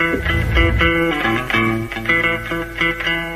Thank 0.00 0.24
you. 3.06 3.29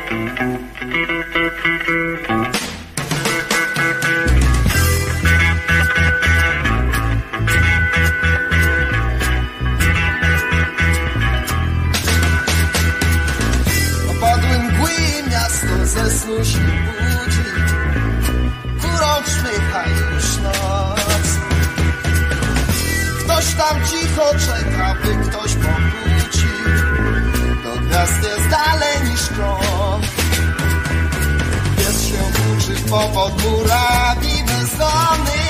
Popod 33.05 33.33
murami 33.43 34.35
bezdomny 34.47 35.43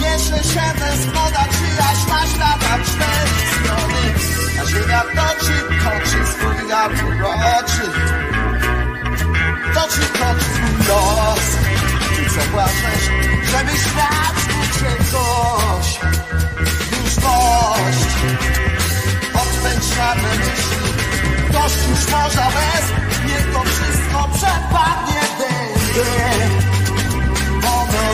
Mierzy 0.00 0.38
się 0.52 0.66
tęsknota, 0.80 1.44
czyjaś 1.54 2.00
maślata 2.08 2.72
cztery 2.86 3.36
strony 3.54 4.02
A 4.60 4.66
ziemia 4.66 5.02
toczy, 5.02 5.56
toczy 5.84 6.26
swój 6.32 6.68
wiatr 6.68 7.04
uroczy. 7.04 7.86
Toczy, 9.74 10.00
toczy 10.20 10.44
swój 10.54 10.86
los. 10.88 11.46
I 12.22 12.30
co 12.30 12.40
płaczesz, 12.52 13.06
żeby 13.50 13.72
świat 13.78 14.36
uciekłoś 14.60 16.00
Już 16.90 17.14
dość. 17.14 18.10
Odpędź 19.34 19.96
czarne 19.96 20.28
myśli. 20.38 20.92
Dość 21.52 21.88
już 21.88 22.12
morza 22.12 22.48
bez. 22.50 22.86
Niech 23.26 23.52
to 23.52 23.62
wszystko 23.62 24.28
przepadnie 24.34 25.20
dębie 25.38 26.73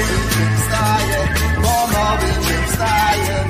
Nowy 0.00 0.16
dzień 0.30 0.56
wstaje 0.60 1.28
nowy 1.92 2.46
dzień 2.46 2.66
wstaje 2.66 3.49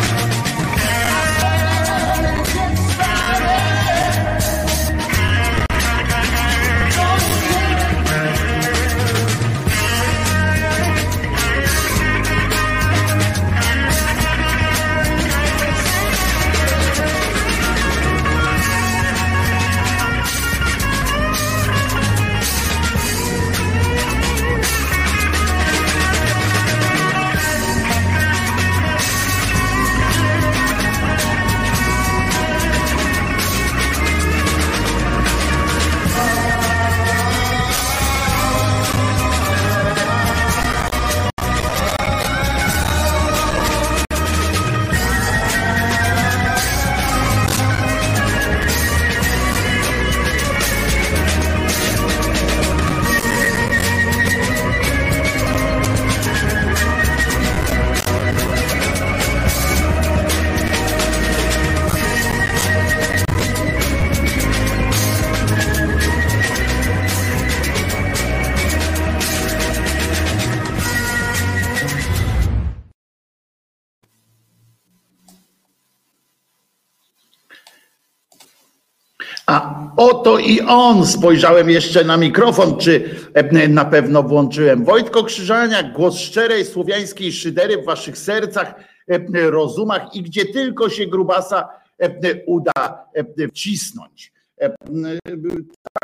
i 80.41 80.61
on. 80.61 81.05
Spojrzałem 81.05 81.69
jeszcze 81.69 82.03
na 82.03 82.17
mikrofon, 82.17 82.77
czy 82.77 83.09
e, 83.33 83.67
na 83.67 83.85
pewno 83.85 84.23
włączyłem. 84.23 84.85
Wojtko 84.85 85.23
Krzyżaniak, 85.23 85.93
głos 85.93 86.17
szczerej 86.17 86.65
słowiańskiej 86.65 87.31
szydery 87.31 87.77
w 87.77 87.85
waszych 87.85 88.17
sercach, 88.17 88.73
e, 89.07 89.49
rozumach 89.51 90.15
i 90.15 90.21
gdzie 90.23 90.45
tylko 90.45 90.89
się 90.89 91.07
grubasa 91.07 91.69
e, 91.99 92.45
uda 92.45 93.05
wcisnąć. 93.51 94.31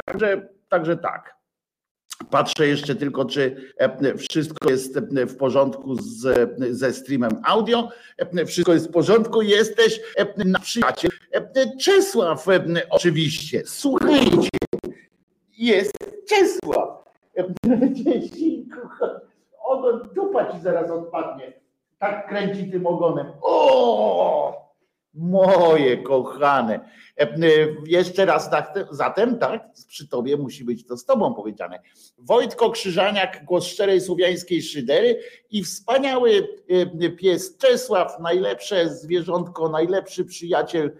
Także, 0.06 0.48
także 0.70 0.98
tak. 0.98 1.37
Patrzę 2.30 2.68
jeszcze 2.68 2.96
tylko, 2.96 3.26
czy 3.26 3.74
wszystko 4.18 4.70
jest 4.70 5.00
w 5.00 5.38
porządku 5.38 5.96
z, 5.96 6.50
ze 6.72 6.94
streamem 6.94 7.32
audio. 7.44 7.90
Wszystko 8.46 8.74
jest 8.74 8.88
w 8.88 8.92
porządku. 8.92 9.42
Jesteś 9.42 10.02
na 10.46 10.60
przyjaciel. 10.60 11.12
Czesław 11.82 12.48
oczywiście. 12.90 13.64
Słuchajcie, 13.66 14.50
jest 15.58 15.94
Czesław. 16.30 17.04
Ogon, 19.66 20.10
dupa 20.16 20.52
ci 20.52 20.60
zaraz 20.60 20.92
odpadnie. 20.92 21.54
Tak 22.00 22.30
kręci 22.30 22.72
tym 22.72 22.88
ogonem. 22.88 23.28
O! 23.42 24.67
Moje 25.18 25.98
kochane. 25.98 26.80
Jeszcze 27.86 28.26
raz 28.26 28.50
zatem, 28.92 29.38
tak, 29.38 29.70
przy 29.88 30.08
tobie 30.08 30.38
musi 30.38 30.64
być 30.64 30.86
to 30.86 30.98
z 30.98 31.06
tobą 31.06 31.34
powiedziane. 31.34 31.80
Wojtko 32.18 32.70
Krzyżaniak, 32.70 33.46
głos 33.46 33.66
szczerej 33.66 34.02
słowiańskiej 34.02 34.62
szydery 34.62 35.20
i 35.52 35.64
wspaniały 35.64 36.48
pies 37.18 37.58
Czesław, 37.58 38.20
najlepsze 38.20 38.90
zwierzątko, 38.90 39.70
najlepszy 39.70 40.26
przyjaciel 40.26 40.92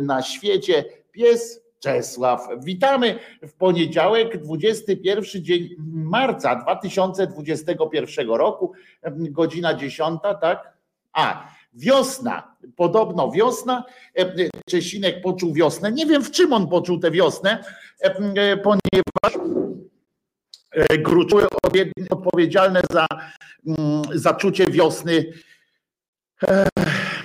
na 0.00 0.22
świecie, 0.22 0.84
pies 1.12 1.62
Czesław. 1.78 2.48
Witamy 2.64 3.18
w 3.42 3.52
poniedziałek, 3.52 4.42
21 4.42 5.44
dzień 5.44 5.68
marca 5.92 6.56
2021 6.56 8.30
roku, 8.30 8.72
godzina 9.10 9.74
10, 9.74 10.20
tak? 10.40 10.72
A, 11.12 11.48
wiosna, 11.74 12.56
podobno 12.76 13.30
wiosna. 13.30 13.84
Czesinek 14.70 15.22
poczuł 15.22 15.54
wiosnę. 15.54 15.92
Nie 15.92 16.06
wiem, 16.06 16.24
w 16.24 16.30
czym 16.30 16.52
on 16.52 16.68
poczuł 16.68 16.98
tę 16.98 17.10
wiosnę, 17.10 17.64
ponieważ 18.62 19.48
gruczoły 20.98 21.46
odpowiedzialne 22.10 22.80
za 22.90 23.06
zaczucie 24.14 24.66
wiosny 24.66 25.32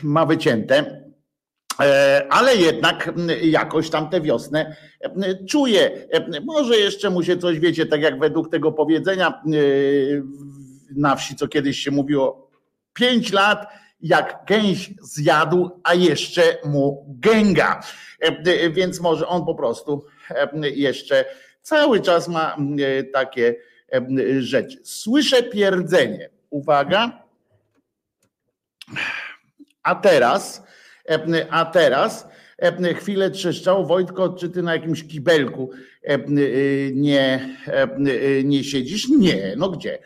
ma 0.03 0.25
wycięte 0.25 1.07
E, 1.81 2.27
ale 2.29 2.55
jednak 2.55 3.13
jakoś 3.41 3.89
tam 3.89 4.09
tę 4.09 4.21
wiosnę 4.21 4.75
czuje. 5.49 6.07
Może 6.45 6.77
jeszcze 6.77 7.09
mu 7.09 7.23
się 7.23 7.37
coś, 7.37 7.59
wiecie, 7.59 7.85
tak 7.85 8.01
jak 8.01 8.19
według 8.19 8.51
tego 8.51 8.71
powiedzenia 8.71 9.27
e, 9.29 9.51
na 10.95 11.15
wsi, 11.15 11.35
co 11.35 11.47
kiedyś 11.47 11.79
się 11.79 11.91
mówiło, 11.91 12.49
pięć 12.93 13.31
lat 13.31 13.67
jak 14.01 14.39
gęś 14.47 14.93
zjadł, 15.01 15.69
a 15.83 15.93
jeszcze 15.93 16.57
mu 16.65 17.05
gęga. 17.19 17.83
E, 18.19 18.69
więc 18.69 18.99
może 18.99 19.27
on 19.27 19.45
po 19.45 19.55
prostu 19.55 20.05
jeszcze 20.61 21.25
cały 21.61 22.01
czas 22.01 22.27
ma 22.27 22.57
takie 23.13 23.55
rzeczy. 24.39 24.79
Słyszę 24.83 25.43
pierdzenie. 25.43 26.29
Uwaga. 26.49 27.23
A 29.83 29.95
teraz 29.95 30.63
a 31.49 31.65
teraz 31.65 32.27
chwilę 32.95 33.31
trzeszczało, 33.31 33.85
Wojtko, 33.85 34.29
czy 34.29 34.49
ty 34.49 34.63
na 34.63 34.73
jakimś 34.73 35.07
kibelku 35.07 35.71
nie, 36.93 37.55
nie 38.43 38.63
siedzisz? 38.63 39.07
Nie, 39.09 39.53
no 39.57 39.69
gdzie? 39.69 39.99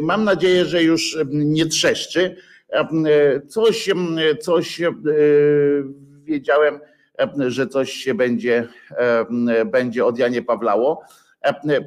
Mam 0.00 0.24
nadzieję, 0.24 0.64
że 0.64 0.82
już 0.82 1.18
nie 1.30 1.66
trzeszczy. 1.66 2.36
Coś, 3.48 3.90
coś 4.40 4.80
wiedziałem, 6.24 6.80
że 7.38 7.66
coś 7.66 7.92
się 7.92 8.14
będzie, 8.14 8.68
będzie 9.66 10.04
od 10.04 10.18
Janie 10.18 10.42
Pawlało, 10.42 11.02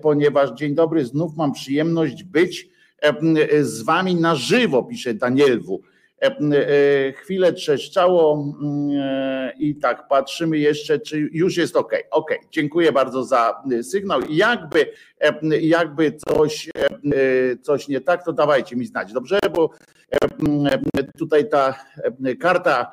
ponieważ 0.01 0.51
dzień 0.51 0.75
dobry, 0.75 1.05
znów 1.05 1.37
mam 1.37 1.51
przyjemność 1.53 2.23
być 2.23 2.69
z 3.61 3.81
wami 3.81 4.15
na 4.15 4.35
żywo, 4.35 4.83
pisze 4.83 5.13
Danielwu. 5.13 5.81
E, 6.25 6.67
e, 7.07 7.13
chwilę 7.13 7.53
trzeszczało 7.53 8.53
e, 8.99 9.53
i 9.59 9.75
tak 9.75 10.07
patrzymy 10.07 10.57
jeszcze, 10.57 10.99
czy 10.99 11.29
już 11.31 11.57
jest 11.57 11.75
ok. 11.75 11.93
Ok, 12.11 12.31
dziękuję 12.51 12.91
bardzo 12.91 13.23
za 13.23 13.63
sygnał. 13.83 14.21
Jakby, 14.29 14.91
jakby 15.61 16.11
coś, 16.11 16.69
coś 17.61 17.87
nie 17.87 18.01
tak, 18.01 18.25
to 18.25 18.33
dawajcie 18.33 18.75
mi 18.75 18.85
znać, 18.85 19.13
dobrze? 19.13 19.39
Bo 19.55 19.69
tutaj 21.17 21.49
ta 21.49 21.85
karta 22.39 22.91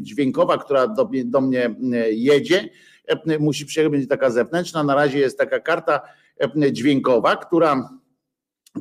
dźwiękowa, 0.00 0.58
która 0.58 0.88
do, 0.88 1.10
do 1.24 1.40
mnie 1.40 1.74
jedzie, 2.10 2.68
musi 3.38 3.66
będzie 3.90 4.06
taka 4.06 4.30
zewnętrzna. 4.30 4.82
Na 4.82 4.94
razie 4.94 5.18
jest 5.18 5.38
taka 5.38 5.60
karta 5.60 6.00
dźwiękowa, 6.72 7.36
która, 7.36 7.88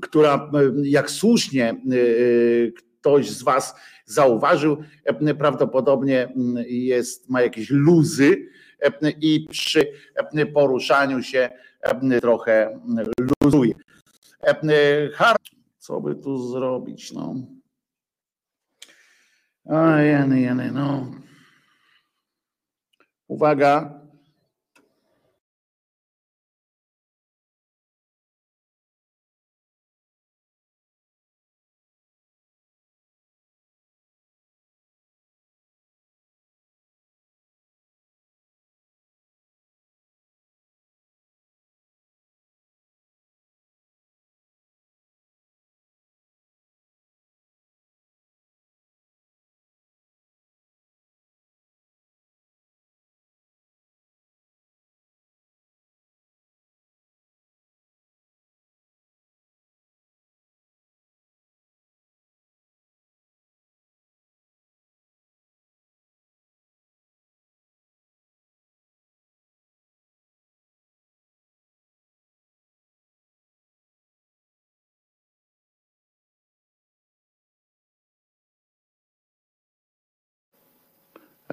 która 0.01 0.51
jak 0.83 1.11
słusznie 1.11 1.75
ktoś 3.03 3.29
z 3.29 3.43
Was 3.43 3.75
zauważył, 4.05 4.83
e, 5.03 5.35
prawdopodobnie 5.35 6.23
mm, 6.23 6.63
jest, 6.67 7.29
ma 7.29 7.41
jakieś 7.41 7.69
luzy 7.69 8.47
e, 8.81 9.09
i 9.09 9.47
przy 9.49 9.91
e, 10.33 10.45
poruszaniu 10.45 11.23
się 11.23 11.49
trochę 12.21 12.79
luzuje. 13.43 13.73
Co 15.77 16.01
by 16.01 16.15
tu 16.15 16.51
zrobić? 16.51 17.11
No. 17.11 17.35
A, 19.69 20.01
jeny, 20.01 20.41
jeny, 20.41 20.71
no. 20.71 21.11
Uwaga, 23.27 24.02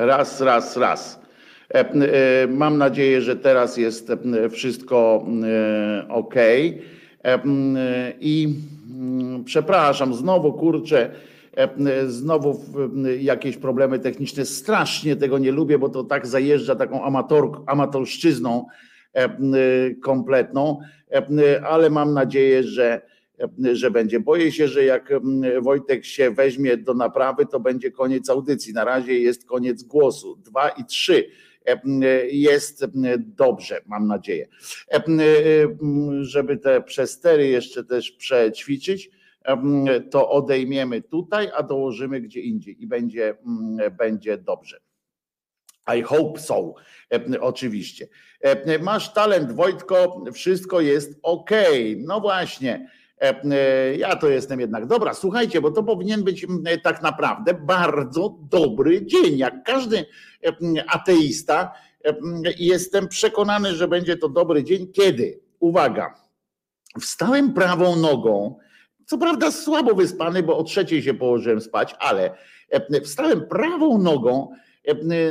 Raz, 0.00 0.40
raz, 0.40 0.76
raz. 0.76 1.20
E, 1.74 1.78
e, 1.78 2.46
mam 2.46 2.78
nadzieję, 2.78 3.20
że 3.20 3.36
teraz 3.36 3.76
jest 3.76 4.10
e, 4.10 4.48
wszystko 4.48 5.26
ok. 6.08 6.34
I 8.20 8.54
mm, 9.00 9.44
przepraszam, 9.44 10.14
znowu 10.14 10.52
kurczę, 10.52 11.10
znowu 12.06 12.60
jakieś 13.20 13.56
problemy 13.56 13.98
techniczne. 13.98 14.44
Strasznie 14.44 15.16
tego 15.16 15.38
nie 15.38 15.52
lubię, 15.52 15.78
bo 15.78 15.88
to 15.88 16.04
tak 16.04 16.26
zajeżdża 16.26 16.74
taką 16.74 17.04
amator, 17.04 17.62
amatorszczyzną 17.66 18.66
kompletną, 20.02 20.78
ale 21.68 21.90
mam 21.90 22.14
nadzieję, 22.14 22.62
że 22.62 23.00
że 23.72 23.90
będzie. 23.90 24.20
Boję 24.20 24.52
się, 24.52 24.68
że 24.68 24.84
jak 24.84 25.12
mm, 25.12 25.62
Wojtek 25.62 26.04
się 26.04 26.30
weźmie 26.30 26.76
do 26.76 26.94
naprawy, 26.94 27.46
to 27.46 27.60
będzie 27.60 27.90
koniec 27.90 28.30
audycji. 28.30 28.72
Na 28.72 28.84
razie 28.84 29.18
jest 29.18 29.46
koniec 29.46 29.82
głosu. 29.82 30.36
Dwa 30.36 30.68
i 30.68 30.84
trzy 30.84 31.30
jest 32.30 32.84
dobrze, 33.18 33.80
mam 33.86 34.06
nadzieję. 34.06 34.48
Żeby 36.20 36.56
te 36.56 36.82
przestery 36.82 37.48
jeszcze 37.48 37.84
też 37.84 38.10
przećwiczyć, 38.10 39.10
to 40.10 40.30
odejmiemy 40.30 41.02
tutaj, 41.02 41.48
a 41.54 41.62
dołożymy 41.62 42.20
gdzie 42.20 42.40
indziej 42.40 42.82
i 42.82 42.86
będzie, 42.86 43.36
będzie 43.98 44.38
dobrze. 44.38 44.80
I 45.98 46.02
hope 46.02 46.40
so, 46.40 46.74
oczywiście. 47.40 48.08
Masz 48.80 49.12
talent, 49.12 49.52
Wojtko, 49.52 50.24
wszystko 50.32 50.80
jest 50.80 51.18
ok. 51.22 51.50
No 51.96 52.20
właśnie 52.20 52.86
E, 52.86 52.86
e, 52.86 52.99
ja 53.96 54.16
to 54.16 54.28
jestem 54.28 54.60
jednak. 54.60 54.86
Dobra, 54.86 55.14
słuchajcie, 55.14 55.60
bo 55.60 55.70
to 55.70 55.82
powinien 55.82 56.24
być 56.24 56.46
tak 56.82 57.02
naprawdę 57.02 57.54
bardzo 57.54 58.38
dobry 58.40 59.06
dzień. 59.06 59.38
Jak 59.38 59.64
każdy 59.64 60.06
ateista, 60.86 61.72
jestem 62.58 63.08
przekonany, 63.08 63.74
że 63.74 63.88
będzie 63.88 64.16
to 64.16 64.28
dobry 64.28 64.64
dzień, 64.64 64.92
kiedy, 64.92 65.40
uwaga, 65.58 66.14
wstałem 67.00 67.52
prawą 67.52 67.96
nogą, 67.96 68.56
co 69.06 69.18
prawda 69.18 69.50
słabo 69.50 69.94
wyspany, 69.94 70.42
bo 70.42 70.58
o 70.58 70.64
trzeciej 70.64 71.02
się 71.02 71.14
położyłem 71.14 71.60
spać, 71.60 71.94
ale 71.98 72.30
wstałem 73.04 73.48
prawą 73.48 73.98
nogą 73.98 74.48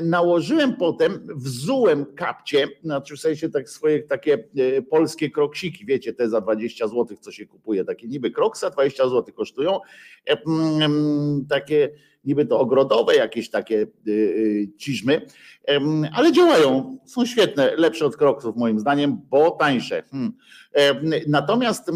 nałożyłem 0.02 0.76
potem, 0.76 1.28
wzułem 1.36 2.06
kapcie, 2.16 2.68
znaczy 2.84 3.16
w 3.16 3.20
sensie 3.20 3.50
tak 3.50 3.70
swoje 3.70 4.04
takie 4.04 4.44
polskie 4.90 5.30
kroksiki, 5.30 5.86
wiecie, 5.86 6.14
te 6.14 6.30
za 6.30 6.42
20 6.42 6.88
zł, 6.88 7.18
co 7.22 7.32
się 7.32 7.46
kupuje, 7.46 7.86
takie 7.86 8.08
niby 8.08 8.32
kroksa, 8.32 8.70
20 8.70 9.10
zł 9.10 9.34
kosztują, 9.34 9.80
takie 11.50 11.90
niby 12.26 12.46
to 12.46 12.60
ogrodowe 12.60 13.16
jakieś 13.16 13.50
takie 13.50 13.88
ciżmy, 14.78 15.22
ale 16.14 16.32
działają, 16.32 16.98
są 17.06 17.26
świetne, 17.26 17.76
lepsze 17.76 18.06
od 18.06 18.18
kroksów 18.18 18.56
moim 18.56 18.80
zdaniem, 18.80 19.22
bo 19.30 19.52
tańsze. 19.52 20.04
Hmm. 20.12 20.34
Natomiast 21.28 21.92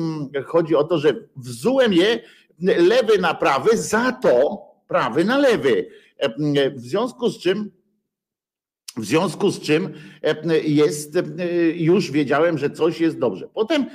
chodzi 0.46 0.76
o 0.76 0.84
to, 0.84 0.98
że 0.98 1.16
wzułem 1.36 1.94
je 1.94 2.20
lewy 2.60 3.18
na 3.18 3.34
prawy, 3.34 3.78
za 3.78 4.12
to 4.12 4.62
prawy 4.88 5.26
na 5.26 5.38
lewy. 5.38 5.88
W 6.76 6.80
związku 6.80 7.30
z 7.30 7.40
czym 7.40 7.72
w 8.98 9.06
związku 9.06 9.52
z 9.52 9.60
czym 9.60 9.94
jest, 10.64 11.18
już 11.76 12.12
wiedziałem, 12.12 12.58
że 12.58 12.70
coś 12.70 13.02
jest 13.02 13.20
dobrze. 13.20 13.48
Potem 13.54 13.86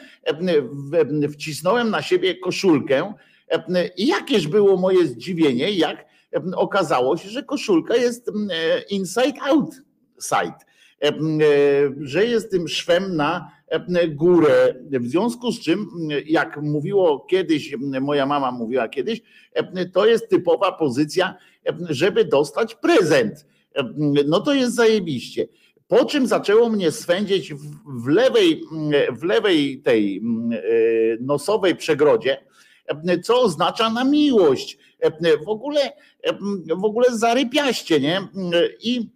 wcisnąłem 1.33 1.91
na 1.91 2.03
siebie 2.03 2.35
koszulkę 2.35 3.15
i 3.97 4.07
jakież 4.07 4.49
było 4.49 4.77
moje 4.77 5.07
zdziwienie, 5.07 5.71
jak 5.71 6.07
okazało 6.55 7.17
się, 7.17 7.29
że 7.29 7.43
koszulka 7.43 7.97
jest 7.97 8.31
inside 8.91 9.41
out 9.43 9.71
side, 10.23 10.59
że 12.01 12.27
jest 12.27 12.51
tym 12.51 12.69
szwem 12.69 13.17
na 13.17 13.51
górę. 14.09 14.75
W 14.91 15.07
związku 15.07 15.53
z 15.53 15.61
czym, 15.61 15.89
jak 16.27 16.63
mówiło 16.63 17.27
kiedyś, 17.31 17.75
moja 18.01 18.27
mama 18.27 18.53
mówiła 18.53 18.89
kiedyś, 18.89 19.23
to 19.93 20.07
jest 20.07 20.29
typowa 20.29 20.73
pozycja, 20.73 21.35
żeby 21.89 22.25
dostać 22.25 22.75
prezent. 22.75 23.47
No 24.27 24.41
to 24.41 24.55
jest 24.55 24.75
zajebiście. 24.75 25.49
Po 25.89 26.05
czym 26.05 26.27
zaczęło 26.27 26.69
mnie 26.69 26.91
swędzić 26.91 27.55
w 28.05 28.09
lewej, 28.09 28.65
w 29.13 29.23
lewej 29.23 29.83
tej 29.83 30.23
nosowej 31.21 31.77
przegrodzie, 31.77 32.45
co 33.23 33.41
oznacza 33.41 33.91
na 33.91 34.05
miłość. 34.05 34.79
W 35.47 35.49
ogóle, 35.49 35.81
w 36.77 36.85
ogóle 36.85 37.07
zarypiaście, 37.11 38.01
nie? 38.01 38.29
I 38.83 39.11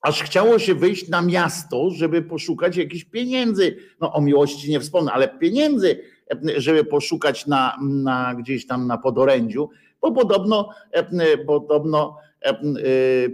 aż 0.00 0.22
chciało 0.22 0.58
się 0.58 0.74
wyjść 0.74 1.08
na 1.08 1.22
miasto, 1.22 1.90
żeby 1.90 2.22
poszukać 2.22 2.76
jakichś 2.76 3.04
pieniędzy. 3.04 3.76
No 4.00 4.12
o 4.12 4.20
miłości 4.20 4.70
nie 4.70 4.80
wspomnę, 4.80 5.12
ale 5.12 5.28
pieniędzy, 5.28 6.00
żeby 6.56 6.84
poszukać 6.84 7.46
na, 7.46 7.78
na 7.80 8.34
gdzieś 8.34 8.66
tam 8.66 8.86
na 8.86 8.98
podorędziu, 8.98 9.70
bo 10.00 10.12
podobno, 10.12 10.70
podobno 11.46 12.16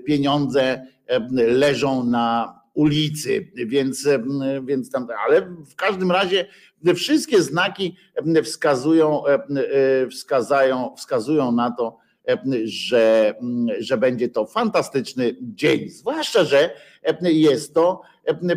pieniądze 0.06 0.86
leżą 1.32 2.04
na 2.04 2.60
ulicy, 2.74 3.50
więc, 3.54 4.08
więc 4.64 4.90
tam, 4.90 5.08
ale 5.26 5.40
w 5.40 5.74
każdym 5.76 6.12
razie 6.12 6.46
wszystkie 6.94 7.42
znaki 7.42 7.96
wskazują, 8.44 9.22
wskazają, 10.10 10.94
wskazują 10.96 11.52
na 11.52 11.70
to, 11.70 12.03
że, 12.64 13.34
że 13.78 13.98
będzie 13.98 14.28
to 14.28 14.46
fantastyczny 14.46 15.36
dzień. 15.42 15.88
Zwłaszcza, 15.88 16.44
że 16.44 16.70
jest 17.22 17.74
to 17.74 18.00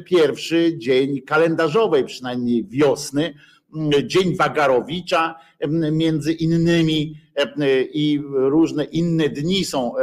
pierwszy 0.06 0.78
dzień 0.78 1.22
kalendarzowej, 1.22 2.06
przynajmniej 2.06 2.66
wiosny, 2.66 3.34
dzień 4.04 4.36
Wagarowicza, 4.36 5.36
między 5.92 6.34
innymi 6.34 7.16
i 7.94 8.22
różne 8.34 8.84
inne 8.84 9.30
dni 9.30 9.66
są 9.66 9.94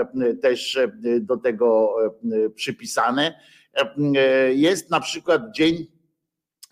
też 0.43 0.79
do 1.21 1.37
tego 1.37 1.95
przypisane. 2.55 3.35
Jest 4.55 4.91
na 4.91 5.01
przykład 5.01 5.43
dzień, 5.57 5.77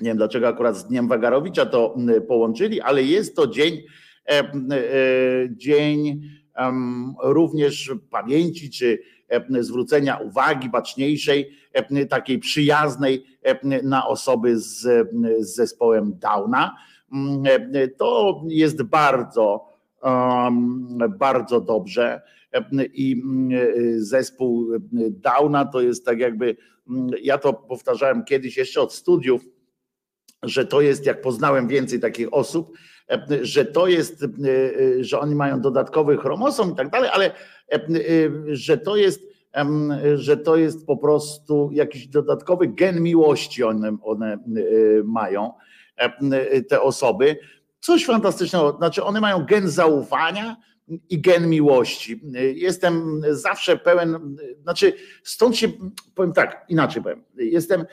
nie 0.01 0.11
wiem 0.11 0.17
dlaczego 0.17 0.49
akurat 0.49 0.77
z 0.77 0.85
dniem 0.85 1.09
Wagarowicza 1.09 1.67
to 1.67 1.97
połączyli, 2.29 2.81
ale 2.81 3.03
jest 3.03 3.37
to 3.37 3.47
dzień, 3.47 3.83
dzień 5.51 6.21
również 7.23 7.93
pamięci 8.11 8.71
czy 8.71 8.99
zwrócenia 9.61 10.17
uwagi 10.17 10.69
baczniejszej, 10.69 11.51
takiej 12.09 12.39
przyjaznej 12.39 13.25
na 13.83 14.07
osoby 14.09 14.59
z, 14.59 14.81
z 15.41 15.55
zespołem 15.55 16.19
Downa. 16.19 16.77
To 17.99 18.43
jest 18.49 18.83
bardzo, 18.83 19.69
bardzo 21.19 21.61
dobrze. 21.61 22.23
I 22.95 23.23
zespół 23.97 24.69
Downa 25.11 25.65
to 25.65 25.81
jest 25.81 26.05
tak 26.05 26.19
jakby, 26.19 26.57
ja 27.23 27.39
to 27.39 27.53
powtarzałem 27.53 28.25
kiedyś 28.25 28.57
jeszcze 28.57 28.81
od 28.81 28.95
studiów, 28.95 29.43
że 30.43 30.67
to 30.67 30.81
jest, 30.81 31.07
jak 31.07 31.21
poznałem 31.21 31.69
więcej 31.69 32.01
takich 32.01 32.35
osób, 32.35 32.77
że 33.43 33.65
to 33.65 33.87
jest, 33.87 34.25
że 35.01 35.21
oni 35.21 35.35
mają 35.35 35.61
dodatkowy 35.61 36.17
chromosom 36.17 36.73
i 36.73 36.75
tak 36.75 36.91
dalej, 36.91 37.11
ale 37.13 37.31
że 38.47 38.79
to 38.79 38.97
jest, 38.97 39.21
że 40.15 40.37
to 40.37 40.57
jest 40.57 40.87
po 40.87 40.97
prostu 40.97 41.71
jakiś 41.73 42.07
dodatkowy 42.07 42.69
gen 42.69 43.03
miłości 43.03 43.65
one, 43.65 43.97
one 44.03 44.39
mają, 45.05 45.53
te 46.69 46.81
osoby. 46.81 47.37
Coś 47.81 48.05
fantastycznego, 48.05 48.77
znaczy 48.79 49.05
one 49.05 49.21
mają 49.21 49.45
gen 49.45 49.69
zaufania, 49.69 50.57
i 51.11 51.21
gen 51.21 51.49
miłości. 51.49 52.21
Jestem 52.55 53.23
zawsze 53.31 53.77
pełen, 53.77 54.37
znaczy 54.63 54.93
stąd 55.23 55.57
się, 55.57 55.69
powiem 56.15 56.33
tak, 56.33 56.65
inaczej 56.69 57.03
powiem, 57.03 57.25
jestem, 57.37 57.85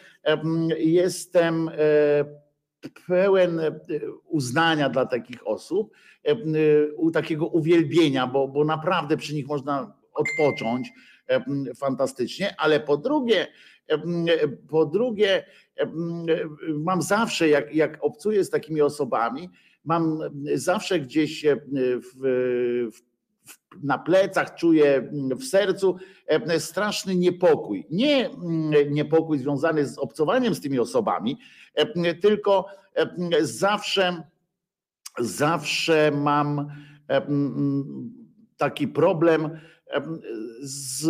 jestem 0.78 1.72
pełen 3.08 3.60
e, 3.60 3.80
uznania 4.26 4.90
dla 4.90 5.06
takich 5.06 5.48
osób, 5.48 5.94
e, 6.24 6.36
takiego 7.14 7.48
uwielbienia, 7.48 8.28
bo, 8.28 8.48
bo 8.48 8.66
naprawdę 8.66 9.18
przy 9.18 9.34
nich 9.34 9.48
można 9.48 9.94
odpocząć 10.14 10.90
fantastycznie, 11.78 12.56
ale 12.58 12.80
po 12.80 12.98
drugie, 12.98 13.48
po 14.70 14.86
drugie, 14.86 15.46
mam 16.68 17.02
zawsze, 17.02 17.50
jak, 17.50 17.76
jak 17.76 17.98
obcuję 18.02 18.44
z 18.44 18.50
takimi 18.50 18.82
osobami, 18.82 19.50
mam 19.86 20.20
zawsze 20.54 21.00
gdzieś 21.00 21.46
w, 21.76 22.22
w 22.94 23.02
na 23.84 23.98
plecach, 23.98 24.56
czuję 24.56 25.12
w 25.40 25.44
sercu 25.44 25.96
straszny 26.60 27.16
niepokój. 27.16 27.86
Nie 27.90 28.30
niepokój 28.90 29.40
związany 29.40 29.86
z 29.86 29.98
obcowaniem 29.98 30.56
z 30.56 30.62
tymi 30.62 30.80
osobami, 30.80 31.38
tylko 32.22 32.66
zawsze, 33.42 34.24
zawsze 35.20 36.12
mam 36.12 36.72
taki 38.58 38.88
problem 38.88 39.60
z, 40.62 41.08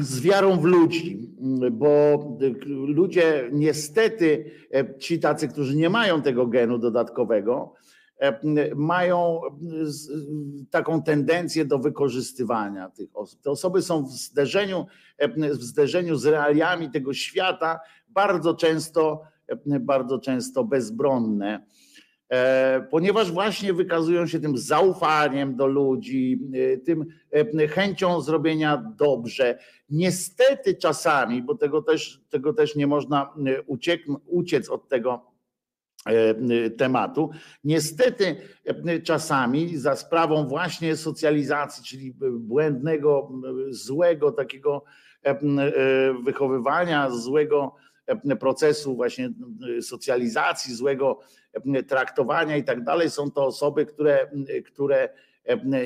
z 0.00 0.20
wiarą 0.20 0.56
w 0.56 0.64
ludzi, 0.64 1.34
bo 1.72 2.18
ludzie 2.66 3.48
niestety, 3.52 4.50
ci 4.98 5.20
tacy, 5.20 5.48
którzy 5.48 5.76
nie 5.76 5.90
mają 5.90 6.22
tego 6.22 6.46
genu 6.46 6.78
dodatkowego, 6.78 7.74
mają 8.76 9.40
taką 10.70 11.02
tendencję 11.02 11.64
do 11.64 11.78
wykorzystywania 11.78 12.90
tych 12.90 13.16
osób. 13.16 13.40
Te 13.42 13.50
osoby 13.50 13.82
są 13.82 14.04
w 14.04 14.10
zderzeniu, 14.10 14.86
w 15.52 15.62
zderzeniu 15.62 16.16
z 16.16 16.26
realiami 16.26 16.90
tego 16.90 17.14
świata 17.14 17.80
bardzo 18.08 18.54
często, 18.54 19.22
bardzo 19.80 20.18
często 20.18 20.64
bezbronne, 20.64 21.66
ponieważ 22.90 23.32
właśnie 23.32 23.72
wykazują 23.72 24.26
się 24.26 24.40
tym 24.40 24.58
zaufaniem 24.58 25.56
do 25.56 25.66
ludzi, 25.66 26.40
tym 26.84 27.06
chęcią 27.70 28.20
zrobienia 28.20 28.92
dobrze. 28.96 29.58
Niestety 29.90 30.74
czasami, 30.74 31.42
bo 31.42 31.54
tego 31.54 31.82
też, 31.82 32.20
tego 32.30 32.52
też 32.52 32.76
nie 32.76 32.86
można 32.86 33.34
uciec, 33.66 34.00
uciec 34.26 34.68
od 34.68 34.88
tego 34.88 35.33
E, 35.33 35.33
tematu. 36.76 37.30
Niestety 37.64 38.36
e, 38.64 39.00
czasami 39.00 39.76
za 39.76 39.96
sprawą 39.96 40.48
właśnie 40.48 40.96
socjalizacji, 40.96 41.84
czyli 41.84 42.14
błędnego, 42.32 43.32
złego 43.70 44.32
takiego 44.32 44.84
e, 45.22 45.38
wychowywania, 46.24 47.10
złego 47.10 47.74
procesu 48.40 48.96
właśnie 48.96 49.30
socjalizacji, 49.80 50.74
złego 50.74 51.20
traktowania 51.88 52.56
i 52.56 52.64
tak 52.64 52.84
dalej, 52.84 53.10
są 53.10 53.30
to 53.30 53.46
osoby, 53.46 53.86
które, 53.86 54.30
które 54.66 55.08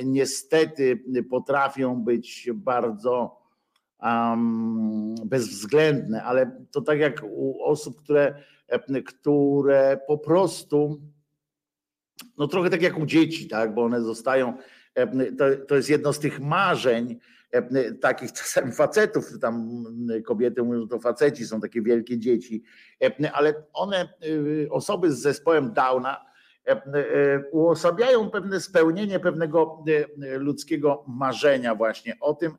niestety 0.03 1.03
potrafią 1.29 2.03
być 2.03 2.49
bardzo 2.53 3.41
um, 4.01 5.15
bezwzględne, 5.25 6.23
ale 6.23 6.65
to 6.71 6.81
tak 6.81 6.99
jak 6.99 7.23
u 7.23 7.63
osób, 7.63 8.03
które 8.03 8.43
które 9.05 9.99
po 10.07 10.17
prostu, 10.17 11.01
no 12.37 12.47
trochę 12.47 12.69
tak 12.69 12.81
jak 12.81 12.97
u 12.97 13.05
dzieci, 13.05 13.47
tak, 13.47 13.73
bo 13.73 13.83
one 13.83 14.01
zostają 14.01 14.57
to, 15.37 15.65
to 15.67 15.75
jest 15.75 15.89
jedno 15.89 16.13
z 16.13 16.19
tych 16.19 16.39
marzeń, 16.39 17.19
takich 18.01 18.31
czasami 18.39 18.71
facetów, 18.71 19.39
tam 19.39 19.83
kobiety 20.25 20.63
mówią, 20.63 20.81
że 20.81 20.87
to 20.87 20.99
faceci 20.99 21.45
są 21.45 21.61
takie 21.61 21.81
wielkie 21.81 22.19
dzieci, 22.19 22.63
ale 23.33 23.53
one, 23.73 24.13
osoby 24.69 25.11
z 25.11 25.19
zespołem 25.19 25.73
Downa, 25.73 26.25
uosabiają 27.51 28.29
pewne 28.29 28.61
spełnienie 28.61 29.19
pewnego 29.19 29.83
ludzkiego 30.17 31.05
marzenia 31.07 31.75
właśnie 31.75 32.17
o 32.19 32.33
tym, 32.33 32.51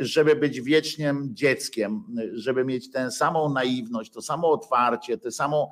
żeby 0.00 0.36
być 0.36 0.60
wiecznym 0.60 1.28
dzieckiem, 1.32 2.04
żeby 2.32 2.64
mieć 2.64 2.90
tę 2.90 3.10
samą 3.10 3.52
naiwność, 3.52 4.10
to 4.10 4.22
samo 4.22 4.50
otwarcie, 4.50 5.18
tę 5.18 5.30
samą, 5.30 5.70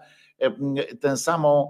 tę 1.00 1.16
samą 1.16 1.68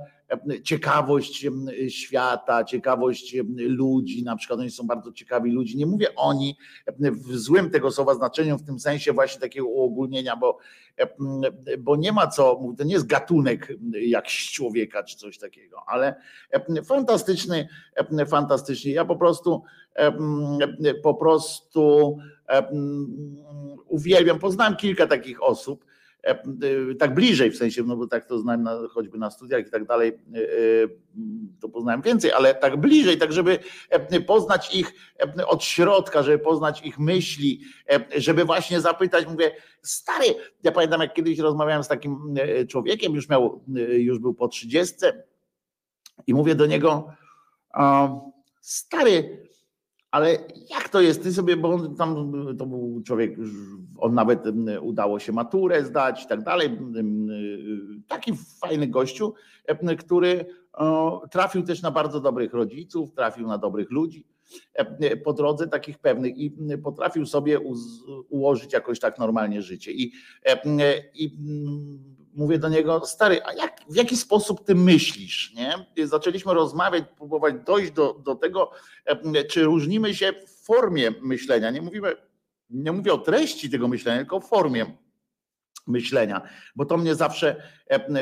ciekawość 0.65 1.47
świata, 1.89 2.65
ciekawość 2.65 3.37
ludzi, 3.57 4.23
na 4.25 4.37
przykład 4.37 4.61
oni 4.61 4.71
są 4.71 4.87
bardzo 4.87 5.13
ciekawi 5.13 5.51
ludzi. 5.51 5.77
Nie 5.77 5.87
mówię 5.87 6.15
oni 6.15 6.57
w 6.99 7.37
złym 7.37 7.71
tego 7.71 7.91
słowa 7.91 8.15
znaczeniu, 8.15 8.59
w 8.59 8.67
tym 8.67 8.79
sensie 8.79 9.13
właśnie 9.13 9.41
takiego 9.41 9.67
uogólnienia, 9.67 10.37
bo, 10.37 10.59
bo 11.79 11.97
nie 11.97 12.13
ma 12.13 12.27
co, 12.27 12.61
to 12.79 12.85
nie 12.85 12.93
jest 12.93 13.07
gatunek 13.07 13.73
jakiś 13.93 14.53
człowieka 14.53 15.03
czy 15.03 15.17
coś 15.17 15.39
takiego, 15.39 15.83
ale 15.87 16.15
fantastyczny, 16.85 17.69
fantastyczny. 18.27 18.91
Ja 18.91 19.05
po 19.05 19.17
prostu 19.17 19.63
po 21.03 21.15
prostu 21.15 22.17
uwielbiam, 23.89 24.39
poznałem 24.39 24.77
kilka 24.77 25.07
takich 25.07 25.43
osób, 25.43 25.85
E, 25.85 25.87
e, 25.87 25.98
tak 26.99 27.15
bliżej 27.15 27.51
w 27.51 27.57
sensie, 27.57 27.83
no 27.83 27.97
bo 27.97 28.07
tak 28.07 28.25
to 28.27 28.39
znałem 28.39 28.63
na, 28.63 28.79
choćby 28.91 29.19
na 29.19 29.31
studiach 29.31 29.67
i 29.67 29.71
tak 29.71 29.85
dalej, 29.85 30.09
e, 30.09 30.39
to 31.61 31.69
poznałem 31.69 32.03
więcej, 32.03 32.33
ale 32.33 32.55
tak 32.55 32.77
bliżej, 32.77 33.19
tak 33.19 33.33
żeby 33.33 33.59
poznać 34.27 34.75
ich 34.75 34.93
od 35.47 35.65
środka, 35.65 36.23
żeby 36.23 36.39
poznać 36.39 36.83
ich 36.83 36.99
myśli, 36.99 37.61
żeby 38.17 38.45
właśnie 38.45 38.81
zapytać, 38.81 39.27
mówię, 39.27 39.51
stary, 39.83 40.27
ja 40.63 40.73
pamiętam 40.73 41.01
jak 41.01 41.15
kiedyś 41.15 41.39
rozmawiałem 41.39 41.85
z 41.85 41.89
takim 41.89 42.35
człowiekiem, 42.69 43.15
już 43.15 43.29
miał, 43.29 43.65
już 43.89 44.19
był 44.19 44.35
po 44.35 44.49
trzydziestce 44.49 45.23
i 46.27 46.35
mówię 46.35 46.55
do 46.55 46.67
niego, 46.67 47.13
stary, 48.61 49.48
ale 50.19 50.39
jak 50.71 50.89
to 50.89 51.01
jest? 51.01 51.23
Ty 51.23 51.33
sobie, 51.33 51.57
bo 51.57 51.71
on 51.71 51.97
tam 51.97 52.33
to 52.59 52.67
był 52.67 53.03
człowiek, 53.07 53.37
on 53.99 54.15
nawet 54.15 54.45
udało 54.81 55.19
się 55.19 55.33
maturę 55.33 55.85
zdać 55.85 56.25
i 56.25 56.27
tak 56.27 56.43
dalej. 56.43 56.79
Taki 58.09 58.33
fajny 58.61 58.87
gościu, 58.87 59.35
który 59.99 60.47
trafił 61.31 61.63
też 61.63 61.83
na 61.83 61.91
bardzo 61.91 62.21
dobrych 62.21 62.55
rodziców, 62.55 63.13
trafił 63.15 63.47
na 63.47 63.59
dobrych 63.59 63.91
ludzi 63.91 64.27
po 65.25 65.33
drodze 65.33 65.69
takich 65.69 65.99
pewnych 65.99 66.37
i 66.37 66.57
potrafił 66.83 67.27
sobie 67.27 67.61
ułożyć 68.29 68.73
jakoś 68.73 69.01
tak 69.01 69.19
normalnie 69.19 69.63
życie. 69.63 69.93
I, 69.93 70.13
i 71.15 71.39
mówię 72.35 72.59
do 72.59 72.69
niego, 72.69 73.07
stary, 73.07 73.43
a 73.45 73.53
jak, 73.53 73.78
w 73.89 73.97
jaki 73.97 74.17
sposób 74.17 74.65
ty 74.65 74.75
myślisz? 74.75 75.55
Nie? 75.55 76.07
Zaczęliśmy 76.07 76.55
rozmawiać, 76.55 77.05
próbować 77.17 77.55
dojść 77.67 77.93
do, 77.93 78.15
do 78.25 78.35
tego, 78.35 78.71
czy 79.51 79.65
różnimy 79.65 80.15
się 80.15 80.33
w 80.47 80.65
formie 80.65 81.11
myślenia. 81.23 81.71
Nie 81.71 81.83
mówimy, 81.83 82.15
nie 82.71 82.93
mówię 82.93 83.13
o 83.13 83.19
treści 83.19 83.71
tego 83.71 83.89
myślenia, 83.89 84.19
tylko 84.19 84.37
o 84.37 84.41
formie 84.41 84.87
myślenia, 85.87 86.43
bo 86.77 86.85
to 86.85 86.97
mnie 86.97 87.15
zawsze, 87.15 87.63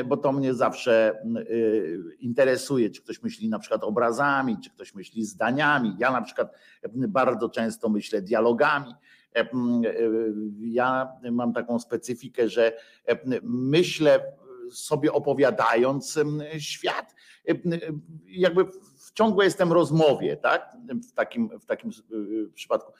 bo 0.05 0.17
to 0.17 0.31
mnie 0.31 0.53
zawsze 0.53 1.21
y, 1.49 1.99
interesuje, 2.19 2.89
czy 2.89 3.01
ktoś 3.01 3.23
myśli 3.23 3.49
na 3.49 3.59
przykład 3.59 3.83
obrazami, 3.83 4.57
czy 4.63 4.69
ktoś 4.69 4.93
myśli 4.93 5.25
zdaniami. 5.25 5.95
Ja 5.99 6.11
na 6.11 6.21
przykład 6.21 6.53
bardzo 6.93 7.49
często 7.49 7.89
myślę 7.89 8.21
dialogami 8.21 8.93
E, 9.37 9.49
ja 10.59 11.11
mam 11.31 11.53
taką 11.53 11.79
specyfikę, 11.79 12.49
że 12.49 12.73
myślę 13.43 14.19
sobie 14.71 15.13
opowiadając 15.13 16.19
świat, 16.57 17.15
jakby 18.27 18.65
ciągle 19.13 19.45
jestem 19.45 19.73
rozmowie, 19.73 20.37
tak? 20.37 20.77
W 21.09 21.13
takim, 21.13 21.59
w 21.59 21.65
takim 21.65 21.91
y, 22.11 22.49
przypadku. 22.53 22.93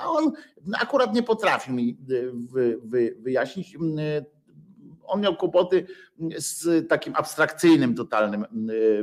A 0.00 0.10
on 0.10 0.32
akurat 0.80 1.14
nie 1.14 1.22
potrafił 1.22 1.74
mi 1.74 1.96
wy, 2.82 3.16
wyjaśnić. 3.18 3.76
On 5.04 5.20
miał 5.20 5.36
kłopoty 5.36 5.86
z 6.36 6.88
takim 6.88 7.14
abstrakcyjnym, 7.16 7.94
totalnym 7.94 8.46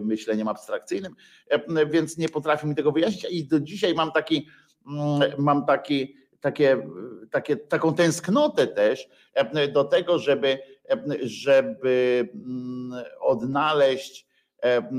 myśleniem 0.02 0.48
abstrakcyjnym, 0.48 1.16
więc 1.90 2.18
nie 2.18 2.30
potrafił 2.30 2.70
mi 2.70 2.76
tego 2.76 2.92
wyjaśnić. 2.92 3.26
I 3.30 3.48
do 3.48 3.60
dzisiaj 3.60 3.94
mam 3.94 4.12
taki, 4.12 4.48
mam 5.38 5.66
taki 5.66 6.24
takie, 6.44 6.88
takie, 7.32 7.56
taką 7.56 7.94
tęsknotę 7.96 8.68
też 8.68 9.08
e, 9.34 9.68
do 9.68 9.84
tego, 9.84 10.20
żeby, 10.20 10.48
e, 10.48 10.60
żeby 11.22 12.30
mm, 12.34 13.04
odnaleźć, 13.22 14.28
e, 14.64 14.90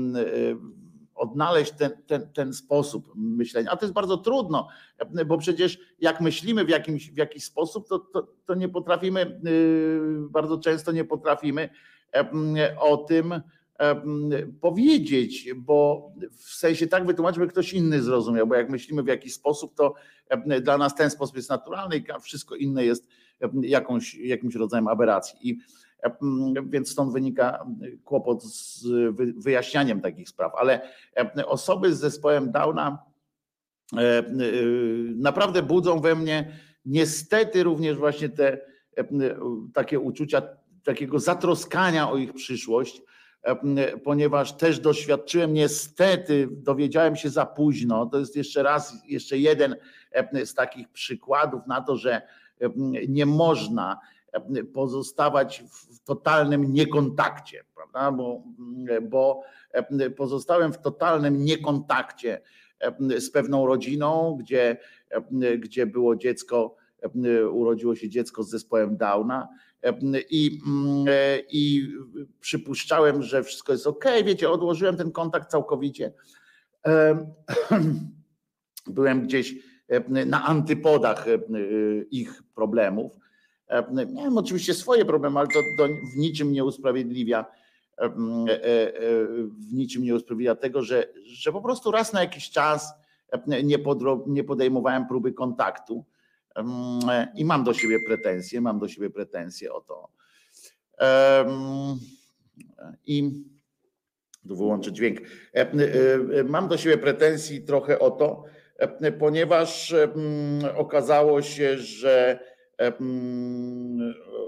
odnaleźć 1.15 1.71
ten, 1.71 1.91
ten, 2.07 2.33
ten 2.33 2.53
sposób 2.53 3.11
myślenia. 3.15 3.71
A 3.71 3.77
to 3.77 3.85
jest 3.85 3.93
bardzo 3.93 4.17
trudno, 4.17 4.67
bo 5.25 5.37
przecież 5.37 5.79
jak 5.99 6.21
myślimy 6.21 6.65
w, 6.65 6.69
jakimś, 6.69 7.11
w 7.11 7.17
jakiś 7.17 7.43
sposób, 7.43 7.87
to, 7.87 7.99
to, 7.99 8.27
to 8.45 8.55
nie 8.55 8.69
potrafimy, 8.69 9.41
bardzo 10.29 10.57
często 10.57 10.91
nie 10.91 11.05
potrafimy 11.05 11.69
o 12.79 12.97
tym, 12.97 13.41
powiedzieć, 14.61 15.49
bo 15.55 16.09
w 16.31 16.53
sensie 16.53 16.87
tak 16.87 17.05
wytłumaczyć, 17.05 17.39
by 17.39 17.47
ktoś 17.47 17.73
inny 17.73 18.01
zrozumiał, 18.01 18.47
bo 18.47 18.55
jak 18.55 18.69
myślimy 18.69 19.03
w 19.03 19.07
jakiś 19.07 19.33
sposób, 19.33 19.75
to 19.75 19.93
dla 20.61 20.77
nas 20.77 20.95
ten 20.95 21.09
sposób 21.09 21.35
jest 21.35 21.49
naturalny, 21.49 22.03
a 22.13 22.19
wszystko 22.19 22.55
inne 22.55 22.85
jest 22.85 23.07
jakąś, 23.61 24.15
jakimś 24.15 24.55
rodzajem 24.55 24.87
aberracji. 24.87 25.49
I 25.49 25.59
więc 26.69 26.91
stąd 26.91 27.13
wynika 27.13 27.65
kłopot 28.03 28.43
z 28.43 28.87
wyjaśnianiem 29.37 30.01
takich 30.01 30.29
spraw. 30.29 30.55
Ale 30.55 30.81
osoby 31.45 31.93
z 31.93 31.99
zespołem 31.99 32.51
Downa 32.51 33.03
naprawdę 35.15 35.63
budzą 35.63 35.99
we 35.99 36.15
mnie 36.15 36.51
niestety 36.85 37.63
również 37.63 37.97
właśnie 37.97 38.29
te 38.29 38.61
takie 39.73 39.99
uczucia 39.99 40.41
takiego 40.83 41.19
zatroskania 41.19 42.09
o 42.09 42.17
ich 42.17 42.33
przyszłość, 42.33 43.01
ponieważ 44.03 44.57
też 44.57 44.79
doświadczyłem 44.79 45.53
niestety, 45.53 46.47
dowiedziałem 46.51 47.15
się 47.15 47.29
za 47.29 47.45
późno, 47.45 48.05
to 48.05 48.19
jest 48.19 48.35
jeszcze 48.35 48.63
raz, 48.63 48.93
jeszcze 49.07 49.37
jeden 49.37 49.75
z 50.45 50.53
takich 50.53 50.89
przykładów 50.89 51.67
na 51.67 51.81
to, 51.81 51.95
że 51.95 52.21
nie 53.07 53.25
można 53.25 53.99
pozostawać 54.73 55.63
w 55.71 55.99
totalnym 55.99 56.73
niekontakcie, 56.73 57.65
prawda? 57.75 58.11
Bo, 58.11 58.43
bo 59.09 59.41
pozostałem 60.17 60.73
w 60.73 60.81
totalnym 60.81 61.45
niekontakcie 61.45 62.41
z 63.19 63.31
pewną 63.31 63.67
rodziną, 63.67 64.37
gdzie, 64.39 64.77
gdzie 65.59 65.85
było 65.85 66.15
dziecko, 66.15 66.75
urodziło 67.51 67.95
się 67.95 68.09
dziecko 68.09 68.43
z 68.43 68.49
zespołem 68.49 68.97
Downa 68.97 69.47
i, 70.29 70.59
i 71.49 71.89
przypuszczałem, 72.39 73.23
że 73.23 73.43
wszystko 73.43 73.71
jest 73.71 73.87
ok. 73.87 74.05
Wiecie, 74.25 74.49
odłożyłem 74.49 74.97
ten 74.97 75.11
kontakt 75.11 75.51
całkowicie. 75.51 76.13
Byłem 78.87 79.21
gdzieś 79.21 79.55
na 80.25 80.45
antypodach 80.45 81.25
ich 82.11 82.43
problemów. 82.55 83.11
Miałem 84.13 84.37
oczywiście 84.37 84.73
swoje 84.73 85.05
problemy, 85.05 85.39
ale 85.39 85.47
to, 85.47 85.87
w 86.13 86.17
niczym 86.17 86.51
nie 86.51 86.65
usprawiedliwia 86.65 87.45
w 89.69 89.73
niczym 89.73 90.03
nie 90.03 90.15
usprawiedliwia 90.15 90.55
tego, 90.55 90.81
że, 90.81 91.07
że 91.25 91.51
po 91.51 91.61
prostu 91.61 91.91
raz 91.91 92.13
na 92.13 92.21
jakiś 92.21 92.49
czas 92.49 92.93
nie, 93.47 93.79
nie 94.27 94.43
podejmowałem 94.43 95.07
próby 95.07 95.33
kontaktu 95.33 96.05
i 97.35 97.45
mam 97.45 97.63
do 97.63 97.73
siebie 97.73 97.97
pretensje, 98.07 98.61
mam 98.61 98.79
do 98.79 98.87
siebie 98.87 99.09
pretensje 99.09 99.73
o 99.73 99.81
to. 99.81 100.09
I 103.05 103.45
tu 104.47 104.55
wyłączę 104.55 104.91
dźwięk. 104.91 105.19
E, 105.55 105.71
e, 105.71 106.43
mam 106.43 106.67
do 106.67 106.77
siebie 106.77 106.97
pretensji 106.97 107.61
trochę 107.61 107.99
o 107.99 108.11
to, 108.11 108.43
e, 108.47 108.54
ponieważ 109.19 109.95
okazało 110.75 111.41
się, 111.41 111.77
że 111.77 112.39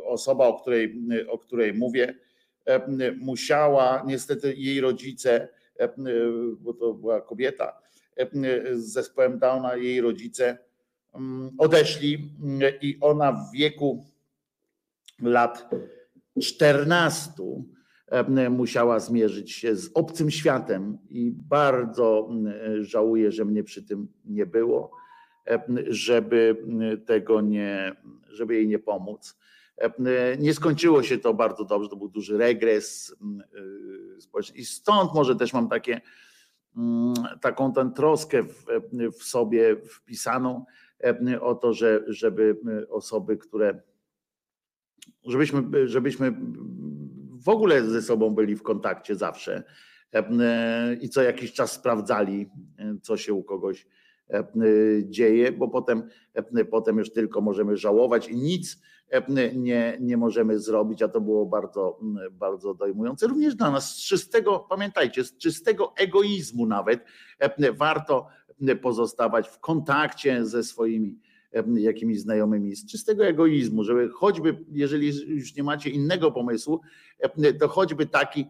osoba, 0.05 0.47
o 0.47 0.59
której, 0.61 0.95
o 1.29 1.37
której 1.37 1.73
mówię, 1.73 2.15
musiała, 3.19 4.03
niestety 4.07 4.53
jej 4.55 4.81
rodzice, 4.81 5.47
bo 6.59 6.73
to 6.73 6.93
była 6.93 7.21
kobieta 7.21 7.81
z 8.73 8.93
zespołem 8.93 9.39
Downa, 9.39 9.75
jej 9.75 10.01
rodzice 10.01 10.57
Mm, 11.17 11.51
odeszli 11.57 12.31
mm, 12.43 12.73
i 12.81 12.97
ona 13.01 13.31
w 13.31 13.51
wieku 13.53 14.05
lat 15.21 15.69
14 16.41 17.31
musiała 18.49 18.99
zmierzyć 18.99 19.51
się 19.51 19.75
z 19.75 19.91
obcym 19.93 20.31
światem 20.31 20.97
i 21.09 21.31
bardzo 21.31 22.29
żałuję, 22.79 23.31
że 23.31 23.45
mnie 23.45 23.63
przy 23.63 23.83
tym 23.83 24.07
nie 24.25 24.45
było, 24.45 24.91
żeby 25.87 26.65
tego 27.05 27.41
nie, 27.41 27.95
żeby 28.29 28.55
jej 28.55 28.67
nie 28.67 28.79
pomóc. 28.79 29.37
Nie 30.39 30.53
skończyło 30.53 31.03
się 31.03 31.17
to 31.17 31.33
bardzo 31.33 31.65
dobrze, 31.65 31.89
to 31.89 31.95
był 31.95 32.09
duży 32.09 32.37
regres 32.37 33.15
społeczny 34.19 34.57
i 34.57 34.65
stąd 34.65 35.13
może 35.13 35.35
też 35.35 35.53
mam 35.53 35.69
takie, 35.69 36.01
taką 37.41 37.73
tę 37.73 37.91
troskę 37.95 38.43
w, 38.43 38.65
w 39.19 39.23
sobie 39.23 39.75
wpisaną 39.75 40.65
o 41.41 41.55
to, 41.55 41.73
że, 41.73 42.03
żeby 42.07 42.57
osoby, 42.89 43.37
które 43.37 43.81
żebyśmy, 45.25 45.87
żebyśmy 45.87 46.35
w 47.47 47.49
ogóle 47.49 47.83
ze 47.83 48.01
sobą 48.01 48.29
byli 48.29 48.55
w 48.55 48.63
kontakcie 48.63 49.15
zawsze 49.15 49.63
e, 50.13 50.93
i 51.01 51.09
co 51.09 51.21
jakiś 51.21 51.53
czas 51.53 51.71
sprawdzali, 51.71 52.49
e, 52.79 52.97
co 53.01 53.17
się 53.17 53.33
u 53.33 53.43
kogoś 53.43 53.87
e, 54.29 54.43
dzieje, 55.03 55.51
bo 55.51 55.67
potem, 55.67 56.03
potem 56.71 56.97
już 56.97 57.13
tylko 57.13 57.41
możemy 57.41 57.77
żałować 57.77 58.29
i 58.29 58.35
nic 58.35 58.81
nie, 59.55 59.97
nie 60.01 60.17
możemy 60.17 60.59
zrobić, 60.59 61.01
a 61.01 61.07
to 61.07 61.21
było 61.21 61.45
bardzo, 61.45 61.99
bardzo 62.31 62.73
dojmujące. 62.73 63.27
Również 63.27 63.55
dla 63.55 63.71
nas 63.71 63.95
z 63.95 63.97
czystego, 63.97 64.59
pamiętajcie, 64.69 65.23
z 65.23 65.37
czystego 65.37 65.93
egoizmu 65.97 66.65
nawet 66.65 67.05
warto 67.73 68.27
pozostawać 68.81 69.47
w 69.47 69.59
kontakcie 69.59 70.45
ze 70.45 70.63
swoimi 70.63 71.19
jakimiś 71.75 72.19
znajomymi 72.19 72.75
z 72.75 72.85
czystego 72.85 73.25
egoizmu, 73.25 73.83
żeby 73.83 74.09
choćby, 74.09 74.57
jeżeli 74.71 75.11
już 75.27 75.55
nie 75.55 75.63
macie 75.63 75.89
innego 75.89 76.31
pomysłu, 76.31 76.81
to 77.59 77.67
choćby 77.67 78.05
taki, 78.05 78.45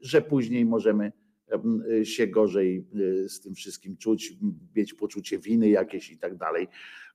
że 0.00 0.22
później 0.22 0.64
możemy 0.64 1.12
się 2.04 2.26
gorzej 2.26 2.86
e, 3.24 3.28
z 3.28 3.40
tym 3.40 3.54
wszystkim 3.54 3.96
czuć, 3.96 4.32
mieć 4.76 4.94
poczucie 4.94 5.38
winy 5.38 5.68
jakieś 5.68 6.10
i 6.10 6.18
tak 6.18 6.36
dalej. 6.36 6.68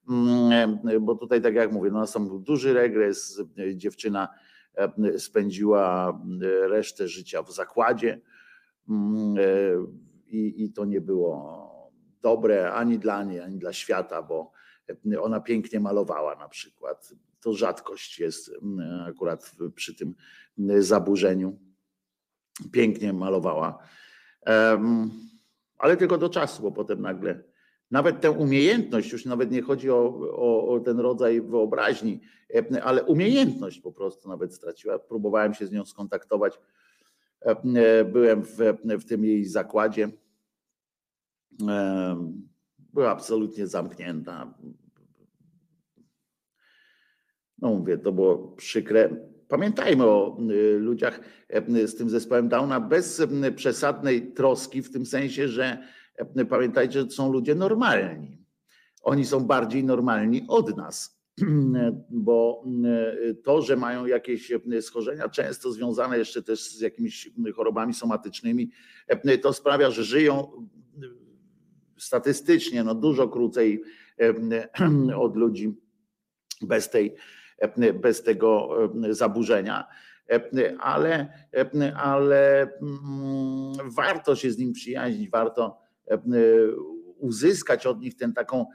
Mm, 0.10 0.80
bo 1.02 1.16
tutaj, 1.16 1.42
tak 1.42 1.56
jak 1.56 1.72
mówię, 1.72 1.92
no, 1.92 2.06
był 2.20 2.40
duży 2.40 2.74
regres. 2.74 3.42
Dziewczyna 3.76 4.28
spędziła 5.18 6.20
resztę 6.68 7.08
życia 7.08 7.44
w 7.44 7.52
zakładzie 7.52 8.22
mm, 8.90 9.38
e, 9.38 9.42
i, 10.28 10.64
i 10.64 10.72
to 10.72 10.86
nie 10.86 11.02
było 11.02 11.68
dobre 12.22 12.74
ani 12.74 13.00
dla 13.00 13.24
niej, 13.24 13.40
ani 13.40 13.58
dla 13.58 13.74
świata, 13.74 14.22
bo 14.22 14.52
ona 15.22 15.40
pięknie 15.40 15.80
malowała 15.80 16.36
na 16.36 16.50
przykład. 16.50 17.14
To 17.42 17.54
rzadkość 17.54 18.20
jest 18.20 18.52
mm, 18.62 19.02
akurat 19.02 19.52
przy 19.76 19.96
tym 19.96 20.16
mm, 20.60 20.84
zaburzeniu. 20.84 21.60
Pięknie 22.72 23.14
malowała. 23.14 23.80
Ale 25.78 25.98
tylko 25.98 26.18
do 26.18 26.30
czasu, 26.30 26.62
bo 26.62 26.72
potem 26.72 27.02
nagle 27.02 27.44
nawet 27.92 28.22
tę 28.22 28.32
umiejętność, 28.32 29.12
już 29.12 29.26
nawet 29.26 29.52
nie 29.52 29.62
chodzi 29.62 29.90
o, 29.92 30.20
o, 30.32 30.68
o, 30.68 30.80
ten 30.80 31.00
rodzaj 31.00 31.42
wyobraźni, 31.42 32.22
ale 32.84 33.04
umiejętność 33.04 33.80
po 33.80 33.92
prostu 33.92 34.30
nawet 34.30 34.54
straciła. 34.54 35.00
Próbowałem 35.00 35.54
się 35.54 35.68
z 35.68 35.72
nią 35.72 35.86
skontaktować. 35.86 36.60
Byłem 38.12 38.44
w, 38.44 38.58
w 38.84 39.06
tym 39.06 39.26
jej 39.26 39.46
zakładzie 39.46 40.10
była 42.98 43.12
absolutnie 43.12 43.68
zamknięta. 43.68 44.54
No 47.62 47.70
mówię, 47.70 47.98
to 47.98 48.12
było 48.12 48.38
przykre. 48.38 49.10
Pamiętajmy 49.48 50.04
o 50.04 50.38
y, 50.52 50.80
ludziach 50.80 51.20
y, 51.70 51.88
z 51.88 51.96
tym 51.96 52.10
zespołem 52.10 52.50
Downa 52.50 52.80
bez 52.80 53.20
y, 53.20 53.52
przesadnej 53.56 54.34
troski, 54.34 54.82
w 54.82 54.92
tym 54.92 55.06
sensie, 55.06 55.48
że 55.48 55.78
pamiętajcie, 56.50 57.00
że 57.00 57.06
to 57.06 57.12
są 57.12 57.32
ludzie 57.32 57.56
normalni. 57.56 58.38
Oni 59.02 59.26
są 59.26 59.40
bardziej 59.40 59.84
normalni 59.84 60.46
od 60.48 60.78
nas, 60.78 61.22
bo 62.10 62.64
to, 63.44 63.62
że 63.62 63.76
mają 63.76 64.06
jakieś 64.06 64.52
schorzenia, 64.82 65.30
często 65.30 65.72
związane 65.72 66.18
jeszcze 66.18 66.44
też 66.44 66.72
z 66.72 66.82
jakimiś 66.82 67.30
chorobami 67.56 67.94
somatycznymi, 67.94 68.72
to 69.42 69.54
sprawia, 69.54 69.92
że 69.92 70.04
żyją 70.04 70.68
statystycznie 71.98 72.84
no 72.84 72.96
dużo 72.96 73.28
krócej 73.28 73.84
od 75.16 75.36
ludzi 75.36 75.74
bez, 76.62 76.90
tej, 76.90 77.16
bez 78.02 78.24
tego 78.24 78.70
zaburzenia. 79.10 79.88
Ale, 80.80 81.34
ale 81.96 82.62
mm, 82.82 83.92
warto 83.96 84.36
się 84.36 84.52
z 84.52 84.58
nim 84.58 84.74
przyjaźnić, 84.74 85.30
warto 85.30 85.78
uzyskać 87.20 87.86
od 87.86 88.00
nich 88.00 88.16
tę 88.16 88.32
taką 88.36 88.66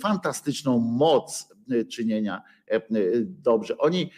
fantastyczną 0.00 0.78
moc 0.78 1.54
czynienia 1.90 2.42
dobrze. 3.26 3.78
Oni, 3.78 4.10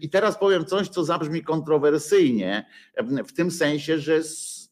i 0.00 0.10
teraz 0.10 0.38
powiem 0.38 0.64
coś, 0.64 0.88
co 0.88 1.04
zabrzmi 1.04 1.44
kontrowersyjnie, 1.44 2.66
w 3.26 3.32
tym 3.32 3.50
sensie, 3.50 3.98
że 3.98 4.20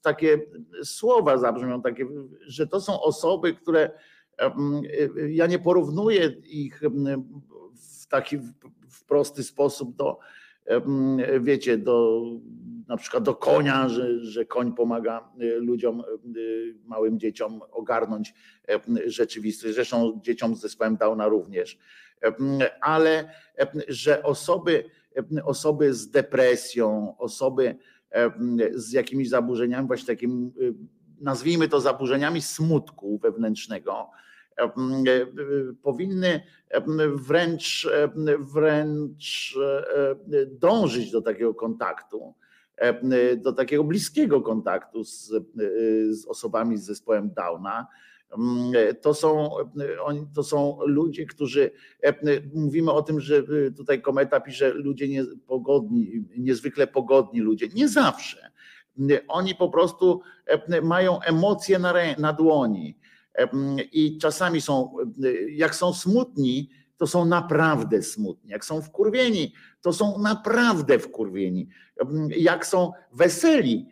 takie 0.02 0.38
słowa 0.84 1.38
zabrzmią, 1.38 1.82
takie, 1.82 2.06
że 2.46 2.66
to 2.66 2.80
są 2.80 3.00
osoby, 3.00 3.54
które 3.54 3.90
ja 5.28 5.46
nie 5.46 5.58
porównuję 5.58 6.26
ich 6.44 6.80
w 7.74 8.06
taki 8.06 8.38
w 8.88 9.04
prosty 9.06 9.42
sposób 9.42 9.96
do, 9.96 10.18
wiecie, 11.40 11.78
do 11.78 12.22
na 12.88 12.96
przykład 12.96 13.24
do 13.24 13.34
konia, 13.34 13.88
że, 13.88 14.24
że 14.24 14.44
koń 14.44 14.74
pomaga 14.74 15.28
ludziom, 15.56 16.02
małym 16.84 17.18
dzieciom 17.18 17.60
ogarnąć 17.72 18.34
rzeczywistość, 19.06 19.74
zresztą 19.74 20.20
dzieciom 20.22 20.56
z 20.56 20.60
zespołem 20.60 20.96
Downa 20.96 21.28
również, 21.28 21.78
ale 22.80 23.30
że 23.88 24.22
osoby, 24.22 24.84
osoby 25.44 25.94
z 25.94 26.10
depresją, 26.10 27.16
osoby 27.18 27.76
z 28.74 28.92
jakimiś 28.92 29.28
zaburzeniami, 29.28 29.86
właśnie 29.86 30.06
takim, 30.06 30.52
y, 30.60 30.74
nazwijmy 31.20 31.68
to 31.68 31.80
zaburzeniami 31.80 32.42
smutku 32.42 33.18
wewnętrznego, 33.18 34.10
e, 34.10 34.23
powinny 35.82 36.40
wręcz, 37.14 37.88
wręcz 38.38 39.56
e, 39.62 40.46
dążyć 40.46 41.10
do 41.10 41.22
takiego 41.22 41.54
kontaktu, 41.54 42.34
do 43.36 43.52
takiego 43.52 43.84
bliskiego 43.84 44.40
kontaktu 44.40 45.04
z, 45.04 45.32
z 46.10 46.26
osobami 46.26 46.78
z 46.78 46.84
zespołem 46.84 47.30
Downa, 47.36 47.86
to 49.00 49.14
są, 49.14 49.50
to 50.34 50.42
są 50.42 50.78
ludzie, 50.86 51.26
którzy 51.26 51.70
mówimy 52.54 52.92
o 52.92 53.02
tym, 53.02 53.20
że 53.20 53.42
tutaj 53.76 54.02
kometa 54.02 54.40
pisze 54.40 54.70
ludzie 54.70 55.08
niepogodni, 55.08 56.24
niezwykle 56.38 56.86
pogodni 56.86 57.40
ludzie. 57.40 57.68
Nie 57.74 57.88
zawsze. 57.88 58.50
Oni 59.28 59.54
po 59.54 59.68
prostu 59.68 60.20
mają 60.82 61.20
emocje 61.20 61.78
na, 61.78 61.94
na 62.18 62.32
dłoni 62.32 62.98
i 63.92 64.18
czasami 64.18 64.60
są, 64.60 64.96
jak 65.48 65.74
są 65.74 65.92
smutni, 65.92 66.70
to 66.96 67.06
są 67.06 67.24
naprawdę 67.24 68.02
smutni. 68.02 68.50
Jak 68.50 68.64
są 68.64 68.82
wkurwieni, 68.82 69.52
to 69.80 69.92
są 69.92 70.18
naprawdę 70.18 70.98
wkurwieni. 70.98 71.68
Jak 72.36 72.66
są 72.66 72.92
weseli, 73.12 73.88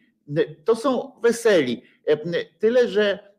to 0.65 0.77
są 0.77 1.13
weseli. 1.23 1.83
Tyle, 2.59 2.89
że 2.89 3.33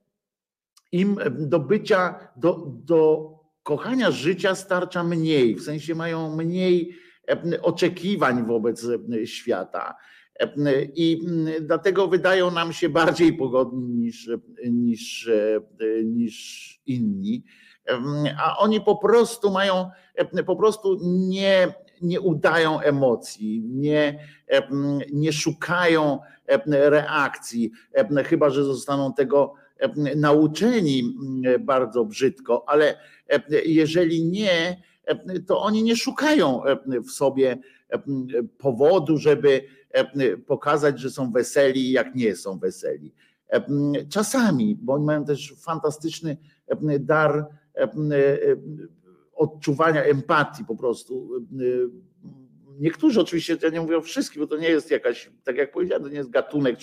im 0.91 1.17
do 1.29 1.59
bycia, 1.59 2.29
do, 2.35 2.65
do 2.85 3.29
kochania 3.63 4.11
życia 4.11 4.55
starcza 4.55 5.03
mniej, 5.03 5.55
w 5.55 5.63
sensie 5.63 5.95
mają 5.95 6.35
mniej 6.35 6.97
oczekiwań 7.61 8.45
wobec 8.45 8.87
świata. 9.25 9.95
I 10.95 11.21
dlatego 11.61 12.07
wydają 12.07 12.51
nam 12.51 12.73
się 12.73 12.89
bardziej 12.89 13.33
pogodni 13.33 13.87
niż, 13.87 14.29
niż, 14.71 15.29
niż 16.03 16.81
inni. 16.85 17.43
A 18.37 18.57
oni 18.57 18.81
po 18.81 18.95
prostu 18.97 19.51
mają, 19.51 19.89
po 20.45 20.55
prostu 20.55 20.99
nie, 21.01 21.73
nie 22.01 22.21
udają 22.21 22.79
emocji, 22.79 23.63
nie, 23.65 24.19
nie 25.13 25.33
szukają 25.33 26.19
reakcji, 26.69 27.71
chyba 28.25 28.49
że 28.49 28.63
zostaną 28.63 29.13
tego 29.13 29.53
nauczeni 30.15 31.15
mm, 31.43 31.65
bardzo 31.65 32.05
brzydko, 32.05 32.63
ale 32.69 32.97
jeżeli 33.65 34.25
nie, 34.25 34.81
to 35.47 35.61
oni 35.61 35.83
nie 35.83 35.95
szukają 35.95 36.61
w 37.07 37.11
sobie 37.11 37.57
powodu, 38.57 39.17
żeby 39.17 39.63
pokazać, 40.47 40.99
że 40.99 41.11
są 41.11 41.31
weseli, 41.31 41.91
jak 41.91 42.15
nie 42.15 42.35
są 42.35 42.59
weseli. 42.59 43.13
Czasami, 44.09 44.75
bo 44.81 44.93
oni 44.93 45.05
mają 45.05 45.25
też 45.25 45.53
fantastyczny 45.57 46.37
dar 46.99 47.45
odczuwania 49.33 50.03
empatii 50.03 50.65
po 50.65 50.75
prostu 50.75 51.29
niektórzy 52.79 53.21
oczywiście, 53.21 53.57
ja 53.63 53.69
nie 53.69 53.81
mówię 53.81 53.97
o 53.97 54.01
wszystkich, 54.01 54.39
bo 54.39 54.47
to 54.47 54.57
nie 54.57 54.69
jest 54.69 54.91
jakaś, 54.91 55.31
tak 55.43 55.55
jak 55.55 55.71
powiedziałem, 55.71 56.03
to 56.03 56.09
nie 56.09 56.15
jest 56.15 56.29
gatunek 56.29 56.79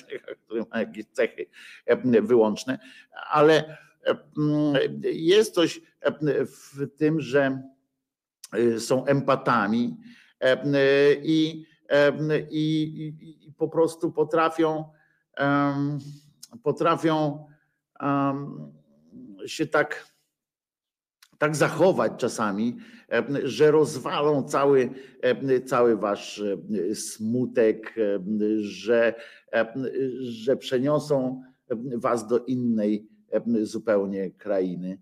który 0.46 0.64
ma 0.70 0.80
jakieś 0.80 1.04
cechy 1.12 1.46
wyłączne, 2.22 2.78
ale 3.30 3.76
jest 5.12 5.54
coś 5.54 5.80
w 6.46 6.86
tym, 6.96 7.20
że 7.20 7.62
są 8.78 9.06
empatami 9.06 9.96
i, 11.22 11.64
i, 12.50 13.14
i 13.40 13.52
po 13.52 13.68
prostu 13.68 14.12
potrafią 14.12 14.84
potrafią 16.62 17.46
się 19.46 19.66
tak, 19.66 20.06
tak 21.38 21.56
zachować 21.56 22.12
czasami, 22.16 22.76
że 23.44 23.70
rozwalą 23.70 24.42
cały, 24.42 24.90
cały 25.66 25.96
wasz 25.96 26.42
smutek, 26.94 27.94
że, 28.60 29.14
że 30.20 30.56
przeniosą 30.56 31.42
was 31.96 32.26
do 32.26 32.38
innej 32.38 33.08
zupełnie 33.62 34.30
krainy. 34.30 34.98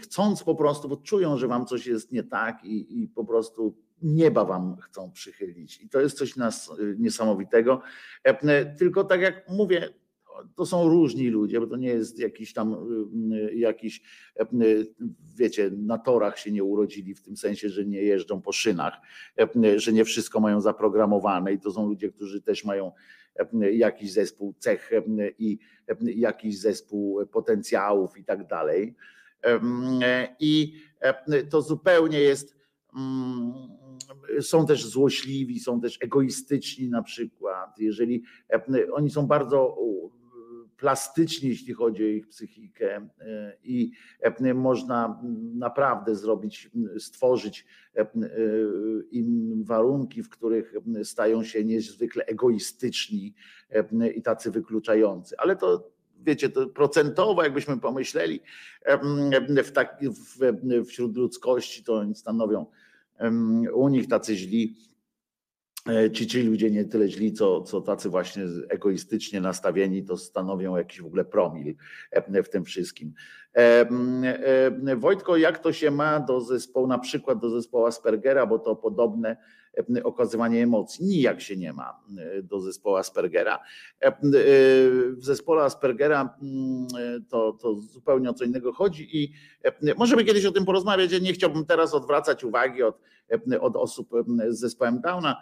Chcąc 0.00 0.42
po 0.42 0.54
prostu, 0.54 0.88
bo 0.88 0.96
czują, 0.96 1.38
że 1.38 1.48
wam 1.48 1.66
coś 1.66 1.86
jest 1.86 2.12
nie 2.12 2.22
tak 2.22 2.64
i, 2.64 3.02
i 3.02 3.08
po 3.08 3.24
prostu 3.24 3.76
nieba 4.02 4.44
wam 4.44 4.76
chcą 4.76 5.10
przychylić. 5.10 5.80
I 5.80 5.88
to 5.88 6.00
jest 6.00 6.18
coś 6.18 6.36
nas, 6.36 6.70
niesamowitego. 6.98 7.82
Tylko 8.78 9.04
tak 9.04 9.20
jak 9.20 9.48
mówię, 9.48 9.88
to 10.54 10.66
są 10.66 10.88
różni 10.88 11.28
ludzie, 11.28 11.60
bo 11.60 11.66
to 11.66 11.76
nie 11.76 11.88
jest 11.88 12.18
jakiś 12.18 12.52
tam 12.52 12.76
y, 13.32 13.54
jakiś, 13.54 14.02
y, 14.62 14.86
wiecie, 15.36 15.70
na 15.76 15.98
torach 15.98 16.38
się 16.38 16.52
nie 16.52 16.64
urodzili 16.64 17.14
w 17.14 17.22
tym 17.22 17.36
sensie, 17.36 17.68
że 17.68 17.84
nie 17.84 18.02
jeżdżą 18.02 18.42
po 18.42 18.52
szynach, 18.52 18.94
y, 19.64 19.80
że 19.80 19.92
nie 19.92 20.04
wszystko 20.04 20.40
mają 20.40 20.60
zaprogramowane 20.60 21.52
i 21.52 21.58
to 21.58 21.72
są 21.72 21.88
ludzie, 21.88 22.10
którzy 22.10 22.42
też 22.42 22.64
mają 22.64 22.92
jakiś 23.72 24.12
zespół 24.12 24.54
cech 24.58 24.90
i 25.38 25.58
jakiś 26.00 26.60
zespół 26.60 27.26
potencjałów 27.26 28.18
i 28.18 28.24
tak 28.24 28.46
dalej. 28.46 28.94
I 30.40 30.74
to 31.50 31.62
zupełnie 31.62 32.20
jest 32.20 32.61
są 34.40 34.66
też 34.66 34.86
złośliwi, 34.86 35.60
są 35.60 35.80
też 35.80 35.98
egoistyczni 36.00 36.88
na 36.88 37.02
przykład. 37.02 37.78
Jeżeli 37.78 38.22
oni 38.92 39.10
są 39.10 39.26
bardzo 39.26 39.76
plastyczni, 40.82 41.48
jeśli 41.48 41.74
chodzi 41.74 42.04
o 42.04 42.06
ich 42.06 42.28
psychikę 42.28 43.08
e, 43.20 43.56
i 43.64 43.92
e, 44.20 44.54
można 44.54 45.22
naprawdę 45.54 46.16
zrobić, 46.16 46.70
stworzyć 46.98 47.66
e, 47.96 48.06
im 49.10 49.64
warunki, 49.64 50.22
w 50.22 50.28
których 50.28 50.74
stają 51.04 51.44
się 51.44 51.64
niezwykle 51.64 52.24
egoistyczni 52.24 53.34
i 54.14 54.22
tacy 54.22 54.50
wykluczający. 54.50 55.38
Ale 55.38 55.56
to 55.56 55.90
wiecie, 56.20 56.48
to 56.48 56.66
procentowo, 56.66 57.42
jakbyśmy 57.42 57.80
pomyśleli, 57.80 58.40
w 59.64 59.70
tak, 59.72 60.00
w, 60.02 60.84
wśród 60.88 61.16
ludzkości 61.16 61.84
to 61.84 61.94
oni 61.94 62.14
stanowią 62.14 62.66
u 63.74 63.88
nich 63.88 64.08
tacy 64.08 64.36
źli 64.36 64.76
E, 65.88 66.10
ci, 66.10 66.26
ci 66.26 66.42
ludzie 66.42 66.70
nie 66.70 66.84
tyle 66.84 67.08
źli, 67.08 67.32
co, 67.32 67.62
co 67.62 67.80
tacy 67.80 68.08
właśnie 68.08 68.44
egoistycznie 68.68 69.40
nastawieni, 69.40 70.04
to 70.04 70.16
stanowią 70.16 70.76
jakiś 70.76 71.00
w 71.00 71.06
ogóle 71.06 71.24
promil 71.24 71.74
e, 72.10 72.42
w 72.42 72.48
tym 72.48 72.64
wszystkim. 72.64 73.14
E, 73.56 74.96
Wojtko, 74.96 75.36
jak 75.36 75.58
to 75.58 75.72
się 75.72 75.90
ma 75.90 76.20
do 76.20 76.40
zespołu, 76.40 76.86
na 76.86 76.98
przykład 76.98 77.38
do 77.38 77.50
zespołu 77.50 77.86
Aspergera, 77.86 78.46
bo 78.46 78.58
to 78.58 78.76
podobne 78.76 79.36
okazywanie 80.04 80.62
emocji. 80.62 81.06
Nijak 81.06 81.40
się 81.40 81.56
nie 81.56 81.72
ma 81.72 82.00
do 82.42 82.60
zespołu 82.60 82.96
Aspergera. 82.96 83.58
W 85.12 85.24
zespole 85.24 85.62
Aspergera 85.62 86.36
mm, 86.42 86.86
to, 87.28 87.52
to 87.52 87.74
zupełnie 87.74 88.30
o 88.30 88.34
co 88.34 88.44
innego 88.44 88.72
chodzi 88.72 89.22
i 89.22 89.32
możemy 89.96 90.24
kiedyś 90.24 90.44
o 90.46 90.52
tym 90.52 90.64
porozmawiać. 90.64 91.12
Ja 91.12 91.18
nie 91.18 91.32
chciałbym 91.32 91.66
teraz 91.66 91.94
odwracać 91.94 92.44
uwagi 92.44 92.82
od, 92.82 92.98
od 93.60 93.76
osób 93.76 94.10
z 94.48 94.58
zespołem 94.58 95.00
Downa. 95.00 95.36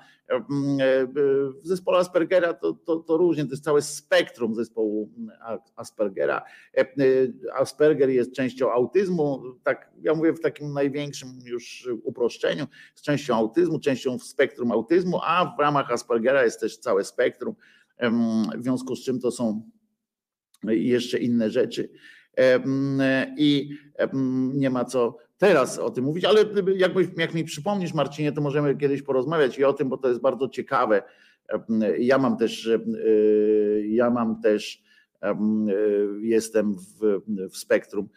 W 1.62 1.66
zespole 1.66 1.98
Aspergera 1.98 2.54
to, 2.54 2.72
to, 2.72 2.96
to 2.96 3.16
różnie, 3.16 3.44
to 3.44 3.50
jest 3.50 3.64
całe 3.64 3.82
spektrum 3.82 4.54
zespołu 4.54 5.10
Aspergera. 5.76 6.42
Asperger 7.54 8.10
jest 8.10 8.32
częścią 8.32 8.72
autyzmu, 8.72 9.42
tak 9.62 9.90
ja 10.02 10.14
mówię 10.14 10.32
w 10.32 10.40
takim 10.40 10.72
największym 10.72 11.28
już 11.44 11.88
uproszczeniu, 12.02 12.66
z 12.94 13.02
częścią 13.02 13.34
autyzmu, 13.34 13.80
częścią 13.80 14.18
w 14.18 14.24
spektrum 14.24 14.72
autyzmu, 14.72 15.20
a 15.22 15.54
w 15.56 15.60
ramach 15.60 15.92
Aspergera 15.92 16.44
jest 16.44 16.60
też 16.60 16.78
całe 16.78 17.04
spektrum, 17.04 17.54
w 18.56 18.62
związku 18.62 18.96
z 18.96 19.04
czym 19.04 19.20
to 19.20 19.30
są 19.30 19.62
jeszcze 20.64 21.18
inne 21.18 21.50
rzeczy. 21.50 21.88
I 23.36 23.70
nie 24.54 24.70
ma 24.70 24.84
co 24.84 25.16
teraz 25.40 25.78
o 25.78 25.90
tym 25.90 26.04
mówić, 26.04 26.24
ale 26.24 26.44
jakbyś, 26.76 27.06
jak 27.16 27.34
mi 27.34 27.44
przypomnisz, 27.44 27.94
Marcinie, 27.94 28.32
to 28.32 28.40
możemy 28.40 28.76
kiedyś 28.76 29.02
porozmawiać 29.02 29.58
i 29.58 29.64
o 29.64 29.72
tym, 29.72 29.88
bo 29.88 29.96
to 29.96 30.08
jest 30.08 30.20
bardzo 30.20 30.48
ciekawe. 30.48 31.02
Ja 31.98 32.18
mam 32.18 32.36
też, 32.36 32.70
ja 33.88 34.10
mam 34.10 34.40
też, 34.40 34.82
jestem 36.20 36.74
w, 36.74 37.20
w 37.50 37.56
spektrum 37.56 38.08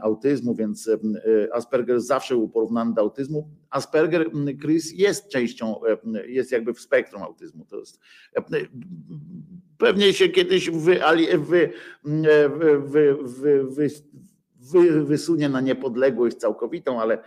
autyzmu, 0.00 0.54
więc 0.54 0.90
Asperger 1.52 2.00
zawsze 2.00 2.34
był 2.34 2.48
porównany 2.48 2.94
do 2.94 3.00
autyzmu. 3.00 3.50
Asperger, 3.70 4.30
Chris, 4.62 4.92
jest 4.92 5.28
częścią, 5.28 5.80
jest 6.26 6.52
jakby 6.52 6.74
w 6.74 6.80
spektrum 6.80 7.22
autyzmu. 7.22 7.64
To 7.64 7.78
jest, 7.78 8.00
pewnie 9.78 10.12
się 10.12 10.28
kiedyś 10.28 10.70
wy, 10.70 11.00
wy, 11.38 11.72
wy, 12.86 13.16
wy, 13.64 13.88
wysunie 15.04 15.48
na 15.48 15.60
niepodległość 15.60 16.36
całkowitą, 16.36 17.00
ale, 17.00 17.18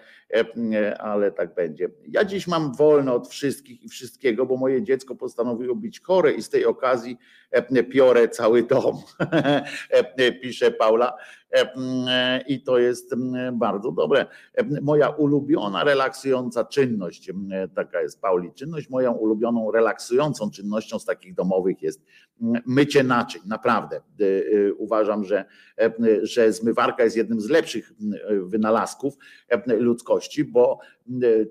ale 0.99 1.31
tak 1.31 1.55
będzie. 1.55 1.89
Ja 2.07 2.25
dziś 2.25 2.47
mam 2.47 2.75
wolno 2.75 3.15
od 3.15 3.27
wszystkich 3.27 3.83
i 3.83 3.89
wszystkiego, 3.89 4.45
bo 4.45 4.57
moje 4.57 4.83
dziecko 4.83 5.15
postanowiło 5.15 5.75
być 5.75 6.01
chore 6.01 6.31
i 6.31 6.41
z 6.41 6.49
tej 6.49 6.65
okazji 6.65 7.17
piorę 7.91 8.27
cały 8.27 8.63
dom, 8.63 8.97
pisze 10.41 10.71
Paula. 10.71 11.17
I 12.47 12.63
to 12.63 12.79
jest 12.79 13.15
bardzo 13.53 13.91
dobre. 13.91 14.25
Moja 14.81 15.09
ulubiona 15.09 15.83
relaksująca 15.83 16.65
czynność, 16.65 17.31
taka 17.75 18.01
jest 18.01 18.21
Pauli 18.21 18.53
czynność, 18.53 18.89
moją 18.89 19.13
ulubioną 19.13 19.71
relaksującą 19.71 20.51
czynnością 20.51 20.99
z 20.99 21.05
takich 21.05 21.33
domowych 21.33 21.81
jest 21.81 22.05
mycie 22.65 23.03
naczyń. 23.03 23.41
Naprawdę 23.45 24.01
uważam, 24.77 25.23
że, 25.23 25.45
że 26.21 26.53
zmywarka 26.53 27.03
jest 27.03 27.17
jednym 27.17 27.41
z 27.41 27.49
lepszych 27.49 27.93
wynalazków 28.41 29.17
ludzkości, 29.67 30.43
bo 30.43 30.79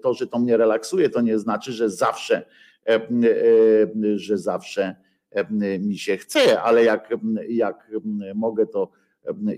to, 0.02 0.14
że 0.14 0.26
to 0.26 0.38
mnie 0.38 0.56
relaksuje, 0.56 1.10
to 1.10 1.20
nie 1.20 1.38
znaczy, 1.38 1.72
że 1.72 1.90
zawsze, 1.90 2.42
że 4.16 4.38
zawsze 4.38 4.96
mi 5.80 5.98
się 5.98 6.16
chce, 6.16 6.62
ale 6.62 6.84
jak, 6.84 7.14
jak 7.48 7.90
mogę 8.34 8.66
to 8.66 8.90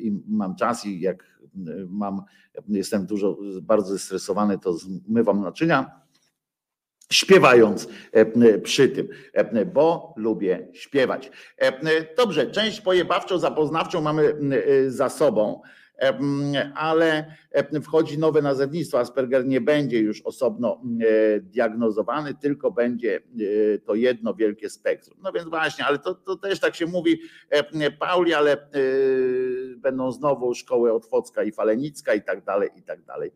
i 0.00 0.12
mam 0.28 0.56
czas 0.56 0.86
i 0.86 1.00
jak 1.00 1.40
mam, 1.88 2.22
jestem 2.68 3.06
dużo 3.06 3.38
bardzo 3.62 3.92
zestresowany, 3.92 4.58
to 4.58 4.72
zmywam 4.72 5.40
naczynia 5.40 6.00
śpiewając 7.12 7.88
przy 8.62 8.88
tym, 8.88 9.08
bo 9.74 10.14
lubię 10.16 10.68
śpiewać. 10.72 11.30
Dobrze, 12.16 12.50
część 12.50 12.80
pojebawczą, 12.80 13.38
zapoznawczą 13.38 14.00
mamy 14.00 14.34
za 14.88 15.08
sobą 15.08 15.62
ale 16.74 17.34
wchodzi 17.82 18.18
nowe 18.18 18.42
nazewnictwo. 18.42 18.98
Asperger 18.98 19.46
nie 19.46 19.60
będzie 19.60 19.98
już 19.98 20.22
osobno 20.22 20.82
diagnozowany, 21.40 22.34
tylko 22.34 22.70
będzie 22.70 23.20
to 23.84 23.94
jedno 23.94 24.34
wielkie 24.34 24.70
spektrum. 24.70 25.18
No 25.22 25.32
więc 25.32 25.48
właśnie, 25.48 25.84
ale 25.84 25.98
to, 25.98 26.14
to 26.14 26.36
też 26.36 26.60
tak 26.60 26.74
się 26.74 26.86
mówi, 26.86 27.20
Pauli, 27.98 28.34
ale 28.34 28.68
będą 29.76 30.12
znowu 30.12 30.54
szkoły 30.54 30.92
Otwocka 30.92 31.42
i 31.42 31.52
Falenicka 31.52 32.14
i 32.14 32.22
tak 32.22 32.44
dalej, 32.44 32.70
i 32.76 32.82
tak 32.82 33.04
dalej. 33.04 33.32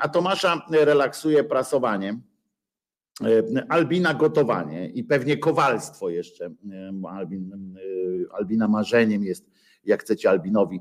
A 0.00 0.08
Tomasza 0.08 0.66
relaksuje 0.70 1.44
prasowanie. 1.44 2.18
Albina 3.68 4.14
gotowanie 4.14 4.88
i 4.88 5.04
pewnie 5.04 5.36
kowalstwo 5.36 6.10
jeszcze. 6.10 6.50
Albin, 7.10 7.74
Albina 8.32 8.68
marzeniem 8.68 9.24
jest 9.24 9.50
jak 9.88 10.02
chcecie 10.02 10.30
Albinowi 10.30 10.80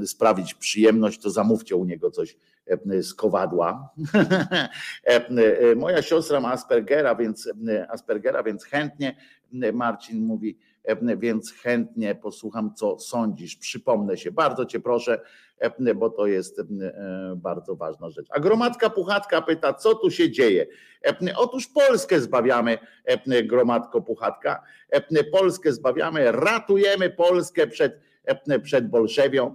e, 0.00 0.06
sprawić 0.06 0.54
przyjemność, 0.54 1.22
to 1.22 1.30
zamówcie 1.30 1.76
u 1.76 1.84
niego 1.84 2.10
coś 2.10 2.36
e, 2.66 3.02
z 3.02 3.14
kowadła. 3.14 3.88
E, 5.04 5.74
moja 5.76 6.02
siostra 6.02 6.40
ma 6.40 6.52
Aspergera, 6.52 7.14
więc 7.14 7.52
Aspergera, 7.88 8.42
więc 8.42 8.64
chętnie 8.64 9.16
Marcin 9.72 10.26
mówi, 10.26 10.58
więc 11.18 11.52
chętnie 11.52 12.14
posłucham, 12.14 12.74
co 12.74 12.98
sądzisz. 12.98 13.56
Przypomnę 13.56 14.16
się, 14.16 14.30
bardzo 14.30 14.64
cię 14.64 14.80
proszę, 14.80 15.20
bo 15.96 16.10
to 16.10 16.26
jest 16.26 16.62
bardzo 17.36 17.76
ważna 17.76 18.10
rzecz. 18.10 18.26
A 18.30 18.40
gromadka 18.40 18.90
Puchatka 18.90 19.42
pyta, 19.42 19.74
co 19.74 19.94
tu 19.94 20.10
się 20.10 20.30
dzieje? 20.30 20.66
Otóż 21.36 21.66
Polskę 21.66 22.20
zbawiamy, 22.20 22.78
gromadko 23.44 24.00
Puchatka. 24.00 24.62
Polskę 25.32 25.72
zbawiamy, 25.72 26.32
ratujemy 26.32 27.10
Polskę 27.10 27.66
przed 27.66 28.07
przed 28.62 28.88
Bolszewią, 28.88 29.54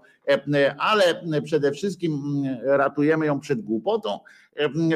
ale 0.78 1.04
przede 1.44 1.72
wszystkim 1.72 2.22
ratujemy 2.64 3.26
ją 3.26 3.40
przed 3.40 3.62
głupotą 3.62 4.20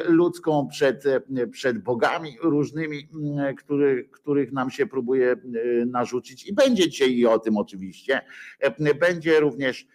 ludzką, 0.08 0.68
przed, 0.68 1.04
przed 1.52 1.78
bogami 1.84 2.38
różnymi, 2.44 3.10
który, 3.58 4.10
których 4.12 4.52
nam 4.52 4.70
się 4.70 4.86
próbuje 4.86 5.36
narzucić 5.86 6.48
i 6.48 6.54
będzie 6.54 6.90
dzisiaj 6.90 7.12
i 7.12 7.26
o 7.26 7.40
tym 7.40 7.58
oczywiście. 7.58 8.22
Będzie 9.00 9.40
również 9.40 9.88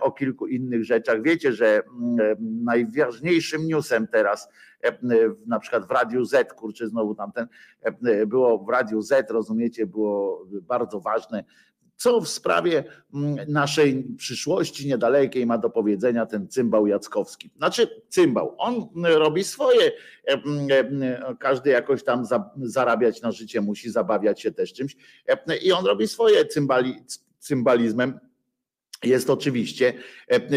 o 0.00 0.12
kilku 0.12 0.46
innych 0.46 0.84
rzeczach. 0.84 1.22
Wiecie, 1.22 1.52
że 1.52 1.82
najważniejszym 2.40 3.66
newsem 3.66 4.06
teraz, 4.06 4.48
na 5.46 5.58
przykład 5.60 5.86
w 5.86 5.90
Radiu 5.90 6.24
Z, 6.24 6.52
kurczę, 6.52 6.88
znowu 6.88 7.14
tamten, 7.14 7.46
było 8.26 8.64
w 8.64 8.68
Radiu 8.68 9.02
Z, 9.02 9.30
rozumiecie, 9.30 9.86
było 9.86 10.46
bardzo 10.62 11.00
ważne 11.00 11.44
co 12.00 12.20
w 12.20 12.28
sprawie 12.28 12.84
mm, 13.14 13.36
naszej 13.48 14.04
przyszłości 14.16 14.86
niedalekiej 14.86 15.46
ma 15.46 15.58
do 15.58 15.70
powiedzenia 15.70 16.26
ten 16.26 16.48
cymbał 16.48 16.86
Jackowski? 16.86 17.50
Znaczy, 17.56 18.02
cymbał, 18.08 18.54
on 18.58 18.88
robi 19.04 19.44
swoje. 19.44 19.92
Każdy 21.38 21.70
jakoś 21.70 22.04
tam 22.04 22.24
zarabiać 22.56 23.22
na 23.22 23.32
życie 23.32 23.60
musi, 23.60 23.90
zabawiać 23.90 24.42
się 24.42 24.52
też 24.52 24.72
czymś. 24.72 24.96
I 25.62 25.72
on 25.72 25.86
robi 25.86 26.08
swoje 26.08 26.46
cymbali, 26.46 26.94
cymbalizmem 27.38 28.20
jest 29.04 29.30
oczywiście 29.30 29.94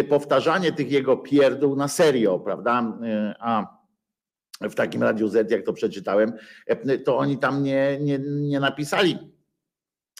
powtarzanie 0.09 0.71
tych 0.71 0.91
jego 0.91 1.17
pierdół 1.17 1.75
na 1.75 1.87
serio, 1.87 2.39
prawda? 2.39 2.99
A 3.39 3.77
w 4.61 4.75
takim 4.75 5.03
Radiu 5.03 5.27
Z, 5.27 5.51
jak 5.51 5.65
to 5.65 5.73
przeczytałem, 5.73 6.33
to 7.05 7.17
oni 7.17 7.37
tam 7.37 7.63
nie, 7.63 7.97
nie, 8.01 8.19
nie 8.25 8.59
napisali 8.59 9.32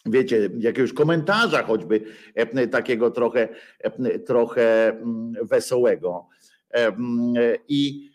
wiecie, 0.06 0.50
jakiegoś 0.60 0.94
komentarza 0.94 1.64
choćby 1.64 2.02
e, 2.36 2.68
takiego 2.68 3.12
trochę, 3.12 3.50
e, 3.80 4.20
trochę 4.20 4.90
mm, 4.90 5.34
wesołego. 5.42 6.28
E, 6.74 6.92
I 7.68 8.13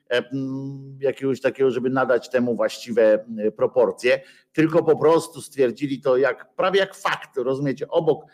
jakiegoś 1.01 1.41
takiego, 1.41 1.71
żeby 1.71 1.91
nadać 1.91 2.31
temu 2.31 2.57
właściwe 2.57 3.25
proporcje, 3.57 4.21
tylko 4.53 4.85
po 4.85 4.99
prostu 4.99 5.41
stwierdzili 5.41 6.01
to 6.01 6.17
jak 6.17 6.55
prawie 6.57 6.81
jak 6.81 6.95
fakt, 6.95 7.37
rozumiecie, 7.37 7.89
obok 7.89 8.25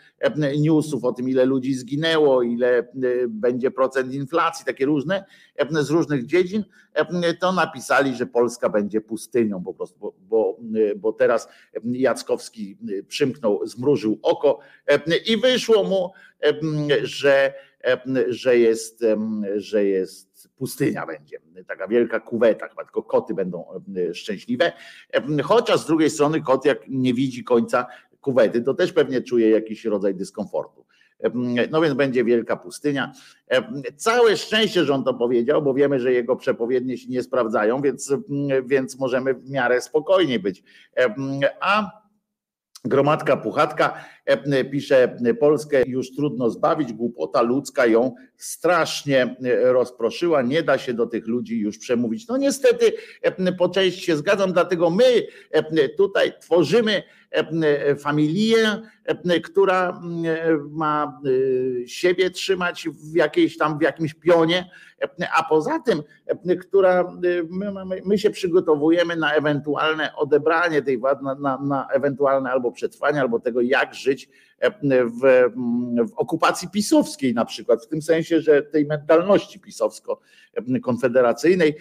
newsów 0.59 1.03
o 1.03 1.13
tym, 1.13 1.29
ile 1.29 1.45
ludzi 1.45 1.73
zginęło, 1.73 2.43
ile 2.43 2.87
będzie 3.27 3.71
procent 3.71 4.13
inflacji, 4.13 4.65
takie 4.65 4.85
różne, 4.85 5.25
z 5.71 5.89
różnych 5.89 6.25
dziedzin, 6.25 6.63
to 7.39 7.51
napisali, 7.51 8.15
że 8.15 8.25
Polska 8.25 8.69
będzie 8.69 9.01
pustynią 9.01 9.63
po 9.63 9.73
prostu, 9.73 9.99
bo, 9.99 10.13
bo, 10.19 10.57
bo 10.97 11.13
teraz 11.13 11.47
Jackowski 11.83 12.77
przymknął, 13.07 13.67
zmrużył 13.67 14.19
oko 14.21 14.59
i 15.25 15.37
wyszło 15.37 15.83
mu, 15.83 16.11
że, 17.03 17.53
że 18.27 18.57
jest, 18.57 19.05
że 19.55 19.85
jest 19.85 20.34
pustynia 20.57 21.05
będzie, 21.05 21.39
taka 21.67 21.87
wielka 21.87 22.19
kuweta, 22.19 22.67
chyba 22.67 22.83
tylko 22.83 23.03
koty 23.03 23.33
będą 23.33 23.65
e, 23.97 24.13
szczęśliwe. 24.13 24.71
E, 25.13 25.43
chociaż 25.43 25.79
z 25.79 25.85
drugiej 25.85 26.09
strony 26.09 26.41
kot 26.41 26.65
jak 26.65 26.79
nie 26.87 27.13
widzi 27.13 27.43
końca 27.43 27.85
kuwety, 28.21 28.61
to 28.61 28.73
też 28.73 28.93
pewnie 28.93 29.21
czuje 29.21 29.49
jakiś 29.49 29.85
rodzaj 29.85 30.15
dyskomfortu. 30.15 30.85
E, 31.19 31.31
no 31.71 31.81
więc 31.81 31.95
będzie 31.95 32.23
wielka 32.23 32.57
pustynia. 32.57 33.11
Całe 33.95 34.37
szczęście, 34.37 34.85
że 34.85 34.93
on 34.93 35.03
to 35.03 35.13
powiedział, 35.13 35.61
bo 35.61 35.73
wiemy, 35.73 35.99
że 35.99 36.13
jego 36.13 36.35
przepowiednie 36.35 36.97
się 36.97 37.09
nie 37.09 37.23
sprawdzają, 37.23 37.81
więc, 37.81 38.13
więc 38.65 38.99
możemy 38.99 39.33
w 39.33 39.49
miarę 39.49 39.81
spokojnie 39.81 40.39
być. 40.39 40.63
A 41.59 41.91
Gromadka 42.85 43.37
Puchatka 43.37 44.05
pisze, 44.71 45.17
Polskę 45.39 45.83
już 45.87 46.11
trudno 46.15 46.49
zbawić, 46.49 46.93
głupota 46.93 47.41
ludzka 47.41 47.85
ją 47.85 48.15
strasznie 48.37 49.21
e, 49.23 49.73
rozproszyła, 49.73 50.41
nie 50.41 50.63
da 50.63 50.77
się 50.77 50.93
do 50.93 51.05
tych 51.05 51.27
ludzi 51.27 51.59
już 51.59 51.77
przemówić. 51.77 52.27
No 52.27 52.37
niestety 52.37 52.93
e, 53.21 53.51
po 53.51 53.69
części 53.69 54.01
się 54.01 54.17
zgadzam, 54.17 54.53
dlatego 54.53 54.89
my 54.89 55.03
tutaj 55.97 56.33
tworzymy 56.39 57.03
familię, 57.99 58.81
która 59.43 60.01
ma 60.69 61.21
siebie 61.85 62.29
trzymać 62.29 62.89
w 62.89 63.15
jakiejś 63.15 63.57
tam, 63.57 63.79
w 63.79 63.81
jakimś 63.81 64.13
pionie, 64.13 64.69
a 65.37 65.43
poza 65.43 65.79
tym, 65.79 66.03
która 66.61 67.17
my, 67.49 67.71
mamy, 67.71 68.01
my 68.05 68.17
się 68.17 68.29
przygotowujemy 68.29 69.15
na 69.15 69.33
ewentualne 69.33 70.15
odebranie 70.15 70.81
tej 70.81 70.97
władzy, 70.97 71.23
na, 71.23 71.35
na, 71.35 71.57
na 71.57 71.87
ewentualne 71.87 72.51
albo 72.51 72.71
przetrwanie, 72.71 73.21
albo 73.21 73.39
tego, 73.39 73.61
jak 73.61 73.93
żyć 73.93 74.14
w, 74.61 74.71
w, 75.21 75.51
okupacji 76.15 76.69
pisowskiej 76.69 77.33
na 77.33 77.45
przykład, 77.45 77.85
w 77.85 77.87
tym 77.87 78.01
sensie, 78.01 78.41
że 78.41 78.61
tej 78.61 78.85
mentalności 78.85 79.59
pisowsko-konfederacyjnej, 79.59 81.73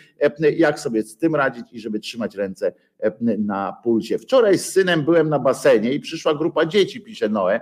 jak 0.56 0.80
sobie 0.80 1.02
z 1.02 1.16
tym 1.16 1.34
radzić 1.34 1.66
i 1.72 1.80
żeby 1.80 2.00
trzymać 2.00 2.36
ręce 2.36 2.72
na 3.38 3.76
pulsie. 3.82 4.18
Wczoraj 4.18 4.58
z 4.58 4.72
synem 4.72 5.04
byłem 5.04 5.28
na 5.28 5.38
basenie 5.38 5.92
i 5.92 6.00
przyszła 6.00 6.34
grupa 6.34 6.66
dzieci, 6.66 7.00
pisze 7.00 7.28
Noe, 7.28 7.60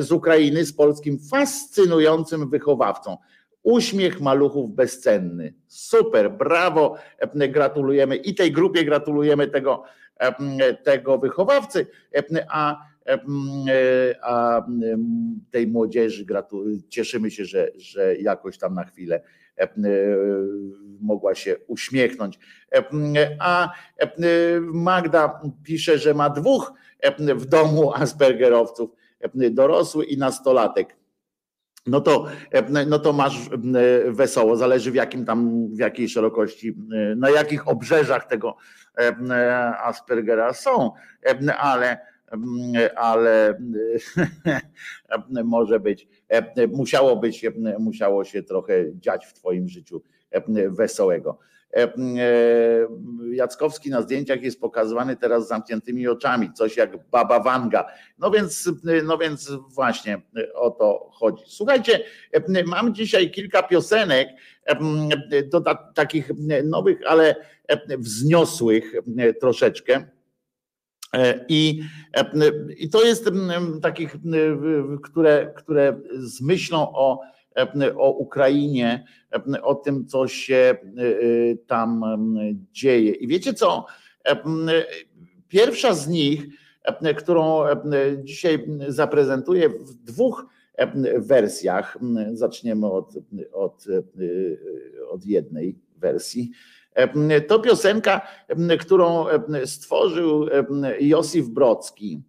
z 0.00 0.12
Ukrainy 0.12 0.64
z 0.64 0.72
polskim 0.72 1.18
fascynującym 1.18 2.50
wychowawcą. 2.50 3.16
Uśmiech 3.62 4.20
maluchów 4.20 4.74
bezcenny. 4.74 5.54
Super, 5.66 6.32
brawo, 6.32 6.96
gratulujemy 7.34 8.16
i 8.16 8.34
tej 8.34 8.52
grupie 8.52 8.84
gratulujemy 8.84 9.48
tego, 9.48 9.82
tego 10.84 11.18
wychowawcy, 11.18 11.86
a, 12.48 12.76
a 14.22 14.66
tej 15.50 15.66
młodzieży 15.66 16.26
cieszymy 16.88 17.30
się, 17.30 17.44
że, 17.44 17.70
że 17.76 18.16
jakoś 18.16 18.58
tam 18.58 18.74
na 18.74 18.84
chwilę 18.84 19.22
mogła 21.00 21.34
się 21.34 21.56
uśmiechnąć. 21.66 22.38
A 23.40 23.72
Magda 24.60 25.40
pisze, 25.64 25.98
że 25.98 26.14
ma 26.14 26.30
dwóch 26.30 26.72
w 27.36 27.46
domu 27.46 27.92
Aspergerowców, 27.94 28.90
dorosły 29.50 30.04
i 30.04 30.18
nastolatek. 30.18 30.96
No 31.86 32.00
to, 32.00 32.26
no 32.86 32.98
to 32.98 33.12
masz 33.12 33.50
wesoło, 34.06 34.56
zależy 34.56 34.90
w 34.90 34.94
jakim 34.94 35.24
tam, 35.24 35.68
w 35.68 35.78
jakiej 35.78 36.08
szerokości, 36.08 36.76
na 37.16 37.30
jakich 37.30 37.68
obrzeżach 37.68 38.26
tego 38.26 38.56
Aspergera 39.84 40.52
są, 40.52 40.90
ale 41.58 42.15
ale 42.96 43.58
może 45.44 45.80
być, 45.80 46.08
musiało 46.72 47.16
być, 47.16 47.46
musiało 47.78 48.24
się 48.24 48.42
trochę 48.42 48.74
dziać 48.94 49.26
w 49.26 49.32
Twoim 49.32 49.68
życiu 49.68 50.02
wesołego. 50.68 51.38
Jackowski 53.32 53.90
na 53.90 54.02
zdjęciach 54.02 54.42
jest 54.42 54.60
pokazywany 54.60 55.16
teraz 55.16 55.44
z 55.44 55.48
zamkniętymi 55.48 56.08
oczami, 56.08 56.52
coś 56.52 56.76
jak 56.76 57.10
Baba 57.10 57.40
Wanga. 57.40 57.86
No 58.18 58.30
więc, 58.30 58.70
no 59.04 59.18
więc 59.18 59.52
właśnie 59.68 60.22
o 60.54 60.70
to 60.70 61.10
chodzi. 61.12 61.44
Słuchajcie, 61.46 62.00
mam 62.66 62.94
dzisiaj 62.94 63.30
kilka 63.30 63.62
piosenek 63.62 64.28
do 65.44 65.62
takich 65.94 66.30
nowych, 66.64 66.98
ale 67.06 67.36
wzniosłych 67.98 68.92
troszeczkę. 69.40 70.15
E, 71.12 71.44
I, 71.48 71.80
I 72.78 72.90
to 72.90 73.04
jest 73.04 73.30
takich, 73.82 74.16
które, 75.02 75.52
które 75.56 76.00
z 76.18 76.40
myślą 76.40 76.92
o 76.92 77.20
o 77.96 78.10
Ukrainie, 78.10 79.04
o 79.62 79.74
tym, 79.74 80.06
co 80.06 80.28
się 80.28 80.76
tam 81.66 82.04
dzieje. 82.72 83.12
I 83.12 83.26
wiecie 83.26 83.54
co? 83.54 83.86
Pierwsza 85.48 85.94
z 85.94 86.08
nich, 86.08 86.46
którą 87.16 87.62
dzisiaj 88.22 88.66
zaprezentuję 88.88 89.68
w 89.68 89.94
dwóch 89.94 90.46
wersjach, 91.18 91.98
zaczniemy 92.32 92.86
od, 92.86 93.14
od, 93.52 93.84
od 95.10 95.26
jednej 95.26 95.78
wersji. 95.96 96.50
To 97.48 97.58
piosenka, 97.58 98.20
którą 98.78 99.26
stworzył 99.64 100.46
Josif 101.00 101.48
Brocki 101.48 102.22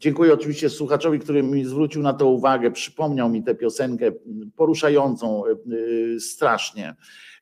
Dziękuję 0.00 0.34
oczywiście 0.34 0.70
słuchaczowi, 0.70 1.18
który 1.18 1.42
mi 1.42 1.64
zwrócił 1.64 2.02
na 2.02 2.12
to 2.12 2.26
uwagę, 2.26 2.70
przypomniał 2.70 3.28
mi 3.28 3.42
tę 3.42 3.54
piosenkę 3.54 4.12
poruszającą 4.56 5.46
e, 5.46 5.50
e, 5.50 6.20
strasznie, 6.20 6.94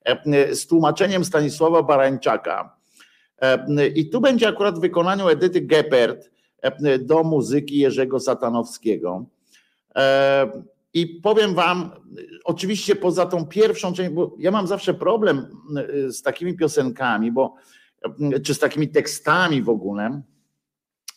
e, 0.05 0.55
z 0.55 0.66
tłumaczeniem 0.66 1.24
Stanisława 1.24 1.83
Barańczaka. 1.83 2.79
I 3.95 4.11
tu 4.11 4.20
będzie 4.20 4.49
akurat 4.49 4.79
w 4.79 4.81
wykonaniu 4.81 5.29
Edyty 5.29 5.61
Geppert, 5.61 6.31
do 7.01 7.24
muzyki 7.24 7.79
Jerzego 7.79 8.20
Satanowskiego. 8.20 9.24
I 10.99 11.07
powiem 11.07 11.55
Wam, 11.55 11.90
oczywiście 12.44 12.96
poza 12.96 13.26
tą 13.26 13.46
pierwszą 13.46 13.92
część, 13.92 14.11
bo 14.11 14.34
ja 14.38 14.51
mam 14.51 14.66
zawsze 14.66 14.94
problem 14.94 15.46
z 16.09 16.22
takimi 16.22 16.57
piosenkami, 16.57 17.32
bo 17.32 17.55
czy 18.44 18.55
z 18.55 18.59
takimi 18.59 18.88
tekstami 18.88 19.62
w 19.62 19.68
ogóle, 19.68 20.22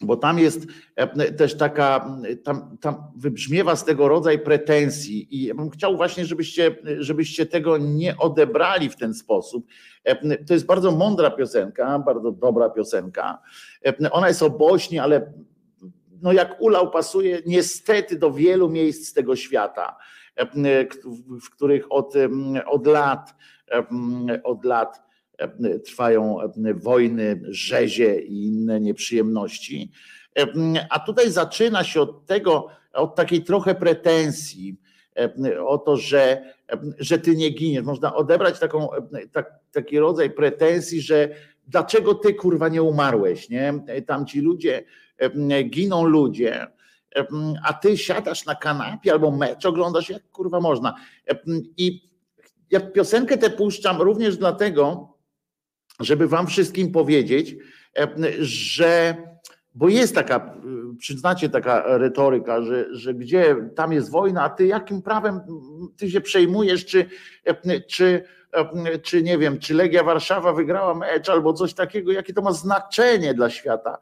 bo 0.01 0.17
tam 0.17 0.39
jest 0.39 0.67
e, 0.95 1.31
też 1.31 1.57
taka, 1.57 2.17
tam, 2.43 2.77
tam 2.81 2.95
wybrzmiewa 3.15 3.75
z 3.75 3.85
tego 3.85 4.07
rodzaj 4.07 4.39
pretensji 4.39 5.35
i 5.35 5.43
ja 5.45 5.55
bym 5.55 5.69
chciał 5.69 5.97
właśnie, 5.97 6.25
żebyście, 6.25 6.75
żebyście 6.99 7.45
tego 7.45 7.77
nie 7.77 8.17
odebrali 8.17 8.89
w 8.89 8.95
ten 8.95 9.13
sposób. 9.13 9.65
E, 10.03 10.37
to 10.37 10.53
jest 10.53 10.65
bardzo 10.65 10.91
mądra 10.91 11.31
piosenka, 11.31 11.99
bardzo 11.99 12.31
dobra 12.31 12.69
piosenka. 12.69 13.39
E, 13.85 14.11
ona 14.11 14.27
jest 14.27 14.43
o 14.43 14.49
Bośni, 14.49 14.99
ale 14.99 15.33
no 16.21 16.33
jak 16.33 16.61
ulał 16.61 16.91
pasuje 16.91 17.41
niestety 17.45 18.15
do 18.15 18.31
wielu 18.31 18.69
miejsc 18.69 19.13
tego 19.13 19.35
świata, 19.35 19.97
w 21.43 21.49
których 21.49 21.91
od, 21.91 22.13
od 22.65 22.87
lat, 22.87 23.35
od 24.43 24.65
lat 24.65 25.01
trwają 25.85 26.37
wojny, 26.75 27.41
rzezie 27.47 28.21
i 28.21 28.45
inne 28.45 28.79
nieprzyjemności. 28.79 29.91
A 30.89 30.99
tutaj 30.99 31.31
zaczyna 31.31 31.83
się 31.83 32.01
od 32.01 32.25
tego, 32.25 32.67
od 32.93 33.15
takiej 33.15 33.43
trochę 33.43 33.75
pretensji 33.75 34.77
o 35.65 35.77
to, 35.77 35.97
że, 35.97 36.53
że 36.99 37.19
ty 37.19 37.35
nie 37.35 37.49
giniesz. 37.49 37.83
Można 37.83 38.15
odebrać 38.15 38.59
taką, 38.59 38.87
tak, 39.31 39.51
taki 39.71 39.99
rodzaj 39.99 40.29
pretensji, 40.29 41.01
że 41.01 41.29
dlaczego 41.67 42.15
ty 42.15 42.33
kurwa 42.33 42.69
nie 42.69 42.83
umarłeś, 42.83 43.49
nie? 43.49 43.73
Tam 44.07 44.25
ci 44.25 44.41
ludzie, 44.41 44.83
giną 45.69 46.05
ludzie, 46.05 46.67
a 47.63 47.73
ty 47.73 47.97
siadasz 47.97 48.45
na 48.45 48.55
kanapie 48.55 49.11
albo 49.11 49.31
mecz 49.31 49.65
oglądasz, 49.65 50.09
jak 50.09 50.29
kurwa 50.31 50.59
można. 50.59 50.95
I 51.77 52.11
ja 52.71 52.79
piosenkę 52.79 53.37
tę 53.37 53.49
puszczam 53.49 54.01
również 54.01 54.37
dlatego, 54.37 55.13
żeby 55.99 56.27
wam 56.27 56.47
wszystkim 56.47 56.91
powiedzieć, 56.91 57.55
że 58.39 59.15
bo 59.75 59.89
jest 59.89 60.15
taka, 60.15 60.55
przyznacie 60.97 61.49
taka 61.49 61.97
retoryka, 61.97 62.61
że, 62.61 62.95
że 62.95 63.13
gdzie 63.13 63.55
tam 63.75 63.93
jest 63.93 64.11
wojna, 64.11 64.43
a 64.43 64.49
ty 64.49 64.67
jakim 64.67 65.01
prawem 65.01 65.41
ty 65.97 66.11
się 66.11 66.21
przejmujesz, 66.21 66.85
czy, 66.85 67.09
czy, 67.87 68.23
czy 69.03 69.23
nie 69.23 69.37
wiem, 69.37 69.59
czy 69.59 69.73
Legia 69.73 70.03
Warszawa 70.03 70.53
wygrała 70.53 70.95
mecz 70.95 71.29
albo 71.29 71.53
coś 71.53 71.73
takiego, 71.73 72.11
jakie 72.11 72.33
to 72.33 72.41
ma 72.41 72.51
znaczenie 72.51 73.33
dla 73.33 73.49
świata. 73.49 73.97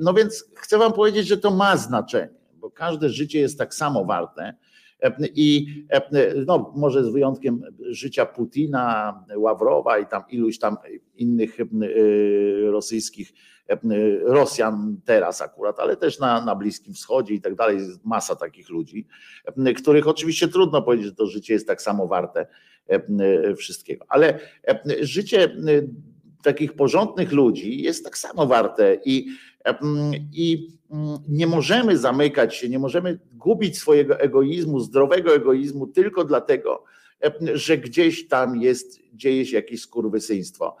No 0.00 0.14
więc 0.14 0.44
chcę 0.56 0.78
wam 0.78 0.92
powiedzieć, 0.92 1.26
że 1.26 1.36
to 1.36 1.50
ma 1.50 1.76
znaczenie, 1.76 2.34
bo 2.54 2.70
każde 2.70 3.08
życie 3.08 3.40
jest 3.40 3.58
tak 3.58 3.74
samo 3.74 4.04
warte 4.04 4.54
i 5.34 5.66
no, 6.46 6.72
może 6.76 7.04
z 7.04 7.08
wyjątkiem 7.08 7.62
życia 7.80 8.26
Putina, 8.26 9.24
Ławrowa 9.36 9.98
i 9.98 10.06
tam 10.06 10.22
iluś 10.30 10.58
tam 10.58 10.76
innych 11.14 11.56
rosyjskich 12.70 13.32
Rosjan 14.22 15.00
teraz 15.04 15.42
akurat, 15.42 15.80
ale 15.80 15.96
też 15.96 16.18
na, 16.18 16.44
na 16.44 16.54
Bliskim 16.54 16.94
Wschodzie 16.94 17.34
i 17.34 17.40
tak 17.40 17.54
dalej, 17.54 17.78
masa 18.04 18.36
takich 18.36 18.70
ludzi, 18.70 19.06
których 19.76 20.08
oczywiście 20.08 20.48
trudno 20.48 20.82
powiedzieć, 20.82 21.06
że 21.06 21.14
to 21.14 21.26
życie 21.26 21.54
jest 21.54 21.66
tak 21.66 21.82
samo 21.82 22.06
warte 22.06 22.46
wszystkiego. 23.56 24.04
Ale 24.08 24.38
życie 25.00 25.56
takich 26.42 26.72
porządnych 26.72 27.32
ludzi 27.32 27.82
jest 27.82 28.04
tak 28.04 28.18
samo 28.18 28.46
warte 28.46 28.96
i, 29.04 29.26
i 30.32 30.68
nie 31.28 31.46
możemy 31.46 31.98
zamykać 31.98 32.56
się, 32.56 32.68
nie 32.68 32.78
możemy 32.78 33.18
gubić 33.32 33.78
swojego 33.78 34.20
egoizmu, 34.20 34.80
zdrowego 34.80 35.34
egoizmu 35.34 35.86
tylko 35.86 36.24
dlatego, 36.24 36.84
że 37.54 37.78
gdzieś 37.78 38.28
tam 38.28 38.56
jest, 38.56 39.00
dzieje 39.14 39.46
się 39.46 39.56
jakieś 39.56 39.80
skurwysyństwo. 39.80 40.76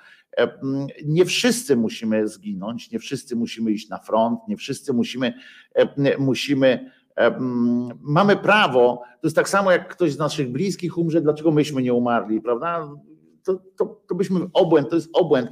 Nie 1.04 1.24
wszyscy 1.24 1.76
musimy 1.76 2.28
zginąć, 2.28 2.90
nie 2.90 2.98
wszyscy 2.98 3.36
musimy 3.36 3.72
iść 3.72 3.88
na 3.88 3.98
front, 3.98 4.40
nie 4.48 4.56
wszyscy 4.56 4.92
musimy, 4.92 5.34
musimy 6.18 6.90
mamy 8.00 8.36
prawo, 8.36 9.02
to 9.20 9.26
jest 9.26 9.36
tak 9.36 9.48
samo 9.48 9.72
jak 9.72 9.88
ktoś 9.88 10.12
z 10.12 10.18
naszych 10.18 10.52
bliskich 10.52 10.98
umrze, 10.98 11.20
dlaczego 11.20 11.50
myśmy 11.50 11.82
nie 11.82 11.94
umarli, 11.94 12.40
prawda? 12.40 12.88
To, 13.44 13.62
to, 13.76 14.02
to 14.08 14.14
byśmy 14.14 14.40
obłęd, 14.52 14.90
to 14.90 14.96
jest 14.96 15.10
obłęd. 15.12 15.50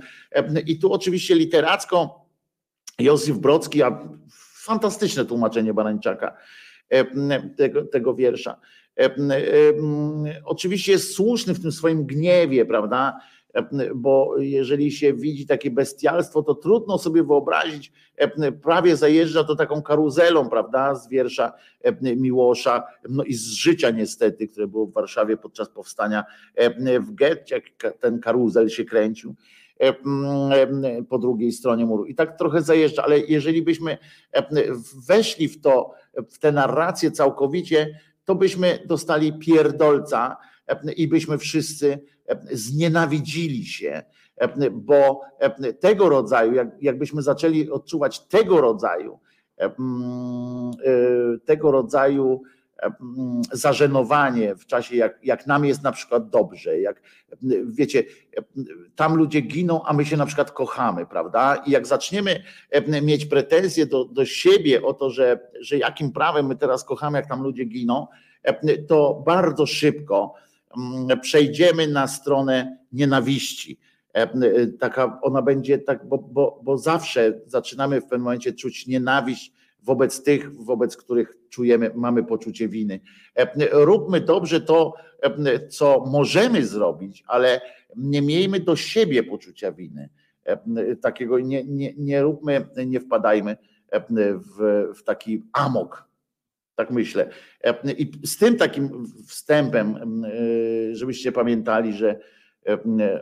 I 0.67 0.79
tu 0.79 0.93
oczywiście 0.93 1.35
literacko 1.35 2.27
Józef 2.99 3.39
Brocki, 3.39 3.83
a 3.83 4.09
fantastyczne 4.65 5.25
tłumaczenie 5.25 5.75
Barańczaka 5.75 6.37
tego, 7.57 7.85
tego 7.85 8.15
wiersza. 8.15 8.61
Oczywiście 10.45 10.93
jest 10.93 11.15
słuszny 11.15 11.55
w 11.55 11.63
tym 11.63 11.73
swoim 11.73 12.07
gniewie, 12.07 12.67
prawda? 12.67 13.21
Bo 13.95 14.35
jeżeli 14.39 14.93
się 14.93 15.15
widzi 15.15 15.47
takie 15.47 15.71
bestialstwo, 15.71 16.43
to 16.43 16.55
trudno 16.55 16.99
sobie 16.99 17.23
wyobrazić, 17.23 17.93
prawie 18.63 18.97
zajeżdża 18.97 19.45
to 19.45 19.57
taką 19.57 19.83
karuzelą, 19.83 20.49
prawda, 20.49 20.95
z 20.95 21.09
wiersza 21.09 21.53
Miłosza, 22.03 22.85
no 23.09 23.25
i 23.25 23.35
z 23.35 23.47
życia 23.47 23.91
niestety, 23.91 24.49
które 24.49 24.67
było 24.67 24.87
w 24.87 24.93
Warszawie 24.93 25.37
podczas 25.37 25.69
powstania 25.69 26.25
w 27.01 27.15
getcie, 27.15 27.55
jak 27.55 27.95
ten 28.01 28.21
karuzel 28.21 28.69
się 28.69 28.85
kręcił 28.85 29.35
po 31.09 31.19
drugiej 31.19 31.53
stronie 31.53 31.87
muru. 31.87 32.05
I 32.05 32.15
tak 32.15 32.39
trochę 32.39 32.63
zajeżdża, 32.63 33.05
ale 33.05 33.19
jeżeli 33.19 33.63
byśmy 33.63 33.99
weszli 35.09 35.49
w 35.49 35.61
to, 35.61 35.91
w 36.31 36.39
tę 36.39 36.53
narrację 36.53 37.11
całkowicie, 37.11 38.01
to 38.25 38.35
byśmy 38.35 38.79
dostali 38.87 39.39
pierdolca 39.39 40.37
i 40.97 41.09
byśmy 41.09 41.39
wszyscy 41.39 41.99
znienawidzili 42.53 43.67
się, 43.67 44.03
bo 44.73 45.21
tego 45.81 46.09
rodzaju, 46.09 46.55
jak, 46.55 46.69
jakbyśmy 46.83 47.23
zaczęli 47.23 47.71
odczuwać 47.71 48.21
tego 48.21 48.61
rodzaju, 48.61 49.19
tego 51.45 51.71
rodzaju 51.71 52.43
zażenowanie 53.53 54.57
w 54.57 54.67
czasie, 54.67 54.97
jak, 54.97 55.19
jak 55.23 55.47
nam 55.47 55.65
jest 55.65 55.83
na 55.83 55.93
przykład 55.93 56.31
dobrze, 56.31 56.81
jak 56.81 57.03
wiecie, 57.67 58.05
tam 58.97 59.17
ludzie 59.17 59.41
giną, 59.41 59.83
a 59.85 59.93
my 59.93 60.05
się 60.05 60.17
na 60.17 60.27
przykład 60.27 60.51
kochamy, 60.51 61.07
prawda? 61.07 61.63
I 61.67 61.71
jak 61.71 61.87
zaczniemy 61.87 62.43
mieć 63.03 63.27
pretensje 63.27 63.87
do, 63.87 64.05
do 64.05 64.25
siebie 64.25 64.83
o 64.83 64.95
to, 64.95 65.11
że, 65.11 65.41
że 65.61 65.79
jakim 65.79 66.13
prawem 66.13 66.47
my 66.47 66.57
teraz 66.57 66.85
kochamy, 66.85 67.19
jak 67.19 67.29
tam 67.29 67.43
ludzie 67.43 67.65
giną, 67.65 68.07
to 68.89 69.23
bardzo 69.27 69.67
szybko 69.67 70.35
przejdziemy 71.23 71.89
na 71.89 72.09
stronę 72.09 72.79
nienawiści. 72.93 73.79
Taka 74.81 75.19
ona 75.23 75.43
będzie 75.43 75.79
tak, 75.79 76.09
bo, 76.09 76.19
bo, 76.19 76.61
bo 76.63 76.79
zawsze 76.79 77.41
zaczynamy 77.47 78.01
w 78.01 78.05
pewnym 78.05 78.23
momencie 78.23 78.53
czuć 78.53 78.87
nienawiść 78.87 79.53
wobec 79.83 80.23
tych, 80.23 80.65
wobec 80.65 80.97
których 80.97 81.37
czujemy, 81.51 81.91
mamy 81.95 82.25
poczucie 82.25 82.69
winy. 82.69 83.01
Róbmy 83.73 84.21
dobrze 84.21 84.61
to, 84.61 84.95
co 85.71 86.05
możemy 86.07 86.67
zrobić, 86.67 87.25
ale 87.27 87.61
nie 87.97 88.23
miejmy 88.23 88.61
do 88.61 88.77
siebie 88.77 89.23
poczucia 89.23 89.73
winy. 89.73 90.09
Takiego 91.01 91.39
nie, 91.39 91.65
nie, 91.65 91.95
nie 91.97 92.23
róbmy, 92.23 92.67
nie 92.87 93.01
wpadajmy 93.01 93.57
w, 94.23 94.89
w 94.95 95.03
taki 95.03 95.43
amok. 95.53 96.08
Tak 96.79 96.91
myślę. 96.91 97.29
I 97.99 98.13
z 98.25 98.37
tym 98.37 98.57
takim 98.57 99.05
wstępem, 99.27 99.97
żebyście 100.93 101.33
pamiętali, 101.33 101.93
że 101.93 102.21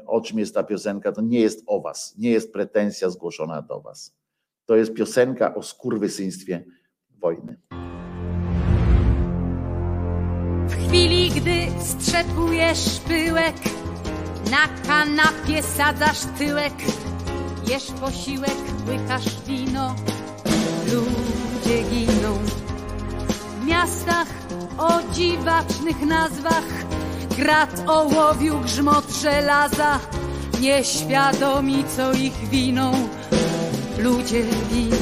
o 0.07 0.21
czym 0.21 0.39
jest 0.39 0.55
ta 0.55 0.63
piosenka, 0.63 1.13
to 1.13 1.21
nie 1.23 1.41
jest 1.41 1.65
o 1.67 1.81
was, 1.81 2.15
nie 2.19 2.31
jest 2.31 2.53
pretensja 2.53 3.11
zgłoszona 3.11 3.63
do 3.63 3.81
was. 3.81 4.17
To 4.67 4.77
jest 4.77 4.95
piosenka 4.95 5.55
o 5.55 5.63
skurwysyństwie 5.63 6.65
wojny. 7.19 7.57
W 10.69 10.89
chwili, 10.89 11.31
gdy 11.31 11.83
strzepujesz 11.85 13.01
pyłek, 13.09 13.57
na 14.51 14.87
kanapie 14.87 15.63
sadzasz 15.63 16.21
tyłek, 16.39 16.75
jesz 17.69 17.93
posiłek, 18.01 18.57
łykasz 18.89 19.47
wino, 19.47 19.97
ludzie 20.85 21.83
giną. 21.91 22.46
Miastach 23.67 24.27
o 24.79 25.13
dziwacznych 25.13 26.01
nazwach, 26.01 26.65
grat 27.37 27.83
ołowiu, 27.87 28.61
grzmot 28.61 29.05
żelaza, 29.23 29.99
nieświadomi 30.61 31.85
co 31.97 32.13
ich 32.13 32.49
winą 32.49 33.09
ludzie 33.99 34.45
giną. 34.73 34.97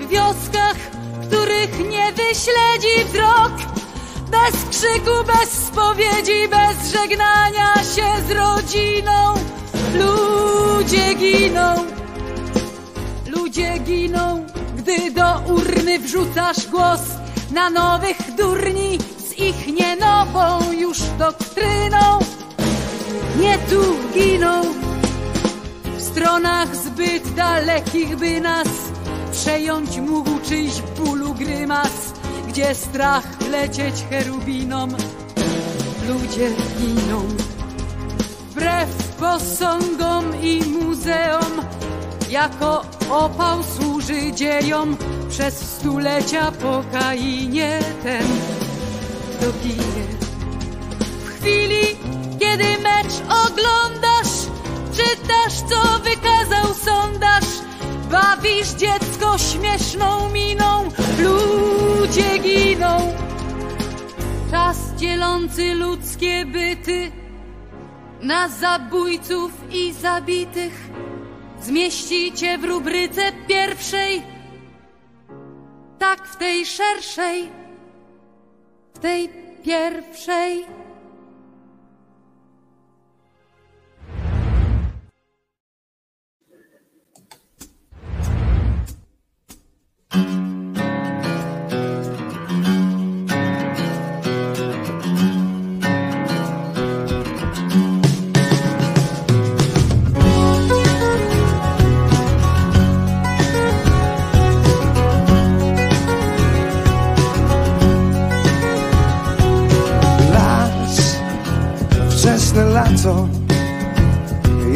W 0.00 0.08
wioskach, 0.08 0.76
których 1.26 1.88
nie 1.88 2.12
wyśledzi 2.12 3.04
wzrok, 3.08 3.52
bez 4.30 4.64
krzyku, 4.70 5.24
bez 5.26 5.50
spowiedzi, 5.50 6.48
bez 6.48 6.92
żegnania 6.92 7.74
się 7.74 8.06
z 8.28 8.30
rodziną, 8.30 9.34
ludzie 9.94 11.14
giną. 11.14 11.86
Ludzie 13.26 13.78
giną, 13.78 14.46
gdy 14.76 15.10
do 15.10 15.40
urny 15.54 15.98
wrzucasz 15.98 16.66
głos 16.66 17.19
na 17.52 17.70
nowych 17.70 18.34
durni 18.36 18.98
z 19.18 19.38
ich 19.38 19.66
nie 19.66 19.96
nową 19.96 20.72
już 20.72 20.98
doktryną. 21.18 22.18
Nie 23.40 23.58
tu 23.58 23.96
giną, 24.14 24.62
w 25.96 26.02
stronach 26.02 26.76
zbyt 26.76 27.34
dalekich, 27.34 28.16
by 28.16 28.40
nas 28.40 28.68
przejąć 29.32 29.98
mógł 29.98 30.30
czyjś 30.48 30.82
bólu 30.98 31.34
grymas, 31.34 32.12
gdzie 32.48 32.74
strach 32.74 33.24
lecieć 33.50 33.94
cherubinom. 34.10 34.90
Ludzie 36.08 36.50
giną, 36.78 37.22
wbrew 38.50 38.88
posągom 39.18 40.42
i 40.42 40.62
muzeom, 40.64 41.52
jako 42.30 42.82
opał 43.10 43.62
służy 43.62 44.32
dziejom 44.32 44.96
przez 45.28 45.76
stulecia 45.76 46.52
po 46.52 46.84
Kainie 46.92 47.78
ten, 48.02 48.26
kto 49.36 49.52
ginie. 49.62 50.06
W 51.24 51.40
chwili, 51.40 51.96
kiedy 52.38 52.64
mecz 52.64 53.14
oglądasz, 53.46 54.32
czytasz, 54.92 55.54
co 55.70 55.98
wykazał 55.98 56.74
sondaż, 56.74 57.44
bawisz 58.10 58.68
dziecko 58.68 59.38
śmieszną 59.38 60.28
miną, 60.32 60.88
ludzie 61.18 62.38
giną. 62.38 63.14
Czas 64.50 64.76
dzielący 64.96 65.74
ludzkie 65.74 66.46
byty 66.46 67.12
na 68.22 68.48
zabójców 68.48 69.52
i 69.70 69.92
zabitych 69.92 70.89
zmieścicie 71.60 72.58
w 72.58 72.64
rubryce 72.64 73.32
pierwszej, 73.48 74.22
tak 75.98 76.28
w 76.28 76.36
tej 76.36 76.66
szerszej, 76.66 77.48
w 78.94 78.98
tej 78.98 79.28
pierwszej. 79.64 80.79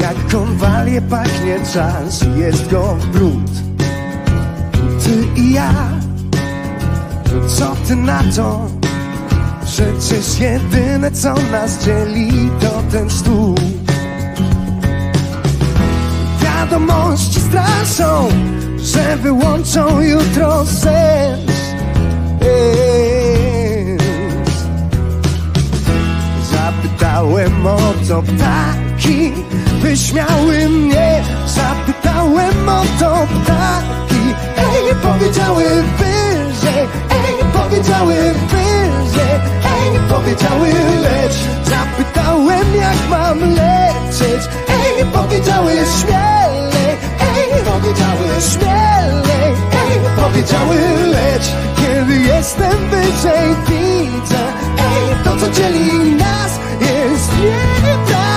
Jak 0.05 0.27
konwalie 0.33 1.03
pachnie 1.03 1.57
czas 1.73 2.25
Jest 2.37 2.71
go 2.71 2.97
brud. 3.13 3.51
Ty 5.05 5.41
i 5.41 5.53
ja 5.53 5.73
Co 7.49 7.77
ty 7.89 7.97
na 7.97 8.23
to? 8.37 8.67
Przecież 9.65 10.39
jedyne 10.39 11.11
co 11.11 11.35
nas 11.53 11.85
dzieli 11.85 12.51
To 12.61 12.83
ten 12.93 13.11
stół. 13.11 13.55
Wiadomości 16.43 17.41
straszą 17.41 18.29
Że 18.79 19.17
wyłączą 19.17 20.01
jutro 20.01 20.67
sens. 20.67 21.53
Zapytałem 26.53 27.67
o 27.67 27.79
to 28.09 28.23
ptaki 28.95 29.33
Wyśmiały 29.83 30.69
mnie. 30.69 31.23
Zapytałem 31.47 32.69
o 32.69 32.83
to 33.01 33.27
ptaki. 33.27 34.25
Ej, 34.57 34.95
powiedziały 35.03 35.65
wyżej 35.99 36.89
Ej, 37.11 37.45
powiedziały 37.53 38.15
wyżej 38.49 39.35
Ej, 39.65 40.01
powiedziały 40.09 40.69
lecz 41.03 41.37
Zapytałem 41.65 42.75
jak 42.77 43.09
mam 43.11 43.41
lecieć. 43.41 44.49
Ej, 44.69 45.05
powiedziały 45.13 45.73
śmielej 45.73 46.97
Ej, 47.21 47.65
powiedziały 47.65 48.29
śmielej 48.53 49.53
Ej, 49.73 50.01
powiedziały 50.17 50.77
lecz 51.07 51.53
Kiedy 51.77 52.15
jestem 52.21 52.91
wyżej 52.91 53.49
widzę 53.69 54.45
Ej, 54.79 55.25
to 55.25 55.37
co 55.37 55.51
dzieli 55.51 56.15
nas 56.15 56.59
jest 56.81 57.33
nieprawdziwe 57.39 58.34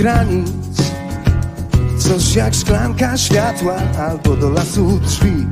granic. 0.00 0.48
Coś 1.98 2.34
jak 2.34 2.54
szklanka 2.54 3.16
światła 3.16 3.74
albo 3.98 4.36
do 4.36 4.50
lasu 4.50 5.00
drzwi. 5.04 5.46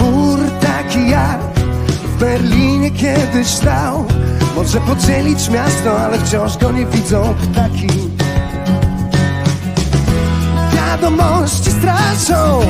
Mur 0.00 0.38
taki 0.60 1.10
jak 1.10 1.40
w 2.04 2.18
Berlinie 2.18 2.90
kiedyś 2.90 3.46
stał. 3.46 4.04
Może 4.56 4.80
podzielić 4.80 5.48
miasto, 5.48 6.00
ale 6.00 6.18
wciąż 6.18 6.58
go 6.58 6.72
nie 6.72 6.86
widzą 6.86 7.34
ptaki. 7.34 7.88
Wiadomości 10.74 11.70
straszą, 11.70 12.60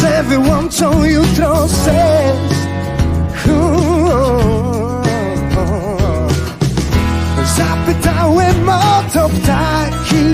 że 0.00 0.22
wyłączą 0.22 1.04
jutro 1.04 1.68
sens 1.68 2.59
Zapytałem 8.30 8.68
o 8.68 9.02
to 9.12 9.28
ptaki 9.28 10.24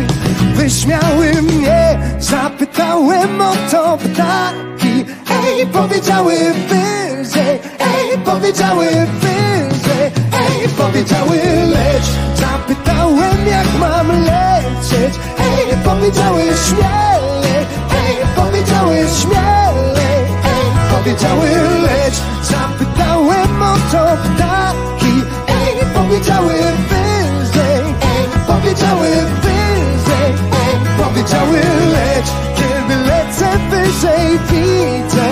Wyśmiały 0.54 1.42
mnie. 1.42 1.98
Zapytałem 2.18 3.40
o 3.40 3.52
to 3.70 3.98
ptaki. 3.98 5.04
Ej, 5.30 5.66
powiedziały 5.66 6.34
wyżej 6.68 7.58
Ej, 7.78 8.18
powiedziały 8.24 8.86
wyżej 9.20 10.10
Ej, 10.32 10.68
powiedziały 10.68 11.36
lecz 11.66 12.06
Zapytałem 12.34 13.46
jak 13.46 13.66
mam 13.80 14.08
lecieć. 14.24 15.14
Ej, 15.38 15.76
powiedziały 15.84 16.42
śmielej 16.42 17.66
Ej, 17.90 18.16
powiedziały 18.36 18.96
śmielej 19.20 20.20
Ej, 20.44 20.96
powiedziały 20.96 21.48
lecz 21.82 22.16
Zapytałem 22.42 23.62
o 23.62 23.74
to 23.92 24.16
ptaki 24.24 25.22
Ej, 25.48 25.86
powiedziały 25.94 26.52
wyżej. 26.52 26.96
Ej, 27.00 27.15
powiedziały 28.66 29.08
wyżej 29.42 30.30
Ej, 30.52 30.74
powiedziały 31.04 31.60
lecz 31.92 32.26
Kiedy 32.56 32.96
lecę 32.96 33.58
wyżej 33.70 34.38
widzę 34.50 35.26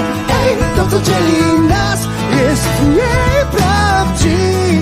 Ej, 0.45 0.57
to 0.77 0.87
co 0.91 1.01
dzieli 1.01 1.61
nas 1.69 2.09
jest 2.41 2.69
nieprawdziwe 2.97 4.74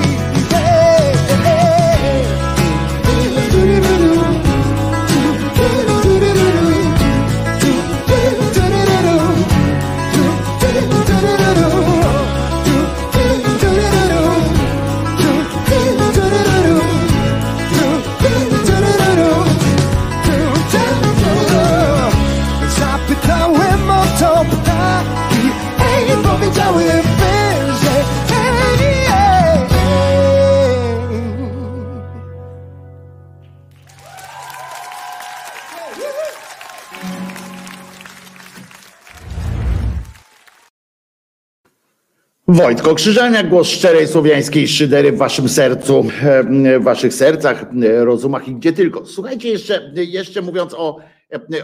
Wojtko 42.63 42.95
Krzyżania, 42.95 43.43
głos 43.43 43.69
szczerej 43.69 44.09
słowiańskiej 44.09 44.69
szydery 44.69 45.13
w 45.13 45.17
waszym 45.17 45.49
sercu, 45.49 46.05
e, 46.23 46.79
w 46.79 46.83
waszych 46.83 47.15
sercach, 47.15 47.63
e, 47.63 48.05
rozumach 48.05 48.49
i 48.49 48.55
gdzie 48.55 48.73
tylko. 48.73 49.07
Słuchajcie, 49.07 49.49
jeszcze, 49.49 49.93
jeszcze 49.95 50.43
mówiąc 50.43 50.75
o 50.75 50.99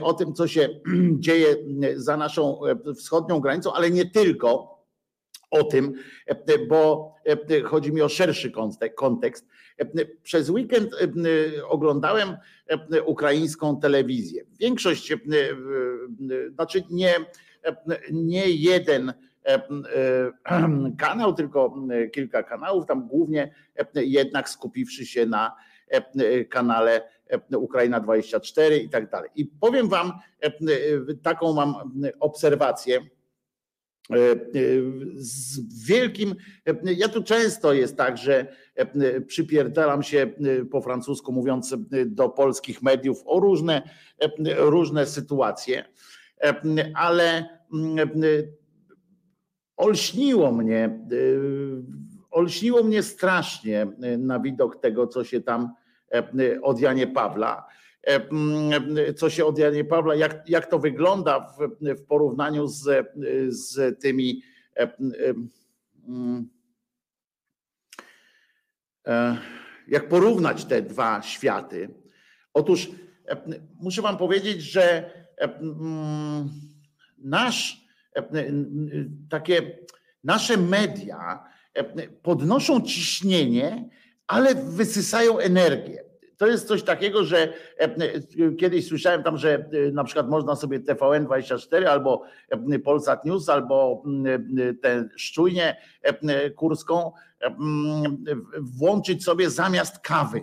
o 0.01 0.14
tym, 0.14 0.34
co 0.34 0.49
się 0.49 0.68
dzieje 1.26 1.57
za 1.96 2.16
naszą 2.16 2.61
wschodnią 2.96 3.40
granicą, 3.40 3.72
ale 3.72 3.90
nie 3.90 4.11
tylko 4.11 4.78
o 5.51 5.64
tym, 5.64 5.92
bo 6.68 7.14
chodzi 7.64 7.92
mi 7.92 8.03
o 8.03 8.09
szerszy 8.09 8.53
kontekst. 8.96 9.46
Przez 10.22 10.51
weekend 10.51 10.90
oglądałem 11.68 12.36
ukraińską 13.07 13.80
telewizję. 13.80 14.44
Większość, 14.61 15.12
znaczy 16.55 16.82
nie, 16.90 17.14
nie 18.12 18.51
jeden 18.51 19.12
kanał, 20.99 21.34
tylko 21.34 21.74
kilka 22.12 22.42
kanałów, 22.42 22.86
tam 22.86 23.09
głównie 23.09 23.55
jednak 23.94 24.49
skupiwszy 24.49 25.07
się 25.07 25.26
na 25.26 25.57
kanale 26.51 27.09
Ukraina 27.57 28.01
24 28.01 28.78
i 28.78 28.88
tak 28.88 29.11
dalej. 29.11 29.30
I 29.34 29.46
powiem 29.46 29.88
Wam, 29.88 30.12
taką 31.22 31.53
mam 31.53 31.74
obserwację 32.20 33.01
z 35.14 35.61
wielkim, 35.86 36.34
ja 36.84 37.09
tu 37.09 37.22
często 37.22 37.72
jest 37.72 37.96
tak, 37.96 38.18
że 38.18 38.46
przypierdalam 39.26 40.03
się 40.03 40.32
po 40.70 40.80
francusku 40.80 41.32
mówiąc 41.32 41.76
do 42.07 42.28
polskich 42.28 42.82
mediów 42.82 43.22
o 43.26 43.40
różne, 43.40 43.82
różne 44.57 45.07
sytuacje, 45.07 45.84
ale 46.94 47.49
olśniło 49.78 50.52
mnie, 50.52 51.04
olśniło 52.30 52.82
mnie 52.82 53.02
strasznie 53.02 53.86
na 54.18 54.40
widok 54.40 54.80
tego, 54.80 55.06
co 55.06 55.24
się 55.24 55.40
tam 55.40 55.74
od 56.62 56.80
Janie 56.80 57.06
Pawla 57.06 57.66
co 59.16 59.30
się 59.30 59.44
od 59.44 59.58
Janie 59.58 59.84
Pawla, 59.84 60.14
jak, 60.14 60.48
jak 60.48 60.66
to 60.66 60.78
wygląda 60.78 61.40
w, 61.40 61.84
w 61.96 62.04
porównaniu 62.04 62.66
z, 62.66 63.06
z 63.48 64.00
tymi 64.00 64.42
jak 69.88 70.08
porównać 70.08 70.64
te 70.64 70.82
dwa 70.82 71.22
światy. 71.22 71.94
Otóż 72.54 72.90
muszę 73.80 74.02
wam 74.02 74.16
powiedzieć, 74.16 74.62
że 74.62 75.10
nasz 77.18 77.88
takie 79.30 79.78
nasze 80.24 80.56
media 80.56 81.44
podnoszą 82.22 82.80
ciśnienie, 82.80 83.88
ale 84.26 84.54
wysysają 84.54 85.38
energię. 85.38 86.08
To 86.38 86.46
jest 86.46 86.68
coś 86.68 86.82
takiego, 86.82 87.24
że 87.24 87.38
e, 87.38 87.52
e, 87.80 88.52
kiedyś 88.58 88.88
słyszałem 88.88 89.22
tam, 89.22 89.36
że 89.36 89.54
e, 89.54 89.92
na 89.92 90.04
przykład 90.04 90.28
można 90.28 90.56
sobie 90.56 90.80
TVN24 90.80 91.84
albo 91.84 92.22
Polsat 92.84 93.24
News, 93.24 93.48
albo 93.48 94.02
tę 94.82 95.08
szczujnię 95.16 95.76
kurską 96.56 97.12
włączyć 98.60 99.24
sobie 99.24 99.50
zamiast 99.50 99.98
kawy, 99.98 100.42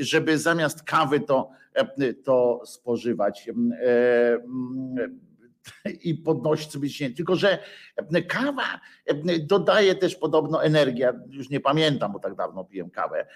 żeby 0.00 0.38
zamiast 0.38 0.82
kawy 0.82 1.20
to, 1.20 1.50
to 2.24 2.62
spożywać 2.64 3.50
i 6.04 6.14
podnosić 6.14 6.72
sobie 6.72 6.88
ciśnienie. 6.88 7.14
Tylko, 7.14 7.36
że 7.36 7.58
kawa 8.28 8.80
dodaje 9.40 9.94
też 9.94 10.16
podobno 10.16 10.64
energię. 10.64 11.12
Już 11.28 11.50
nie 11.50 11.60
pamiętam, 11.60 12.12
bo 12.12 12.18
tak 12.18 12.34
dawno 12.34 12.64
piłem 12.64 12.90
kawę, 12.90 13.26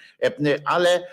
ale 0.65 1.07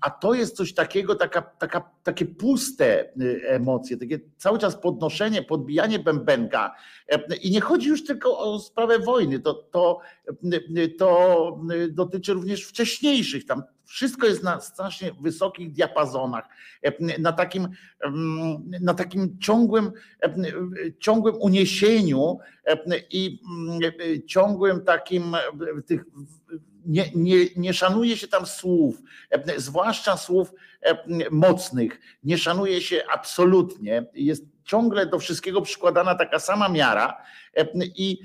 a 0.00 0.10
to 0.10 0.34
jest 0.34 0.56
coś 0.56 0.74
takiego, 0.74 1.14
taka, 1.14 1.42
taka, 1.42 1.90
takie 2.02 2.26
puste 2.26 3.12
emocje, 3.46 3.96
takie 3.96 4.18
cały 4.36 4.58
czas 4.58 4.76
podnoszenie, 4.76 5.42
podbijanie 5.42 5.98
bębenka. 5.98 6.74
I 7.42 7.50
nie 7.50 7.60
chodzi 7.60 7.88
już 7.88 8.04
tylko 8.04 8.38
o 8.38 8.58
sprawę 8.58 8.98
wojny, 8.98 9.40
to, 9.40 9.54
to, 9.54 10.00
to 10.98 11.60
dotyczy 11.90 12.32
również 12.32 12.64
wcześniejszych 12.64 13.46
tam 13.46 13.62
wszystko 13.84 14.26
jest 14.26 14.42
na 14.42 14.60
strasznie 14.60 15.12
wysokich 15.20 15.72
diapazonach, 15.72 16.48
na 17.18 17.32
takim, 17.32 17.68
na 18.80 18.94
takim 18.94 19.38
ciągłym, 19.38 19.92
ciągłym 21.00 21.34
uniesieniu 21.40 22.38
i 23.10 23.40
ciągłym 24.26 24.84
takim 24.84 25.36
tych 25.86 26.04
nie, 26.86 27.10
nie, 27.14 27.36
nie 27.56 27.74
szanuje 27.74 28.16
się 28.16 28.28
tam 28.28 28.46
słów, 28.46 29.02
zwłaszcza 29.56 30.16
słów 30.16 30.52
mocnych, 31.30 32.00
nie 32.24 32.38
szanuje 32.38 32.80
się 32.80 33.02
absolutnie. 33.14 34.06
Jest 34.14 34.44
ciągle 34.64 35.06
do 35.06 35.18
wszystkiego 35.18 35.62
przykładana 35.62 36.14
taka 36.14 36.38
sama 36.38 36.68
miara 36.68 37.22
i, 37.80 38.20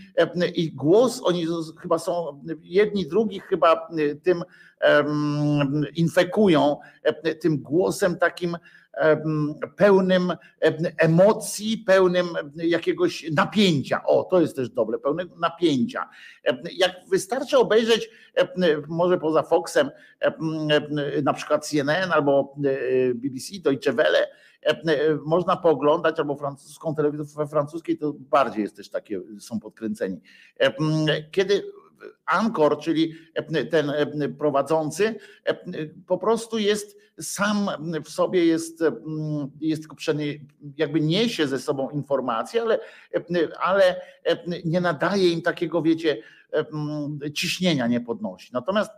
i 0.55 0.71
głos, 0.71 1.21
oni 1.23 1.47
chyba 1.81 1.99
są, 1.99 2.43
jedni 2.63 3.07
drugich 3.07 3.43
chyba 3.43 3.87
tym 4.23 4.43
infekują, 5.95 6.77
tym 7.41 7.57
głosem 7.57 8.17
takim 8.17 8.57
pełnym 9.75 10.33
emocji, 10.97 11.77
pełnym 11.77 12.27
jakiegoś 12.55 13.31
napięcia. 13.31 14.03
O, 14.05 14.23
to 14.23 14.41
jest 14.41 14.55
też 14.55 14.69
dobre, 14.69 14.99
pełnego 14.99 15.35
napięcia. 15.35 16.09
Jak 16.77 16.91
wystarczy 17.09 17.57
obejrzeć, 17.57 18.09
może 18.87 19.17
poza 19.17 19.43
Foxem, 19.43 19.91
na 21.23 21.33
przykład 21.33 21.67
CNN 21.67 22.11
albo 22.11 22.55
BBC, 23.15 23.59
Deutsche 23.63 23.93
Welle, 23.93 24.27
można 25.25 25.57
pooglądać, 25.57 26.19
albo 26.19 26.35
francuską 26.35 26.95
telewizję, 26.95 27.25
we 27.35 27.47
francuskiej 27.47 27.97
to 27.97 28.13
bardziej 28.13 28.63
jest 28.63 28.75
też 28.75 28.89
takie, 28.89 29.21
są 29.39 29.59
podkręceni. 29.59 30.21
Kiedy 31.31 31.63
Ankor, 32.25 32.79
czyli 32.79 33.13
ten 33.71 33.93
prowadzący, 34.39 35.15
po 36.07 36.17
prostu 36.17 36.57
jest 36.57 36.97
sam 37.21 37.69
w 38.05 38.09
sobie 38.09 38.45
jest, 38.45 38.83
jest 39.61 39.87
jakby 40.77 41.01
niesie 41.01 41.47
ze 41.47 41.59
sobą 41.59 41.89
informacje, 41.89 42.61
ale, 42.61 42.79
ale 43.59 44.01
nie 44.65 44.81
nadaje 44.81 45.29
im 45.29 45.41
takiego, 45.41 45.81
wiecie, 45.81 46.23
ciśnienia 47.33 47.87
nie 47.87 48.01
podnosi. 48.01 48.49
Natomiast 48.53 48.91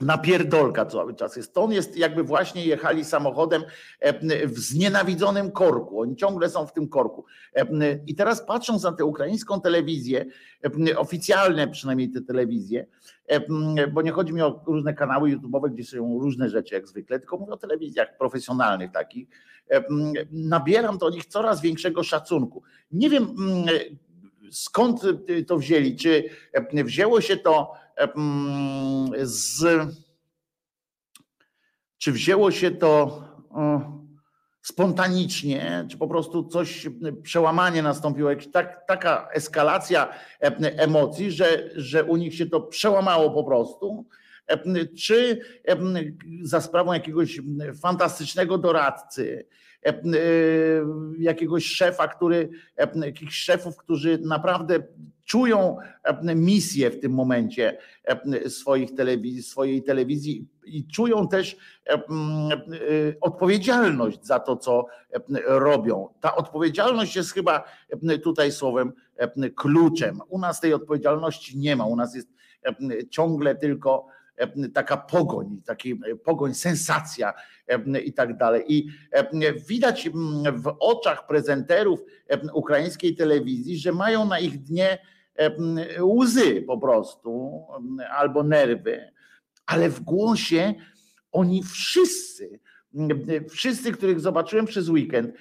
napierdolka 0.00 0.86
cały 0.86 1.14
czas 1.14 1.36
jest. 1.36 1.54
To 1.54 1.62
on 1.62 1.72
jest 1.72 1.96
jakby 1.96 2.22
właśnie 2.22 2.64
jechali 2.64 3.04
samochodem 3.04 3.62
w 4.44 4.58
znienawidzonym 4.58 5.50
korku. 5.52 6.00
Oni 6.00 6.16
ciągle 6.16 6.50
są 6.50 6.66
w 6.66 6.72
tym 6.72 6.88
korku. 6.88 7.24
I 8.06 8.14
teraz 8.14 8.46
patrząc 8.46 8.82
na 8.82 8.92
tę 8.92 9.04
ukraińską 9.04 9.60
telewizję, 9.60 10.26
oficjalne 10.96 11.68
przynajmniej 11.68 12.10
te 12.10 12.20
telewizje, 12.20 12.86
bo 13.92 14.02
nie 14.02 14.10
chodzi 14.10 14.32
mi 14.32 14.42
o 14.42 14.62
różne 14.66 14.94
kanały 14.94 15.30
YouTube'owe, 15.30 15.70
gdzie 15.70 15.84
są 15.84 16.18
różne 16.20 16.48
rzeczy 16.48 16.74
jak 16.74 16.88
zwykle, 16.88 17.18
tylko 17.18 17.36
mówię 17.36 17.52
o 17.52 17.56
telewizjach 17.56 18.16
profesjonalnych 18.18 18.90
takich, 18.90 19.28
nabieram 20.32 20.98
do 20.98 21.10
nich 21.10 21.26
coraz 21.26 21.60
większego 21.60 22.02
szacunku. 22.02 22.62
Nie 22.92 23.10
wiem 23.10 23.34
skąd 24.50 25.02
to 25.46 25.58
wzięli, 25.58 25.96
czy 25.96 26.24
wzięło 26.72 27.20
się 27.20 27.36
to 27.36 27.72
z. 29.22 29.64
Czy 31.98 32.12
wzięło 32.12 32.50
się 32.50 32.70
to 32.70 33.22
spontanicznie, 34.62 35.86
czy 35.90 35.98
po 35.98 36.08
prostu 36.08 36.44
coś, 36.44 36.88
przełamanie 37.22 37.82
nastąpiło, 37.82 38.30
jakaś 38.30 38.48
tak, 38.48 38.86
taka 38.86 39.28
eskalacja 39.32 40.08
emocji, 40.60 41.32
że, 41.32 41.70
że 41.76 42.04
u 42.04 42.16
nich 42.16 42.34
się 42.34 42.46
to 42.46 42.60
przełamało 42.60 43.30
po 43.30 43.44
prostu, 43.44 44.06
czy 44.98 45.40
za 46.42 46.60
sprawą 46.60 46.92
jakiegoś 46.92 47.40
fantastycznego 47.82 48.58
doradcy, 48.58 49.46
jakiegoś 51.18 51.64
szefa, 51.66 52.08
który, 52.08 52.50
jakichś 53.04 53.36
szefów, 53.36 53.76
którzy 53.76 54.18
naprawdę 54.18 54.82
czują 55.24 55.76
misję 56.34 56.90
w 56.90 57.00
tym 57.00 57.12
momencie 57.12 57.78
swoich 58.48 58.94
telewizji, 58.94 59.42
swojej 59.42 59.82
telewizji 59.82 60.48
i 60.64 60.86
czują 60.86 61.28
też 61.28 61.56
odpowiedzialność 63.20 64.26
za 64.26 64.40
to, 64.40 64.56
co 64.56 64.86
robią. 65.46 66.08
Ta 66.20 66.36
odpowiedzialność 66.36 67.16
jest 67.16 67.32
chyba 67.32 67.64
tutaj 68.22 68.52
słowem 68.52 68.92
kluczem. 69.56 70.20
U 70.28 70.38
nas 70.38 70.60
tej 70.60 70.74
odpowiedzialności 70.74 71.58
nie 71.58 71.76
ma. 71.76 71.86
U 71.86 71.96
nas 71.96 72.14
jest 72.14 72.28
ciągle 73.10 73.54
tylko 73.54 74.06
taka 74.74 74.96
pogoń, 74.96 75.62
taki 75.66 76.00
pogoń, 76.24 76.54
sensacja 76.54 77.34
i 78.04 78.12
tak 78.12 78.36
dalej. 78.36 78.64
I 78.68 78.88
widać 79.68 80.10
w 80.52 80.76
oczach 80.80 81.26
prezenterów 81.26 82.00
ukraińskiej 82.54 83.16
telewizji, 83.16 83.78
że 83.78 83.92
mają 83.92 84.26
na 84.26 84.38
ich 84.38 84.62
dnie 84.62 84.98
łzy 86.00 86.62
po 86.62 86.78
prostu 86.78 87.62
albo 88.10 88.42
nerwy, 88.42 89.12
ale 89.66 89.90
w 89.90 90.00
głosie 90.00 90.74
oni 91.32 91.62
wszyscy 91.62 92.60
Wszyscy, 93.48 93.92
których 93.92 94.20
zobaczyłem 94.20 94.66
przez 94.66 94.88
weekend, 94.88 95.34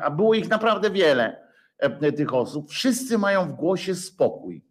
a 0.00 0.10
było 0.10 0.34
ich 0.34 0.48
naprawdę 0.48 0.90
wiele, 0.90 1.48
tych 2.16 2.34
osób, 2.34 2.70
wszyscy 2.70 3.18
mają 3.18 3.48
w 3.48 3.52
głosie 3.52 3.94
spokój. 3.94 4.64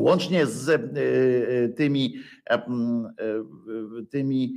Łącznie 0.00 0.46
z 0.46 0.82
tymi, 1.76 2.14
tymi 4.10 4.54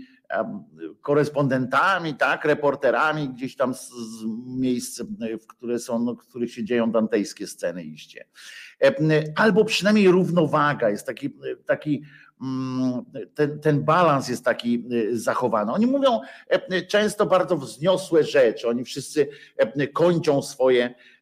korespondentami, 1.02 2.16
tak, 2.16 2.46
reporterami 2.46 3.30
gdzieś 3.30 3.56
tam 3.56 3.74
z, 3.74 3.92
miejsc, 4.46 5.02
w 5.42 5.48
które 5.48 5.80
są, 5.80 6.00
no, 6.00 6.16
w 6.16 6.28
których 6.28 6.54
się 6.54 6.64
dzieją 6.64 6.92
dantejskie 6.92 7.48
sceny 7.48 7.84
iście. 7.84 8.26
Albo 9.36 9.66
przynajmniej 9.66 10.12
równowaga 10.12 10.90
jest 10.90 11.06
taki, 11.06 11.30
taki 11.66 12.04
ten, 13.34 13.60
ten 13.60 13.84
balans 13.84 14.30
jest 14.30 14.46
taki 14.46 14.86
zachowany. 15.12 15.72
Oni 15.72 15.88
mówią 15.88 16.20
często 16.88 17.26
bardzo 17.26 17.58
wzniosłe 17.58 18.24
rzeczy, 18.24 18.68
oni 18.68 18.84
wszyscy 18.84 19.28
kończą 19.94 20.42
swoje 20.42 20.94
E, 20.94 20.94
e, 20.94 21.17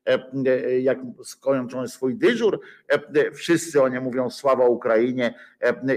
jak 0.81 0.99
skończą 1.23 1.87
swój 1.87 2.15
dyżur, 2.15 2.59
e, 2.87 3.31
wszyscy 3.31 3.81
oni 3.81 3.99
mówią 3.99 4.29
sława 4.29 4.67
Ukrainie 4.67 5.33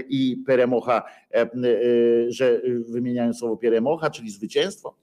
i 0.09 0.43
Peremocha, 0.45 1.03
że 2.27 2.61
wymieniają 2.89 3.33
słowo 3.33 3.57
Peremocha, 3.57 4.09
czyli 4.09 4.31
zwycięstwo 4.31 4.95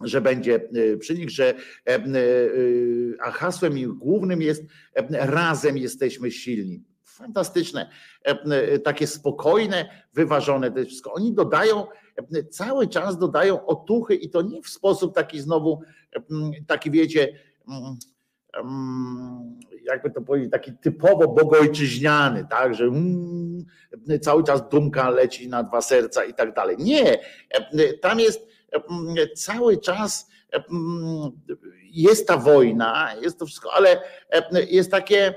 że 0.00 0.20
będzie 0.20 0.68
przy 0.98 1.14
nich, 1.14 1.30
że 1.30 1.54
a 3.20 3.30
hasłem 3.30 3.78
ich 3.78 3.88
głównym 3.88 4.42
jest 4.42 4.64
razem 5.10 5.78
jesteśmy 5.78 6.30
silni. 6.30 6.84
Fantastyczne, 7.04 7.90
takie 8.84 9.06
spokojne, 9.06 10.04
wyważone 10.14 10.70
to 10.70 10.84
wszystko. 10.84 11.12
Oni 11.12 11.32
dodają, 11.32 11.86
cały 12.50 12.88
czas 12.88 13.18
dodają 13.18 13.66
otuchy 13.66 14.14
i 14.14 14.30
to 14.30 14.42
nie 14.42 14.62
w 14.62 14.68
sposób 14.68 15.14
taki 15.14 15.40
znowu, 15.40 15.80
taki 16.66 16.90
wiecie, 16.90 17.38
jakby 19.82 20.10
to 20.10 20.22
powiedzieć, 20.22 20.52
taki 20.52 20.72
typowo 20.72 21.28
bogojczyźniany, 21.28 22.46
tak, 22.50 22.74
że 22.74 22.84
mm, 22.84 23.64
cały 24.20 24.44
czas 24.44 24.68
dumka 24.68 25.10
leci 25.10 25.48
na 25.48 25.62
dwa 25.62 25.80
serca 25.80 26.24
i 26.24 26.34
tak 26.34 26.54
dalej. 26.54 26.76
Nie, 26.78 27.18
tam 28.02 28.20
jest 28.20 28.48
cały 29.36 29.78
czas 29.78 30.28
jest 31.82 32.28
ta 32.28 32.36
wojna, 32.36 33.14
jest 33.22 33.38
to 33.38 33.46
wszystko, 33.46 33.72
ale 33.72 34.02
jest 34.70 34.90
takie 34.90 35.34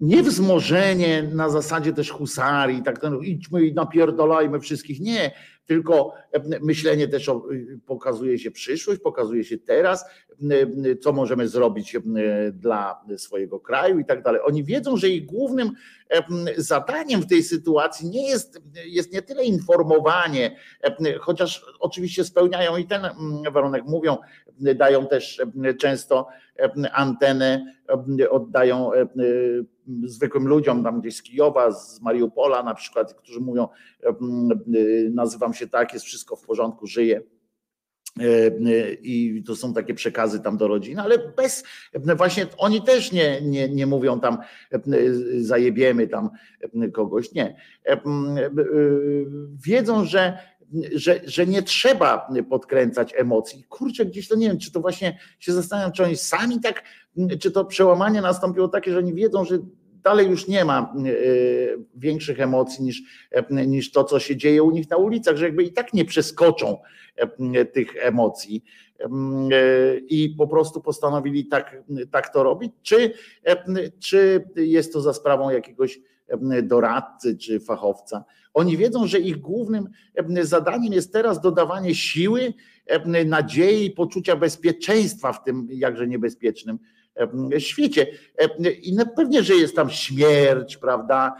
niewzmożenie 0.00 1.22
na 1.22 1.48
zasadzie 1.48 1.92
też 1.92 2.10
husarii, 2.10 2.82
tak, 2.82 3.02
no, 3.02 3.20
idźmy 3.20 3.62
i 3.62 3.74
napierdolajmy 3.74 4.60
wszystkich. 4.60 5.00
Nie, 5.00 5.30
tylko 5.66 6.12
myślenie 6.60 7.08
też 7.08 7.30
pokazuje 7.86 8.38
się 8.38 8.50
przyszłość, 8.50 9.00
pokazuje 9.00 9.44
się 9.44 9.58
teraz, 9.58 10.04
co 11.02 11.12
możemy 11.12 11.48
zrobić 11.48 11.96
dla 12.52 13.04
swojego 13.16 13.60
kraju 13.60 13.98
i 13.98 14.04
tak 14.04 14.22
dalej. 14.22 14.40
Oni 14.44 14.64
wiedzą, 14.64 14.96
że 14.96 15.08
ich 15.08 15.26
głównym 15.26 15.70
zadaniem 16.56 17.20
w 17.20 17.26
tej 17.26 17.42
sytuacji 17.42 18.10
nie 18.10 18.28
jest, 18.28 18.60
jest 18.86 19.12
nie 19.12 19.22
tyle 19.22 19.44
informowanie, 19.44 20.56
chociaż 21.20 21.66
oczywiście 21.80 22.24
spełniają 22.24 22.76
i 22.76 22.86
ten 22.86 23.02
warunek, 23.52 23.84
mówią, 23.84 24.16
dają 24.58 25.06
też 25.06 25.42
często 25.78 26.28
antenę, 26.92 27.74
oddają 28.30 28.90
zwykłym 30.04 30.48
ludziom, 30.48 30.84
tam 30.84 31.00
gdzieś 31.00 31.16
z 31.16 31.22
Kijowa, 31.22 31.72
z 31.72 32.00
Mariupola 32.00 32.62
na 32.62 32.74
przykład, 32.74 33.14
którzy 33.14 33.40
mówią, 33.40 33.68
nazywam 35.10 35.54
się 35.54 35.66
tak, 35.66 35.92
jest 35.92 36.04
wszystko 36.04 36.36
w 36.36 36.46
porządku, 36.46 36.86
żyję 36.86 37.22
i 39.02 39.42
to 39.46 39.56
są 39.56 39.74
takie 39.74 39.94
przekazy 39.94 40.40
tam 40.40 40.56
do 40.56 40.68
rodziny, 40.68 41.02
ale 41.02 41.18
bez, 41.18 41.64
właśnie 42.16 42.46
oni 42.58 42.82
też 42.82 43.12
nie, 43.12 43.40
nie, 43.42 43.68
nie 43.68 43.86
mówią 43.86 44.20
tam 44.20 44.38
zajebiemy 45.38 46.08
tam 46.08 46.30
kogoś, 46.92 47.32
nie. 47.32 47.56
Wiedzą, 49.66 50.04
że, 50.04 50.38
że, 50.94 51.20
że 51.24 51.46
nie 51.46 51.62
trzeba 51.62 52.28
podkręcać 52.50 53.12
emocji. 53.16 53.64
Kurczę, 53.68 54.06
gdzieś 54.06 54.28
to 54.28 54.36
nie 54.36 54.48
wiem, 54.48 54.58
czy 54.58 54.72
to 54.72 54.80
właśnie 54.80 55.18
się 55.38 55.52
zastanawiam, 55.52 55.92
czy 55.92 56.04
oni 56.04 56.16
sami 56.16 56.60
tak, 56.60 56.82
czy 57.40 57.50
to 57.50 57.64
przełamanie 57.64 58.20
nastąpiło 58.20 58.68
takie, 58.68 58.92
że 58.92 58.98
oni 58.98 59.14
wiedzą, 59.14 59.44
że 59.44 59.58
dalej 60.04 60.28
już 60.28 60.48
nie 60.48 60.64
ma 60.64 60.94
e, 60.96 61.12
większych 61.96 62.40
emocji 62.40 62.84
niż, 62.84 63.02
e, 63.30 63.66
niż 63.66 63.92
to, 63.92 64.04
co 64.04 64.20
się 64.20 64.36
dzieje 64.36 64.62
u 64.62 64.70
nich 64.70 64.90
na 64.90 64.96
ulicach, 64.96 65.36
że 65.36 65.44
jakby 65.44 65.62
i 65.62 65.72
tak 65.72 65.94
nie 65.94 66.04
przeskoczą 66.04 66.78
e, 67.16 67.64
tych 67.64 67.96
emocji 68.00 68.64
i 70.08 70.34
po 70.38 70.48
prostu 70.48 70.80
postanowili 70.80 71.46
tak, 71.46 71.82
tak 72.10 72.32
to 72.32 72.42
robić, 72.42 72.72
czy, 72.82 73.12
czy 73.98 74.44
jest 74.56 74.92
to 74.92 75.00
za 75.00 75.12
sprawą 75.12 75.50
jakiegoś 75.50 76.00
doradcy 76.62 77.38
czy 77.38 77.60
fachowca. 77.60 78.24
Oni 78.54 78.76
wiedzą, 78.76 79.06
że 79.06 79.18
ich 79.18 79.36
głównym 79.36 79.88
zadaniem 80.40 80.92
jest 80.92 81.12
teraz 81.12 81.40
dodawanie 81.40 81.94
siły, 81.94 82.54
nadziei, 83.26 83.90
poczucia 83.90 84.36
bezpieczeństwa 84.36 85.32
w 85.32 85.44
tym 85.44 85.68
jakże 85.70 86.06
niebezpiecznym 86.06 86.78
świecie. 87.58 88.06
I 88.82 88.96
pewnie, 89.16 89.42
że 89.42 89.54
jest 89.54 89.76
tam 89.76 89.90
śmierć, 89.90 90.76
prawda, 90.76 91.36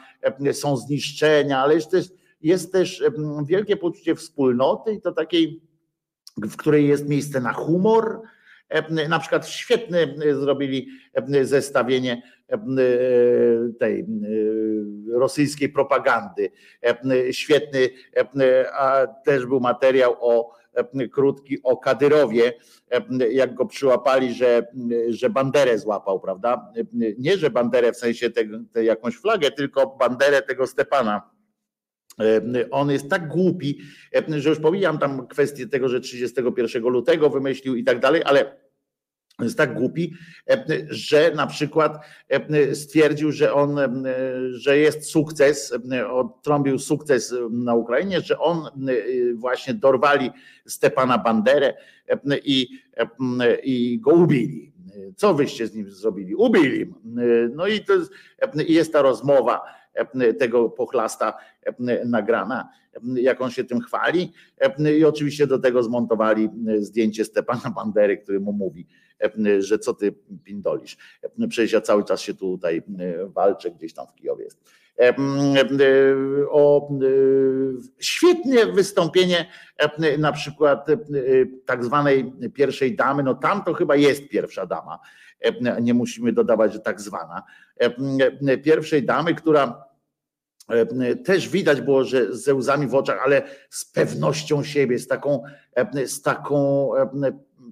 są 0.53 0.77
zniszczenia, 0.77 1.59
ale 1.59 1.75
jest 1.75 1.91
też, 1.91 2.13
jest 2.41 2.73
też 2.73 3.03
wielkie 3.47 3.77
poczucie 3.77 4.15
wspólnoty 4.15 4.93
i 4.93 5.01
to 5.01 5.13
takiej, 5.13 5.63
w 6.37 6.57
której 6.57 6.89
jest 6.89 7.09
miejsce 7.09 7.41
na 7.41 7.53
humor. 7.53 8.21
Na 9.09 9.19
przykład 9.19 9.49
świetne 9.49 10.15
zrobili 10.41 10.89
zestawienie 11.43 12.23
tej 13.79 14.07
rosyjskiej 15.13 15.69
propagandy. 15.69 16.51
Świetny, 17.31 17.91
a 18.73 19.07
też 19.07 19.47
był 19.47 19.61
materiał 19.61 20.17
o 20.21 20.65
E, 20.75 21.09
krótki 21.09 21.63
o 21.63 21.77
Kadyrowie, 21.77 22.53
e, 22.91 23.33
jak 23.33 23.55
go 23.55 23.67
przyłapali, 23.67 24.35
że, 24.35 24.67
że 25.09 25.31
banderę 25.31 25.79
złapał, 25.79 26.21
prawda? 26.21 26.73
Nie, 27.19 27.39
że 27.39 27.51
banderę 27.51 27.93
w 27.93 27.97
sensie 27.97 28.31
te, 28.31 28.41
te 28.73 28.85
jakąś 28.85 29.17
flagę, 29.17 29.51
tylko 29.51 29.87
banderę 29.87 30.43
tego 30.43 30.67
Stepana. 30.67 31.34
E, 32.21 32.71
on 32.71 32.91
jest 32.91 33.11
tak 33.11 33.29
głupi, 33.29 33.79
że 34.29 34.49
już 34.49 34.59
pomijam 34.59 34.99
tam 34.99 35.27
kwestię 35.27 35.67
tego, 35.67 35.89
że 35.89 36.01
31 36.01 36.83
lutego 36.83 37.31
wymyślił 37.31 37.75
i 37.75 37.85
tak 37.85 38.01
dalej, 38.01 38.23
ale 38.25 38.65
jest 39.41 39.59
tak 39.59 39.75
głupi, 39.75 40.15
e, 40.51 40.65
że 40.89 41.33
na 41.35 41.47
przykład 41.47 41.99
e, 42.29 42.75
stwierdził, 42.75 43.33
że 43.33 43.53
on, 43.55 43.79
e, 43.79 43.85
że 44.51 44.79
jest 44.79 45.05
sukces, 45.05 45.75
odtrąbił 46.11 46.79
sukces 46.79 47.35
na 47.51 47.75
Ukrainie, 47.75 48.21
że 48.21 48.39
on 48.39 48.69
właśnie 49.35 49.75
dorwali 49.75 50.31
Stepana 50.67 51.19
Banderę 51.19 51.75
i, 52.45 52.69
i 53.63 54.01
go 54.01 54.11
ubili. 54.11 54.73
Co 55.17 55.35
wyście 55.35 55.67
z 55.67 55.75
nim 55.75 55.91
zrobili? 55.91 56.35
Ubili. 56.35 56.95
No 57.55 57.67
i 57.67 57.73
jest, 57.73 58.13
jest 58.69 58.93
ta 58.93 59.03
rozmowa 59.03 59.61
tego 60.39 60.71
pochlasta 60.71 61.39
nagrana, 62.05 62.69
jak 63.15 63.41
on 63.41 63.51
się 63.51 63.65
tym 63.65 63.81
chwali. 63.81 64.33
I 64.99 65.05
oczywiście 65.05 65.47
do 65.47 65.59
tego 65.59 65.83
zmontowali 65.83 66.51
zdjęcie 66.79 67.25
Stepana 67.25 67.71
Bandery, 67.71 68.19
który 68.19 68.41
mu 68.41 68.53
mówi, 68.53 68.87
że 69.59 69.79
co 69.79 69.95
ty 69.95 70.15
pindolisz. 70.45 70.97
Przecież 71.49 71.73
ja 71.73 71.81
cały 71.81 72.05
czas 72.05 72.21
się 72.21 72.35
tutaj 72.35 72.83
walczę, 73.27 73.71
gdzieś 73.71 73.95
tam 73.95 74.07
w 74.07 74.15
Kijowie 74.15 74.45
jest. 74.45 74.84
O 76.51 76.89
świetne 77.99 78.67
wystąpienie 78.67 79.47
na 80.19 80.33
przykład 80.33 80.87
tak 81.67 81.85
zwanej 81.85 82.33
pierwszej 82.55 82.97
damy, 82.97 83.23
no 83.23 83.35
tam 83.35 83.65
to 83.65 83.75
chyba 83.75 83.97
jest 83.97 84.29
pierwsza 84.29 84.67
dama, 84.67 84.99
nie 85.83 85.95
musimy 85.95 86.33
dodawać, 86.33 86.73
że 86.73 86.81
tak 86.81 87.01
zwana, 87.01 87.43
pierwszej 88.65 89.03
damy, 89.03 89.35
która 89.35 89.85
też 91.25 91.49
widać 91.49 91.81
było, 91.81 92.05
że 92.05 92.37
ze 92.37 92.55
łzami 92.55 92.87
w 92.87 92.95
oczach, 92.95 93.21
ale 93.25 93.43
z 93.71 93.85
pewnością 93.85 94.63
siebie, 94.63 94.99
z 94.99 95.09
taką, 95.09 95.43
z 96.07 96.23
taką 96.23 96.91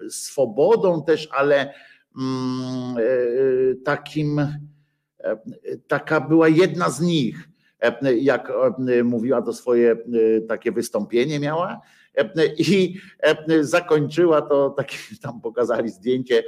swobodą 0.09 1.05
też, 1.05 1.29
ale 1.33 1.75
mm, 2.19 2.97
e, 2.99 3.75
takim, 3.85 4.39
e, 4.39 4.59
taka 5.89 6.21
była 6.21 6.49
jedna 6.49 6.91
z 6.91 7.01
nich, 7.01 7.49
e, 7.81 8.15
jak 8.15 8.53
mówiła 9.05 9.43
to 9.43 9.53
swoje 9.53 9.97
takie 10.49 10.73
wystąpienie 10.73 11.41
miała 11.41 11.81
i 12.59 12.97
zakończyła 13.61 14.43
to, 14.43 14.71
takie 14.71 14.97
tam 15.23 15.41
pokazali 15.41 15.89
zdjęcie, 15.89 16.45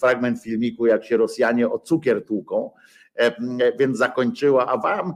fragment 0.00 0.42
filmiku, 0.42 0.86
jak 0.86 1.04
się 1.04 1.16
Rosjanie 1.16 1.70
o 1.70 1.78
cukier 1.78 2.24
tłuką 2.24 2.70
więc 3.78 3.98
zakończyła. 3.98 4.66
A 4.66 4.76
wam, 4.78 5.14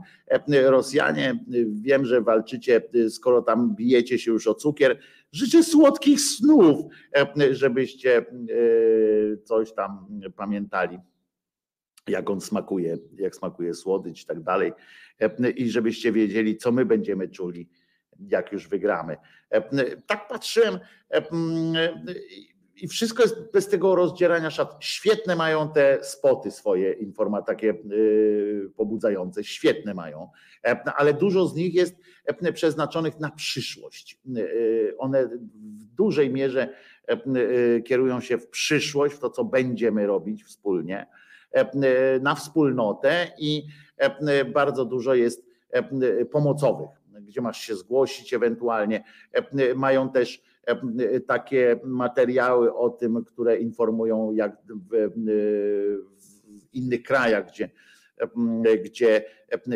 Rosjanie, 0.63 1.39
wiem, 1.81 2.05
że 2.05 2.21
walczycie, 2.21 2.81
skoro 3.09 3.41
tam 3.41 3.75
bijecie 3.75 4.19
się 4.19 4.31
już 4.31 4.47
o 4.47 4.53
cukier, 4.53 4.99
życzę 5.31 5.63
słodkich 5.63 6.21
snów, 6.21 6.85
żebyście 7.51 8.25
coś 9.43 9.73
tam 9.73 10.07
pamiętali 10.35 10.99
jak 12.09 12.29
on 12.29 12.41
smakuje, 12.41 12.97
jak 13.17 13.35
smakuje 13.35 13.73
słodycz 13.73 14.23
i 14.23 14.25
tak 14.25 14.41
dalej. 14.43 14.73
I 15.55 15.69
żebyście 15.69 16.11
wiedzieli, 16.11 16.57
co 16.57 16.71
my 16.71 16.85
będziemy 16.85 17.29
czuli, 17.29 17.69
jak 18.19 18.51
już 18.51 18.67
wygramy. 18.67 19.17
Tak 20.07 20.27
patrzyłem 20.27 20.79
i 22.81 22.87
wszystko 22.87 23.23
jest 23.23 23.51
bez 23.53 23.67
tego 23.67 23.95
rozdzierania 23.95 24.49
szat. 24.49 24.77
Świetne 24.79 25.35
mają 25.35 25.71
te 25.71 26.03
spoty 26.03 26.51
swoje, 26.51 26.93
informa 26.93 27.41
takie 27.41 27.73
y, 27.91 28.71
pobudzające, 28.75 29.43
świetne 29.43 29.93
mają, 29.93 30.29
ale 30.95 31.13
dużo 31.13 31.45
z 31.45 31.55
nich 31.55 31.73
jest 31.73 31.95
przeznaczonych 32.53 33.19
na 33.19 33.31
przyszłość. 33.31 34.19
Y, 34.37 34.95
one 34.97 35.27
w 35.27 35.85
dużej 35.85 36.29
mierze 36.29 36.73
y, 37.11 37.81
kierują 37.81 38.19
się 38.19 38.37
w 38.37 38.47
przyszłość, 38.47 39.15
w 39.15 39.19
to, 39.19 39.29
co 39.29 39.43
będziemy 39.43 40.07
robić 40.07 40.43
wspólnie, 40.43 41.07
na 42.21 42.35
wspólnotę 42.35 43.27
i 43.37 43.67
bardzo 44.53 44.85
dużo 44.85 45.13
jest 45.13 45.45
pomocowych, 46.31 46.89
gdzie 47.21 47.41
masz 47.41 47.61
się 47.61 47.75
zgłosić 47.75 48.33
ewentualnie. 48.33 49.03
Mają 49.75 50.09
też 50.09 50.43
E, 50.69 51.19
takie 51.19 51.79
materiały 51.83 52.75
o 52.75 52.89
tym, 52.89 53.23
które 53.25 53.57
informują 53.57 54.31
jak 54.31 54.57
w, 54.67 55.11
w 56.17 56.73
innych 56.73 57.03
krajach, 57.03 57.47
gdzie, 57.47 57.69
gdzie 58.85 59.25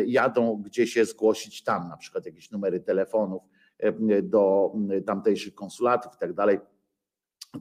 jadą, 0.06 0.62
gdzie 0.64 0.86
się 0.86 1.04
zgłosić 1.04 1.64
tam, 1.64 1.88
na 1.88 1.96
przykład 1.96 2.26
jakieś 2.26 2.50
numery 2.50 2.80
telefonów 2.80 3.42
do 4.22 4.72
tamtejszych 5.06 5.54
konsulatów 5.54 6.12
i 6.16 6.18
tak 6.18 6.32
dalej 6.32 6.58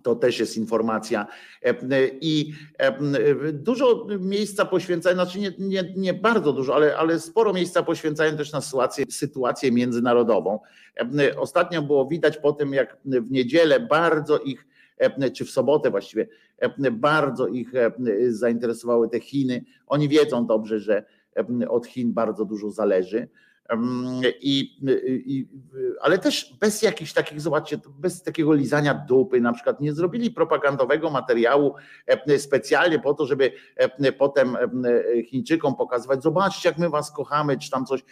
to 0.03 0.15
też 0.15 0.39
jest 0.39 0.57
informacja. 0.57 1.27
I 2.21 2.53
dużo 3.53 4.07
miejsca 4.19 4.65
poświęcają, 4.65 5.15
znaczy 5.15 5.39
nie, 5.39 5.53
nie, 5.59 5.93
nie 5.95 6.13
bardzo 6.13 6.53
dużo, 6.53 6.75
ale, 6.75 6.97
ale 6.97 7.19
sporo 7.19 7.53
miejsca 7.53 7.83
poświęcają 7.83 8.37
też 8.37 8.51
na 8.51 8.61
sytuację, 8.61 9.05
sytuację 9.09 9.71
międzynarodową. 9.71 10.59
Ostatnio 11.37 11.81
było 11.81 12.05
widać 12.05 12.37
po 12.37 12.53
tym, 12.53 12.73
jak 12.73 12.97
w 13.05 13.31
niedzielę 13.31 13.79
bardzo 13.79 14.39
ich, 14.39 14.67
czy 15.33 15.45
w 15.45 15.49
sobotę 15.51 15.91
właściwie, 15.91 16.27
bardzo 16.91 17.47
ich 17.47 17.71
zainteresowały 18.29 19.09
te 19.09 19.19
Chiny. 19.19 19.63
Oni 19.87 20.09
wiedzą 20.09 20.45
dobrze, 20.45 20.79
że 20.79 21.05
od 21.69 21.87
Chin 21.87 22.13
bardzo 22.13 22.45
dużo 22.45 22.71
zależy 22.71 23.27
i, 24.41 24.77
i, 25.25 25.47
ale 26.01 26.19
też 26.19 26.55
bez 26.59 26.81
jakichś 26.81 27.13
takich, 27.13 27.41
zobaczcie, 27.41 27.79
bez 27.99 28.23
takiego 28.23 28.53
lizania 28.53 28.93
dupy, 28.93 29.41
na 29.41 29.53
przykład 29.53 29.81
nie 29.81 29.93
zrobili 29.93 30.31
propagandowego 30.31 31.09
materiału 31.09 31.75
specjalnie 32.37 32.99
po 32.99 33.13
to, 33.13 33.25
żeby 33.25 33.51
potem 34.17 34.57
Chińczykom 35.25 35.75
pokazywać, 35.75 36.23
zobaczcie 36.23 36.69
jak 36.69 36.77
my 36.77 36.89
was 36.89 37.11
kochamy, 37.11 37.57
czy 37.57 37.71
tam 37.71 37.85
coś, 37.85 38.03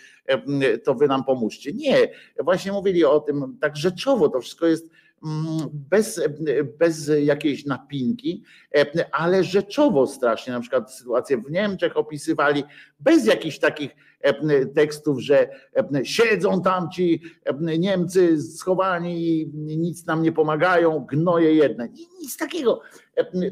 to 0.83 0.95
wy 0.95 1.07
nam 1.07 1.23
pomóżcie. 1.23 1.73
Nie, 1.73 2.09
właśnie 2.43 2.71
mówili 2.71 3.05
o 3.05 3.19
tym 3.19 3.57
tak 3.61 3.77
rzeczowo, 3.77 4.29
to 4.29 4.41
wszystko 4.41 4.67
jest 4.67 4.89
bez, 5.73 6.21
bez 6.79 7.11
jakiejś 7.21 7.65
napinki, 7.65 8.43
ale 9.11 9.43
rzeczowo 9.43 10.07
strasznie, 10.07 10.53
na 10.53 10.59
przykład 10.59 10.93
sytuację 10.93 11.37
w 11.37 11.51
Niemczech 11.51 11.97
opisywali, 11.97 12.63
bez 12.99 13.25
jakichś 13.25 13.59
takich 13.59 13.95
E, 14.21 14.65
tekstów, 14.65 15.19
że 15.19 15.49
e, 15.75 16.05
siedzą 16.05 16.61
tam 16.61 16.89
ci 16.89 17.21
e, 17.45 17.77
Niemcy 17.77 18.41
schowani 18.41 19.27
i 19.27 19.51
nic 19.77 20.05
nam 20.05 20.21
nie 20.21 20.31
pomagają, 20.31 21.05
gnoje 21.11 21.55
jedne. 21.55 21.89
Nic 22.21 22.37
takiego, 22.37 22.81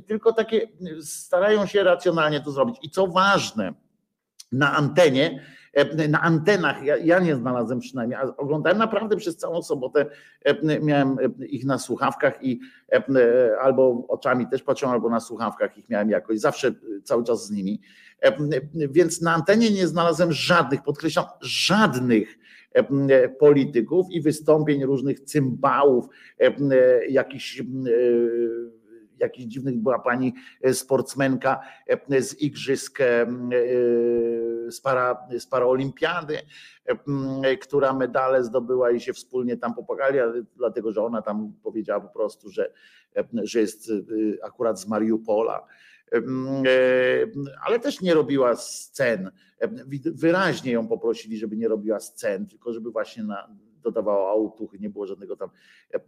tylko 0.07 0.33
takie 0.33 0.67
starają 1.01 1.65
się 1.65 1.83
racjonalnie 1.83 2.41
to 2.41 2.51
zrobić. 2.51 2.77
I 2.81 2.89
co 2.89 3.07
ważne, 3.07 3.73
na 4.51 4.75
antenie, 4.75 5.43
na 6.09 6.21
antenach, 6.21 6.83
ja, 6.83 6.97
ja, 6.97 7.19
nie 7.19 7.35
znalazłem 7.35 7.79
przynajmniej, 7.79 8.19
a 8.19 8.37
oglądałem 8.37 8.77
naprawdę 8.77 9.15
przez 9.15 9.37
całą 9.37 9.61
sobotę, 9.61 10.05
miałem 10.81 11.17
ich 11.39 11.65
na 11.65 11.77
słuchawkach 11.77 12.43
i 12.43 12.59
albo 13.61 14.05
oczami 14.07 14.47
też 14.47 14.63
patrzyłem, 14.63 14.93
albo 14.93 15.09
na 15.09 15.19
słuchawkach 15.19 15.77
ich 15.77 15.89
miałem 15.89 16.09
jakoś, 16.09 16.39
zawsze 16.39 16.71
cały 17.03 17.23
czas 17.23 17.45
z 17.45 17.51
nimi. 17.51 17.81
Więc 18.73 19.21
na 19.21 19.33
antenie 19.33 19.71
nie 19.71 19.87
znalazłem 19.87 20.31
żadnych, 20.31 20.83
podkreślam, 20.83 21.25
żadnych 21.41 22.37
polityków 23.39 24.11
i 24.11 24.21
wystąpień 24.21 24.85
różnych 24.85 25.19
cymbałów, 25.19 26.05
jakichś 27.09 27.63
jakiś 29.19 29.45
dziwnych 29.45 29.79
była 29.79 29.99
pani 29.99 30.33
sportsmenka 30.73 31.59
z 32.19 32.41
igrzysk 32.41 32.99
z, 34.69 34.81
para, 34.81 35.27
z 35.37 35.45
paraolimpiady, 35.45 36.37
która 37.61 37.93
medale 37.93 38.43
zdobyła 38.43 38.91
i 38.91 38.99
się 38.99 39.13
wspólnie 39.13 39.57
tam 39.57 39.75
popłakali, 39.75 40.19
dlatego 40.55 40.91
że 40.91 41.03
ona 41.03 41.21
tam 41.21 41.53
powiedziała 41.63 42.01
po 42.01 42.13
prostu, 42.13 42.49
że, 42.49 42.71
że 43.43 43.59
jest 43.59 43.91
akurat 44.43 44.79
z 44.79 44.87
Mariupola 44.87 45.67
E, 46.11 46.21
ale 47.65 47.79
też 47.79 48.01
nie 48.01 48.13
robiła 48.13 48.55
scen. 48.55 49.31
Wyraźnie 50.05 50.71
ją 50.71 50.87
poprosili, 50.87 51.37
żeby 51.37 51.57
nie 51.57 51.67
robiła 51.67 51.99
scen, 51.99 52.47
tylko 52.47 52.73
żeby 52.73 52.91
właśnie 52.91 53.23
na, 53.23 53.55
dodawała 53.83 54.31
autuchy, 54.31 54.79
nie 54.79 54.89
było 54.89 55.07
żadnego 55.07 55.35
tam 55.35 55.49
e, 55.93 55.97
e, 55.97 55.99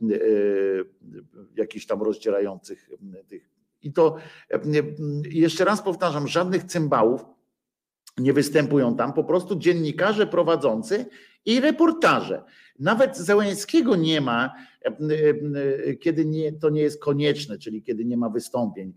jakichś 1.58 1.86
tam 1.86 2.02
rozdzierających 2.02 2.90
tych. 3.28 3.50
I 3.84 3.94
to 3.94 4.18
jeszcze 5.24 5.66
raz 5.66 5.82
powtarzam, 5.82 6.28
żadnych 6.28 6.64
cymbałów 6.64 7.26
nie 8.18 8.34
występują 8.34 8.96
tam, 8.96 9.14
po 9.14 9.24
prostu 9.24 9.56
dziennikarze 9.56 10.28
prowadzący 10.28 11.06
i 11.46 11.60
reportaże. 11.60 12.44
Nawet 12.80 13.18
Zełęskiego 13.18 13.96
nie 13.96 14.22
ma, 14.22 14.54
kiedy 16.00 16.26
nie, 16.26 16.54
to 16.54 16.70
nie 16.70 16.82
jest 16.82 17.02
konieczne, 17.02 17.58
czyli 17.58 17.84
kiedy 17.84 18.06
nie 18.06 18.18
ma 18.18 18.30
wystąpień 18.30 18.94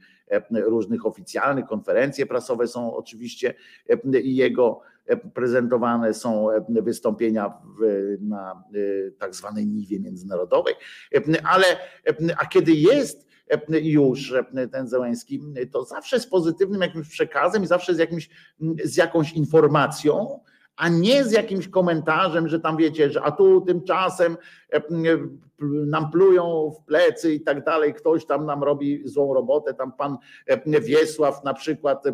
różnych 0.50 1.06
oficjalnych, 1.06 1.66
konferencje 1.66 2.26
prasowe 2.26 2.66
są 2.66 2.96
oczywiście 2.96 3.54
jego 4.12 4.80
prezentowane 5.34 6.14
są 6.14 6.46
wystąpienia 6.68 7.52
na 8.20 8.64
tak 9.18 9.34
zwanej 9.34 9.66
niwie 9.66 10.00
międzynarodowej, 10.00 10.74
ale 11.44 11.64
a 12.38 12.46
kiedy 12.46 12.72
jest 12.72 13.24
już 13.70 14.34
ten 14.72 14.88
Zełenski, 14.88 15.42
to 15.72 15.84
zawsze 15.84 16.20
z 16.20 16.26
pozytywnym 16.26 16.80
jakimś 16.80 17.08
przekazem 17.08 17.62
i 17.64 17.66
zawsze 17.66 17.94
z, 17.94 17.98
jakimś, 17.98 18.30
z 18.84 18.96
jakąś 18.96 19.32
informacją, 19.32 20.40
a 20.76 20.88
nie 20.88 21.24
z 21.24 21.32
jakimś 21.32 21.68
komentarzem, 21.68 22.48
że 22.48 22.60
tam 22.60 22.76
wiecie, 22.76 23.10
że 23.10 23.22
a 23.22 23.30
tu 23.30 23.60
tymczasem 23.60 24.36
e, 24.72 24.80
nam 25.86 26.10
plują 26.10 26.72
w 26.80 26.84
plecy 26.84 27.34
i 27.34 27.40
tak 27.40 27.64
dalej, 27.64 27.94
ktoś 27.94 28.26
tam 28.26 28.46
nam 28.46 28.62
robi 28.62 29.02
złą 29.04 29.34
robotę, 29.34 29.74
tam 29.74 29.92
pan 29.92 30.16
e, 30.46 30.80
Wiesław 30.80 31.44
na 31.44 31.54
przykład, 31.54 32.06
e, 32.06 32.12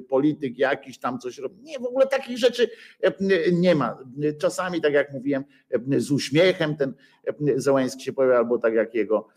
polityk 0.00 0.58
jakiś 0.58 0.98
tam 0.98 1.18
coś 1.18 1.38
robi. 1.38 1.62
Nie, 1.62 1.78
w 1.78 1.84
ogóle 1.84 2.06
takich 2.06 2.38
rzeczy 2.38 2.70
nie 3.52 3.74
ma. 3.74 3.98
Czasami, 4.38 4.80
tak 4.80 4.92
jak 4.92 5.12
mówiłem, 5.12 5.44
z 5.96 6.10
uśmiechem 6.10 6.76
ten 6.76 6.94
Zełański 7.56 8.04
się 8.04 8.12
pojawia, 8.12 8.38
albo 8.38 8.58
tak 8.58 8.74
jak 8.74 8.94
jego 8.94 9.28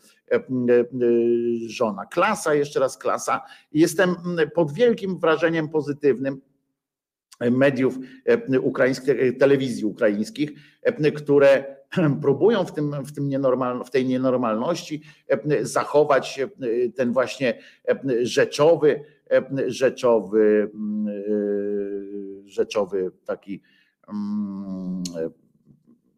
żona. 1.66 2.06
Klasa, 2.06 2.54
jeszcze 2.54 2.80
raz 2.80 2.98
klasa. 2.98 3.40
Jestem 3.72 4.16
pod 4.54 4.72
wielkim 4.72 5.18
wrażeniem 5.18 5.68
pozytywnym, 5.68 6.40
mediów 7.50 7.98
e, 8.24 8.60
ukraińskich, 8.60 9.10
e, 9.10 9.32
telewizji 9.32 9.84
ukraińskich, 9.84 10.50
e, 10.82 11.12
które 11.12 11.76
próbują 12.22 12.64
w, 12.64 12.72
tym, 12.72 13.04
w, 13.04 13.12
tym 13.12 13.28
nienormal, 13.28 13.84
w 13.84 13.90
tej 13.90 14.06
nienormalności 14.06 15.02
zachować 15.60 16.40
ten 16.96 17.12
właśnie 17.12 17.58
rzeczowy, 18.22 19.04
rzeczowy, 19.66 20.70
rzeczowy 22.44 23.10
taki 23.26 23.62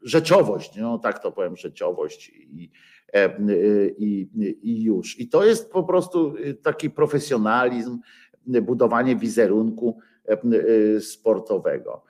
rzeczowość, 0.03 0.77
no 0.77 0.99
tak 0.99 1.18
to 1.18 1.33
powiem, 1.33 1.57
rzeczowość 1.57 2.29
i, 2.29 2.70
i, 3.99 4.29
i 4.62 4.83
już. 4.83 5.20
I 5.20 5.29
to 5.29 5.45
jest 5.45 5.70
po 5.70 5.85
prostu 5.85 6.35
taki 6.62 6.91
profesjonalizm, 6.91 7.99
budowanie 8.47 9.16
wizerunku 9.16 9.99
sportowego. 11.01 12.03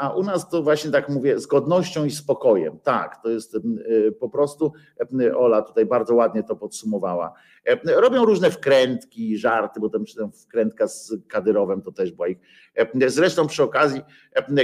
A 0.00 0.14
u 0.14 0.22
nas 0.22 0.50
to 0.50 0.62
właśnie 0.62 0.90
tak 0.90 1.08
mówię, 1.08 1.38
z 1.38 1.46
godnością 1.46 2.04
i 2.04 2.10
spokojem. 2.10 2.78
Tak, 2.78 3.22
to 3.22 3.30
jest 3.30 3.56
po 4.20 4.28
prostu, 4.28 4.72
Ola 5.36 5.62
tutaj 5.62 5.86
bardzo 5.86 6.14
ładnie 6.14 6.42
to 6.42 6.56
podsumowała. 6.56 7.32
Robią 7.84 8.24
różne 8.24 8.50
wkrętki, 8.50 9.38
żarty, 9.38 9.80
bo 9.80 9.90
tam 9.90 10.04
wkrętka 10.32 10.88
z 10.88 11.14
Kadyrowem 11.28 11.82
to 11.82 11.92
też 11.92 12.12
była 12.12 12.28
ich. 12.28 12.38
Zresztą 13.06 13.46
przy 13.46 13.62
okazji 13.62 14.00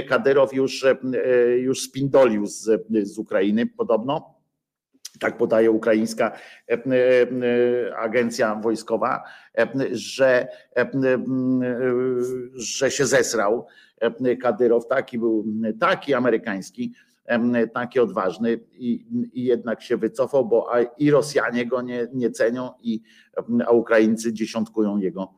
Kadyrow 0.09 0.53
już, 0.53 0.85
już 1.57 1.81
spindolił 1.81 2.45
z, 2.45 2.69
z 3.03 3.17
Ukrainy 3.17 3.67
podobno 3.67 4.34
tak 5.19 5.37
podaje 5.37 5.71
ukraińska 5.71 6.31
e, 6.69 6.73
e, 6.73 7.97
agencja 7.97 8.55
wojskowa, 8.55 9.23
e, 9.57 9.67
że, 9.91 10.47
że 12.55 12.91
się 12.91 13.05
zesrał 13.05 13.67
Kadyrow, 14.41 14.87
taki 14.87 15.19
był, 15.19 15.45
taki 15.79 16.13
amerykański, 16.13 16.93
taki 17.73 17.99
odważny 17.99 18.59
i, 18.73 19.05
i 19.33 19.43
jednak 19.43 19.81
się 19.81 19.97
wycofał, 19.97 20.45
bo 20.45 20.71
i 20.97 21.11
Rosjanie 21.11 21.65
go 21.65 21.81
nie, 21.81 22.07
nie 22.13 22.31
cenią, 22.31 22.69
i, 22.81 23.01
a 23.65 23.71
Ukraińcy 23.71 24.33
dziesiątkują 24.33 24.97
jego, 24.97 25.33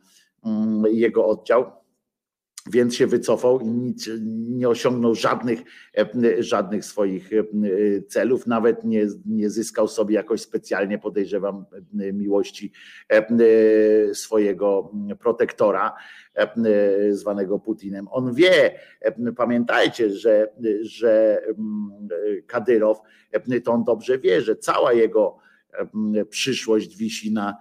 jego 0.91 1.27
oddział 1.27 1.71
więc 2.71 2.95
się 2.95 3.07
wycofał 3.07 3.59
i 3.59 3.67
nic, 3.67 4.09
nie 4.49 4.69
osiągnął 4.69 5.15
żadnych, 5.15 5.59
e, 5.97 6.43
żadnych 6.43 6.85
swoich 6.85 7.29
e, 7.33 7.43
celów, 8.01 8.47
nawet 8.47 8.83
nie, 8.83 9.07
nie 9.25 9.49
zyskał 9.49 9.87
sobie 9.87 10.15
jakoś 10.15 10.41
specjalnie, 10.41 10.99
podejrzewam, 10.99 11.65
e, 11.99 12.13
miłości 12.13 12.71
swojego 14.13 14.91
protektora, 15.19 15.93
zwanego 17.11 17.59
Putinem. 17.59 18.07
On 18.11 18.33
wie, 18.33 18.79
pamiętajcie, 19.37 20.09
że, 20.09 20.53
że 20.81 21.41
Kadyrow, 22.47 22.97
to 23.63 23.71
on 23.71 23.83
dobrze 23.83 24.19
wie, 24.19 24.41
że 24.41 24.55
cała 24.55 24.93
jego 24.93 25.37
przyszłość 26.29 26.97
wisi 26.97 27.33
na, 27.33 27.57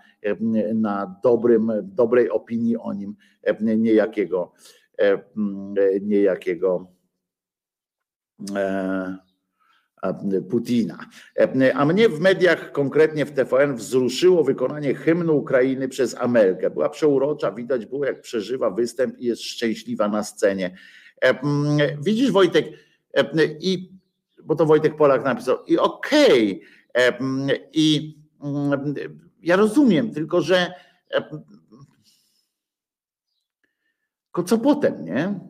na 0.75 1.21
dobrym, 1.23 1.73
dobrej 1.83 2.31
opinii 2.31 2.77
o 2.77 2.93
nim 2.93 3.15
niejakiego 3.61 4.53
E, 4.86 4.86
niejakiego 6.03 6.87
e, 8.55 9.17
Putina. 10.51 11.07
E, 11.39 11.75
a 11.75 11.85
mnie 11.85 12.09
w 12.09 12.21
mediach, 12.21 12.73
konkretnie 12.73 13.27
w 13.27 13.33
TVN, 13.33 13.77
wzruszyło 13.77 14.45
wykonanie 14.45 14.95
hymnu 14.95 15.37
Ukrainy 15.37 15.89
przez 15.89 16.17
Amelkę. 16.17 16.71
Była 16.71 16.89
przeurocza, 16.89 17.53
widać 17.53 17.87
było, 17.87 18.05
jak 18.05 18.21
przeżywa 18.21 18.71
występ 18.71 19.19
i 19.19 19.27
jest 19.27 19.43
szczęśliwa 19.43 20.09
na 20.09 20.23
scenie. 20.23 20.77
Widzisz, 22.01 22.31
Wojtek, 22.31 22.67
i 23.61 23.97
bo 24.45 24.55
to 24.55 24.67
Wojtek 24.67 24.97
Polak 24.97 25.25
napisał, 25.25 25.65
i 25.65 25.79
okej, 25.79 26.63
okay, 26.95 27.61
i 27.73 28.17
ja 29.43 29.57
rozumiem, 29.57 30.11
tylko 30.11 30.41
że 30.41 30.73
tylko 34.37 34.49
co 34.49 34.59
potem, 34.59 35.05
nie? 35.05 35.41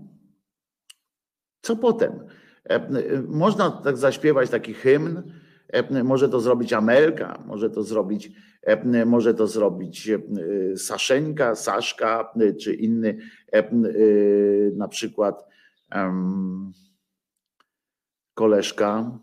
Co 1.62 1.76
potem? 1.76 2.12
E, 2.64 2.74
e, 2.74 3.22
można 3.28 3.70
tak 3.70 3.96
zaśpiewać 3.96 4.50
taki 4.50 4.74
hymn, 4.74 5.22
e, 5.68 6.04
może 6.04 6.28
to 6.28 6.40
zrobić 6.40 6.72
Amelka, 6.72 7.42
może 7.46 7.70
to 7.70 7.82
zrobić, 7.82 8.30
może 9.06 9.34
to 9.34 9.46
zrobić 9.46 10.10
Saszeńka, 10.76 11.54
Saszka, 11.54 12.32
czy 12.60 12.74
inny 12.74 13.18
na 14.76 14.88
przykład 14.88 15.44
koleżka 18.34 19.18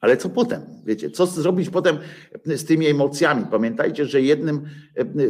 ale 0.00 0.16
co 0.16 0.28
potem? 0.28 0.62
Wiecie, 0.84 1.10
co 1.10 1.26
zrobić 1.26 1.70
potem 1.70 1.98
z 2.44 2.64
tymi 2.64 2.86
emocjami? 2.86 3.44
Pamiętajcie, 3.50 4.04
że 4.04 4.20
jednym 4.20 4.66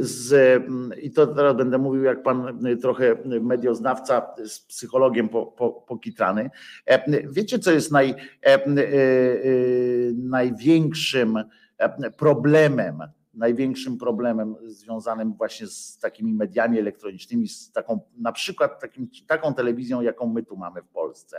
z, 0.00 0.62
i 1.02 1.10
to 1.10 1.26
teraz 1.26 1.56
będę 1.56 1.78
mówił 1.78 2.02
jak 2.02 2.22
pan 2.22 2.58
trochę 2.82 3.16
medioznawca 3.40 4.34
z 4.44 4.60
psychologiem 4.60 5.28
po, 5.28 5.46
po, 5.46 5.72
pokitrany. 5.72 6.50
Wiecie, 7.24 7.58
co 7.58 7.72
jest 7.72 7.92
naj, 7.92 8.10
e, 8.10 8.14
e, 8.46 8.68
największym 10.14 11.38
problemem, 12.16 12.98
największym 13.34 13.98
problemem 13.98 14.56
związanym 14.66 15.34
właśnie 15.34 15.66
z 15.66 15.98
takimi 15.98 16.34
mediami 16.34 16.78
elektronicznymi, 16.78 17.48
z 17.48 17.72
taką 17.72 18.00
na 18.18 18.32
przykład 18.32 18.80
takim, 18.80 19.08
taką 19.26 19.54
telewizją, 19.54 20.00
jaką 20.00 20.26
my 20.26 20.42
tu 20.42 20.56
mamy 20.56 20.82
w 20.82 20.88
Polsce, 20.88 21.36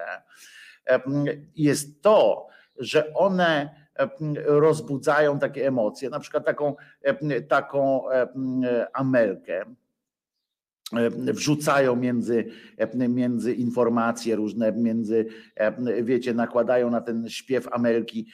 jest 1.56 2.02
to, 2.02 2.48
że 2.80 3.14
one 3.14 3.70
e, 3.96 4.10
rozbudzają 4.46 5.40
takie 5.40 5.68
emocje, 5.68 6.10
na 6.10 6.20
przykład 6.20 6.46
taką, 6.46 6.76
e, 7.02 7.42
taką 7.42 8.12
e, 8.12 8.28
Amelkę, 8.94 9.66
wrzucają 11.18 11.96
między, 11.96 12.46
między 13.10 13.54
informacje 13.54 14.36
różne, 14.36 14.72
między, 14.72 15.26
wiecie, 16.04 16.34
nakładają 16.34 16.90
na 16.90 17.02
ten 17.02 17.30
śpiew 17.30 17.68
Amelki 17.74 18.28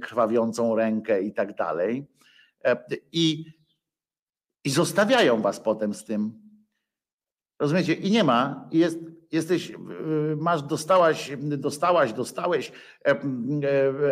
krwawiącą 0.00 0.76
rękę 0.76 1.22
i 1.22 1.32
tak 1.32 1.54
dalej. 1.54 2.06
I, 3.12 3.44
i 4.64 4.70
zostawiają 4.70 5.42
was 5.42 5.60
potem 5.60 5.94
z 5.94 6.04
tym. 6.04 6.32
Rozumiecie? 7.58 7.92
I 7.92 8.10
nie 8.10 8.24
ma, 8.24 8.68
jest 8.72 8.98
jesteś, 9.36 9.72
masz, 10.36 10.62
dostałaś, 10.62 11.32
dostałaś, 11.38 12.12
dostałeś 12.12 12.72
e, 13.04 13.10
e, 13.10 13.16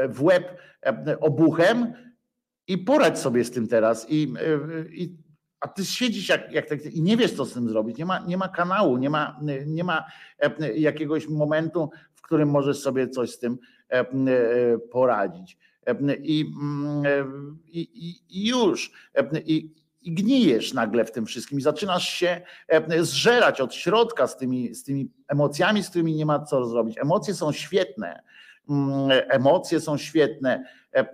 w 0.08 0.22
łeb 0.22 0.58
e, 0.86 1.20
obuchem 1.20 1.92
i 2.68 2.78
poradź 2.78 3.18
sobie 3.18 3.44
z 3.44 3.50
tym 3.50 3.68
teraz. 3.68 4.06
I, 4.10 4.34
i 4.90 5.24
a 5.60 5.68
ty 5.68 5.84
siedzisz 5.84 6.28
jak, 6.28 6.52
jak 6.52 6.68
tak, 6.68 6.86
i 6.86 7.02
nie 7.02 7.16
wiesz, 7.16 7.32
co 7.32 7.44
z 7.44 7.52
tym 7.52 7.68
zrobić. 7.68 7.98
Nie 7.98 8.06
ma, 8.06 8.18
nie 8.18 8.36
ma 8.36 8.48
kanału, 8.48 8.96
nie 8.96 9.10
ma, 9.10 9.40
nie 9.66 9.84
ma 9.84 10.04
jakiegoś 10.74 11.28
momentu, 11.28 11.90
w 12.14 12.22
którym 12.22 12.48
możesz 12.48 12.78
sobie 12.78 13.08
coś 13.08 13.30
z 13.30 13.38
tym 13.38 13.58
poradzić. 14.90 15.58
I, 16.22 16.52
i, 17.72 18.20
i 18.30 18.48
już. 18.48 18.92
I, 19.46 19.74
i 20.04 20.12
gnijesz 20.12 20.72
nagle 20.72 21.04
w 21.04 21.12
tym 21.12 21.26
wszystkim 21.26 21.58
i 21.58 21.62
zaczynasz 21.62 22.08
się 22.08 22.40
e, 22.68 23.04
zżerać 23.04 23.60
od 23.60 23.74
środka 23.74 24.26
z 24.26 24.36
tymi, 24.36 24.74
z 24.74 24.84
tymi 24.84 25.10
emocjami, 25.28 25.82
z 25.82 25.90
którymi 25.90 26.14
nie 26.14 26.26
ma 26.26 26.44
co 26.44 26.66
zrobić. 26.66 26.98
Emocje 26.98 27.34
są 27.34 27.52
świetne, 27.52 28.22
mm, 28.68 29.10
emocje 29.28 29.80
są 29.80 29.96
świetne, 29.96 30.64
e, 30.92 31.06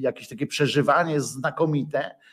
jakieś 0.00 0.28
takie 0.28 0.46
przeżywanie 0.46 1.20
znakomite, 1.20 2.00
E, 2.00 2.25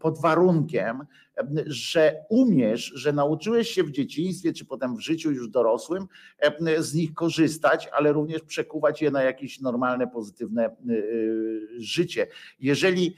pod 0.00 0.20
warunkiem, 0.20 1.06
e, 1.38 1.44
że 1.66 2.24
umiesz, 2.28 2.92
że 2.94 3.12
nauczyłeś 3.12 3.70
się 3.70 3.84
w 3.84 3.90
dzieciństwie, 3.90 4.52
czy 4.52 4.64
potem 4.64 4.96
w 4.96 5.00
życiu 5.00 5.30
już 5.30 5.48
dorosłym 5.48 6.06
e, 6.38 6.82
z 6.82 6.94
nich 6.94 7.14
korzystać, 7.14 7.88
ale 7.92 8.12
również 8.12 8.42
przekuwać 8.42 9.02
je 9.02 9.10
na 9.10 9.22
jakieś 9.22 9.60
normalne, 9.60 10.06
pozytywne 10.06 10.76
życie. 11.78 12.26
Jeżeli, 12.60 13.16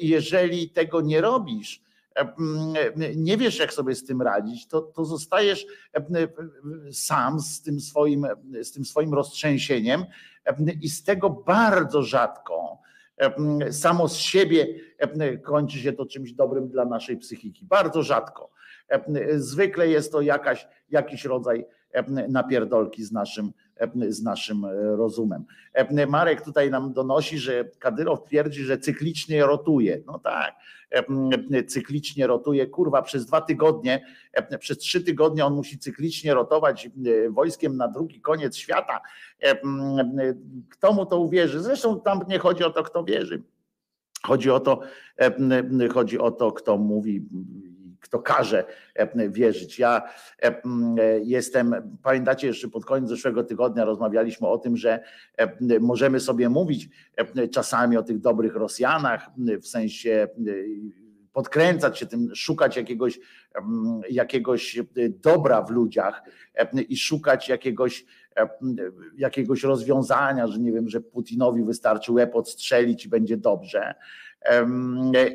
jeżeli 0.00 0.70
tego 0.70 1.00
nie 1.00 1.20
robisz, 1.20 1.82
nie 3.16 3.36
wiesz, 3.36 3.58
jak 3.58 3.72
sobie 3.72 3.94
z 3.94 4.04
tym 4.04 4.22
radzić, 4.22 4.66
to, 4.66 4.80
to 4.80 5.04
zostajesz 5.04 5.66
sam 6.92 7.40
z 7.40 7.62
tym, 7.62 7.80
swoim, 7.80 8.26
z 8.62 8.72
tym 8.72 8.84
swoim 8.84 9.14
roztrzęsieniem 9.14 10.04
i 10.80 10.88
z 10.88 11.04
tego 11.04 11.30
bardzo 11.30 12.02
rzadko 12.02 12.78
samo 13.70 14.08
z 14.08 14.16
siebie 14.16 14.66
kończy 15.42 15.78
się 15.78 15.92
to 15.92 16.06
czymś 16.06 16.32
dobrym 16.32 16.68
dla 16.68 16.84
naszej 16.84 17.16
psychiki. 17.16 17.64
Bardzo 17.64 18.02
rzadko. 18.02 18.50
Zwykle 19.36 19.88
jest 19.88 20.12
to 20.12 20.20
jakaś, 20.20 20.68
jakiś 20.90 21.24
rodzaj 21.24 21.66
napierdolki 22.28 23.04
z 23.04 23.12
naszym, 23.12 23.52
z 24.08 24.22
naszym 24.22 24.64
e, 24.64 24.96
rozumem. 24.96 25.44
Marek 26.08 26.42
tutaj 26.42 26.70
nam 26.70 26.92
donosi, 26.92 27.38
że 27.38 27.64
Kadyrow 27.78 28.24
twierdzi, 28.24 28.64
że 28.64 28.78
cyklicznie 28.78 29.46
rotuje. 29.46 30.02
No 30.06 30.18
tak, 30.18 30.54
cyklicznie 31.66 32.26
rotuje. 32.26 32.66
Kurwa, 32.66 33.02
przez 33.02 33.26
dwa 33.26 33.40
tygodnie, 33.40 34.06
przez 34.58 34.78
trzy 34.78 35.04
tygodnie 35.04 35.44
on 35.44 35.54
musi 35.54 35.78
cyklicznie 35.78 36.34
rotować 36.34 36.90
wojskiem 37.30 37.76
na 37.76 37.88
drugi 37.88 38.20
koniec 38.20 38.56
świata. 38.56 39.00
Kto 40.68 40.92
mu 40.92 41.06
to 41.06 41.20
uwierzy? 41.20 41.60
Zresztą 41.60 42.00
tam 42.00 42.20
nie 42.28 42.38
chodzi 42.38 42.64
o 42.64 42.70
to, 42.70 42.82
kto 42.82 43.04
wierzy. 43.04 43.42
Chodzi 44.22 44.50
o 44.50 44.60
to, 44.60 44.80
chodzi 45.94 46.18
o 46.18 46.30
to, 46.30 46.52
kto 46.52 46.78
mówi 46.78 47.28
kto 48.00 48.18
każe 48.18 48.64
e, 48.94 49.28
wierzyć. 49.28 49.78
Ja 49.78 50.02
e, 50.42 50.60
jestem, 51.22 51.96
pamiętacie 52.02 52.46
jeszcze 52.46 52.68
pod 52.68 52.84
koniec 52.84 53.08
zeszłego 53.08 53.44
tygodnia 53.44 53.84
rozmawialiśmy 53.84 54.48
o 54.48 54.58
tym, 54.58 54.76
że 54.76 55.00
e, 55.36 55.80
możemy 55.80 56.20
sobie 56.20 56.48
mówić 56.48 56.88
czasami 57.52 57.96
o 57.96 58.02
tych 58.02 58.18
dobrych 58.18 58.54
Rosjanach, 58.54 59.30
w 59.62 59.66
sensie 59.66 60.28
podkręcać 61.32 61.98
się 61.98 62.06
tym, 62.06 62.34
szukać 62.34 62.76
jakiegoś, 62.76 63.20
jakiegoś 64.10 64.80
dobra 65.08 65.62
w 65.62 65.70
ludziach 65.70 66.22
i 66.88 66.96
szukać 66.96 67.48
jakiegoś, 67.48 68.04
jakiegoś 69.16 69.62
rozwiązania, 69.62 70.46
że 70.46 70.58
nie 70.58 70.72
wiem, 70.72 70.88
że 70.88 71.00
Putinowi 71.00 71.62
wystarczy 71.62 72.12
łeb 72.12 72.34
odstrzelić 72.34 73.06
i 73.06 73.08
będzie 73.08 73.36
dobrze. 73.36 73.94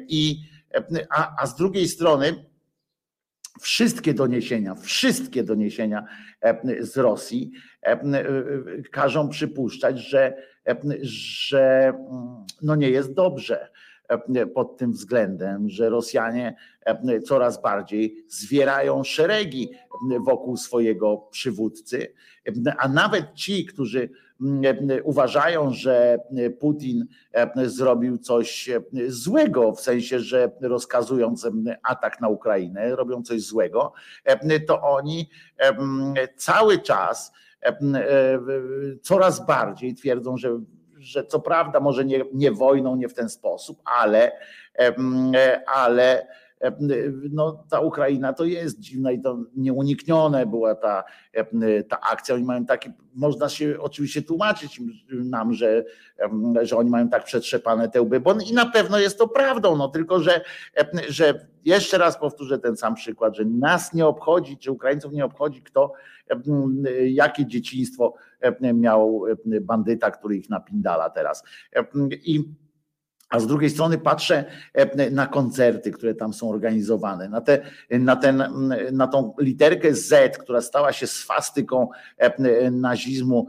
I, 0.08 0.40
a, 1.10 1.36
a 1.42 1.48
z 1.48 1.56
drugiej 1.56 1.88
strony 1.88 2.46
wszystkie 3.60 4.14
doniesienia, 4.14 4.76
wszystkie 4.76 5.44
doniesienia 5.44 6.06
z 6.80 6.98
Rosji 6.98 7.52
każą 8.92 9.30
przypuszczać, 9.30 10.00
że, 10.00 10.34
że 11.02 11.88
mm, 11.88 12.46
no 12.62 12.76
nie 12.76 12.90
jest 12.90 13.14
dobrze 13.14 13.70
pod 14.54 14.78
tym 14.78 14.92
względem, 14.92 15.70
że 15.70 15.90
Rosjanie 15.90 16.56
coraz 17.26 17.62
bardziej 17.62 18.26
zwierają 18.30 19.04
szeregi 19.04 19.72
wokół 20.26 20.58
swojego 20.58 21.18
przywódcy, 21.32 22.14
a 22.78 22.88
nawet 22.88 23.34
ci, 23.34 23.66
którzy 23.66 24.10
uważają, 25.04 25.72
że 25.74 26.20
Putin 26.60 27.06
zrobił 27.56 28.18
coś 28.18 28.70
złego, 29.08 29.74
w 29.74 29.82
sensie, 29.82 30.20
że 30.20 30.52
rozkazując 30.62 31.48
atak 31.84 32.22
na 32.22 32.28
Ukrainę, 32.28 32.96
robią 32.96 33.24
coś 33.24 33.42
złego, 33.42 33.94
to 34.68 34.82
oni 34.82 35.30
cały 36.36 36.80
czas 36.80 37.32
coraz 39.02 39.46
bardziej 39.46 39.96
twierdzą, 39.96 40.38
że 40.38 40.60
że 41.02 41.26
co 41.26 41.40
prawda 41.40 41.80
może 41.80 42.06
nie, 42.06 42.26
nie 42.34 42.52
wojną, 42.52 42.96
nie 42.96 43.10
w 43.10 43.14
ten 43.14 43.30
sposób, 43.30 43.82
ale, 43.86 44.32
ale 45.66 46.28
no, 47.32 47.64
ta 47.70 47.80
Ukraina 47.80 48.34
to 48.34 48.46
jest 48.46 48.80
dziwna 48.80 49.12
i 49.12 49.22
to 49.22 49.38
nieuniknione 49.56 50.46
była 50.46 50.76
ta, 50.76 51.04
ta 51.90 52.00
akcja. 52.00 52.36
Oni 52.36 52.44
mają 52.44 52.66
taki, 52.66 52.90
można 53.16 53.50
się 53.50 53.76
oczywiście 53.80 54.22
tłumaczyć 54.22 54.82
nam, 55.10 55.54
że, 55.54 55.84
że 56.62 56.78
oni 56.78 56.90
mają 56.90 57.10
tak 57.10 57.24
przetrzepane 57.24 57.90
te 57.90 58.02
łby, 58.02 58.20
bo 58.20 58.34
i 58.50 58.54
na 58.54 58.66
pewno 58.66 59.00
jest 59.00 59.18
to 59.18 59.28
prawdą, 59.28 59.78
no 59.78 59.88
tylko, 59.88 60.20
że, 60.20 60.42
że 61.10 61.48
jeszcze 61.66 61.98
raz 61.98 62.18
powtórzę 62.18 62.60
ten 62.60 62.78
sam 62.78 62.96
przykład, 62.96 63.36
że 63.36 63.46
nas 63.46 63.94
nie 63.94 64.06
obchodzi, 64.06 64.58
czy 64.58 64.72
Ukraińców 64.72 65.14
nie 65.14 65.26
obchodzi 65.26 65.62
kto, 65.62 65.94
jakie 67.06 67.46
dzieciństwo 67.46 68.14
miał 68.74 69.24
bandyta, 69.62 70.12
który 70.12 70.36
ich 70.36 70.50
napindala 70.50 71.10
teraz. 71.10 71.44
I 72.12 72.46
a 73.32 73.40
z 73.40 73.48
drugiej 73.48 73.70
strony 73.70 73.98
patrzę 73.98 74.46
na 75.12 75.28
koncerty, 75.28 75.92
które 75.92 76.16
tam 76.16 76.34
są 76.34 76.50
organizowane, 76.50 77.30
na, 77.30 77.42
te, 77.42 77.62
na, 77.90 78.16
ten, 78.16 78.44
na 78.92 79.08
tą 79.08 79.34
literkę 79.40 79.94
Z, 79.96 80.38
która 80.38 80.62
stała 80.62 80.94
się 80.94 81.08
swastyką 81.08 81.90
nazizmu, 82.72 83.48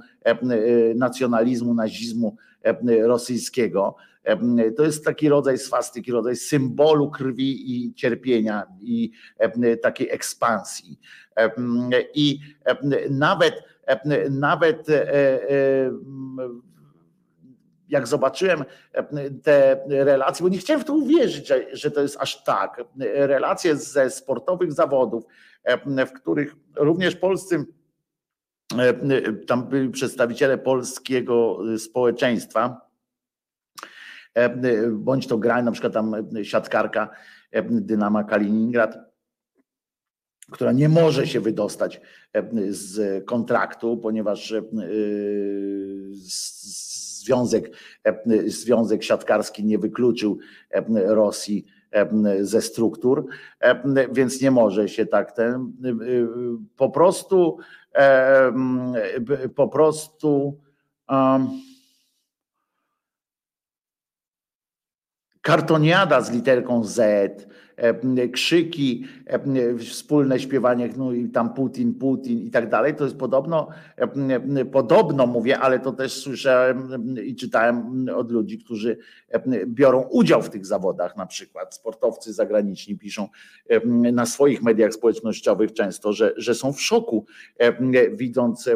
nacjonalizmu, 0.95 1.74
nazizmu 1.74 2.37
rosyjskiego. 3.03 3.97
To 4.76 4.85
jest 4.85 5.05
taki 5.05 5.28
rodzaj 5.28 5.59
swastyki, 5.59 6.12
rodzaj 6.12 6.37
symbolu 6.37 7.11
krwi 7.11 7.76
i 7.76 7.95
cierpienia 7.95 8.66
i 8.80 9.11
takiej 9.83 10.11
ekspansji. 10.11 11.01
I 12.14 12.39
nawet, 13.11 13.55
nawet 14.30 14.87
jak 17.93 18.07
zobaczyłem 18.07 18.64
te 19.43 19.84
relacje, 19.88 20.43
bo 20.45 20.49
nie 20.49 20.59
chciałem 20.59 20.82
w 20.82 20.84
to 20.84 20.95
uwierzyć, 20.95 21.49
że, 21.49 21.76
że 21.76 21.90
to 21.90 22.03
jest 22.03 22.16
aż 22.20 22.45
tak. 22.45 22.84
Relacje 23.01 23.76
ze 23.76 24.11
sportowych 24.11 24.72
zawodów, 24.72 25.24
w 26.07 26.12
których 26.12 26.57
również 26.76 27.16
polscy 27.16 27.64
tam 29.47 29.68
byli 29.68 29.90
przedstawiciele 29.90 30.59
polskiego 30.59 31.59
społeczeństwa, 31.78 32.90
bądź 34.90 35.26
to 35.26 35.38
gra, 35.38 35.62
na 35.62 35.72
przykład 35.72 35.93
tam 35.93 36.14
siatkarka 36.43 37.11
Dynama 37.70 38.24
Kaliningrad, 38.24 38.99
która 40.51 40.72
nie 40.72 40.88
może 40.88 41.26
się 41.26 41.40
wydostać 41.40 42.01
z 42.68 43.24
kontraktu, 43.24 43.97
ponieważ 43.97 44.55
związek, 47.23 47.70
związek 48.47 49.03
siatkarski 49.03 49.64
nie 49.64 49.79
wykluczył 49.79 50.39
Rosji 50.95 51.66
ze 52.41 52.62
struktur, 52.62 53.27
więc 54.12 54.41
nie 54.41 54.51
może 54.51 54.89
się 54.89 55.07
tak 55.07 55.33
ten 55.33 55.73
po 56.77 56.91
prostu 56.91 57.59
po 59.55 59.68
prostu 59.68 60.61
kartoniada 65.43 66.20
z 66.20 66.31
literką 66.31 66.85
Z, 66.85 66.99
E, 66.99 67.72
krzyki, 68.33 69.05
e, 69.27 69.79
wspólne 69.79 70.41
śpiewanie, 70.41 70.89
no 70.97 71.12
i 71.12 71.29
tam 71.29 71.55
Putin, 71.55 71.95
Putin 71.95 72.39
i 72.41 72.51
tak 72.51 72.68
dalej. 72.68 72.95
To 72.95 73.05
jest 73.05 73.16
podobno, 73.16 73.68
e, 73.97 74.64
podobno 74.64 75.27
mówię, 75.27 75.59
ale 75.59 75.79
to 75.79 75.93
też 75.93 76.12
słyszałem 76.12 77.14
i 77.25 77.37
czytałem 77.37 78.07
od 78.14 78.33
ludzi, 78.33 78.59
którzy 78.59 78.99
biorą 79.66 80.03
udział 80.03 80.43
w 80.43 80.51
tych 80.51 80.66
zawodach, 80.66 81.16
na 81.16 81.27
przykład 81.27 81.75
sportowcy 81.75 82.33
zagraniczni 82.33 82.99
piszą 82.99 83.29
na 84.12 84.27
swoich 84.27 84.62
mediach 84.62 84.93
społecznościowych 84.93 85.73
często, 85.73 86.12
że, 86.12 86.33
że 86.37 86.55
są 86.55 86.73
w 86.73 86.81
szoku, 86.81 87.27
widząc 88.12 88.68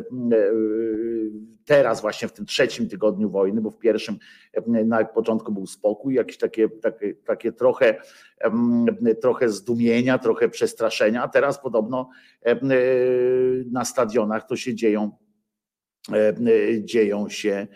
teraz 1.67 2.01
właśnie 2.01 2.29
w 2.29 2.33
tym 2.33 2.47
trzecim 2.47 2.89
tygodniu 2.89 3.31
wojny, 3.31 3.61
bo 3.61 3.71
w 3.71 3.79
pierwszym 3.79 4.19
na 4.67 5.05
początku 5.05 5.53
był 5.53 5.67
spokój, 5.67 6.15
jakieś 6.15 6.39
takie, 6.39 6.69
takie, 6.69 7.15
takie 7.15 7.53
trochę, 7.53 8.01
trochę 9.23 9.49
zdumienia, 9.49 10.19
trochę 10.19 10.49
przestraszenia, 10.49 11.23
a 11.23 11.29
teraz 11.29 11.61
podobno 11.63 12.11
na 13.71 13.85
stadionach 13.85 14.47
to 14.47 14.57
się 14.57 14.75
dzieją, 14.75 15.11
dzieją 16.81 17.29
się 17.29 17.67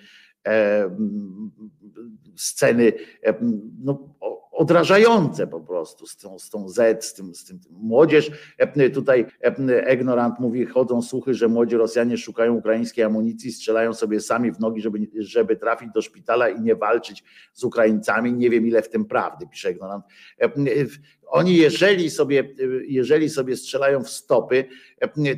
sceny 2.36 2.92
no, 3.82 4.14
odrażające 4.60 5.46
po 5.46 5.60
prostu 5.60 6.06
z 6.06 6.16
tą, 6.16 6.38
z 6.38 6.50
tą 6.50 6.68
Z, 6.68 7.04
z 7.04 7.14
tym, 7.14 7.34
z 7.34 7.44
tym, 7.44 7.60
młodzież. 7.70 8.30
Tutaj 8.94 9.26
Egnorant 9.68 10.40
mówi, 10.40 10.66
chodzą 10.66 11.02
słuchy, 11.02 11.34
że 11.34 11.48
młodzi 11.48 11.76
Rosjanie 11.76 12.18
szukają 12.18 12.54
ukraińskiej 12.54 13.04
amunicji, 13.04 13.52
strzelają 13.52 13.94
sobie 13.94 14.20
sami 14.20 14.52
w 14.52 14.60
nogi, 14.60 14.80
żeby, 14.80 14.98
żeby 15.18 15.56
trafić 15.56 15.88
do 15.94 16.02
szpitala 16.02 16.48
i 16.48 16.60
nie 16.60 16.76
walczyć 16.76 17.24
z 17.52 17.64
Ukraińcami. 17.64 18.32
Nie 18.32 18.50
wiem 18.50 18.66
ile 18.66 18.82
w 18.82 18.88
tym 18.88 19.04
prawdy, 19.04 19.46
pisze 19.46 19.68
Egnorant. 19.68 20.04
Oni 21.30 21.56
jeżeli 21.56 22.10
sobie, 22.10 22.54
jeżeli 22.88 23.30
sobie 23.30 23.56
strzelają 23.56 24.04
w 24.04 24.10
stopy, 24.10 24.64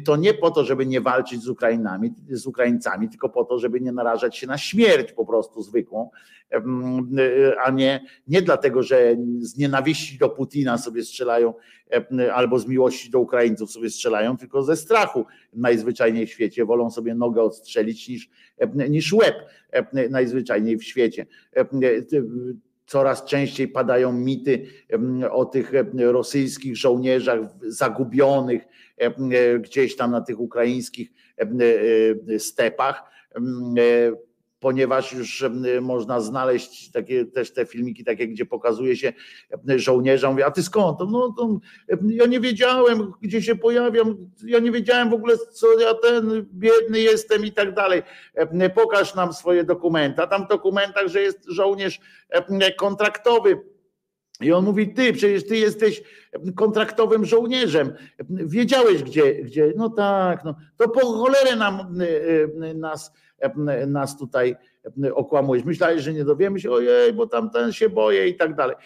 to 0.05 0.17
nie 0.17 0.35
po 0.35 0.51
to, 0.51 0.65
żeby 0.65 0.87
nie 0.87 1.01
walczyć 1.01 1.43
z 1.43 1.49
Ukrainami, 1.49 2.15
z 2.31 2.47
Ukraińcami, 2.47 3.09
tylko 3.09 3.29
po 3.29 3.45
to, 3.45 3.59
żeby 3.59 3.81
nie 3.81 3.93
narażać 3.93 4.37
się 4.37 4.47
na 4.47 4.59
śmierć 4.59 5.13
po 5.13 5.27
prostu 5.27 5.63
zwykłą, 5.63 6.11
a 7.65 7.71
nie, 7.71 8.05
nie 8.29 8.43
dlatego, 8.43 8.83
że 8.83 9.17
z 9.39 9.57
nienawiści 9.57 10.19
do 10.19 10.29
Putina 10.29 10.79
sobie 10.79 11.05
strzelają 11.05 11.55
albo 12.35 12.59
z 12.59 12.67
miłości 12.67 13.11
do 13.11 13.21
Ukraińców 13.21 13.73
sobie 13.73 13.91
strzelają, 13.91 14.37
tylko 14.37 14.63
ze 14.63 14.77
strachu. 14.77 15.27
Najzwyczajniej 15.53 16.27
w 16.27 16.31
świecie 16.31 16.65
wolą 16.65 16.91
sobie 16.91 17.15
nogę 17.15 17.43
odstrzelić 17.43 18.09
niż, 18.09 18.31
niż 18.89 19.13
łeb 19.13 19.35
najzwyczajniej 20.11 20.79
w 20.79 20.85
świecie 20.85 21.27
coraz 22.93 23.25
częściej 23.25 23.69
padają 23.69 24.13
mity 24.13 24.67
o 25.31 25.45
tych 25.45 25.73
rosyjskich 25.99 26.77
żołnierzach 26.77 27.41
zagubionych 27.63 28.63
gdzieś 29.61 29.97
tam 29.97 30.11
na 30.11 30.21
tych 30.21 30.41
ukraińskich 30.41 31.13
stepach 32.39 33.03
ponieważ 34.63 35.13
już 35.13 35.45
można 35.81 36.21
znaleźć 36.21 36.91
takie 36.91 37.25
też 37.25 37.53
te 37.53 37.67
filmiki, 37.67 38.05
takie, 38.05 38.29
gdzie 38.29 38.47
pokazuje 38.47 38.97
się 38.97 39.13
żołnierza, 39.77 40.31
mówi, 40.31 40.43
a 40.43 40.51
ty 40.51 40.63
skąd? 40.63 40.99
No 41.11 41.35
to 41.37 41.61
ja 42.07 42.27
nie 42.27 42.41
wiedziałem, 42.41 43.13
gdzie 43.21 43.43
się 43.43 43.57
pojawiam, 43.57 44.31
ja 44.45 44.59
nie 44.59 44.71
wiedziałem 44.71 45.11
w 45.11 45.15
ogóle, 45.15 45.37
co 45.53 45.81
ja 45.81 45.95
ten 45.95 46.47
biedny 46.55 47.01
jestem 47.01 47.45
i 47.45 47.53
tak 47.53 47.75
dalej. 47.75 48.03
Pokaż 48.75 49.15
nam 49.15 49.33
swoje 49.33 49.65
dokumenty. 49.65 50.23
A 50.23 50.27
tam 50.27 50.45
w 50.45 50.49
dokumentach, 50.49 51.09
że 51.09 51.21
jest 51.21 51.45
żołnierz 51.49 52.01
kontraktowy 52.77 53.61
I 54.41 54.53
on 54.53 54.65
mówi, 54.65 54.95
ty, 54.95 55.13
przecież 55.13 55.47
ty 55.47 55.57
jesteś 55.57 56.03
kontraktowym 56.57 57.25
żołnierzem. 57.25 57.93
Wiedziałeś, 58.31 59.03
gdzie, 59.03 59.35
gdzie. 59.35 59.73
no 59.77 59.91
tak, 59.91 60.45
no, 60.45 60.55
to 60.77 60.89
po 60.89 61.01
cholerę 61.01 61.57
nam, 61.57 61.97
nas, 62.75 63.13
nas 63.87 64.19
tutaj 64.19 64.57
okłamujesz. 65.15 65.65
Myślałeś, 65.65 66.03
że 66.03 66.13
nie 66.13 66.25
dowiemy 66.25 66.61
się, 66.61 66.71
ojej, 66.71 67.13
bo 67.13 67.27
tamten 67.27 67.73
się 67.73 67.89
boję 67.89 68.29
i 68.29 68.37
tak 68.37 68.55
dalej. 68.55 68.77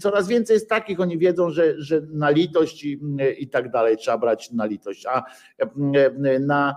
Coraz 0.00 0.28
więcej 0.28 0.54
jest 0.54 0.68
takich, 0.68 1.00
oni 1.00 1.18
wiedzą, 1.18 1.50
że, 1.50 1.74
że 1.80 2.00
na 2.12 2.30
litość 2.30 2.84
i, 2.84 3.00
i 3.38 3.48
tak 3.48 3.70
dalej 3.70 3.96
trzeba 3.96 4.18
brać 4.18 4.50
na 4.50 4.66
litość. 4.66 5.06
A 5.06 5.22
na, 6.40 6.76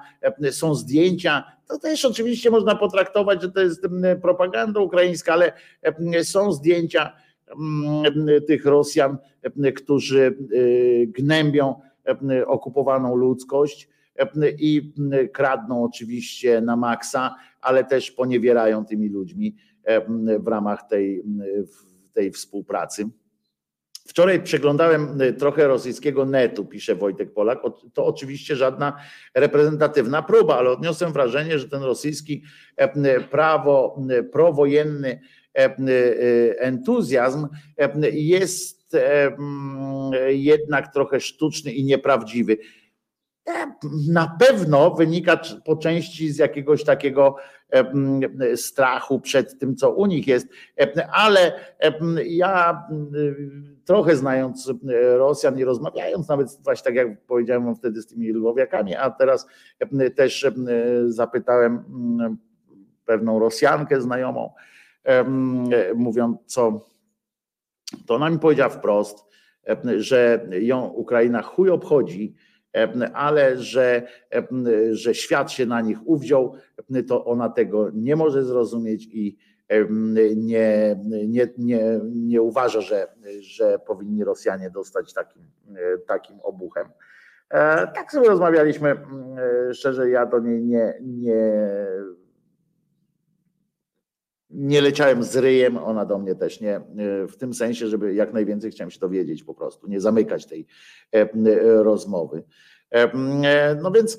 są 0.52 0.76
zdjęcia, 0.76 1.44
to 1.68 1.80
też 1.80 2.06
oczywiście 2.06 2.50
można 2.50 2.76
potraktować, 2.76 3.42
że 3.42 3.52
to 3.52 3.62
jest 3.62 3.88
propaganda 4.22 4.80
ukraińska, 4.80 5.34
ale 5.34 5.54
są 6.24 6.52
zdjęcia 6.52 7.12
tych 8.48 8.66
Rosjan, 8.66 9.18
którzy 9.76 10.38
gnębią 11.08 11.82
okupowaną 12.46 13.16
ludzkość 13.16 13.90
i 14.60 14.94
kradną 15.34 15.84
oczywiście 15.84 16.62
na 16.62 16.76
maksa, 16.76 17.36
ale 17.62 17.84
też 17.84 18.12
poniewierają 18.12 18.86
tymi 18.86 19.10
ludźmi 19.10 19.56
w 20.40 20.48
ramach 20.48 20.88
tej, 20.88 21.24
tej 22.14 22.32
współpracy. 22.32 23.10
Wczoraj 24.08 24.44
przeglądałem 24.44 25.20
trochę 25.38 25.68
rosyjskiego 25.68 26.26
netu, 26.26 26.66
pisze 26.66 26.96
Wojtek 26.96 27.34
Polak. 27.34 27.60
To 27.94 28.06
oczywiście 28.06 28.56
żadna 28.56 28.94
reprezentatywna 29.36 30.22
próba, 30.22 30.58
ale 30.58 30.70
odniosłem 30.70 31.14
wrażenie, 31.14 31.60
że 31.60 31.70
ten 31.70 31.84
rosyjski 31.84 32.44
prawo, 33.32 34.02
prowojenny 34.32 35.20
entuzjazm 36.58 37.48
jest 38.12 38.98
jednak 40.28 40.94
trochę 40.94 41.20
sztuczny 41.20 41.72
i 41.72 41.84
nieprawdziwy. 41.84 42.58
Na 44.08 44.38
pewno 44.40 44.92
wynika 44.92 45.40
po 45.66 45.76
części 45.76 46.32
z 46.32 46.38
jakiegoś 46.38 46.84
takiego 46.84 47.36
strachu 48.56 49.20
przed 49.20 49.60
tym, 49.60 49.76
co 49.76 49.92
u 49.92 50.06
nich 50.06 50.28
jest, 50.28 50.48
ale 51.12 51.60
ja 52.26 52.84
trochę 53.86 54.16
znając 54.16 54.74
Rosjan 55.18 55.60
i 55.60 55.64
rozmawiając, 55.64 56.30
nawet 56.30 56.58
właśnie 56.64 56.84
tak 56.84 56.96
jak 56.96 57.26
powiedziałem 57.26 57.76
wtedy 57.76 58.02
z 58.02 58.08
tymi 58.08 58.34
Lwowiakami, 58.34 58.96
a 58.96 59.10
teraz 59.10 59.48
też 60.16 60.48
zapytałem 61.08 61.84
pewną 63.06 63.40
Rosjankę 63.40 64.02
znajomą, 64.02 64.50
mówiąc 65.96 66.38
co, 66.46 66.86
to 68.06 68.16
ona 68.16 68.30
mi 68.30 68.40
powiedziała 68.40 68.70
wprost, 68.70 69.26
że 69.98 70.48
ją 70.52 70.86
Ukraina 70.86 71.42
chuj 71.42 71.70
obchodzi, 71.70 72.36
ale 73.14 73.58
że, 73.58 74.02
że 74.92 75.16
świat 75.16 75.52
się 75.52 75.66
na 75.66 75.82
nich 75.82 75.98
uwziął, 76.06 76.56
to 77.08 77.26
ona 77.26 77.50
tego 77.50 77.90
nie 77.94 78.16
może 78.16 78.44
zrozumieć 78.44 79.08
i 79.12 79.38
nie, 80.36 81.00
nie, 81.28 81.48
nie, 81.58 82.00
nie 82.04 82.42
uważa, 82.42 82.82
że, 82.82 83.08
że 83.42 83.80
powinni 83.80 84.24
Rosjanie 84.24 84.70
dostać 84.70 85.14
takim, 85.14 85.44
takim 86.08 86.40
obuchem. 86.42 86.88
E, 87.50 87.88
tak 87.88 88.12
sobie 88.12 88.28
rozmawialiśmy, 88.28 88.98
szczerze 89.74 90.10
ja 90.10 90.26
do 90.26 90.40
niej 90.40 90.64
nie, 90.64 90.94
nie 91.02 91.62
nie 94.56 94.82
leciałem 94.82 95.24
z 95.24 95.36
ryjem, 95.36 95.78
ona 95.78 96.06
do 96.06 96.20
mnie 96.20 96.36
też 96.36 96.62
nie, 96.62 96.82
w 97.28 97.38
tym 97.38 97.54
sensie, 97.54 97.88
żeby 97.88 98.14
jak 98.14 98.34
najwięcej 98.34 98.72
chciałem 98.72 98.92
się 98.92 99.00
dowiedzieć 99.00 99.44
po 99.44 99.54
prostu, 99.54 99.88
nie 99.88 100.02
zamykać 100.02 100.46
tej 100.46 100.68
e, 101.12 101.28
rozmowy. 101.84 102.44
E, 102.92 103.76
no 103.82 103.92
więc, 103.92 104.18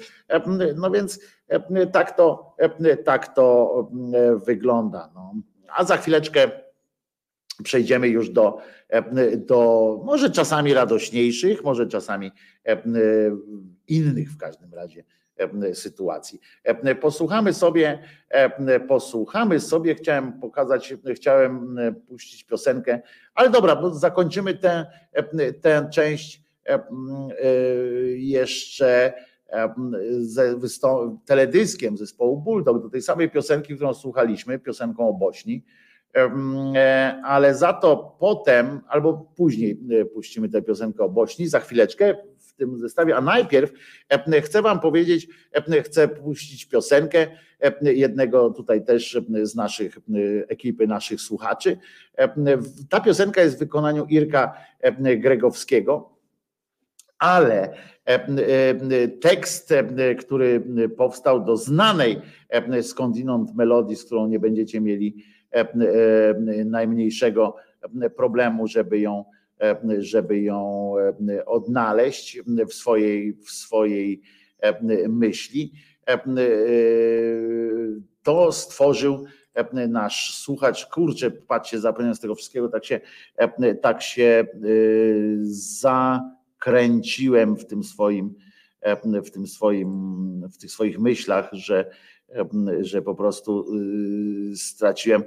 no 0.76 0.90
więc 0.90 1.20
tak 1.92 2.16
to, 2.16 2.56
tak 3.04 3.34
to 3.34 3.90
wygląda. 4.46 5.10
No. 5.14 5.34
A 5.76 5.84
za 5.84 5.96
chwileczkę 5.96 6.50
przejdziemy 7.64 8.08
już 8.08 8.30
do, 8.30 8.58
do 9.36 10.00
może 10.04 10.30
czasami 10.30 10.74
radośniejszych, 10.74 11.64
może 11.64 11.86
czasami 11.86 12.32
innych 13.88 14.30
w 14.30 14.36
każdym 14.36 14.74
razie 14.74 15.04
sytuacji. 15.74 16.40
Posłuchamy 17.00 17.52
sobie, 17.52 17.98
posłuchamy 18.88 19.60
sobie, 19.60 19.94
chciałem 19.94 20.40
pokazać, 20.40 20.94
chciałem 21.14 21.76
puścić 22.08 22.44
piosenkę, 22.44 23.00
ale 23.34 23.50
dobra, 23.50 23.76
bo 23.76 23.94
zakończymy 23.94 24.54
tę, 24.54 24.86
tę 25.60 25.88
część 25.92 26.42
jeszcze 28.16 29.12
ze 30.20 30.56
teledyskiem 31.26 31.96
zespołu 31.96 32.40
Bulldog, 32.40 32.82
do 32.82 32.90
tej 32.90 33.02
samej 33.02 33.30
piosenki, 33.30 33.74
którą 33.74 33.94
słuchaliśmy, 33.94 34.58
piosenką 34.58 35.08
o 35.08 35.12
Bośni, 35.12 35.64
ale 37.24 37.54
za 37.54 37.72
to 37.72 38.16
potem, 38.20 38.80
albo 38.88 39.32
później 39.36 39.80
puścimy 40.14 40.48
tę 40.48 40.62
piosenkę 40.62 41.04
o 41.04 41.08
Bośni, 41.08 41.48
za 41.48 41.60
chwileczkę, 41.60 42.16
tym 42.56 42.78
zestawie. 42.78 43.16
A 43.16 43.20
najpierw 43.20 43.72
chcę 44.42 44.62
Wam 44.62 44.80
powiedzieć, 44.80 45.28
chcę 45.84 46.08
puścić 46.08 46.66
piosenkę 46.66 47.26
jednego 47.80 48.50
tutaj 48.50 48.84
też 48.84 49.20
z 49.42 49.54
naszych 49.54 49.98
ekipy, 50.48 50.86
naszych 50.86 51.20
słuchaczy. 51.20 51.78
Ta 52.88 53.00
piosenka 53.00 53.42
jest 53.42 53.56
w 53.56 53.58
wykonaniu 53.58 54.06
Irka 54.08 54.54
Gregowskiego, 55.18 56.16
ale 57.18 57.74
tekst, 59.20 59.74
który 60.18 60.62
powstał 60.96 61.44
do 61.44 61.56
znanej 61.56 62.20
skądinąd 62.82 63.54
melodii, 63.54 63.96
z 63.96 64.04
którą 64.04 64.26
nie 64.26 64.38
będziecie 64.38 64.80
mieli 64.80 65.24
najmniejszego 66.64 67.56
problemu, 68.16 68.66
żeby 68.66 68.98
ją 68.98 69.24
E, 69.24 69.35
żeby 69.98 70.40
ją 70.40 70.92
e, 71.28 71.44
odnaleźć 71.46 72.40
w 72.68 72.74
swojej, 72.74 73.32
w 73.34 73.50
swojej 73.50 74.22
e, 74.60 75.08
myśli. 75.08 75.72
To 78.22 78.52
stworzył 78.52 79.24
nasz 79.88 80.38
słuchacz. 80.38 80.86
Kurczę, 80.86 81.30
patrzcie, 81.30 81.80
zapomniałem 81.80 82.14
z 82.14 82.20
tego 82.20 82.34
wszystkiego, 82.34 82.68
tak 82.68 82.84
się, 82.84 83.00
tak 83.82 84.02
się 84.02 84.46
zakręciłem 86.58 87.56
w 87.56 87.66
tym 87.66 87.84
swoim, 87.84 88.34
w 89.24 89.30
tym 89.30 89.46
swoim, 89.46 90.48
w 90.52 90.58
tych 90.58 90.70
swoich 90.70 90.98
myślach, 90.98 91.48
że, 91.52 91.90
że 92.80 93.02
po 93.02 93.14
prostu 93.14 93.66
straciłem 94.54 95.24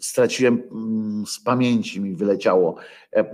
straciłem 0.00 0.62
mm, 0.72 1.26
z 1.26 1.40
pamięci, 1.40 2.00
mi 2.00 2.14
wyleciało 2.14 2.76
e, 3.12 3.24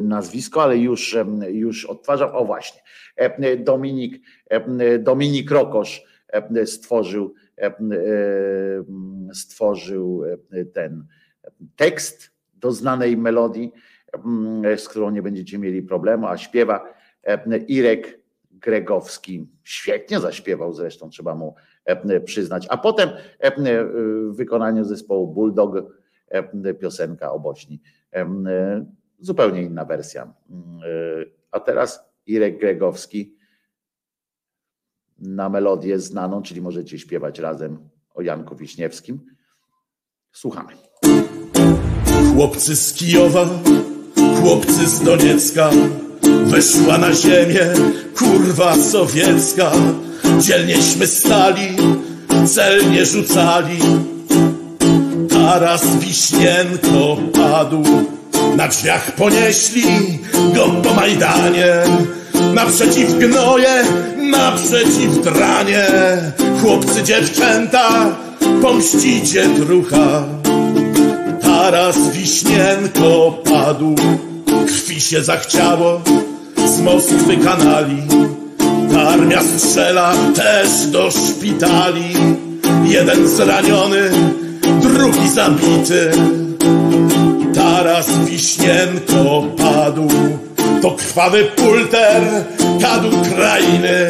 nazwisko, 0.00 0.62
ale 0.62 0.78
już, 0.78 1.16
już 1.48 1.84
odtwarzam. 1.84 2.30
O 2.34 2.44
właśnie, 2.44 2.80
Dominik, 3.58 4.22
Dominik 4.98 5.50
Rokosz 5.50 6.04
stworzył, 6.64 7.34
stworzył 9.32 10.22
ten 10.74 11.06
tekst 11.76 12.30
do 12.54 12.72
znanej 12.72 13.16
melodii, 13.16 13.72
z 14.76 14.88
którą 14.88 15.10
nie 15.10 15.22
będziecie 15.22 15.58
mieli 15.58 15.82
problemu, 15.82 16.26
a 16.26 16.36
śpiewa 16.38 16.94
Irek 17.68 18.20
Gregowski. 18.50 19.46
Świetnie 19.64 20.20
zaśpiewał 20.20 20.72
zresztą, 20.72 21.10
trzeba 21.10 21.34
mu 21.34 21.54
przyznać. 22.24 22.66
A 22.70 22.76
potem 22.76 23.10
w 24.30 24.36
wykonaniu 24.36 24.84
zespołu 24.84 25.34
Bulldog 25.34 25.76
E, 25.76 26.01
piosenka 26.80 27.32
o 27.32 27.40
Bośni. 27.40 27.80
E, 28.12 28.26
zupełnie 29.18 29.62
inna 29.62 29.84
wersja. 29.84 30.22
E, 30.22 30.32
a 31.50 31.60
teraz 31.60 32.00
Irek 32.26 32.60
Gregowski 32.60 33.36
na 35.18 35.48
melodię 35.48 35.98
znaną, 35.98 36.42
czyli 36.42 36.60
możecie 36.60 36.98
śpiewać 36.98 37.38
razem 37.38 37.88
o 38.14 38.22
Janku 38.22 38.56
Wiśniewskim. 38.56 39.20
Słuchamy. 40.32 40.72
Chłopcy 42.34 42.76
z 42.76 42.92
Kijowa, 42.94 43.46
chłopcy 44.40 44.88
z 44.88 45.04
Doniecka, 45.04 45.70
weszła 46.44 46.98
na 46.98 47.14
ziemię 47.14 47.74
kurwa 48.16 48.74
sowiecka. 48.74 49.72
Dzielnieśmy 50.40 51.06
stali, 51.06 51.76
celnie 52.46 53.06
rzucali 53.06 53.78
Zaraz 55.52 55.96
Wiśnienko 55.96 57.16
padł, 57.32 57.82
na 58.56 58.68
drzwiach 58.68 59.12
ponieśli 59.12 59.84
go 60.54 60.68
po 60.68 60.94
Majdanie. 60.94 61.74
Naprzeciw 62.54 63.18
gnoje, 63.18 63.84
naprzeciw 64.30 65.24
dranie, 65.24 65.86
chłopcy, 66.62 67.02
dziewczęta, 67.02 68.16
pomścicie 68.62 69.48
drucha. 69.48 70.22
Taras 71.42 72.10
wiśnienko 72.12 73.38
padł, 73.44 73.94
krwi 74.66 75.00
się 75.00 75.24
zachciało 75.24 76.00
z 76.66 76.80
Moskwy 76.80 77.36
kanali. 77.36 78.02
Armia 79.08 79.42
strzela 79.58 80.14
też 80.34 80.86
do 80.86 81.10
szpitali. 81.10 82.14
Jeden 82.84 83.28
zraniony, 83.28 84.10
drugi 84.62 85.28
zabity. 85.28 86.10
Taras 87.54 88.18
Wiśnienko 88.18 89.42
padł, 89.58 90.08
to 90.82 90.90
krwawy 90.90 91.44
pulter 91.44 92.22
kadł 92.82 93.10
krainy. 93.34 94.08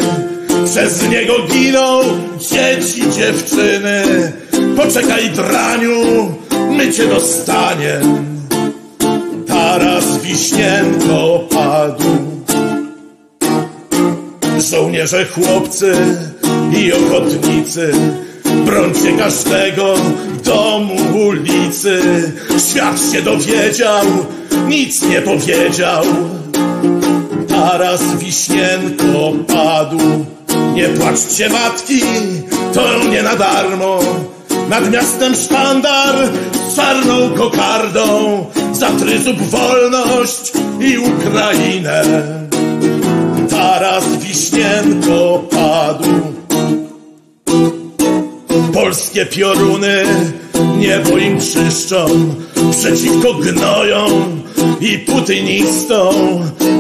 Przez 0.65 1.09
niego 1.09 1.35
giną 1.53 2.01
dzieci, 2.39 3.03
dziewczyny. 3.17 4.33
Poczekaj, 4.77 5.31
draniu, 5.31 6.01
my 6.71 6.93
cię 6.93 7.07
dostaniem. 7.07 8.25
Taras 9.47 10.19
Wiśnienko 10.19 11.41
padł. 11.51 12.05
Żołnierze, 14.71 15.27
chłopcy 15.27 15.95
i 16.79 16.93
ochotnicy, 16.93 17.93
brońcie 18.45 19.13
każdego 19.13 19.95
domu, 20.45 20.95
ulicy. 21.29 22.03
Świat 22.69 23.01
się 23.13 23.23
dowiedział, 23.23 24.05
nic 24.69 25.03
nie 25.03 25.23
powiedział. 25.23 26.05
Taras 27.49 28.17
Wiśnienko 28.19 29.33
padł. 29.49 29.99
Nie 30.75 30.89
płaczcie 30.89 31.49
matki, 31.49 32.01
to 32.75 33.09
nie 33.11 33.23
na 33.23 33.37
darmo. 33.37 34.01
Nad 34.69 34.91
miastem 34.91 35.35
sztandar 35.35 36.15
z 36.69 36.77
czarną 36.77 37.31
kokardą 37.37 38.47
za 38.73 38.91
wolność 39.51 40.53
i 40.81 40.99
Ukrainę. 40.99 42.03
Taras 43.51 44.05
Wiśnienko 44.19 45.43
padł. 45.51 46.33
Polskie 48.73 49.27
pioruny 49.27 50.05
niebo 50.79 51.19
im 51.19 51.41
czyszczą 51.41 52.07
przeciwko 52.71 53.35
gnojom 53.35 54.43
i 54.81 54.99
putynistom. 54.99 56.15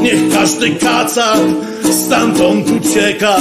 Niech 0.02 0.32
każdy 0.32 0.70
kacap 0.70 1.38
stamtąd 2.06 2.70
ucieka. 2.70 3.36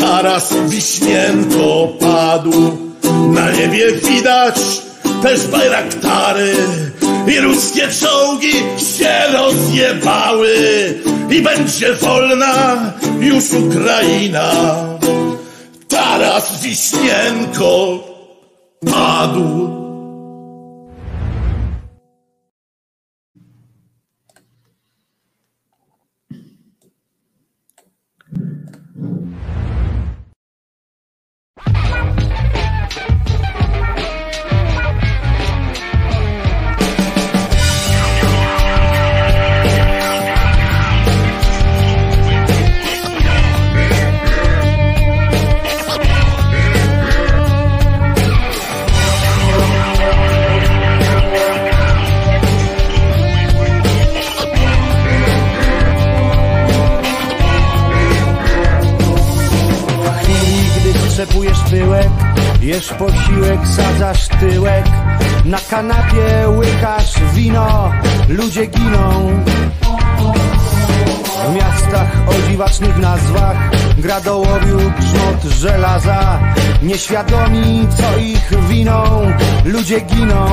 Taras 0.00 0.54
Wiśnienko 0.68 1.88
padł. 2.00 2.78
Na 3.34 3.50
niebie 3.50 3.92
widać 3.92 4.56
też 5.22 5.46
bajraktary 5.46 6.54
i 7.26 7.40
ruskie 7.40 7.88
czołgi 8.00 8.52
się 8.96 9.14
rozjebały 9.32 10.54
i 11.30 11.42
będzie 11.42 11.94
wolna 11.94 12.76
już 13.20 13.44
Ukraina. 13.52 14.52
Taras 15.94 16.62
Wiśnienko 16.62 17.98
padł. 18.92 19.83
Jesz 62.74 62.88
posiłek, 62.88 63.60
sadzasz 63.76 64.28
tyłek. 64.28 64.84
Na 65.44 65.58
kanapie 65.70 66.48
łykasz 66.56 67.14
wino. 67.34 67.90
Ludzie 68.28 68.66
giną. 68.66 69.42
W 71.48 71.54
miastach 71.54 72.28
o 72.28 72.48
dziwacznych 72.48 72.98
nazwach 72.98 73.56
Gra 73.98 74.20
do 74.20 74.42
grzmot 74.98 75.42
żelaza. 75.42 76.40
Nieświadomi 76.82 77.88
co 77.96 78.18
ich 78.18 78.66
winą. 78.68 79.32
Ludzie 79.64 80.00
giną 80.00 80.46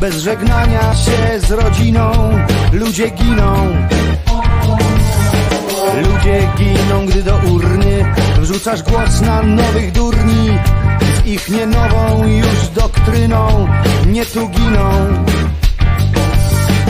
Bez 0.00 0.16
żegnania 0.16 0.94
się 0.94 1.40
z 1.40 1.50
rodziną 1.50 2.12
Ludzie 2.72 3.10
giną. 3.10 3.54
Ludzie 5.96 6.48
giną, 6.58 7.06
gdy 7.06 7.22
do 7.22 7.36
urny 7.36 8.14
Wrzucasz 8.38 8.82
głos 8.82 9.20
na 9.20 9.42
nowych 9.42 9.92
durni. 9.92 10.58
Z 11.16 11.26
ich 11.26 11.48
nie 11.48 11.66
nową 11.66 12.26
już 12.26 12.68
doktryną 12.74 13.68
Nie 14.06 14.26
tu 14.26 14.48
giną. 14.48 14.90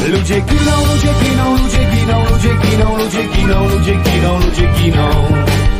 Ludzie 0.09 0.41
giną, 0.41 0.73
ludzie 0.93 1.15
giną, 1.25 1.57
ludzie 1.57 1.85
giną, 1.97 2.25
ludzie 2.31 2.55
giną, 2.71 2.97
ludzie 2.97 3.25
giną, 3.25 3.69
ludzie 3.69 3.95
giną, 3.95 4.39
ludzie 4.41 4.67
giną. 4.83 5.09
Ludzie 5.11 5.80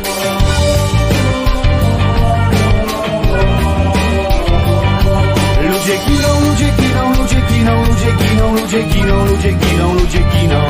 ludzie 8.01 8.27
giną, 8.29 8.55
ludzie 8.55 8.83
giną, 8.83 9.25
ludzie 9.25 9.51
giną, 9.51 9.93
ludzie 9.93 10.19
giną. 10.19 10.61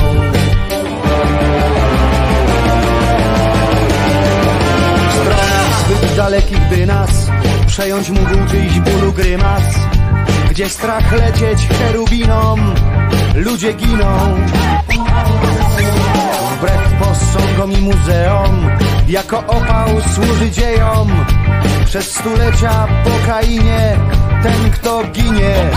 W 5.10 5.14
stronach 5.14 5.86
zbyt 5.86 6.16
dalekich, 6.16 6.60
by 6.70 6.86
nas 6.86 7.32
przejąć 7.68 8.10
mógł 8.10 8.50
czyjś 8.52 8.80
bólu 8.80 9.14
grymas. 9.14 9.64
Gdzie 10.50 10.70
strach 10.70 11.12
lecieć 11.12 11.68
cherubinom, 11.68 12.74
ludzie 13.36 13.74
giną. 13.74 14.36
Wbrew 16.58 16.94
posągom 17.00 17.72
i 17.72 17.82
muzeom, 17.82 18.70
jako 19.08 19.38
opał 19.38 19.88
służy 20.16 20.52
dziejom. 20.52 21.26
Przez 21.86 22.12
stulecia 22.12 22.88
po 23.04 23.28
Kainie 23.28 23.98
ten, 24.44 24.72
kto 24.72 25.04
ginie. 25.04 25.72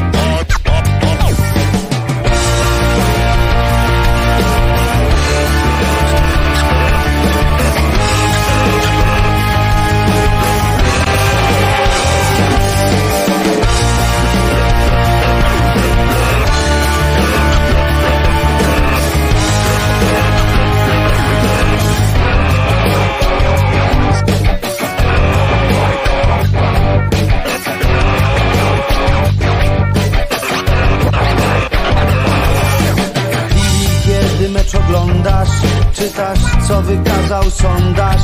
Czytasz, 36.04 36.38
co 36.68 36.82
wykazał 36.82 37.50
sondaż 37.50 38.20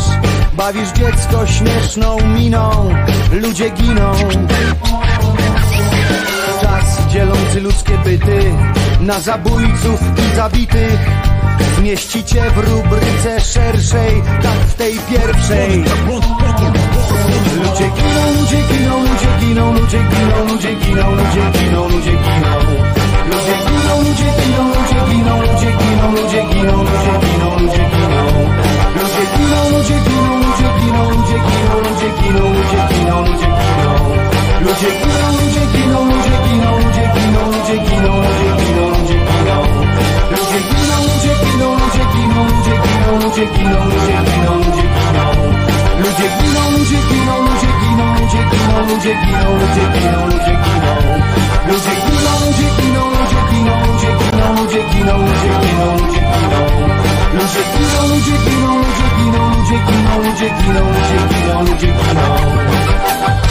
Bawisz 0.53 0.89
dziecko 0.93 1.47
śmieszną 1.47 2.17
miną 2.35 2.91
Ludzie 3.33 3.71
giną 3.71 4.13
Czas 6.61 7.07
dzielący 7.09 7.61
ludzkie 7.61 7.99
byty 7.99 8.55
Na 9.01 9.21
zabójców 9.21 10.01
i 10.19 10.37
zabitych 10.37 10.99
zmieścicie 11.79 12.43
w 12.51 12.59
rubryce 12.59 13.41
szerszej, 13.41 14.23
tak 14.43 14.59
w 14.59 14.75
tej 14.75 14.99
pierwszej. 14.99 15.85
Ludzie 17.57 17.91
giną, 17.91 18.41
ludzie 18.41 18.63
giną, 18.73 19.03
ludzie 19.03 19.29
giną, 19.41 19.73
ludzie 19.73 19.99
giną, 20.11 20.45
ludzie 20.45 20.75
giną, 20.75 21.11
ludzie 21.15 21.15
giną, 21.15 21.15
ludzie 21.15 21.53
giną. 21.53 21.89
Ludzie 21.89 22.11
giną, 22.11 23.00
ludzie 23.31 23.57
giną, 23.67 23.95
ludzie 24.07 24.29
giną, 24.41 24.63
ludzie 24.75 25.01
giną, 25.11 25.35
ludzie 25.43 26.43
giną, 26.51 26.77
ludzie 26.83 27.13
giną, 27.23 27.59
ludzie 27.59 27.85
giną. 27.95 28.23
Ludzie 29.01 29.25
giną, 29.35 29.61
ludzie 29.73 29.99
giną, 30.07 30.33
ludzie 30.45 30.69
giną, 30.81 31.03
ludzie 31.11 31.39
giną, 31.49 31.75
ludzie 31.85 32.09
giną, 32.21 32.45
ludzie 32.55 32.81
giną, 32.91 33.17
ludzie 33.27 33.49
giną. 33.59 33.93
Ludzie 34.65 34.91
giną, 35.01 35.27
ludzie 35.41 35.65
giną, 35.75 36.01
ludzie 36.11 36.37
giną, 36.47 36.71
ludzie 36.83 37.07
giną, 37.15 37.41
ludzie 37.53 37.77
giną, 37.87 38.13
ludzie 38.25 38.51
giną, 38.61 38.85
ludzie 38.89 39.19
giną. 39.29 39.57
Ludzie 40.35 40.61
giną, 40.69 40.97
ludzie 41.09 41.35
giną, 41.45 41.69
ludzie 41.81 42.05
giną, 42.15 42.41
ludzie 42.51 42.75
giną, 42.85 43.13
ludzie 43.23 43.47
giną, 43.55 43.79
ludzie 43.91 44.17
giną, 44.27 44.55
ludzie 44.55 44.87
giną. 44.95 45.27
Ludzie 46.03 46.27
giną, 46.39 46.63
ludzie 46.79 46.99
giną, 47.09 47.33
ludzie 47.33 47.45
giną, 47.47 47.59
ludzie 47.59 47.71
giną, 47.71 47.80
ludzie 48.05 48.43
giną, 48.51 48.79
ludzie 48.89 49.15
giną, 49.25 50.27
ludzie 50.27 50.55
giną. 50.65 50.95
Ludzie 51.69 51.95
giną, 52.07 52.33
ludzie 52.47 52.69
giną, 52.79 53.03
ludzie 53.11 53.41
giną, 53.51 53.75
ludzie 53.87 54.11
giną, 54.21 54.55
ludzie 54.57 54.83
giną, 54.93 55.19
ludzie 55.19 55.51
giną, 55.63 55.93
ludzie 55.93 56.21
giną. 56.21 56.61
Ludzie 57.35 57.63
giną, 57.73 58.01
ludzie 58.09 58.37
giną, 58.47 58.77
ludzie 58.79 59.09
giną, 59.17 59.43
ludzie 59.51 59.79
giną, 59.89 60.23
ludzie 60.23 60.49
giną, 60.51 60.83
ludzie 60.93 61.19
giną, 61.31 61.61
ludzie 61.61 61.87
giną. 61.87 63.50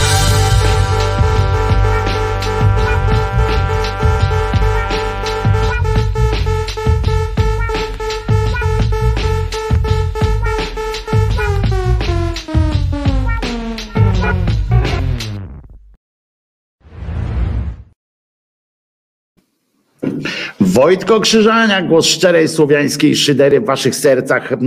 Wojtko 20.80 21.20
Krzyżania, 21.20 21.82
głos 21.82 22.06
szczerej 22.06 22.48
słowiańskiej 22.48 23.16
szydery 23.16 23.62
w 23.62 23.66
waszych 23.66 23.96
sercach 23.96 24.52
e, 24.52 24.58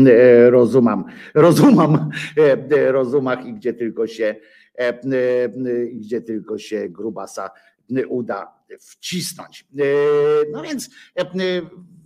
rozumam, 0.51 1.05
rozumam, 1.35 2.11
e, 2.39 2.77
e, 2.77 2.93
rozumach 2.93 3.47
i 3.47 3.55
gdzie 3.55 3.75
tylko 3.75 4.07
się, 4.07 4.37
gdzie 5.93 6.21
tylko 6.21 6.59
się 6.59 6.89
grubasa 6.89 7.51
uda 8.09 8.53
wcisnąć. 8.81 9.67
No 10.53 10.63
więc 10.63 10.91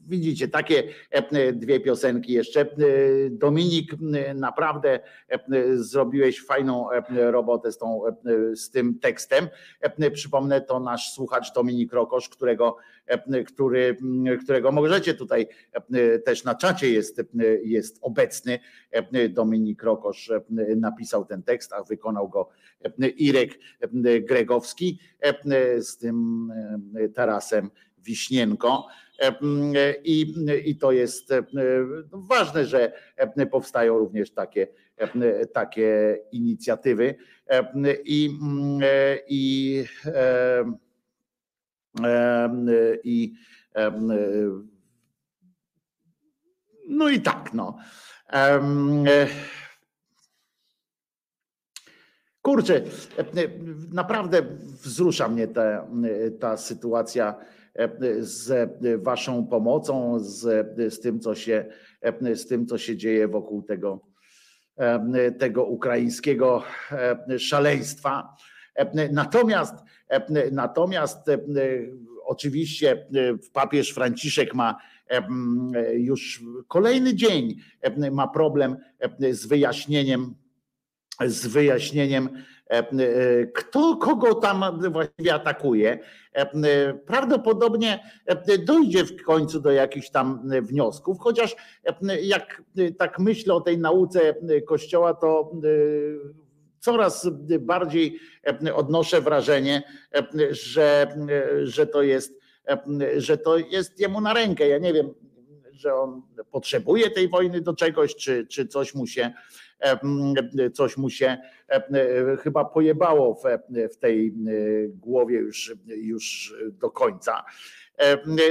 widzicie, 0.06 0.48
takie 0.48 0.82
e, 1.10 1.52
dwie 1.52 1.80
piosenki 1.80 2.32
jeszcze. 2.32 2.60
E, 2.60 2.66
Dominik, 3.30 3.92
e, 4.14 4.34
naprawdę 4.34 5.00
e, 5.28 5.40
zrobiłeś 5.74 6.44
fajną 6.44 6.90
e, 6.90 7.30
robotę 7.30 7.72
z, 7.72 7.78
tą, 7.78 8.06
e, 8.06 8.12
z 8.56 8.70
tym 8.70 8.98
tekstem. 8.98 9.48
E, 9.80 10.10
Przypomnę, 10.10 10.60
to 10.60 10.80
nasz 10.80 11.12
słuchacz 11.12 11.54
Dominik 11.54 11.92
Rokosz, 11.92 12.28
którego, 12.28 12.76
e, 13.06 13.44
który, 13.44 13.96
którego 14.42 14.72
możecie 14.72 15.14
tutaj 15.14 15.48
e, 15.92 16.18
też 16.18 16.44
na 16.44 16.54
czacie 16.54 16.90
jest, 16.90 17.20
e, 17.20 17.24
jest 17.62 17.98
obecny. 18.00 18.58
E, 18.90 19.28
Dominik 19.28 19.82
Rokosz 19.82 20.30
e, 20.30 20.40
napisał 20.76 21.24
ten 21.24 21.42
tekst, 21.42 21.72
a 21.72 21.82
wykonał 21.82 22.28
go 22.28 22.48
e, 23.02 23.08
Irek 23.08 23.58
e, 23.80 24.20
Gregowski 24.20 24.98
e, 25.20 25.82
z 25.82 25.98
tym 25.98 26.48
e, 26.96 27.08
Tarasem 27.08 27.70
Wiśnienko. 27.98 28.86
I, 30.04 30.34
I 30.64 30.76
to 30.76 30.92
jest 30.92 31.32
e, 31.32 31.42
ważne, 32.12 32.66
że 32.66 32.92
powstają 33.50 33.98
również 33.98 34.30
takie, 34.30 34.68
takie 35.52 36.18
inicjatywy. 36.32 37.14
I, 38.04 38.30
i, 39.26 39.84
i, 43.04 43.34
no 46.88 47.08
i 47.08 47.20
tak, 47.20 47.54
no. 47.54 47.78
Kurczę, 52.42 52.82
naprawdę 53.92 54.42
wzrusza 54.82 55.28
mnie 55.28 55.48
ta, 55.48 55.86
ta 56.40 56.56
sytuacja 56.56 57.34
z 58.18 58.70
waszą 59.02 59.46
pomocą, 59.46 60.18
z, 60.20 60.66
z, 60.94 61.00
tym, 61.00 61.20
co 61.20 61.34
się, 61.34 61.66
z 62.34 62.46
tym, 62.46 62.66
co 62.66 62.78
się 62.78 62.96
dzieje 62.96 63.28
wokół 63.28 63.62
tego, 63.62 64.00
tego 65.38 65.64
ukraińskiego 65.64 66.62
szaleństwa. 67.38 68.36
Natomiast, 69.12 69.74
natomiast 70.52 71.18
oczywiście 72.24 73.06
papież 73.52 73.90
Franciszek 73.90 74.54
ma 74.54 74.76
już 75.94 76.42
kolejny 76.68 77.14
dzień 77.14 77.56
ma 78.10 78.28
problem 78.28 78.76
z 79.30 79.46
wyjaśnieniem 79.46 80.34
z 81.24 81.46
wyjaśnieniem, 81.46 82.28
kto 83.54 83.96
kogo 83.96 84.34
tam 84.34 84.64
właściwie 84.90 85.34
atakuje. 85.34 85.98
Prawdopodobnie 87.06 88.10
dojdzie 88.66 89.04
w 89.04 89.22
końcu 89.22 89.60
do 89.60 89.70
jakichś 89.70 90.10
tam 90.10 90.50
wniosków, 90.62 91.18
chociaż 91.20 91.56
jak 92.22 92.62
tak 92.98 93.18
myślę 93.18 93.54
o 93.54 93.60
tej 93.60 93.78
nauce 93.78 94.34
Kościoła, 94.66 95.14
to 95.14 95.52
coraz 96.80 97.28
bardziej 97.60 98.18
odnoszę 98.74 99.20
wrażenie, 99.20 99.82
że, 100.50 101.16
że 101.62 101.86
to 101.86 102.02
jest, 102.02 102.40
że 103.16 103.38
to 103.38 103.58
jest 103.58 104.00
jemu 104.00 104.20
na 104.20 104.34
rękę. 104.34 104.68
Ja 104.68 104.78
nie 104.78 104.92
wiem, 104.92 105.14
że 105.72 105.94
on 105.94 106.22
potrzebuje 106.50 107.10
tej 107.10 107.28
wojny 107.28 107.60
do 107.60 107.74
czegoś, 107.74 108.16
czy, 108.16 108.46
czy 108.46 108.66
coś 108.66 108.94
mu 108.94 109.06
się 109.06 109.32
coś 110.74 110.96
mu 110.96 111.10
się 111.10 111.36
chyba 112.42 112.64
pojebało 112.64 113.34
w, 113.34 113.42
w 113.94 113.96
tej 113.96 114.34
głowie 114.88 115.38
już, 115.38 115.74
już 115.86 116.54
do 116.70 116.90
końca. 116.90 117.44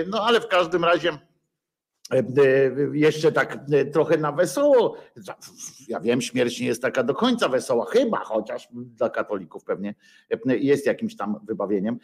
No 0.08 0.26
ale 0.26 0.42
w 0.42 0.48
każdym 0.48 0.86
razie 0.86 1.18
jeszcze 2.94 3.32
tak 3.32 3.58
trochę 3.94 4.18
na 4.18 4.32
wesoło. 4.32 4.98
Ja 5.88 6.00
wiem, 6.00 6.22
śmierć 6.22 6.60
nie 6.60 6.68
jest 6.68 6.82
taka 6.82 7.04
do 7.04 7.14
końca 7.14 7.50
wesoła, 7.50 7.86
chyba 7.86 8.18
chociaż 8.18 8.68
dla 8.72 9.10
katolików 9.10 9.64
pewnie 9.64 9.96
jest 10.46 10.86
jakimś 10.86 11.16
tam 11.16 11.40
wybawieniem. 11.44 12.00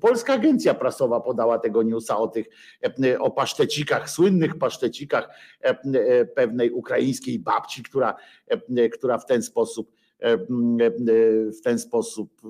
Polska 0.00 0.34
Agencja 0.34 0.74
Prasowa 0.74 1.20
podała 1.20 1.58
tego 1.58 1.82
newsa 1.82 2.18
o 2.18 2.28
tych 2.28 2.46
o 3.18 3.30
pasztecikach, 3.30 4.10
słynnych 4.10 4.58
pasztecikach 4.58 5.28
pewnej 6.34 6.70
ukraińskiej 6.70 7.38
babci, 7.38 7.82
która, 7.82 8.14
która 8.92 9.18
w 9.18 9.26
ten 9.26 9.42
sposób 9.42 9.95
w 11.58 11.60
ten 11.64 11.78
sposób 11.78 12.40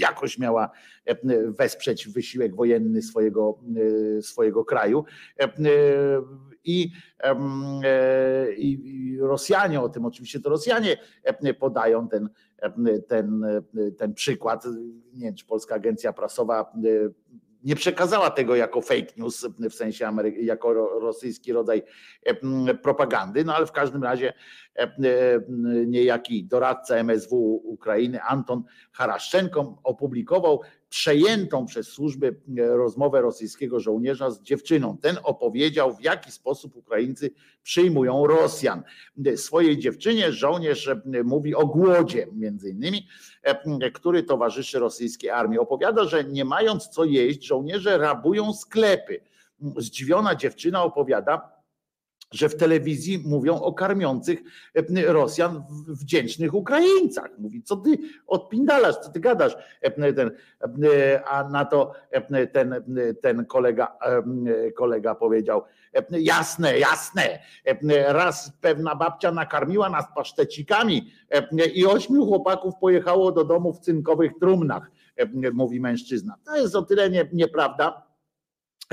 jakoś 0.00 0.38
miała 0.38 0.70
wesprzeć 1.58 2.08
wysiłek 2.08 2.56
wojenny 2.56 3.02
swojego, 3.02 3.58
swojego 4.20 4.64
kraju. 4.64 5.04
I, 6.64 6.90
I 8.56 9.18
Rosjanie, 9.20 9.80
o 9.80 9.88
tym 9.88 10.04
oczywiście 10.04 10.40
to 10.40 10.50
Rosjanie 10.50 10.96
podają 11.58 12.08
ten, 12.08 12.28
ten, 13.08 13.46
ten 13.98 14.14
przykład. 14.14 14.64
Nie 15.14 15.26
wiem, 15.26 15.34
czy 15.34 15.46
Polska 15.46 15.74
Agencja 15.74 16.12
Prasowa 16.12 16.72
nie 17.66 17.76
przekazała 17.76 18.30
tego 18.30 18.56
jako 18.56 18.80
fake 18.80 19.12
news, 19.16 19.46
w 19.70 19.74
sensie 19.74 20.06
Amery- 20.06 20.42
jako 20.42 20.74
rosyjski 21.00 21.52
rodzaj 21.52 21.82
propagandy, 22.82 23.44
no 23.44 23.54
ale 23.54 23.66
w 23.66 23.72
każdym 23.72 24.02
razie 24.02 24.32
niejaki 25.86 26.44
doradca 26.44 26.96
MSW 26.96 27.62
Ukrainy 27.64 28.22
Anton 28.22 28.62
Haraszczenko 28.92 29.80
opublikował 29.84 30.60
przejętą 30.88 31.66
przez 31.66 31.88
służby 31.88 32.40
rozmowę 32.56 33.20
rosyjskiego 33.20 33.80
żołnierza 33.80 34.30
z 34.30 34.42
dziewczyną. 34.42 34.98
Ten 34.98 35.16
opowiedział, 35.22 35.94
w 35.94 36.00
jaki 36.00 36.32
sposób 36.32 36.76
Ukraińcy 36.76 37.30
przyjmują 37.62 38.26
Rosjan. 38.26 38.82
Swojej 39.36 39.78
dziewczynie 39.78 40.32
żołnierz 40.32 40.90
mówi 41.24 41.54
o 41.54 41.66
głodzie, 41.66 42.26
między 42.32 42.70
innymi, 42.70 43.06
który 43.94 44.22
towarzyszy 44.22 44.78
rosyjskiej 44.78 45.30
armii. 45.30 45.58
Opowiada, 45.58 46.04
że 46.04 46.24
nie 46.24 46.44
mając 46.44 46.88
co 46.88 47.04
jeść, 47.04 47.46
żołnierze 47.46 47.98
rabują 47.98 48.52
sklepy. 48.52 49.20
Zdziwiona 49.76 50.34
dziewczyna 50.34 50.82
opowiada, 50.82 51.55
że 52.36 52.48
w 52.48 52.56
telewizji 52.56 53.22
mówią 53.26 53.60
o 53.60 53.72
karmiących 53.72 54.42
Rosjan 55.06 55.64
wdzięcznych 55.88 56.54
Ukraińcach. 56.54 57.30
Mówi, 57.38 57.62
co 57.62 57.76
ty 57.76 57.98
odpindalasz, 58.26 58.96
co 58.96 59.10
ty 59.10 59.20
gadasz? 59.20 59.56
Ten, 60.16 60.30
a 61.26 61.48
na 61.48 61.64
to 61.64 61.92
ten, 62.52 62.74
ten 63.22 63.46
kolega, 63.46 63.98
kolega 64.76 65.14
powiedział, 65.14 65.62
jasne, 66.10 66.78
jasne, 66.78 67.38
raz 68.06 68.52
pewna 68.60 68.94
babcia 68.94 69.32
nakarmiła 69.32 69.90
nas 69.90 70.04
pasztecikami 70.14 71.10
i 71.74 71.86
ośmiu 71.86 72.26
chłopaków 72.26 72.74
pojechało 72.80 73.32
do 73.32 73.44
domu 73.44 73.72
w 73.72 73.80
cynkowych 73.80 74.32
trumnach, 74.40 74.90
mówi 75.52 75.80
mężczyzna. 75.80 76.34
To 76.44 76.56
jest 76.56 76.76
o 76.76 76.82
tyle 76.82 77.10
nie, 77.10 77.28
nieprawda, 77.32 78.05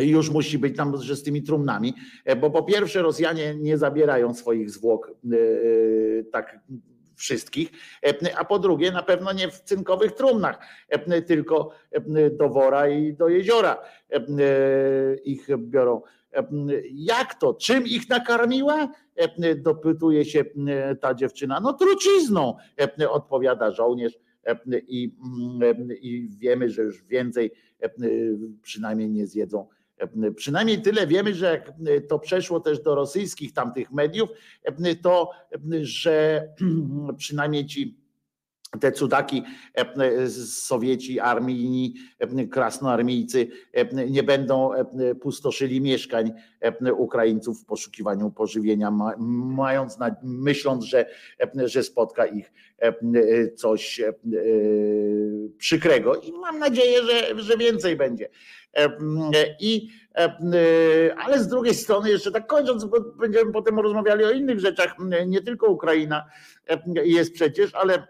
już 0.01 0.29
musi 0.29 0.57
być 0.57 0.77
tam, 0.77 0.97
że 1.01 1.15
z 1.15 1.23
tymi 1.23 1.43
trumnami, 1.43 1.93
e, 2.25 2.35
bo 2.35 2.51
po 2.51 2.63
pierwsze 2.63 3.01
Rosjanie 3.01 3.55
nie 3.55 3.77
zabierają 3.77 4.33
swoich 4.33 4.69
zwłok 4.69 5.11
e, 5.11 5.35
e, 5.35 6.23
tak 6.23 6.59
wszystkich, 7.15 7.71
a 8.37 8.45
po 8.45 8.59
drugie 8.59 8.91
na 8.91 9.03
pewno 9.03 9.33
nie 9.33 9.47
w 9.51 9.61
cynkowych 9.61 10.11
trumnach, 10.11 10.59
tylko 11.27 11.71
do 12.31 12.49
wora 12.49 12.89
i 12.89 13.13
do 13.13 13.29
jeziora 13.29 13.77
ich 15.23 15.47
biorą. 15.57 16.01
Jak 16.93 17.35
to? 17.35 17.53
Czym 17.53 17.87
ich 17.87 18.09
nakarmiła? 18.09 18.91
Dopytuje 19.57 20.25
się 20.25 20.45
ta 21.01 21.13
dziewczyna. 21.13 21.59
No 21.59 21.73
trucizną, 21.73 22.57
odpowiada 23.09 23.71
żołnierz 23.71 24.13
i, 24.87 25.15
i 26.01 26.29
wiemy, 26.39 26.69
że 26.69 26.81
już 26.81 27.03
więcej 27.03 27.51
przynajmniej 28.61 29.09
nie 29.09 29.27
zjedzą 29.27 29.67
Przynajmniej 30.35 30.81
tyle 30.81 31.07
wiemy, 31.07 31.33
że 31.33 31.45
jak 31.45 31.71
to 32.09 32.19
przeszło 32.19 32.59
też 32.59 32.79
do 32.79 32.95
rosyjskich 32.95 33.53
tamtych 33.53 33.91
mediów, 33.91 34.29
to 35.01 35.31
że 35.81 36.47
przynajmniej 37.17 37.65
ci 37.65 38.03
te 38.79 38.91
cudaki 38.91 39.43
Sowieci, 40.45 41.19
armijni, 41.19 41.93
krasnoarmijcy 42.51 43.47
nie 44.09 44.23
będą 44.23 44.69
pustoszyli 45.21 45.81
mieszkań 45.81 46.31
Ukraińców 46.97 47.61
w 47.61 47.65
poszukiwaniu 47.65 48.31
pożywienia, 48.31 48.91
mając, 49.55 49.97
myśląc, 50.23 50.83
że, 50.83 51.05
że 51.65 51.83
spotka 51.83 52.25
ich 52.25 52.53
coś 53.55 54.01
przykrego. 55.57 56.15
I 56.15 56.31
mam 56.31 56.59
nadzieję, 56.59 57.03
że, 57.03 57.41
że 57.41 57.57
więcej 57.57 57.95
będzie. 57.95 58.29
I, 59.59 59.89
ale 61.17 61.39
z 61.39 61.47
drugiej 61.47 61.75
strony, 61.75 62.09
jeszcze 62.09 62.31
tak 62.31 62.47
kończąc, 62.47 62.85
bo 62.85 63.01
będziemy 63.01 63.51
potem 63.51 63.79
rozmawiali 63.79 64.25
o 64.25 64.31
innych 64.31 64.59
rzeczach, 64.59 64.95
nie 65.27 65.41
tylko 65.41 65.67
Ukraina 65.67 66.25
jest 67.03 67.33
przecież, 67.33 67.75
ale 67.75 68.07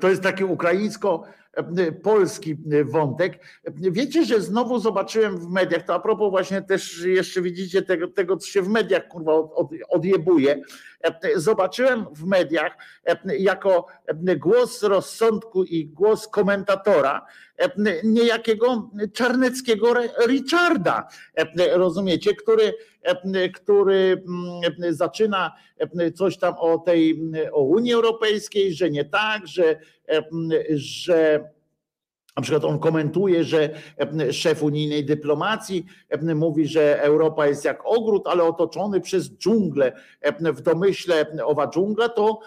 to 0.00 0.08
jest 0.08 0.22
taki 0.22 0.44
ukraińsko-polski 0.44 2.56
wątek. 2.84 3.44
Wiecie, 3.74 4.24
że 4.24 4.40
znowu 4.40 4.78
zobaczyłem 4.78 5.38
w 5.38 5.50
mediach, 5.50 5.82
to 5.82 5.94
a 5.94 6.00
propos 6.00 6.30
właśnie 6.30 6.62
też 6.62 7.04
jeszcze 7.04 7.42
widzicie 7.42 7.82
tego, 7.82 8.08
tego 8.08 8.36
co 8.36 8.46
się 8.46 8.62
w 8.62 8.68
mediach 8.68 9.08
kurwa 9.08 9.34
od, 9.34 9.70
odjebuje. 9.88 10.62
Zobaczyłem 11.36 12.06
w 12.12 12.24
mediach 12.24 12.76
jako 13.38 13.86
głos 14.36 14.82
rozsądku 14.82 15.64
i 15.64 15.86
głos 15.86 16.28
komentatora 16.28 17.26
niejakiego 18.04 18.90
czarneckiego 19.12 19.94
Richarda, 20.26 21.08
rozumiecie, 21.72 22.34
który, 22.34 22.74
który 23.54 24.22
mm, 24.28 24.94
zaczyna 24.94 25.52
coś 26.14 26.38
tam 26.38 26.54
o 26.58 26.78
tej, 26.78 27.20
o 27.52 27.62
Unii 27.62 27.92
Europejskiej, 27.92 28.74
że 28.74 28.90
nie 28.90 29.04
tak, 29.04 29.46
że, 29.46 29.80
że 30.74 31.48
na 32.38 32.42
przykład 32.42 32.64
on 32.64 32.78
komentuje, 32.78 33.44
że 33.44 33.70
szef 34.30 34.62
unijnej 34.62 35.04
dyplomacji 35.04 35.86
mówi, 36.34 36.66
że 36.66 37.02
Europa 37.02 37.46
jest 37.46 37.64
jak 37.64 37.82
ogród, 37.84 38.26
ale 38.26 38.44
otoczony 38.44 39.00
przez 39.00 39.30
dżunglę. 39.30 39.92
W 40.54 40.60
domyśle 40.60 41.26
owa 41.44 41.66
dżungla 41.66 42.08
to 42.08 42.40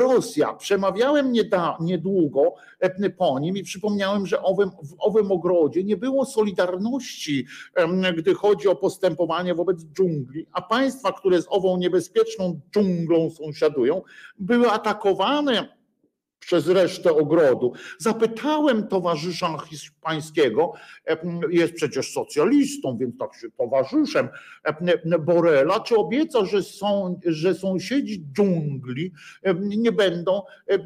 Rosja. 0.00 0.54
Przemawiałem 0.54 1.32
niedługo 1.80 2.54
po 3.18 3.38
nim 3.38 3.56
i 3.56 3.62
przypomniałem, 3.62 4.26
że 4.26 4.38
w 4.82 4.94
owym 4.98 5.32
ogrodzie 5.32 5.84
nie 5.84 5.96
było 5.96 6.24
solidarności, 6.24 7.46
gdy 8.16 8.34
chodzi 8.34 8.68
o 8.68 8.76
postępowanie 8.76 9.54
wobec 9.54 9.84
dżungli, 9.84 10.46
a 10.52 10.62
państwa, 10.62 11.12
które 11.12 11.42
z 11.42 11.46
ową 11.48 11.76
niebezpieczną 11.76 12.60
dżunglą 12.74 13.30
sąsiadują, 13.30 14.02
były 14.38 14.70
atakowane 14.70 15.75
przez 16.38 16.68
resztę 16.68 17.12
ogrodu. 17.12 17.72
Zapytałem 17.98 18.88
towarzysza 18.88 19.58
hiszpańskiego, 19.58 20.72
jest 21.50 21.74
przecież 21.74 22.12
socjalistą, 22.12 22.96
więc 23.00 23.18
tak 23.18 23.34
się 23.34 23.50
towarzyszem 23.50 24.28
Borela, 25.20 25.80
czy 25.80 25.96
obieca, 25.96 26.44
że, 26.44 26.62
są, 26.62 27.20
że 27.26 27.54
sąsiedzi 27.54 28.24
dżungli 28.36 29.12
nie 29.58 29.92
będą 29.92 30.42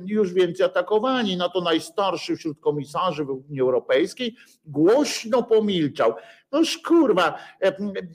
już 0.06 0.32
więcej 0.32 0.66
atakowani. 0.66 1.36
Na 1.36 1.48
to 1.48 1.60
najstarszy 1.60 2.36
wśród 2.36 2.60
komisarzy 2.60 3.24
w 3.24 3.31
Unii 3.31 3.60
Europejskiej 3.60 4.36
głośno 4.64 5.43
pomilczał. 5.43 6.14
No 6.52 6.62
kurwa, 6.86 7.39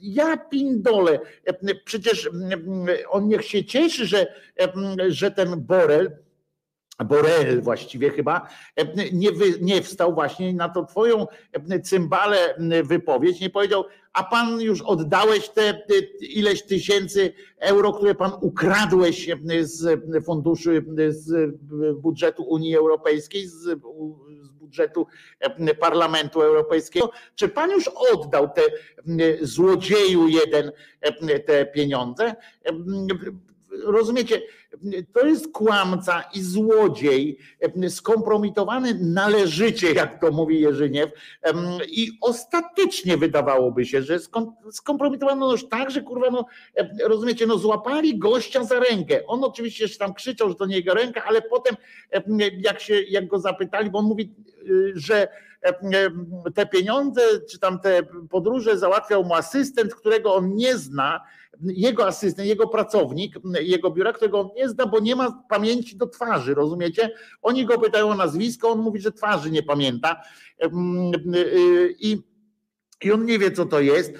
ja 0.02 0.36
pindole, 0.36 1.20
przecież 1.84 2.30
on 3.08 3.28
niech 3.28 3.44
się 3.44 3.64
cieszy, 3.64 4.06
że, 4.06 4.26
że 5.08 5.30
ten 5.30 5.66
Borel 5.66 6.25
Borel 7.04 7.62
właściwie 7.62 8.10
chyba 8.10 8.48
nie, 9.12 9.32
wy, 9.32 9.44
nie 9.60 9.82
wstał 9.82 10.14
właśnie 10.14 10.54
na 10.54 10.68
to 10.68 10.84
twoją 10.84 11.26
cymbale 11.82 12.54
wypowiedź, 12.84 13.40
nie 13.40 13.50
powiedział, 13.50 13.84
a 14.12 14.24
pan 14.24 14.60
już 14.60 14.82
oddałeś 14.82 15.48
te 15.48 15.82
ileś 16.20 16.62
tysięcy 16.62 17.32
euro, 17.58 17.92
które 17.92 18.14
pan 18.14 18.32
ukradłeś 18.40 19.30
z 19.60 20.00
funduszy, 20.24 20.84
z 21.08 21.54
budżetu 22.00 22.42
Unii 22.42 22.76
Europejskiej, 22.76 23.46
z, 23.46 23.52
z 23.52 24.52
budżetu 24.52 25.06
Parlamentu 25.80 26.42
Europejskiego. 26.42 27.10
Czy 27.34 27.48
pan 27.48 27.70
już 27.70 27.90
oddał 28.12 28.48
te 28.48 28.62
złodzieju 29.42 30.28
jeden 30.28 30.72
te 31.46 31.66
pieniądze? 31.66 32.34
Rozumiecie, 33.84 34.42
to 35.12 35.26
jest 35.26 35.52
kłamca 35.52 36.24
i 36.34 36.40
złodziej, 36.40 37.38
skompromitowany 37.88 38.98
należycie, 39.00 39.92
jak 39.92 40.20
to 40.20 40.30
mówi 40.30 40.60
Jerzyniew, 40.60 41.10
i 41.88 42.18
ostatecznie 42.20 43.16
wydawałoby 43.16 43.84
się, 43.84 44.02
że 44.02 44.18
skompromitowano 44.70 45.52
już 45.52 45.68
tak, 45.68 45.90
że 45.90 46.02
kurwa, 46.02 46.30
no, 46.30 46.46
rozumiecie, 47.04 47.46
no 47.46 47.58
złapali 47.58 48.18
gościa 48.18 48.64
za 48.64 48.80
rękę. 48.80 49.26
On 49.26 49.44
oczywiście 49.44 49.84
jeszcze 49.84 49.98
tam 49.98 50.14
krzyczał, 50.14 50.48
że 50.48 50.54
to 50.54 50.66
nie 50.66 50.76
jego 50.76 50.94
ręka, 50.94 51.24
ale 51.24 51.42
potem 51.42 51.76
jak 52.58 52.80
się, 52.80 53.02
jak 53.02 53.26
go 53.26 53.38
zapytali, 53.38 53.90
bo 53.90 53.98
on 53.98 54.04
mówi, 54.04 54.34
y, 54.68 54.92
że 54.94 55.28
te 56.54 56.66
pieniądze, 56.66 57.20
czy 57.50 57.58
tam 57.58 57.80
te 57.80 58.02
podróże 58.30 58.78
załatwiał 58.78 59.24
mu 59.24 59.34
asystent, 59.34 59.94
którego 59.94 60.34
on 60.34 60.54
nie 60.54 60.76
zna, 60.76 61.20
jego 61.62 62.06
asystent, 62.06 62.48
jego 62.48 62.68
pracownik, 62.68 63.34
jego 63.60 63.90
biura, 63.90 64.12
którego 64.12 64.40
on 64.40 64.48
nie 64.56 64.68
zna, 64.68 64.86
bo 64.86 64.98
nie 64.98 65.16
ma 65.16 65.44
pamięci 65.48 65.96
do 65.96 66.06
twarzy, 66.06 66.54
rozumiecie? 66.54 67.10
Oni 67.42 67.66
go 67.66 67.78
pytają 67.78 68.08
o 68.08 68.14
nazwisko, 68.14 68.68
on 68.68 68.78
mówi, 68.78 69.00
że 69.00 69.12
twarzy 69.12 69.50
nie 69.50 69.62
pamięta. 69.62 70.22
I 71.98 72.22
i 73.04 73.12
on 73.12 73.24
nie 73.24 73.38
wie, 73.38 73.50
co 73.50 73.66
to 73.66 73.80
jest, 73.80 74.12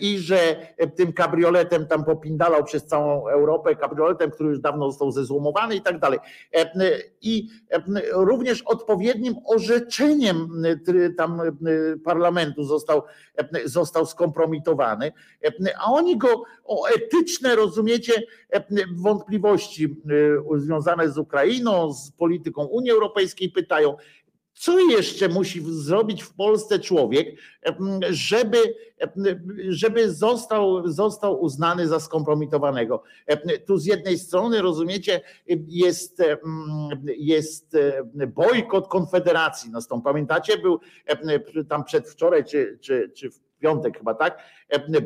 i 0.00 0.18
że 0.18 0.56
tym 0.96 1.12
kabrioletem 1.12 1.86
tam 1.86 2.04
popindalał 2.04 2.64
przez 2.64 2.86
całą 2.86 3.28
Europę, 3.28 3.76
kabrioletem, 3.76 4.30
który 4.30 4.48
już 4.48 4.60
dawno 4.60 4.90
został 4.90 5.10
zezłomowany 5.10 5.76
i 5.76 5.80
tak 5.80 5.98
dalej. 5.98 6.18
I 7.20 7.48
również 8.12 8.62
odpowiednim 8.62 9.34
orzeczeniem 9.46 10.62
tam 11.16 11.40
parlamentu 12.04 12.64
został, 12.64 13.02
został 13.64 14.06
skompromitowany, 14.06 15.12
a 15.78 15.92
oni 15.92 16.18
go 16.18 16.42
o 16.64 16.86
etyczne, 16.86 17.56
rozumiecie, 17.56 18.12
wątpliwości 18.96 19.96
związane 20.56 21.08
z 21.08 21.18
Ukrainą, 21.18 21.92
z 21.92 22.10
polityką 22.10 22.64
Unii 22.64 22.90
Europejskiej 22.90 23.50
pytają. 23.50 23.96
Co 24.54 24.78
jeszcze 24.78 25.28
musi 25.28 25.62
zrobić 25.66 26.22
w 26.22 26.34
Polsce 26.34 26.78
człowiek, 26.78 27.36
żeby, 28.10 28.58
żeby 29.68 30.12
został, 30.12 30.88
został 30.88 31.42
uznany 31.42 31.88
za 31.88 32.00
skompromitowanego? 32.00 33.02
Tu 33.66 33.78
z 33.78 33.86
jednej 33.86 34.18
strony, 34.18 34.62
rozumiecie, 34.62 35.20
jest, 35.68 36.22
jest 37.18 37.76
bojkot 38.28 38.88
Konfederacji. 38.88 39.70
No, 39.70 40.00
pamiętacie, 40.00 40.58
był 40.58 40.80
tam 41.68 41.84
przedwczoraj, 41.84 42.44
czy, 42.44 42.78
czy, 42.80 43.12
czy 43.14 43.30
w 43.30 43.43
piątek 43.64 43.98
chyba, 43.98 44.14
tak? 44.14 44.38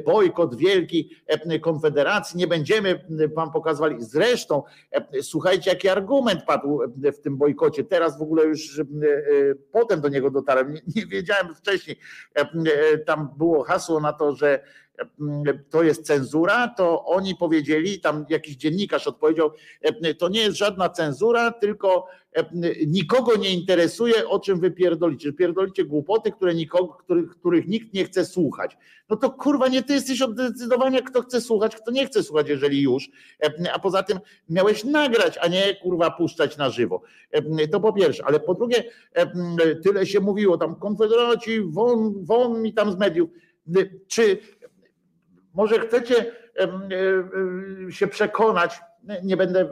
Bojkot 0.05 0.57
wielki 0.57 1.11
Konfederacji, 1.61 2.39
nie 2.39 2.47
będziemy 2.47 3.05
wam 3.35 3.53
pokazywali. 3.53 3.97
Zresztą, 3.99 4.63
słuchajcie, 5.23 5.71
jaki 5.71 5.89
argument 5.89 6.45
padł 6.45 6.81
w 6.97 7.19
tym 7.19 7.37
bojkocie. 7.37 7.85
Teraz 7.85 8.19
w 8.19 8.23
ogóle 8.23 8.45
już 8.45 8.81
potem 9.73 10.01
do 10.01 10.09
niego 10.09 10.31
dotarłem, 10.31 10.75
nie, 10.75 10.81
nie 10.97 11.07
wiedziałem 11.07 11.55
wcześniej. 11.55 11.99
Tam 13.07 13.35
było 13.39 13.63
hasło 13.63 14.01
na 14.01 14.13
to, 14.13 14.35
że 14.35 14.61
to 15.71 15.83
jest 15.83 16.07
cenzura, 16.07 16.69
to 16.69 17.05
oni 17.05 17.37
powiedzieli, 17.37 18.01
tam 18.01 18.27
jakiś 18.29 18.57
dziennikarz 18.57 19.07
odpowiedział, 19.07 19.51
to 20.19 20.29
nie 20.29 20.41
jest 20.41 20.57
żadna 20.57 20.89
cenzura, 20.89 21.53
tylko 21.53 22.07
nikogo 22.87 23.37
nie 23.37 23.55
interesuje, 23.55 24.29
o 24.29 24.41
czym 24.41 24.61
wy 24.61 24.71
pierdolicie. 24.71 25.33
Pierdolicie 25.33 25.85
głupoty, 25.85 26.33
które 26.33 26.55
nikogo, 26.55 26.89
których, 26.89 27.31
których 27.31 27.69
nikt 27.69 27.95
nie 27.95 28.05
chce 28.05 28.25
słuchać. 28.25 28.77
No 29.11 29.17
to 29.17 29.31
kurwa, 29.31 29.69
nie 29.69 29.83
ty 29.83 29.93
jesteś 29.93 30.23
od 30.23 30.35
decydowania, 30.35 31.03
kto 31.03 31.23
chce 31.23 31.41
słuchać, 31.41 31.77
kto 31.77 31.91
nie 31.91 32.07
chce 32.07 32.23
słuchać, 32.23 32.49
jeżeli 32.49 32.83
już. 32.83 33.11
A 33.73 33.79
poza 33.79 34.03
tym 34.03 34.19
miałeś 34.49 34.85
nagrać, 34.85 35.39
a 35.41 35.49
nie 35.49 35.75
kurwa 35.83 36.11
puszczać 36.11 36.57
na 36.57 36.71
żywo. 36.71 37.03
To 37.73 37.81
po 37.81 37.93
pierwsze, 37.93 38.25
ale 38.27 38.41
po 38.41 38.55
drugie, 38.55 38.85
tyle 39.83 40.07
się 40.07 40.21
mówiło, 40.21 40.59
tam 40.59 40.77
konfederaci, 40.77 41.61
won, 41.61 42.25
won 42.25 42.63
mi 42.63 42.75
tam 42.75 42.93
z 42.93 42.97
mediów. 42.97 43.31
Czy 44.09 44.39
może 45.55 45.81
chcecie 45.81 46.33
się 47.91 48.07
przekonać, 48.07 48.81
nie 49.25 49.37
będę, 49.37 49.69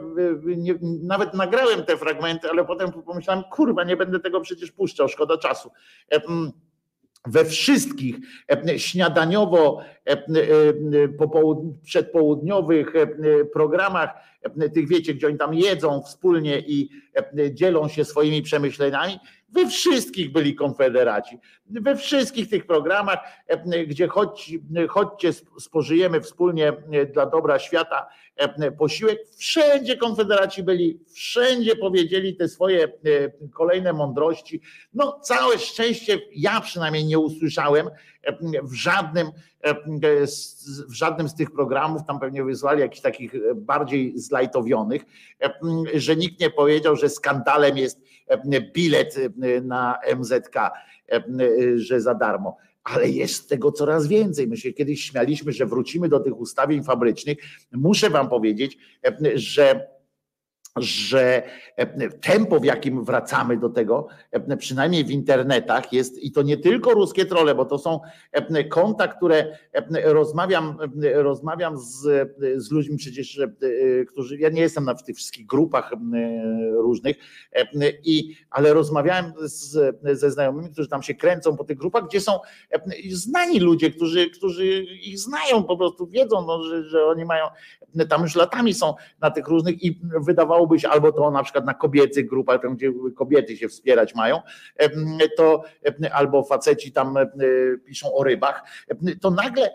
nie, 0.57 0.75
nawet 1.03 1.33
nagrałem 1.33 1.83
te 1.83 1.97
fragmenty, 1.97 2.49
ale 2.49 2.65
potem 2.65 2.91
pomyślałem, 2.91 3.43
kurwa, 3.43 3.83
nie 3.83 3.97
będę 3.97 4.19
tego 4.19 4.41
przecież 4.41 4.71
puszczał, 4.71 5.09
szkoda 5.09 5.37
czasu 5.37 5.71
we 7.27 7.45
wszystkich 7.45 8.15
śniadaniowo 8.77 9.81
przedpołudniowych 11.83 12.93
programach, 13.53 14.09
tych 14.73 14.87
wiecie, 14.87 15.13
gdzie 15.13 15.27
oni 15.27 15.37
tam 15.37 15.53
jedzą 15.53 16.01
wspólnie 16.01 16.59
i 16.59 16.89
dzielą 17.51 17.87
się 17.87 18.05
swoimi 18.05 18.41
przemyśleniami, 18.41 19.19
we 19.49 19.67
wszystkich 19.67 20.31
byli 20.31 20.55
konfederaci. 20.55 21.39
We 21.69 21.95
wszystkich 21.95 22.49
tych 22.49 22.67
programach, 22.67 23.19
gdzie 23.87 24.07
chodź, 24.07 24.51
chodźcie, 24.89 25.33
spożyjemy 25.59 26.21
wspólnie 26.21 26.73
dla 27.13 27.25
dobra 27.25 27.59
świata 27.59 28.07
posiłek, 28.77 29.19
wszędzie 29.37 29.97
konfederaci 29.97 30.63
byli, 30.63 30.99
wszędzie 31.13 31.75
powiedzieli 31.75 32.35
te 32.35 32.47
swoje 32.47 32.87
kolejne 33.53 33.93
mądrości. 33.93 34.61
No, 34.93 35.19
całe 35.19 35.59
szczęście, 35.59 36.19
ja 36.35 36.61
przynajmniej 36.61 37.05
nie 37.05 37.19
usłyszałem 37.19 37.89
w 38.63 38.73
żadnym, 38.73 39.31
w 40.87 40.93
żadnym 40.93 41.29
z 41.29 41.35
tych 41.35 41.51
programów, 41.51 42.01
tam 42.07 42.19
pewnie 42.19 42.43
wysłali 42.43 42.81
jakichś 42.81 43.01
takich 43.01 43.33
bardziej 43.55 44.19
zlajtowionych, 44.19 45.01
że 45.93 46.15
nikt 46.15 46.39
nie 46.39 46.49
powiedział, 46.49 46.95
że 46.95 47.09
skandalem 47.09 47.77
jest 47.77 48.01
bilet 48.73 49.15
na 49.61 49.99
MZK, 50.17 50.55
że 51.75 52.01
za 52.01 52.13
darmo 52.13 52.57
ale 52.93 53.09
jest 53.09 53.49
tego 53.49 53.71
coraz 53.71 54.07
więcej. 54.07 54.47
My 54.47 54.57
się 54.57 54.73
kiedyś 54.73 55.03
śmialiśmy, 55.03 55.51
że 55.51 55.65
wrócimy 55.65 56.09
do 56.09 56.19
tych 56.19 56.39
ustawień 56.39 56.83
fabrycznych. 56.83 57.37
Muszę 57.71 58.09
Wam 58.09 58.29
powiedzieć, 58.29 58.77
że 59.33 59.87
że 60.81 61.43
e, 61.75 62.09
tempo, 62.09 62.59
w 62.59 62.65
jakim 62.65 63.03
wracamy 63.03 63.57
do 63.57 63.69
tego, 63.69 64.07
e, 64.31 64.57
przynajmniej 64.57 65.05
w 65.05 65.11
internetach, 65.11 65.93
jest 65.93 66.23
i 66.23 66.31
to 66.31 66.41
nie 66.41 66.57
tylko 66.57 66.93
ruskie 66.93 67.25
trole, 67.25 67.55
bo 67.55 67.65
to 67.65 67.77
są 67.77 67.99
e, 68.31 68.63
konta, 68.63 69.07
które 69.07 69.57
rozmawiam, 70.03 70.77
rozmawiam 71.13 71.77
z, 71.77 72.01
z 72.55 72.71
ludźmi 72.71 72.97
przecież, 72.97 73.41
którzy, 74.07 74.37
ja 74.37 74.49
nie 74.49 74.61
jestem 74.61 74.85
na 74.85 74.95
tych 74.95 75.15
wszystkich 75.15 75.45
grupach 75.45 75.91
różnych, 76.73 77.17
i, 78.03 78.35
ale 78.49 78.73
rozmawiałem 78.73 79.33
z, 79.39 79.97
ze 80.19 80.31
znajomymi, 80.31 80.69
którzy 80.69 80.89
tam 80.89 81.03
się 81.03 81.13
kręcą 81.13 81.57
po 81.57 81.63
tych 81.63 81.77
grupach, 81.77 82.07
gdzie 82.07 82.21
są 82.21 82.39
znani 83.11 83.59
ludzie, 83.59 83.91
którzy, 83.91 84.29
którzy 84.29 84.83
ich 84.83 85.19
znają, 85.19 85.63
po 85.63 85.77
prostu 85.77 86.07
wiedzą, 86.07 86.45
no, 86.47 86.63
że, 86.63 86.83
że 86.83 87.05
oni 87.05 87.25
mają, 87.25 87.45
tam 88.09 88.21
już 88.21 88.35
latami 88.35 88.73
są 88.73 88.93
na 89.21 89.31
tych 89.31 89.47
różnych 89.47 89.83
i 89.83 90.01
wydawało 90.25 90.67
być 90.67 90.85
albo 90.85 91.11
to 91.11 91.31
na 91.31 91.43
przykład 91.43 91.65
na 91.65 91.73
kobiecych 91.73 92.27
grupach, 92.27 92.61
tam 92.61 92.75
gdzie 92.75 92.91
kobiety 93.15 93.57
się 93.57 93.67
wspierać 93.67 94.15
mają, 94.15 94.41
to 95.37 95.63
albo 96.11 96.43
faceci 96.43 96.91
tam 96.91 97.15
piszą 97.85 98.13
o 98.13 98.23
rybach, 98.23 98.63
to 99.21 99.31
nagle 99.31 99.69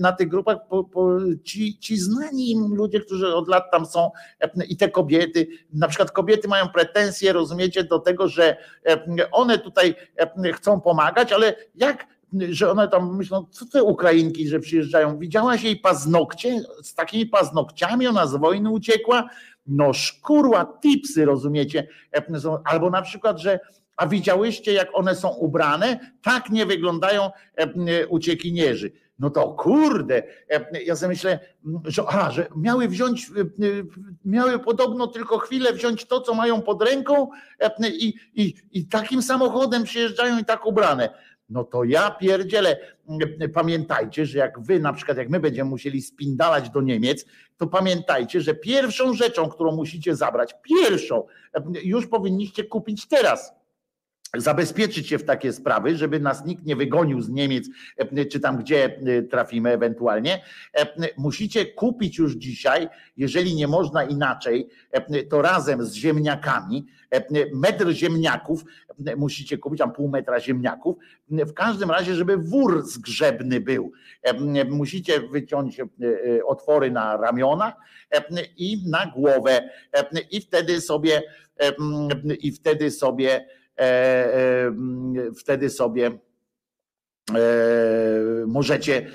na 0.00 0.12
tych 0.12 0.28
grupach 0.28 0.56
po, 0.68 0.84
po, 0.84 1.18
ci, 1.44 1.78
ci 1.78 1.96
znani 1.96 2.56
ludzie, 2.74 3.00
którzy 3.00 3.34
od 3.34 3.48
lat 3.48 3.70
tam 3.70 3.86
są 3.86 4.10
i 4.68 4.76
te 4.76 4.88
kobiety, 4.88 5.46
na 5.72 5.88
przykład 5.88 6.10
kobiety 6.10 6.48
mają 6.48 6.68
pretensje, 6.68 7.32
rozumiecie, 7.32 7.84
do 7.84 7.98
tego, 7.98 8.28
że 8.28 8.56
one 9.32 9.58
tutaj 9.58 9.94
chcą 10.52 10.80
pomagać, 10.80 11.32
ale 11.32 11.54
jak 11.74 12.11
że 12.50 12.70
one 12.70 12.88
tam 12.88 13.16
myślą, 13.16 13.46
co 13.50 13.66
te 13.66 13.82
Ukrainki, 13.82 14.48
że 14.48 14.60
przyjeżdżają. 14.60 15.18
Widziałaś 15.18 15.62
jej 15.62 15.76
paznokcie 15.76 16.62
z 16.82 16.94
takimi 16.94 17.26
paznokciami, 17.26 18.06
ona 18.06 18.26
z 18.26 18.36
wojny 18.36 18.70
uciekła, 18.70 19.28
no 19.66 19.92
szkurła, 19.92 20.78
tipsy, 20.82 21.24
rozumiecie? 21.24 21.88
Albo 22.64 22.90
na 22.90 23.02
przykład, 23.02 23.38
że 23.38 23.60
a 23.96 24.06
widziałyście, 24.06 24.72
jak 24.72 24.88
one 24.92 25.14
są 25.14 25.28
ubrane? 25.28 26.12
Tak 26.22 26.50
nie 26.50 26.66
wyglądają 26.66 27.30
uciekinierzy. 28.08 28.92
No 29.18 29.30
to 29.30 29.48
kurde, 29.48 30.22
ja 30.86 30.96
sobie 30.96 31.08
myślę, 31.08 31.38
że, 31.84 32.02
a, 32.08 32.30
że 32.30 32.46
miały 32.56 32.88
wziąć, 32.88 33.30
miały 34.24 34.58
podobno 34.58 35.06
tylko 35.06 35.38
chwilę 35.38 35.72
wziąć 35.72 36.04
to, 36.04 36.20
co 36.20 36.34
mają 36.34 36.62
pod 36.62 36.82
ręką 36.82 37.28
i, 37.88 38.14
i, 38.34 38.54
i 38.72 38.86
takim 38.86 39.22
samochodem 39.22 39.84
przyjeżdżają 39.84 40.38
i 40.38 40.44
tak 40.44 40.66
ubrane 40.66 41.08
no 41.52 41.64
to 41.64 41.84
ja 41.84 42.10
pierdzielę. 42.10 42.76
Pamiętajcie, 43.54 44.26
że 44.26 44.38
jak 44.38 44.60
wy, 44.60 44.80
na 44.80 44.92
przykład, 44.92 45.18
jak 45.18 45.28
my 45.28 45.40
będziemy 45.40 45.70
musieli 45.70 46.02
spindalać 46.02 46.70
do 46.70 46.80
Niemiec, 46.80 47.26
to 47.56 47.66
pamiętajcie, 47.66 48.40
że 48.40 48.54
pierwszą 48.54 49.14
rzeczą, 49.14 49.48
którą 49.48 49.72
musicie 49.72 50.16
zabrać, 50.16 50.54
pierwszą, 50.62 51.26
już 51.84 52.06
powinniście 52.06 52.64
kupić 52.64 53.08
teraz 53.08 53.61
zabezpieczyć 54.36 55.08
się 55.08 55.18
w 55.18 55.24
takie 55.24 55.52
sprawy, 55.52 55.96
żeby 55.96 56.20
nas 56.20 56.44
nikt 56.46 56.64
nie 56.64 56.76
wygonił 56.76 57.20
z 57.20 57.28
Niemiec, 57.28 57.68
czy 58.30 58.40
tam 58.40 58.58
gdzie 58.58 59.00
trafimy 59.30 59.70
ewentualnie. 59.70 60.42
Musicie 61.16 61.66
kupić 61.66 62.18
już 62.18 62.32
dzisiaj, 62.32 62.88
jeżeli 63.16 63.54
nie 63.54 63.68
można 63.68 64.04
inaczej, 64.04 64.68
to 65.30 65.42
razem 65.42 65.84
z 65.84 65.94
ziemniakami, 65.94 66.86
metr 67.54 67.90
ziemniaków 67.90 68.64
musicie 69.16 69.58
kupić, 69.58 69.78
tam 69.78 69.92
pół 69.92 70.08
metra 70.08 70.40
ziemniaków. 70.40 70.96
W 71.30 71.52
każdym 71.52 71.90
razie, 71.90 72.14
żeby 72.14 72.36
wór 72.36 72.82
zgrzebny 72.86 73.60
był. 73.60 73.92
Musicie 74.70 75.20
wyciąć 75.20 75.80
otwory 76.46 76.90
na 76.90 77.16
ramiona 77.16 77.72
i 78.56 78.90
na 78.90 79.06
głowę 79.06 79.68
i 80.30 80.40
wtedy 80.40 80.80
sobie 80.80 81.22
i 82.40 82.52
wtedy 82.52 82.90
sobie 82.90 83.40
E, 83.40 83.40
e, 83.46 83.61
wtedy 85.38 85.70
sobie 85.70 86.06
e, 86.06 87.40
możecie, 88.46 89.10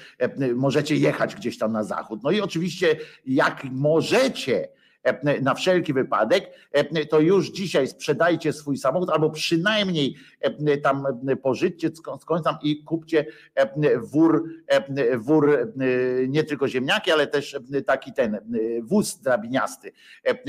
możecie 0.55 0.95
jechać 0.95 1.35
gdzieś 1.35 1.57
tam 1.57 1.71
na 1.71 1.84
zachód. 1.84 2.23
No 2.23 2.31
i 2.31 2.41
oczywiście, 2.41 2.95
jak 3.25 3.63
możecie, 3.63 4.61
E, 4.61 4.76
na 5.41 5.53
wszelki 5.53 5.93
wypadek, 5.93 6.51
e, 6.71 7.05
to 7.05 7.19
już 7.19 7.51
dzisiaj 7.51 7.88
sprzedajcie 7.88 8.53
swój 8.53 8.77
samochód 8.77 9.09
albo 9.09 9.29
przynajmniej 9.29 10.15
e, 10.41 10.77
tam 10.77 11.05
pożyćcie 11.41 11.89
skądś 12.21 12.43
tam 12.43 12.55
i 12.63 12.84
kupcie 12.84 13.25
wór, 14.01 14.49
wór 15.17 15.73
nie 16.27 16.43
tylko 16.43 16.67
ziemniaki, 16.67 17.11
ale 17.11 17.27
też 17.27 17.57
taki 17.85 18.13
ten 18.13 18.39
wóz 18.84 19.21
drabiniasty, 19.21 19.91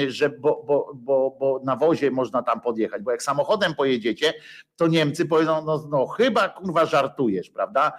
że 0.09 0.29
bo, 0.29 0.65
bo, 0.67 0.93
bo, 0.95 1.37
bo 1.41 1.61
na 1.65 1.77
wozie 1.77 2.11
można 2.11 2.43
tam 2.43 2.61
podjechać, 2.61 3.03
bo 3.03 3.11
jak 3.11 3.23
samochodem 3.23 3.75
pojedziecie, 3.75 4.35
to 4.77 4.87
Niemcy 4.87 5.27
powiedzą, 5.27 5.65
no, 5.65 5.87
no 5.91 6.07
chyba 6.07 6.49
kurwa 6.49 6.87
żartujesz, 6.87 7.51
prawda? 7.51 7.93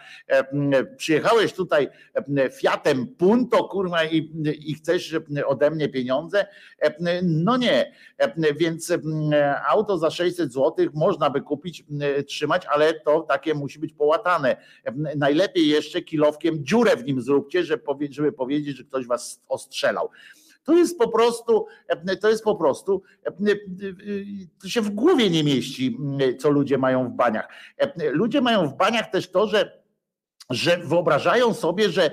Przyjechałeś 0.98 1.54
tutaj 1.54 1.88
Fiatem 2.60 3.08
Punto, 3.08 3.64
kurwa 3.64 4.04
i, 4.04 4.32
i 4.66 4.76
chcesz 4.76 5.16
ode 5.46 5.72
mnie 5.72 5.90
pieniądze, 5.90 6.46
no 7.24 7.58
nie, 7.58 7.94
więc 8.58 8.94
auto 9.70 9.98
za 9.98 10.12
600 10.12 10.54
zł 10.54 10.88
można 10.94 11.30
by 11.30 11.42
kupić, 11.42 11.84
trzymać, 12.28 12.66
ale 12.66 12.94
to 12.94 13.22
takie 13.22 13.54
musi 13.54 13.80
być 13.80 13.94
połatane. 13.94 14.58
Najlepiej 15.18 15.68
jeszcze 15.68 16.02
kilowkiem 16.02 16.66
dziurę 16.66 16.96
w 16.96 17.06
nim 17.06 17.22
zróbcie, 17.22 17.64
żeby 18.10 18.32
powiedzieć, 18.32 18.78
że 18.78 18.84
ktoś 18.84 19.06
was 19.06 19.42
ostrzelał. 19.48 20.10
To 20.64 20.74
jest 20.74 20.98
po 20.98 21.08
prostu, 21.08 21.66
to 22.22 22.30
jest 22.30 22.44
po 22.44 22.56
prostu, 22.56 23.04
to 24.62 24.70
się 24.70 24.82
w 24.82 24.90
głowie 24.90 25.30
nie 25.30 25.44
mieści, 25.44 25.98
co 26.40 26.50
ludzie 26.50 26.78
mają 26.78 27.10
w 27.10 27.14
baniach. 27.16 27.48
Ludzie 28.12 28.42
mają 28.42 28.68
w 28.68 28.78
baniach 28.78 29.10
też 29.12 29.32
to, 29.32 29.48
że 29.48 29.80
że 30.50 30.78
wyobrażają 30.78 31.54
sobie, 31.54 31.90
że 31.90 32.12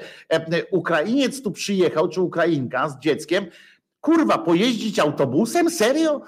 Ukrainiec 0.71 1.43
tu 1.43 1.51
przyjechał, 1.51 2.09
czy 2.09 2.21
Ukrainka 2.21 2.89
z 2.89 2.99
dzieckiem, 2.99 3.47
kurwa, 4.07 4.39
pojeździć 4.39 4.99
autobusem? 4.99 5.71
Serio? 5.71 6.21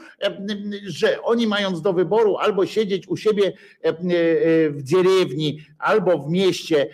Że 0.87 1.23
oni 1.23 1.47
mając 1.47 1.83
do 1.83 1.93
wyboru 1.93 2.37
albo 2.37 2.67
siedzieć 2.67 3.09
u 3.09 3.17
siebie 3.17 3.53
w 4.71 4.83
dzierewni, 4.83 5.61
albo 5.79 6.19
w 6.19 6.31
mieście 6.31 6.89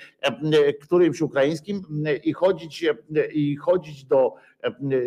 którymś 0.81 1.20
ukraińskim 1.20 1.82
i 2.24 2.32
chodzić, 2.32 2.85
i 3.32 3.56
chodzić 3.56 4.05
do 4.05 4.35
E, 4.53 4.53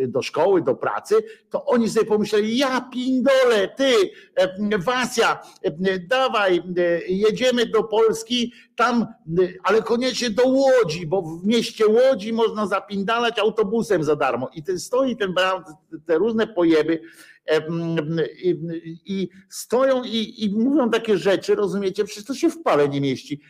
do 0.08 0.22
szkoły, 0.22 0.62
do 0.62 0.76
pracy, 0.76 1.16
to 1.50 1.66
oni 1.66 1.90
sobie 1.90 2.06
pomyśleli, 2.06 2.58
ja 2.58 2.82
pindole, 2.82 3.68
ty, 3.68 3.94
e, 4.36 4.78
Wasja, 4.80 5.40
e, 5.64 6.00
dawaj, 6.00 6.64
jedziemy 7.08 7.66
do 7.66 7.84
Polski, 7.84 8.54
tam, 8.76 9.06
ale 9.64 9.82
koniecznie 9.82 10.30
do 10.30 10.48
Łodzi, 10.48 11.08
bo 11.08 11.22
w 11.22 11.46
mieście 11.46 11.88
Łodzi 11.88 12.34
można 12.34 12.68
zapindalać 12.68 13.40
autobusem 13.40 14.04
za 14.04 14.16
darmo. 14.16 14.50
I 14.54 14.64
ten 14.64 14.80
stoi 14.80 15.18
ten 15.18 15.34
te 16.06 16.18
różne 16.18 16.48
pojeby, 16.48 17.02
i, 19.06 19.30
stoją 19.50 20.04
i, 20.04 20.44
i, 20.46 20.50
mówią 20.50 20.90
takie 20.90 21.18
rzeczy, 21.18 21.56
rozumiecie, 21.56 22.06
przecież 22.06 22.26
to 22.26 22.34
się 22.34 22.50
w 22.50 22.64
pale 22.64 22.90
nie 22.90 23.02
mieści, 23.02 23.42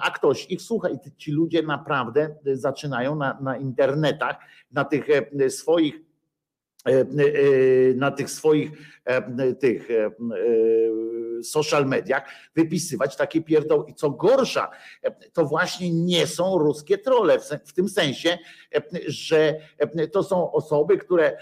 a 0.00 0.10
ktoś 0.10 0.46
ich 0.50 0.62
słucha 0.62 0.88
i 0.88 0.98
ci 1.16 1.32
ludzie 1.32 1.62
naprawdę 1.62 2.36
zaczynają 2.44 3.16
na, 3.16 3.38
na 3.40 3.56
internetach, 3.56 4.36
na 4.72 4.84
tych 4.84 5.06
swoich 5.48 6.08
na 7.94 8.10
tych 8.10 8.30
swoich 8.30 8.70
tych 9.60 9.88
social 11.42 11.86
mediach 11.86 12.22
wypisywać 12.56 13.16
takie 13.16 13.42
pierdoły. 13.42 13.84
I 13.88 13.94
co 13.94 14.10
gorsza, 14.10 14.70
to 15.32 15.44
właśnie 15.44 15.90
nie 15.90 16.26
są 16.26 16.58
ruskie 16.58 16.98
trole, 16.98 17.38
w 17.64 17.72
tym 17.72 17.88
sensie, 17.88 18.38
że 19.06 19.54
to 20.12 20.22
są 20.22 20.52
osoby, 20.52 20.98
które, 20.98 21.38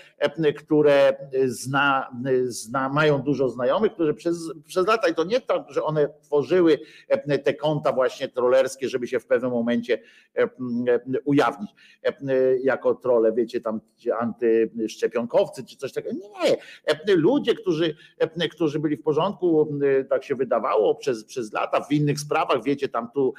które 0.56 1.16
zna, 1.46 2.10
zna, 2.44 2.88
mają 2.88 3.18
dużo 3.22 3.48
znajomych, 3.48 3.92
które 3.92 4.14
przez, 4.14 4.38
przez 4.66 4.86
lata, 4.86 5.08
i 5.08 5.14
to 5.14 5.24
nie 5.24 5.40
tak, 5.40 5.62
że 5.68 5.84
one 5.84 6.08
tworzyły 6.22 6.78
te 7.44 7.54
konta 7.54 7.92
właśnie 7.92 8.28
trollerskie, 8.28 8.88
żeby 8.88 9.06
się 9.06 9.20
w 9.20 9.26
pewnym 9.26 9.50
momencie 9.50 9.98
ujawnić 11.24 11.70
jako 12.62 12.94
trole, 12.94 13.32
wiecie, 13.32 13.60
tam 13.60 13.80
antyszczepionkowcy 14.20 15.64
czy 15.64 15.76
coś 15.76 15.92
takiego. 15.92 16.14
Nie, 16.14 16.56
ludzie, 17.14 17.55
którzy, 17.56 17.96
którzy 18.50 18.78
byli 18.78 18.96
w 18.96 19.02
porządku, 19.02 19.78
tak 20.10 20.24
się 20.24 20.34
wydawało 20.34 20.94
przez, 20.94 21.24
przez 21.24 21.52
lata, 21.52 21.80
w 21.80 21.92
innych 21.92 22.20
sprawach, 22.20 22.62
wiecie, 22.64 22.88
tam 22.88 23.08
tu, 23.14 23.34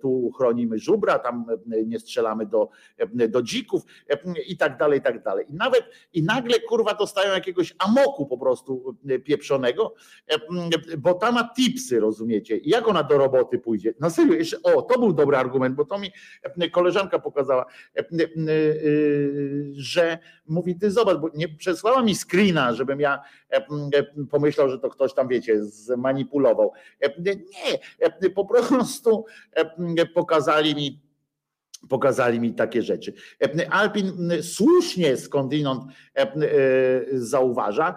tu 0.00 0.30
chronimy 0.36 0.78
żubra, 0.78 1.18
tam 1.18 1.44
nie 1.86 1.98
strzelamy 1.98 2.46
do, 2.46 2.68
do 3.28 3.42
dzików 3.42 3.82
i 4.48 4.56
tak 4.56 4.78
dalej, 4.78 4.98
i 4.98 5.02
tak 5.02 5.22
dalej. 5.22 5.46
I 5.48 5.54
nawet 5.54 5.82
i 6.12 6.22
nagle 6.22 6.60
kurwa 6.60 6.94
dostają 6.94 7.34
jakiegoś 7.34 7.74
amoku 7.78 8.26
po 8.26 8.38
prostu 8.38 8.96
pieprzonego, 9.24 9.94
bo 10.98 11.14
ta 11.14 11.32
ma 11.32 11.50
tipsy, 11.56 12.00
rozumiecie? 12.00 12.60
Jak 12.64 12.88
ona 12.88 13.02
do 13.02 13.18
roboty 13.18 13.58
pójdzie? 13.58 13.94
Na 14.00 14.10
serio, 14.10 14.34
jeszcze, 14.34 14.62
o, 14.62 14.82
to 14.82 14.98
był 14.98 15.12
dobry 15.12 15.36
argument, 15.36 15.74
bo 15.74 15.84
to 15.84 15.98
mi 15.98 16.10
koleżanka 16.72 17.18
pokazała, 17.18 17.66
że 19.72 20.18
mówi, 20.46 20.78
ty 20.78 20.90
zobacz, 20.90 21.18
bo 21.18 21.30
nie 21.34 21.48
przesłała 21.48 22.02
mi 22.02 22.14
screena, 22.14 22.74
żebym 22.74 23.00
ja 23.00 23.15
pomyślał, 24.30 24.68
że 24.68 24.78
to 24.78 24.90
ktoś 24.90 25.14
tam, 25.14 25.28
wiecie, 25.28 25.64
zmanipulował. 25.64 26.72
Nie, 27.18 28.30
po 28.30 28.44
prostu 28.44 29.24
pokazali 30.14 30.74
mi 30.74 31.05
pokazali 31.88 32.40
mi 32.40 32.54
takie 32.54 32.82
rzeczy. 32.82 33.12
Alpin 33.70 34.32
słusznie 34.42 35.16
skądinąd 35.16 35.82
zauważa, 37.12 37.94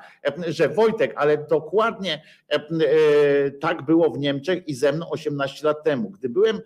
że 0.48 0.70
Wojtek, 0.70 1.14
ale 1.16 1.38
dokładnie 1.38 2.24
tak 3.62 3.86
było 3.86 4.10
w 4.12 4.20
Niemczech 4.20 4.68
i 4.68 4.74
ze 4.74 4.94
mną 4.94 5.10
18 5.10 5.68
lat 5.68 5.84
temu. 5.84 6.10
Gdy 6.10 6.30
byłem 6.30 6.60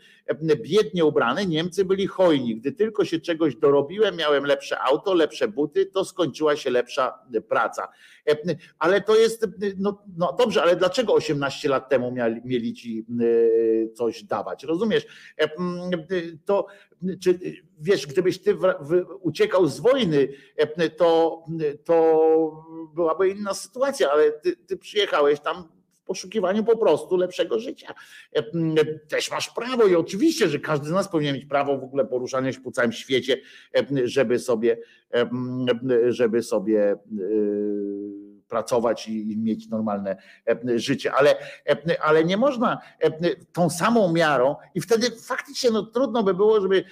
biednie 0.56 1.06
ubrany, 1.06 1.45
Niemcy 1.45 1.86
byli 1.86 2.08
hojni. 2.08 2.56
Gdy 2.56 2.72
tylko 2.72 3.06
się 3.06 3.20
czegoś 3.20 3.56
dorobiłem, 3.56 4.16
miałem 4.16 4.45
lepsze 4.45 4.80
auto, 4.80 5.14
lepsze 5.14 5.48
buty, 5.48 5.86
to 5.86 6.06
skończyła 6.06 6.56
się 6.56 6.70
lepsza 6.70 7.20
praca. 7.48 7.88
Ale 8.80 9.02
to 9.02 9.16
jest, 9.16 9.48
no, 9.78 10.04
no 10.18 10.36
dobrze, 10.40 10.62
ale 10.62 10.76
dlaczego 10.76 11.14
18 11.14 11.70
lat 11.70 11.90
temu 11.90 12.16
mieli 12.45 12.74
ci 12.74 13.06
coś 13.95 14.24
dawać? 14.24 14.64
Rozumiesz? 14.64 15.06
To 16.45 16.66
czy 17.21 17.39
wiesz, 17.80 18.07
gdybyś 18.07 18.39
ty 18.39 18.57
uciekał 19.21 19.67
z 19.67 19.80
wojny, 19.80 20.27
to, 20.97 21.43
to 21.84 22.65
byłaby 22.95 23.30
inna 23.30 23.53
sytuacja, 23.53 24.11
ale 24.11 24.31
ty, 24.31 24.55
ty 24.55 24.77
przyjechałeś 24.77 25.39
tam 25.39 25.63
w 26.03 26.05
poszukiwaniu 26.05 26.63
po 26.63 26.77
prostu 26.77 27.17
lepszego 27.17 27.59
życia. 27.59 27.93
Też 29.07 29.31
masz 29.31 29.49
prawo 29.49 29.85
i 29.85 29.95
oczywiście, 29.95 30.47
że 30.47 30.59
każdy 30.59 30.88
z 30.88 30.91
nas 30.91 31.09
powinien 31.11 31.35
mieć 31.35 31.45
prawo 31.45 31.77
w 31.77 31.84
ogóle 31.84 32.05
poruszania 32.05 32.53
się 32.53 32.61
po 32.61 32.71
całym 32.71 32.91
świecie, 32.91 33.38
żeby 34.03 34.39
sobie, 34.39 34.77
żeby 36.07 36.43
sobie 36.43 36.95
pracować 38.53 39.07
i, 39.07 39.38
mieć 39.38 39.69
normalne 39.69 40.17
e, 40.47 40.80
życie, 40.80 41.13
ale, 41.13 41.35
e, 41.65 42.01
ale 42.01 42.23
nie 42.23 42.38
można 42.38 42.81
e, 42.99 43.35
tą 43.53 43.69
samą 43.69 44.13
miarą 44.13 44.55
i 44.75 44.81
wtedy 44.81 45.11
faktycznie 45.11 45.71
no, 45.71 45.84
trudno 45.84 46.23
by 46.23 46.34
było, 46.34 46.61
żeby 46.61 46.84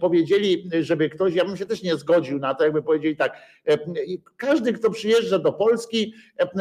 powiedzieli, 0.00 0.70
żeby 0.80 1.10
ktoś, 1.10 1.34
ja 1.34 1.44
bym 1.44 1.56
się 1.56 1.66
też 1.66 1.82
nie 1.82 1.96
zgodził 1.96 2.38
na 2.38 2.54
to, 2.54 2.64
jakby 2.64 2.82
powiedzieli 2.82 3.16
tak, 3.16 3.36
każdy, 4.36 4.72
kto 4.72 4.90
przyjeżdża 4.90 5.38
do 5.38 5.52
Polski, 5.52 6.14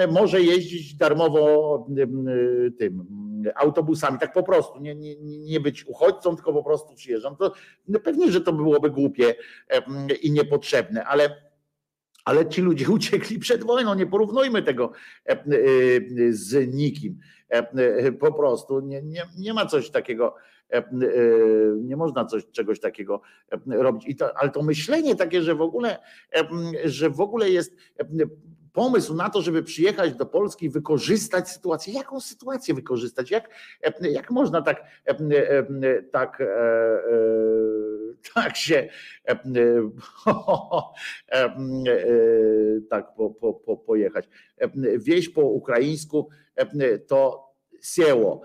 może 0.09 0.41
jeździć 0.41 0.95
darmowo 0.95 1.87
tym 2.79 3.05
autobusami, 3.55 4.19
tak 4.19 4.33
po 4.33 4.43
prostu, 4.43 4.79
nie, 4.79 4.95
nie, 4.95 5.15
nie 5.21 5.59
być 5.59 5.87
uchodźcą, 5.87 6.35
tylko 6.35 6.53
po 6.53 6.63
prostu 6.63 6.95
przyjeżdżam. 6.95 7.35
To 7.35 7.53
no 7.87 7.99
pewnie, 7.99 8.31
że 8.31 8.41
to 8.41 8.53
byłoby 8.53 8.89
głupie 8.89 9.35
i 10.21 10.31
niepotrzebne, 10.31 11.05
ale 11.05 11.44
ale 12.25 12.49
ci 12.49 12.61
ludzie 12.61 12.89
uciekli 12.97 13.39
przed 13.39 13.63
wojną, 13.63 13.95
nie 13.95 14.07
porównujmy 14.07 14.63
tego 14.63 14.91
e, 15.25 15.31
e, 15.31 15.37
z 16.29 16.73
nikim. 16.75 17.19
E, 17.49 18.11
po 18.11 18.33
prostu 18.33 18.79
nie, 18.79 19.01
nie, 19.01 19.23
nie 19.37 19.53
ma 19.53 19.65
coś 19.65 19.89
takiego, 19.89 20.35
nie 21.77 21.97
można 21.97 22.25
coś, 22.25 22.45
czegoś 22.51 22.79
takiego 22.79 23.21
robić. 23.67 24.17
To, 24.17 24.37
ale 24.37 24.49
to 24.51 24.63
myślenie 24.63 25.15
takie, 25.15 25.41
że 25.41 25.55
w 25.55 25.61
ogóle, 25.61 25.97
że 26.85 27.09
w 27.09 27.21
ogóle 27.21 27.49
jest 27.49 27.75
pomysł 28.75 29.13
na 29.13 29.29
to, 29.29 29.41
żeby 29.41 29.63
przyjechać 29.63 30.15
do 30.15 30.25
Polski 30.25 30.69
wykorzystać 30.69 31.49
sytuację. 31.49 31.93
Jaką 31.93 32.19
sytuację 32.19 32.73
wykorzystać? 32.73 33.31
Jak, 33.31 33.49
jak 34.01 34.31
można 34.31 34.61
tak, 34.61 34.83
tak, 36.11 36.43
tak 38.33 38.57
się 38.57 38.89
tak 42.89 43.15
po, 43.15 43.29
po, 43.29 43.53
po, 43.53 43.77
pojechać? 43.77 44.29
Wieś 44.97 45.29
po 45.29 45.41
ukraińsku 45.41 46.29
to 47.07 47.51
sieło. 47.81 48.41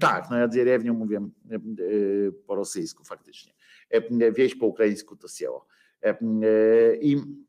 Tak, 0.00 0.24
no 0.30 0.38
ja 0.38 0.48
dzierewnią 0.48 0.94
mówię 0.94 1.28
po 2.46 2.54
rosyjsku 2.54 3.04
faktycznie. 3.04 3.52
Wieś 4.32 4.54
po 4.54 4.66
ukraińsku 4.66 5.16
to 5.16 5.28
sieło. 5.28 5.66
I 7.00 7.16
E, 7.16 7.43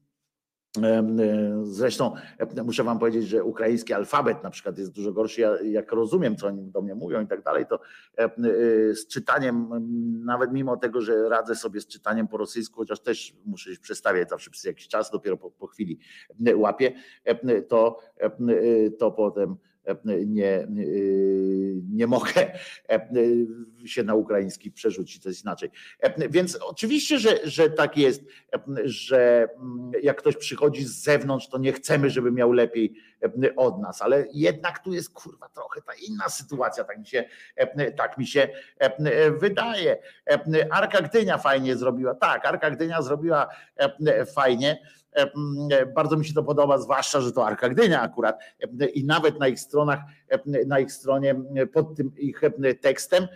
zresztą 1.64 2.14
e, 2.58 2.64
muszę 2.64 2.84
wam 2.84 3.00
powiedzieć, 3.00 3.28
że 3.28 3.44
ukraiński 3.44 3.94
alfabet 3.94 4.44
na 4.44 4.50
przykład 4.50 4.78
jest 4.78 4.92
dużo 4.92 5.12
gorszy. 5.12 5.42
Ja, 5.42 5.62
jak 5.62 5.92
rozumiem, 5.92 6.36
co 6.36 6.48
oni 6.48 6.72
do 6.72 6.82
mnie 6.82 6.96
mówią 6.96 7.22
i 7.22 7.28
tak 7.28 7.44
dalej, 7.44 7.66
to 7.66 7.80
e, 8.18 8.30
z 8.94 9.08
czytaniem, 9.08 9.70
nawet 10.26 10.52
mimo 10.52 10.78
tego, 10.78 11.02
że 11.02 11.30
radzę 11.30 11.56
sobie 11.56 11.82
z 11.82 11.88
czytaniem 11.88 12.28
po 12.28 12.38
rosyjsku, 12.38 12.76
chociaż 12.76 13.00
też 13.00 13.36
muszę 13.46 13.74
się 13.74 13.80
przestawiać 13.80 14.30
zawsze 14.30 14.52
przez 14.52 14.64
jakiś 14.64 14.88
czas, 14.88 15.12
dopiero 15.12 15.38
po, 15.38 15.52
po 15.52 15.68
chwili 15.68 16.00
łapię, 16.56 16.94
to, 17.68 18.00
to 19.00 19.12
potem 19.12 19.58
nie, 20.26 20.68
nie 21.92 22.08
mogę 22.08 22.52
się 23.86 24.04
na 24.04 24.16
ukraiński 24.16 24.72
przerzucić, 24.72 25.24
to 25.24 25.30
jest 25.30 25.44
inaczej. 25.44 25.70
Więc 26.30 26.56
oczywiście, 26.62 27.20
że, 27.20 27.40
że 27.44 27.70
tak 27.70 27.98
jest, 27.98 28.24
że 28.84 29.48
jak 30.02 30.18
ktoś 30.18 30.36
przychodzi 30.38 30.84
z 30.86 31.04
zewnątrz, 31.04 31.50
to 31.50 31.58
nie 31.58 31.74
chcemy, 31.74 32.10
żeby 32.10 32.32
miał 32.32 32.52
lepiej 32.52 32.94
od 33.56 33.80
nas, 33.80 34.02
ale 34.02 34.26
jednak 34.34 34.80
tu 34.80 34.94
jest 34.94 35.14
kurwa 35.14 35.50
trochę 35.50 35.82
ta 35.82 35.94
inna 36.08 36.30
sytuacja, 36.30 36.84
tak 36.84 37.00
mi 37.00 37.08
się, 37.08 37.26
tak 37.98 38.18
mi 38.18 38.28
się 38.28 38.48
wydaje. 39.40 39.98
Arka 40.72 41.02
Gdynia 41.02 41.38
fajnie 41.38 41.76
zrobiła, 41.76 42.16
tak, 42.16 42.46
Arka 42.46 42.72
Gdynia 42.72 43.02
zrobiła 43.02 43.48
fajnie, 44.36 44.78
bardzo 45.96 46.18
mi 46.18 46.26
się 46.26 46.34
to 46.34 46.44
podoba, 46.44 46.78
zwłaszcza, 46.78 47.22
że 47.22 47.32
to 47.32 47.48
Arka 47.48 47.70
Gdynia 47.70 48.02
akurat 48.02 48.40
i 48.94 49.06
nawet 49.06 49.40
na 49.40 49.48
ich 49.48 49.60
stronach, 49.60 50.00
na 50.68 50.80
ich 50.80 50.92
stronie 50.92 51.36
pod 51.74 51.96
tym 51.96 52.12
ich 52.18 52.42
tekstem 52.82 53.28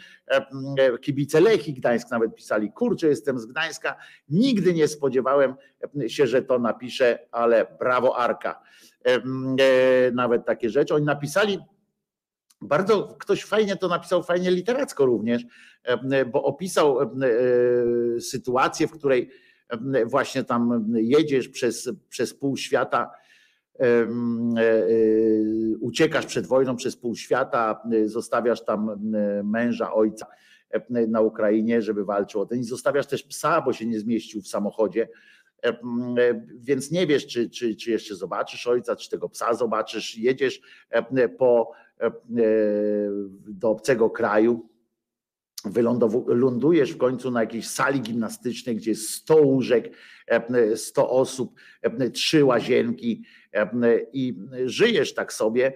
kibice 1.01 1.41
Lechii 1.41 1.73
Gdańsk 1.73 2.11
nawet 2.11 2.35
pisali, 2.35 2.71
kurczę 2.71 3.07
jestem 3.07 3.39
z 3.39 3.45
Gdańska, 3.45 3.95
nigdy 4.29 4.73
nie 4.73 4.87
spodziewałem 4.87 5.55
się, 6.07 6.27
że 6.27 6.41
to 6.41 6.59
napisze, 6.59 7.19
ale 7.31 7.67
brawo 7.79 8.17
Arka. 8.17 8.61
Nawet 10.13 10.45
takie 10.45 10.69
rzeczy. 10.69 10.95
Oni 10.95 11.05
napisali 11.05 11.59
bardzo 12.61 13.15
ktoś 13.19 13.43
fajnie 13.43 13.75
to 13.75 13.87
napisał, 13.87 14.23
fajnie 14.23 14.51
literacko 14.51 15.05
również, 15.05 15.43
bo 16.31 16.43
opisał 16.43 16.97
sytuację, 18.19 18.87
w 18.87 18.91
której 18.91 19.29
właśnie 20.05 20.43
tam 20.43 20.85
jedziesz 20.95 21.49
przez, 21.49 21.89
przez 22.09 22.33
pół 22.33 22.57
świata, 22.57 23.11
e, 23.79 23.85
e, 23.85 24.07
uciekasz 25.79 26.25
przed 26.25 26.47
wojną 26.47 26.75
przez 26.75 26.97
pół 26.97 27.15
świata, 27.15 27.81
zostawiasz 28.05 28.65
tam 28.65 29.11
męża, 29.43 29.93
ojca 29.93 30.25
na 30.89 31.21
Ukrainie, 31.21 31.81
żeby 31.81 32.05
walczył 32.05 32.41
o 32.41 32.45
ten. 32.45 32.59
I 32.59 32.63
zostawiasz 32.63 33.07
też 33.07 33.23
psa, 33.23 33.61
bo 33.61 33.73
się 33.73 33.85
nie 33.85 33.99
zmieścił 33.99 34.41
w 34.41 34.47
samochodzie, 34.47 35.09
więc 36.59 36.91
nie 36.91 37.07
wiesz, 37.07 37.27
czy, 37.27 37.49
czy, 37.49 37.75
czy 37.75 37.91
jeszcze 37.91 38.15
zobaczysz 38.15 38.67
ojca, 38.67 38.95
czy 38.95 39.09
tego 39.09 39.29
psa 39.29 39.53
zobaczysz, 39.53 40.17
jedziesz 40.17 40.61
po, 41.37 41.71
do 43.47 43.69
obcego 43.69 44.09
kraju, 44.09 44.69
wylądujesz 45.65 46.91
w 46.93 46.97
końcu 46.97 47.31
na 47.31 47.41
jakiejś 47.41 47.67
sali 47.67 48.01
gimnastycznej, 48.01 48.75
gdzie 48.75 48.91
jest 48.91 49.09
100 49.09 49.35
łóżek, 49.35 49.93
100 50.75 51.09
osób, 51.09 51.55
trzy 52.13 52.45
łazienki 52.45 53.23
i 54.13 54.35
żyjesz 54.65 55.13
tak 55.13 55.33
sobie. 55.33 55.73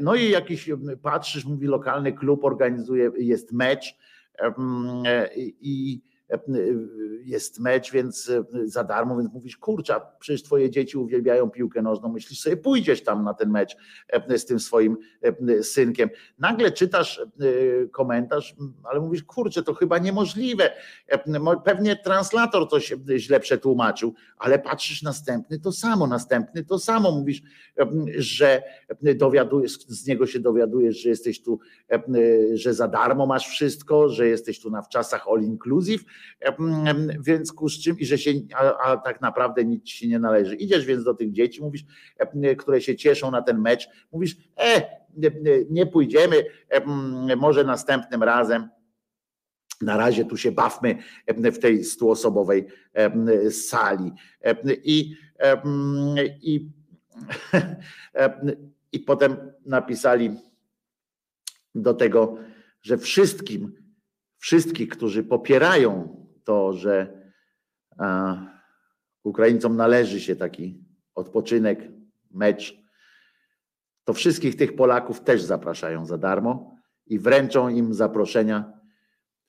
No 0.00 0.14
i 0.14 0.30
jakiś 0.30 0.70
patrzysz, 1.02 1.44
mówi 1.44 1.66
lokalny 1.66 2.12
klub 2.12 2.44
organizuje, 2.44 3.10
jest 3.16 3.52
mecz 3.52 3.96
i 5.60 6.02
jest 7.24 7.60
mecz, 7.60 7.92
więc 7.92 8.32
za 8.64 8.84
darmo, 8.84 9.16
więc 9.16 9.32
mówisz, 9.32 9.56
kurczę, 9.56 9.94
przecież 10.18 10.42
twoje 10.42 10.70
dzieci 10.70 10.98
uwielbiają 10.98 11.50
piłkę 11.50 11.82
nożną, 11.82 12.08
myślisz 12.08 12.40
sobie, 12.40 12.56
pójdziesz 12.56 13.02
tam 13.02 13.24
na 13.24 13.34
ten 13.34 13.50
mecz 13.50 13.76
z 14.36 14.44
tym 14.44 14.60
swoim 14.60 14.96
synkiem. 15.62 16.10
Nagle 16.38 16.72
czytasz 16.72 17.22
komentarz, 17.92 18.56
ale 18.82 19.00
mówisz, 19.00 19.22
kurczę, 19.22 19.62
to 19.62 19.74
chyba 19.74 19.98
niemożliwe. 19.98 20.70
Pewnie 21.64 21.96
translator 21.96 22.70
coś 22.70 22.94
źle 23.16 23.40
przetłumaczył, 23.40 24.14
ale 24.38 24.58
patrzysz 24.58 25.02
następny, 25.02 25.58
to 25.58 25.72
samo, 25.72 26.06
następny 26.06 26.64
to 26.64 26.78
samo. 26.78 27.10
Mówisz, 27.10 27.42
że 28.16 28.62
dowiadujesz, 29.16 29.72
z 29.72 30.06
niego 30.06 30.26
się 30.26 30.40
dowiadujesz, 30.40 31.02
że 31.02 31.08
jesteś 31.08 31.42
tu, 31.42 31.58
że 32.54 32.74
za 32.74 32.88
darmo 32.88 33.26
masz 33.26 33.48
wszystko, 33.48 34.08
że 34.08 34.28
jesteś 34.28 34.60
tu 34.60 34.70
na 34.70 34.82
wczasach 34.82 35.26
all 35.28 35.42
inclusive, 35.42 36.04
więc 37.20 37.52
ku 37.52 37.66
czym 37.68 37.98
i 37.98 38.06
że 38.06 38.18
się, 38.18 38.30
a, 38.54 38.78
a, 38.78 38.96
tak 38.96 39.20
naprawdę 39.20 39.64
nic 39.64 39.84
ci 39.84 39.98
się 39.98 40.08
nie 40.08 40.18
należy. 40.18 40.54
Idziesz 40.54 40.84
więc 40.84 41.04
do 41.04 41.14
tych 41.14 41.32
dzieci, 41.32 41.62
mówisz, 41.62 41.84
które 42.58 42.80
się 42.80 42.96
cieszą 42.96 43.30
na 43.30 43.42
ten 43.42 43.60
mecz, 43.60 43.88
mówisz, 44.12 44.36
e, 44.56 44.82
nie, 45.16 45.30
nie 45.70 45.86
pójdziemy, 45.86 46.44
może 47.36 47.64
następnym 47.64 48.22
razem. 48.22 48.68
Na 49.80 49.96
razie 49.96 50.24
tu 50.24 50.36
się 50.36 50.52
bawmy 50.52 50.98
w 51.28 51.58
tej 51.58 51.84
stuosobowej 51.84 52.66
sali. 53.50 54.12
I, 54.84 55.16
i, 56.42 56.70
i 58.92 59.00
potem 59.00 59.36
napisali 59.66 60.30
do 61.74 61.94
tego, 61.94 62.36
że 62.82 62.98
wszystkim 62.98 63.85
wszystkich, 64.46 64.88
którzy 64.88 65.24
popierają 65.24 66.16
to, 66.44 66.72
że 66.72 67.22
Ukraińcom 69.22 69.76
należy 69.76 70.20
się 70.20 70.36
taki 70.36 70.84
odpoczynek, 71.14 71.88
mecz, 72.30 72.82
to 74.04 74.12
wszystkich 74.12 74.56
tych 74.56 74.76
Polaków 74.76 75.20
też 75.20 75.42
zapraszają 75.42 76.06
za 76.06 76.18
darmo 76.18 76.76
i 77.06 77.18
wręczą 77.18 77.68
im 77.68 77.94
zaproszenia 77.94 78.72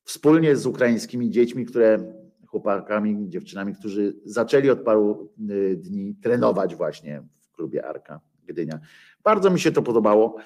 wspólnie 0.04 0.56
z 0.56 0.66
ukraińskimi 0.66 1.30
dziećmi, 1.30 1.66
które 1.66 2.14
chłopakami, 2.48 3.30
dziewczynami, 3.30 3.76
którzy 3.76 4.14
zaczęli 4.26 4.70
od 4.70 4.82
paru 4.82 5.34
y, 5.52 5.78
dni 5.78 6.16
trenować 6.16 6.76
właśnie 6.76 7.24
w 7.40 7.52
klubie 7.52 7.86
Arka 7.86 8.20
Gdynia. 8.46 8.80
Bardzo 9.24 9.50
mi 9.50 9.60
się 9.60 9.72
to 9.72 9.82
podobało. 9.82 10.38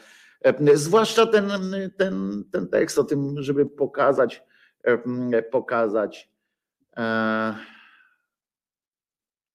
E, 0.41 0.77
zwłaszcza 0.77 1.25
ten, 1.25 1.51
ten, 1.97 2.43
ten 2.51 2.67
tekst 2.67 2.99
o 2.99 3.03
tym, 3.03 3.41
żeby 3.41 3.65
pokazać, 3.65 4.43
e, 4.83 5.41
pokazać 5.41 6.31
e, 6.97 7.55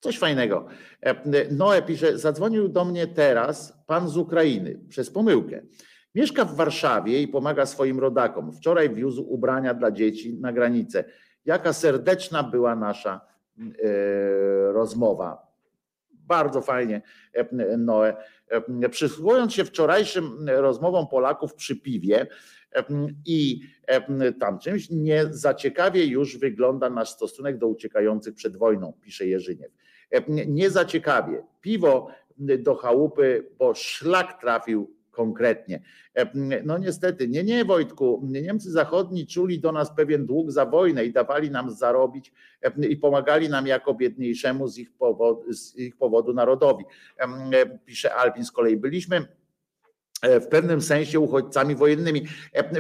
coś 0.01 0.19
fajnego. 0.19 0.67
Noe 1.51 1.83
pisze, 1.83 2.19
zadzwonił 2.19 2.69
do 2.69 2.85
mnie 2.85 3.07
teraz 3.07 3.85
pan 3.87 4.09
z 4.09 4.17
Ukrainy 4.17 4.81
przez 4.89 5.11
pomyłkę. 5.11 5.63
Mieszka 6.15 6.45
w 6.45 6.57
Warszawie 6.57 7.23
i 7.23 7.29
pomaga 7.29 7.67
swoim 7.67 8.01
rodakom. 8.01 8.53
Wczoraj 8.53 8.95
wiózł 8.95 9.23
ubrania 9.29 9.75
dla 9.75 9.91
dzieci 9.91 10.35
na 10.41 10.53
granicę. 10.53 11.05
Jaka 11.45 11.73
serdeczna 11.73 12.43
była 12.43 12.77
nasza 12.77 13.21
rozmowa. 14.73 15.47
Bardzo 16.11 16.63
fajnie, 16.63 17.03
Noe. 17.79 18.17
Przysłuchując 18.91 19.55
się 19.55 19.65
wczorajszym 19.65 20.49
rozmowom 20.49 21.07
Polaków 21.09 21.55
przy 21.55 21.77
piwie 21.77 22.27
i 23.27 23.61
tam 24.41 24.59
czymś, 24.59 24.91
nie 24.91 25.27
za 25.31 25.55
ciekawie 25.55 26.07
już 26.07 26.39
wygląda 26.39 26.91
nasz 26.91 27.11
stosunek 27.11 27.59
do 27.59 27.67
uciekających 27.67 28.35
przed 28.35 28.57
wojną, 28.57 28.93
pisze 29.01 29.27
Jerzyniew. 29.27 29.73
Nie 30.47 30.71
za 30.71 30.85
ciekawie. 30.85 31.43
Piwo 31.61 32.09
do 32.39 32.75
chałupy, 32.75 33.49
bo 33.59 33.75
szlak 33.75 34.41
trafił 34.41 34.96
konkretnie. 35.17 35.83
E, 36.15 36.31
no 36.65 36.79
niestety, 36.79 37.29
nie, 37.29 37.45
nie 37.45 37.65
Wojtku, 37.65 38.23
Niemcy 38.25 38.71
zachodni 38.71 39.27
czuli 39.27 39.61
do 39.61 39.73
nas 39.73 39.95
pewien 39.97 40.27
dług 40.27 40.51
za 40.51 40.67
wojnę 40.67 41.05
i 41.05 41.13
dawali 41.13 41.51
nam 41.51 41.71
zarobić 41.71 42.33
e, 42.63 42.87
i 42.87 42.97
pomagali 42.97 43.49
nam 43.49 43.67
jako 43.67 43.95
biedniejszemu 43.95 44.69
z 44.69 44.79
ich 44.79 44.93
powodu, 44.93 45.53
z 45.53 45.77
ich 45.77 45.97
powodu 45.97 46.33
narodowi. 46.33 46.85
E, 47.19 47.27
pisze 47.85 48.15
Alpin 48.15 48.45
z 48.45 48.53
kolei. 48.53 48.77
Byliśmy 48.77 49.27
w 50.41 50.47
pewnym 50.47 50.81
sensie 50.81 51.21
uchodźcami 51.21 51.75
wojennymi. 51.75 52.27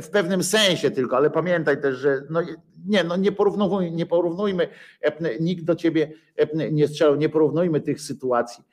W 0.02 0.08
pewnym 0.08 0.42
sensie 0.42 0.90
tylko, 0.90 1.16
ale 1.16 1.30
pamiętaj 1.30 1.80
też, 1.80 1.96
że 1.96 2.22
no, 2.30 2.40
nie, 2.86 3.04
no 3.04 3.16
nie, 3.16 3.32
porównujmy, 3.32 3.90
nie 3.90 4.06
porównujmy, 4.06 4.68
nikt 5.40 5.64
do 5.64 5.74
ciebie 5.74 6.12
nie 6.72 6.88
strzelał, 6.88 7.16
nie 7.16 7.28
porównujmy 7.28 7.80
tych 7.80 8.00
sytuacji 8.00 8.64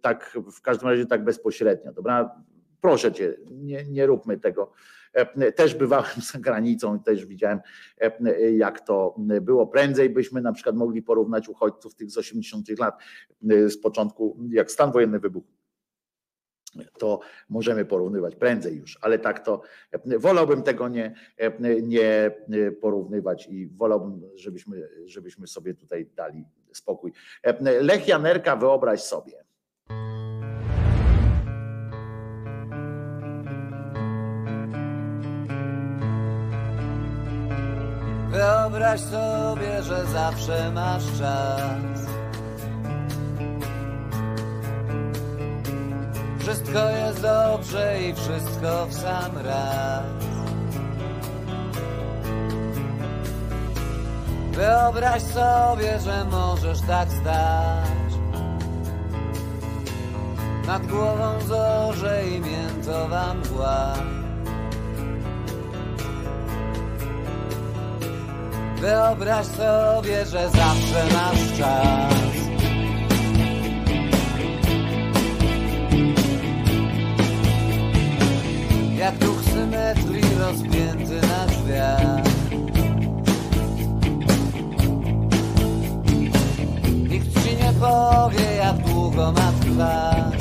tak 0.00 0.38
w 0.52 0.60
każdym 0.60 0.88
razie 0.88 1.06
tak 1.06 1.24
bezpośrednio, 1.24 1.92
dobra? 1.92 2.42
Proszę 2.80 3.12
cię, 3.12 3.36
nie, 3.50 3.84
nie 3.84 4.06
róbmy 4.06 4.38
tego. 4.38 4.72
E, 5.12 5.52
też 5.52 5.74
bywałem 5.74 6.20
za 6.32 6.38
granicą 6.38 7.00
też 7.00 7.26
widziałem, 7.26 7.60
jak 8.52 8.80
to 8.80 9.16
było. 9.40 9.66
Prędzej 9.66 10.10
byśmy 10.10 10.40
na 10.40 10.52
przykład 10.52 10.76
mogli 10.76 11.02
porównać 11.02 11.48
uchodźców 11.48 11.94
tych 11.94 12.10
z 12.10 12.18
80 12.18 12.78
lat, 12.78 12.98
z 13.42 13.78
początku, 13.78 14.38
jak 14.50 14.70
stan 14.70 14.92
wojenny 14.92 15.18
wybuchł 15.18 15.46
to 16.98 17.20
możemy 17.48 17.84
porównywać 17.84 18.36
prędzej 18.36 18.76
już, 18.76 18.98
ale 19.00 19.18
tak 19.18 19.44
to 19.44 19.62
wolałbym 20.18 20.62
tego 20.62 20.88
nie, 20.88 21.14
nie 21.88 22.30
porównywać 22.80 23.46
i 23.50 23.66
wolałbym, 23.66 24.22
żebyśmy, 24.34 24.88
żebyśmy 25.04 25.46
sobie 25.46 25.74
tutaj 25.74 26.06
dali 26.06 26.44
spokój. 26.72 27.12
Lech 27.60 28.08
Janerka, 28.08 28.56
wyobraź 28.56 29.02
sobie. 29.02 29.44
Wyobraź 38.30 39.00
sobie, 39.00 39.82
że 39.82 40.04
zawsze 40.06 40.72
masz 40.74 41.18
czas 41.18 42.13
Wszystko 46.44 46.90
jest 46.90 47.22
dobrze 47.22 48.02
i 48.02 48.14
wszystko 48.14 48.86
w 48.86 48.94
sam 48.94 49.38
raz. 49.38 50.04
Wyobraź 54.52 55.22
sobie, 55.22 56.00
że 56.00 56.24
możesz 56.24 56.80
tak 56.80 57.08
stać. 57.08 58.14
Nad 60.66 60.86
głową 60.86 61.40
zorze 61.40 62.22
i 62.28 62.40
miętowa 62.40 63.34
mgła 63.34 63.94
Wyobraź 68.80 69.46
sobie, 69.46 70.26
że 70.26 70.50
zawsze 70.50 71.04
masz 71.12 71.58
czas 71.58 72.43
Jak 79.04 79.18
duch 79.18 79.44
symetrii 79.44 80.38
rozpięty 80.38 81.20
na 81.28 81.46
drzwiach. 81.46 82.24
Nikt 87.08 87.42
ci 87.42 87.56
nie 87.56 87.72
powie 87.80 88.56
jak 88.56 88.76
długo 88.76 89.32
ma 89.32 89.52
trwać. 89.60 90.38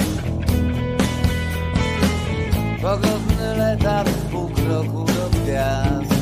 Pogodny 2.82 3.58
letarg 3.58 4.10
w 4.10 4.32
pół 4.32 4.50
kroku 4.50 5.06
do 5.06 5.30
gwiazd. 5.30 6.14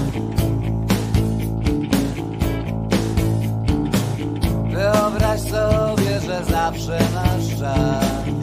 Wyobraź 4.72 5.42
sobie, 5.42 6.20
że 6.20 6.46
zawsze 6.46 7.00
masz 7.14 7.60
czas 7.60 8.41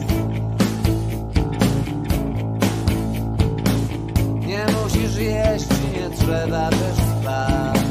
Nie 4.59 4.73
musisz 4.73 5.15
jeść, 5.15 5.67
nie 5.93 6.09
trzeba 6.17 6.69
też 6.69 6.95
spać. 6.95 7.81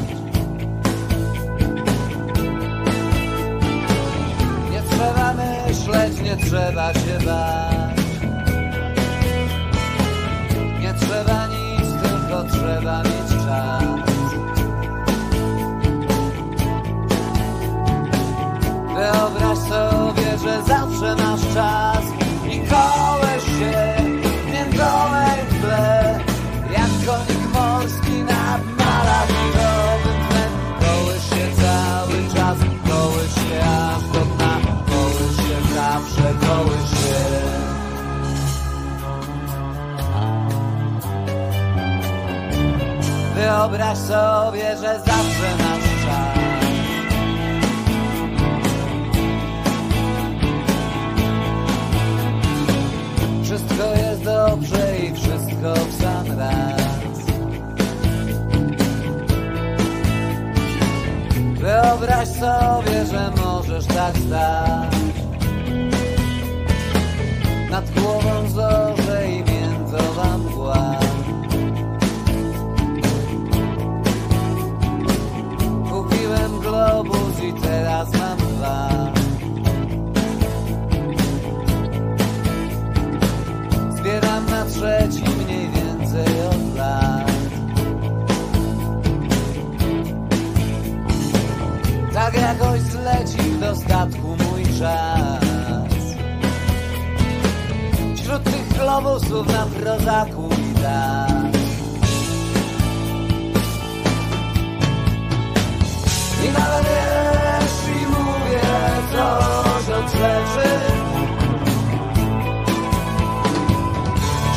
Nie 4.71 4.81
trzeba 4.81 5.33
myśleć, 5.33 6.21
nie 6.21 6.37
trzeba 6.37 6.93
się 6.93 7.19
bać. 7.25 7.99
Nie 10.79 10.93
trzeba 10.93 11.47
nic, 11.47 11.87
tylko 12.03 12.43
trzeba 12.51 13.03
mieć 13.03 13.45
czas. 13.45 13.83
Wyobraź 18.95 19.57
sobie, 19.57 20.37
że 20.43 20.61
zawsze 20.67 21.15
masz 21.15 21.53
czas 21.53 22.03
i 22.51 22.59
kołeś 22.59 23.18
Wyobraź 43.89 44.07
sobie, 44.07 44.77
że 44.77 44.99
zawsze 44.99 45.49
masz 45.57 46.05
czas. 46.05 46.39
Wszystko 53.43 53.83
jest 53.83 54.23
dobrze 54.23 54.99
i 54.99 55.13
wszystko 55.13 55.73
w 55.73 56.01
sam 56.01 56.39
raz. 56.39 56.81
Wyobraź 61.53 62.27
sobie, 62.27 63.05
że 63.11 63.31
możesz 63.43 63.85
tak 63.85 64.17
stać 64.17 64.95
Nad 67.69 67.89
głową 67.91 68.49
zorze 68.49 68.98
Tak 92.29 92.41
jakoś 92.41 92.81
zleci 92.81 93.51
do 93.59 93.75
statku 93.75 94.27
mój 94.27 94.63
czas. 94.79 95.43
Wśród 98.15 98.43
tych 98.43 98.67
globusów 98.67 99.47
na 99.47 99.65
prozaku 99.65 100.49
i 100.51 100.79
I 106.45 106.51
nawet 106.51 106.85
jeśli 107.61 108.07
mówię 108.07 108.61
coś 109.11 109.89
od 109.95 110.11
rzeczy 110.11 110.69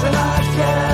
że 0.00 0.12
nawet 0.12 0.91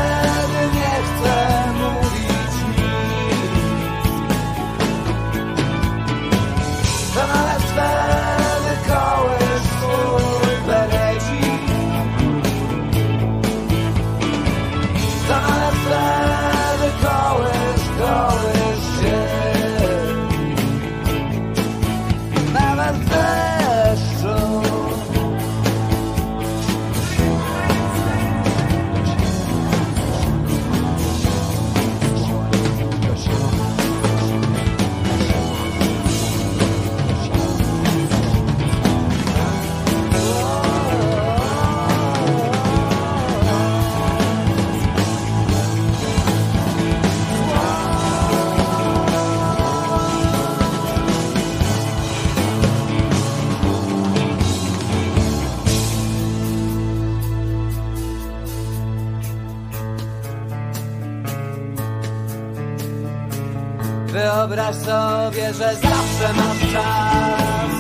Wyobraź 64.69 64.87
sobie, 64.87 65.55
że 65.55 65.75
zawsze 65.75 66.33
masz 66.37 66.73
czas. 66.73 67.73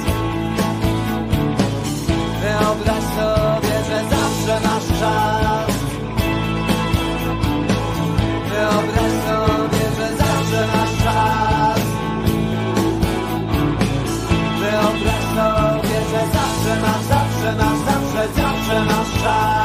Wyobraź 2.41 3.05
sobie, 3.17 3.75
że 3.89 4.05
zawsze 4.11 4.69
masz 4.69 5.01
czas. 5.01 5.75
Wyobraź 8.49 9.13
sobie, 9.27 9.85
że 9.97 10.17
zawsze 10.17 10.67
masz 10.77 11.05
czas. 11.05 11.81
Wyobraź 14.61 15.25
sobie, 15.37 15.99
że 16.11 16.23
zawsze 16.33 16.81
masz, 16.81 17.05
zawsze 17.05 17.57
masz, 17.57 17.79
zawsze, 17.79 18.29
zawsze 18.37 18.85
masz 18.85 19.23
czas. 19.23 19.58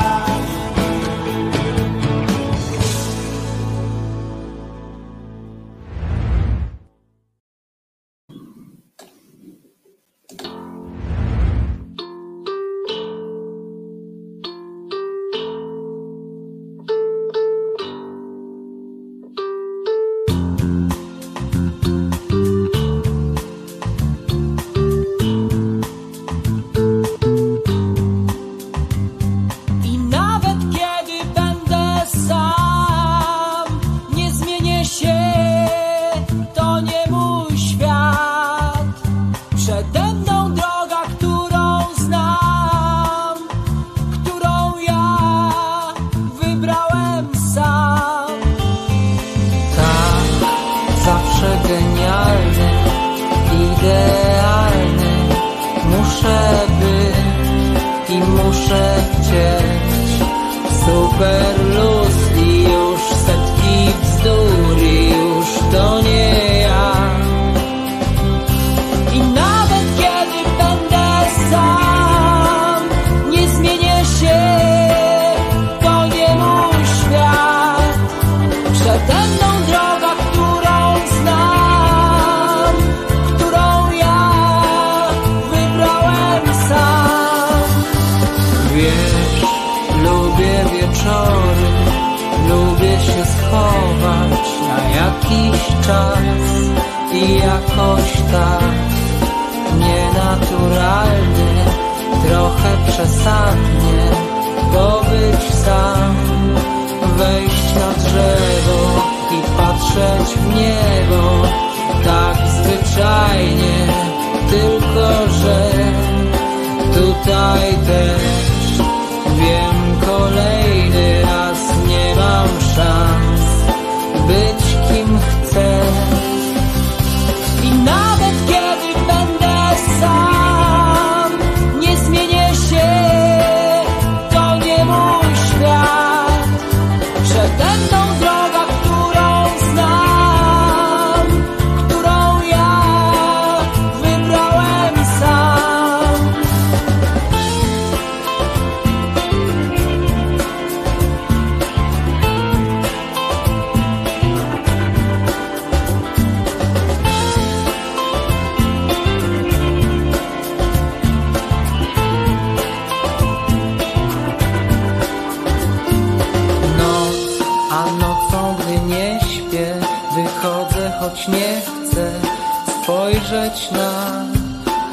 Na 173.74 174.26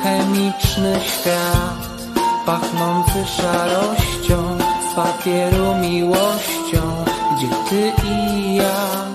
chemiczny 0.02 1.00
świat, 1.00 1.90
pachnący 2.46 3.26
szarością 3.36 4.58
z 4.92 4.94
papieru 4.94 5.74
miłością, 5.74 7.04
gdzie 7.36 7.48
ty 7.70 7.92
i 8.06 8.54
ja? 8.54 9.06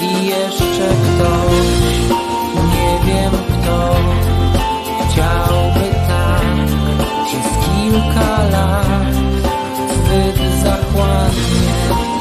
I 0.00 0.26
jeszcze 0.26 0.88
ktoś, 0.88 1.98
nie 2.72 2.98
wiem 3.06 3.32
kto, 3.32 3.94
chciałby 5.08 5.86
tak 6.08 6.66
przez 7.26 7.66
kilka 7.66 8.44
lat 8.52 9.14
zbyt 9.94 10.62
zachłannie 10.62 11.68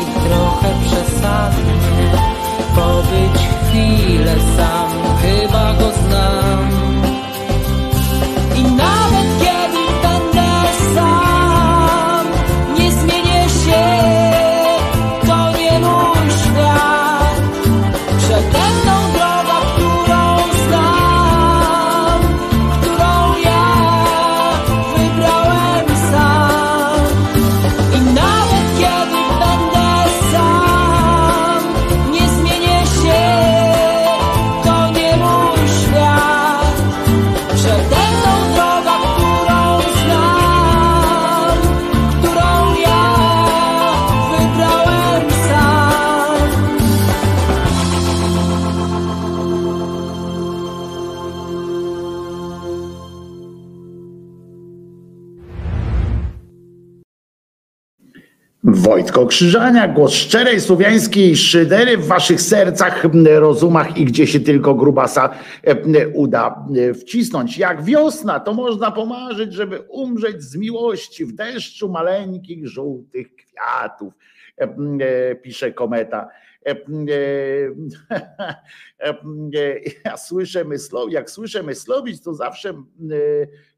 i 0.01 0.29
trochę 0.29 0.69
przesadnie 0.85 2.36
pobyć 2.75 3.37
chwilę 3.69 4.35
sam, 4.57 4.89
chyba 5.21 5.73
go 5.73 5.91
znam. 5.91 6.86
Wojtko 59.17 59.29
Krzyżania, 59.29 59.87
głos 59.87 60.13
szczerej 60.13 60.61
słowiańskiej 60.61 61.37
szydery 61.37 61.97
w 61.97 62.07
waszych 62.07 62.41
sercach, 62.41 63.03
rozumach 63.25 63.97
i 63.97 64.05
gdzie 64.05 64.27
się 64.27 64.39
tylko 64.39 64.75
grubasa 64.75 65.29
e, 65.63 66.07
uda 66.07 66.65
e, 66.75 66.93
wcisnąć. 66.93 67.57
Jak 67.57 67.83
wiosna, 67.83 68.39
to 68.39 68.53
można 68.53 68.91
pomarzyć, 68.91 69.53
żeby 69.53 69.79
umrzeć 69.79 70.43
z 70.43 70.55
miłości 70.55 71.25
w 71.25 71.33
deszczu 71.33 71.89
maleńkich, 71.89 72.67
żółtych 72.67 73.27
kwiatów, 73.35 74.13
e, 74.57 75.35
pisze 75.35 75.71
kometa. 75.71 76.29
Ja 80.05 80.17
słyszę 80.17 80.65
myslowi, 80.65 81.13
jak 81.13 81.31
słyszę 81.31 81.63
myslowić, 81.63 82.23
to 82.23 82.33
zawsze 82.33 82.73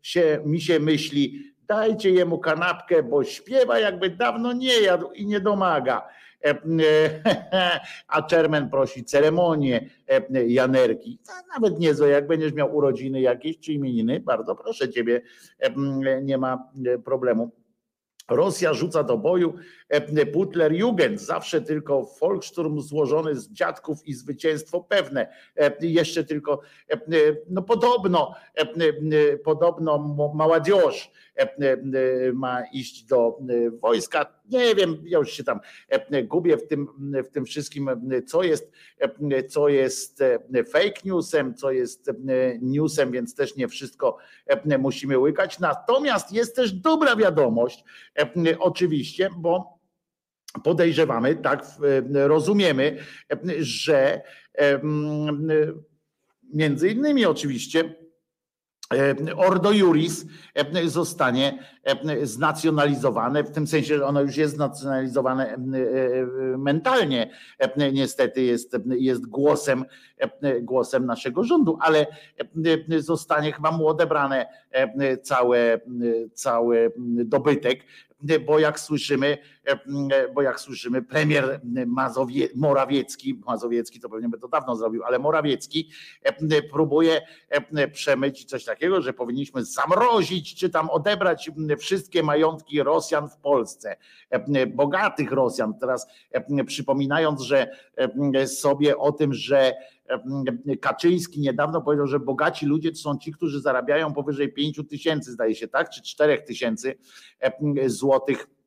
się, 0.01 0.39
mi 0.45 0.61
się 0.61 0.79
myśli, 0.79 1.48
dajcie 1.69 2.09
jemu 2.09 2.39
kanapkę, 2.39 3.03
bo 3.03 3.23
śpiewa 3.23 3.79
jakby 3.79 4.09
dawno 4.09 4.53
nie 4.53 4.81
jadł 4.81 5.11
i 5.11 5.25
nie 5.25 5.39
domaga. 5.39 6.07
E, 6.45 6.49
e, 6.49 7.79
A 8.07 8.21
Czermen 8.21 8.69
prosi 8.69 9.03
ceremonię 9.03 9.89
e, 10.07 10.47
Janerki. 10.47 11.19
Nawet 11.53 11.79
niezłe, 11.79 12.09
jak 12.09 12.27
będziesz 12.27 12.53
miał 12.53 12.75
urodziny 12.75 13.21
jakieś 13.21 13.59
czy 13.59 13.73
imieniny, 13.73 14.19
bardzo 14.19 14.55
proszę 14.55 14.89
ciebie, 14.89 15.21
nie 16.21 16.37
ma 16.37 16.71
problemu. 17.05 17.51
Rosja 18.29 18.73
rzuca 18.73 19.03
do 19.03 19.17
boju 19.17 19.53
Putler 20.33 20.73
Jugend, 20.73 21.21
zawsze 21.21 21.61
tylko 21.61 22.09
Volkssturm 22.21 22.79
złożony 22.79 23.35
z 23.35 23.51
dziadków 23.51 24.07
i 24.07 24.13
zwycięstwo 24.13 24.83
pewne. 24.83 25.33
Jeszcze 25.81 26.23
tylko, 26.23 26.61
no 27.49 27.61
podobno, 27.61 28.35
podobno 29.43 29.97
młodzież 30.33 31.11
ma 32.33 32.63
iść 32.73 33.03
do 33.03 33.39
e, 33.49 33.71
wojska. 33.71 34.39
Nie 34.49 34.75
wiem, 34.75 34.97
ja 35.05 35.19
już 35.19 35.31
się 35.31 35.43
tam 35.43 35.59
e, 35.89 36.23
gubię 36.23 36.57
w 36.57 36.67
tym, 36.67 36.87
w 37.25 37.29
tym 37.29 37.45
wszystkim, 37.45 37.89
e, 37.89 38.21
co 38.21 38.43
jest, 38.43 38.71
e, 38.99 39.43
co 39.43 39.69
jest 39.69 40.21
e, 40.21 40.63
fake 40.63 41.01
newsem, 41.05 41.55
co 41.55 41.71
jest 41.71 42.09
e, 42.09 42.13
newsem, 42.61 43.11
więc 43.11 43.35
też 43.35 43.55
nie 43.55 43.67
wszystko 43.67 44.17
e, 44.45 44.77
musimy 44.77 45.17
łykać. 45.17 45.59
Natomiast 45.59 46.31
jest 46.31 46.55
też 46.55 46.73
dobra 46.73 47.15
wiadomość, 47.15 47.83
e, 48.19 48.59
oczywiście, 48.59 49.29
bo 49.37 49.79
podejrzewamy, 50.63 51.35
tak 51.35 51.65
e, 52.15 52.27
rozumiemy, 52.27 52.97
e, 53.31 53.37
że 53.59 54.21
e, 54.57 54.79
między 56.53 56.89
innymi 56.89 57.25
oczywiście 57.25 57.79
e, 57.79 58.08
Ordo 59.35 59.71
Juris 59.71 60.25
e, 60.55 60.89
zostanie 60.89 61.59
e, 61.83 62.25
znacjonalizowane, 62.25 63.43
w 63.43 63.51
tym 63.51 63.67
sensie, 63.67 63.97
że 63.97 64.05
ono 64.05 64.21
już 64.21 64.37
jest 64.37 64.55
znacjonalizowane 64.55 65.49
e, 65.49 65.55
e, 65.55 65.57
mentalnie, 66.57 67.29
e, 67.59 67.91
niestety 67.91 68.41
jest, 68.41 68.77
jest 68.85 69.25
głosem, 69.27 69.85
e, 70.17 70.61
głosem 70.61 71.05
naszego 71.05 71.43
rządu, 71.43 71.77
ale 71.81 72.07
e, 72.91 73.01
zostanie 73.01 73.51
chyba 73.51 73.71
mu 73.71 73.87
odebrane 73.87 74.45
e, 74.71 75.17
całe, 75.17 75.79
cały 76.33 76.91
dobytek, 77.25 77.79
bo 78.45 78.59
jak 78.59 78.79
słyszymy, 78.79 79.37
bo 80.35 80.41
jak 80.41 80.59
słyszymy, 80.59 81.01
premier 81.01 81.61
Mazowie, 81.87 82.47
Morawiecki, 82.55 83.41
Mazowiecki 83.45 83.99
to 83.99 84.09
pewnie 84.09 84.29
by 84.29 84.39
to 84.39 84.47
dawno 84.47 84.75
zrobił, 84.75 85.03
ale 85.03 85.19
Morawiecki 85.19 85.89
próbuje 86.71 87.21
przemyć 87.93 88.45
coś 88.45 88.65
takiego, 88.65 89.01
że 89.01 89.13
powinniśmy 89.13 89.65
zamrozić, 89.65 90.55
czy 90.55 90.69
tam 90.69 90.89
odebrać 90.89 91.51
wszystkie 91.79 92.23
majątki 92.23 92.83
Rosjan 92.83 93.29
w 93.29 93.37
Polsce, 93.37 93.97
bogatych 94.67 95.31
Rosjan. 95.31 95.73
Teraz 95.79 96.07
przypominając, 96.65 97.41
że 97.41 97.67
sobie 98.45 98.97
o 98.97 99.11
tym, 99.11 99.33
że 99.33 99.73
Kaczyński 100.81 101.39
niedawno 101.39 101.81
powiedział, 101.81 102.07
że 102.07 102.19
bogaci 102.19 102.65
ludzie 102.65 102.91
to 102.91 102.97
są 102.97 103.17
ci, 103.17 103.31
którzy 103.31 103.61
zarabiają 103.61 104.13
powyżej 104.13 104.53
5 104.53 104.79
tysięcy, 104.89 105.31
zdaje 105.31 105.55
się, 105.55 105.67
tak? 105.67 105.89
Czy 105.89 106.01
4 106.01 106.41
tysięcy 106.41 106.97
złotych 107.85 108.47
E, 108.47 108.58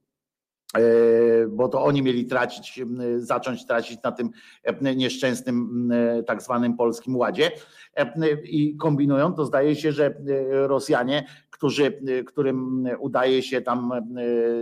bo 1.49 1.69
to 1.69 1.85
oni 1.85 2.03
mieli 2.03 2.27
tracić, 2.27 2.81
zacząć 3.17 3.67
tracić 3.67 4.03
na 4.03 4.13
tym 4.13 4.31
e, 4.65 4.97
nieszczęsnym 4.97 5.93
tak 6.27 6.43
zwanym 6.43 6.77
polskim 6.77 7.17
ładzie. 7.17 7.51
E, 7.97 8.13
i 8.45 8.77
kombinują, 8.77 9.35
to 9.35 9.45
zdaje 9.45 9.77
się, 9.77 9.93
że 9.93 10.15
Rosjanie, 10.51 11.27
którzy, 11.51 12.01
którym 12.27 12.89
udaje 12.99 13.43
się 13.43 13.61
tam 13.61 13.93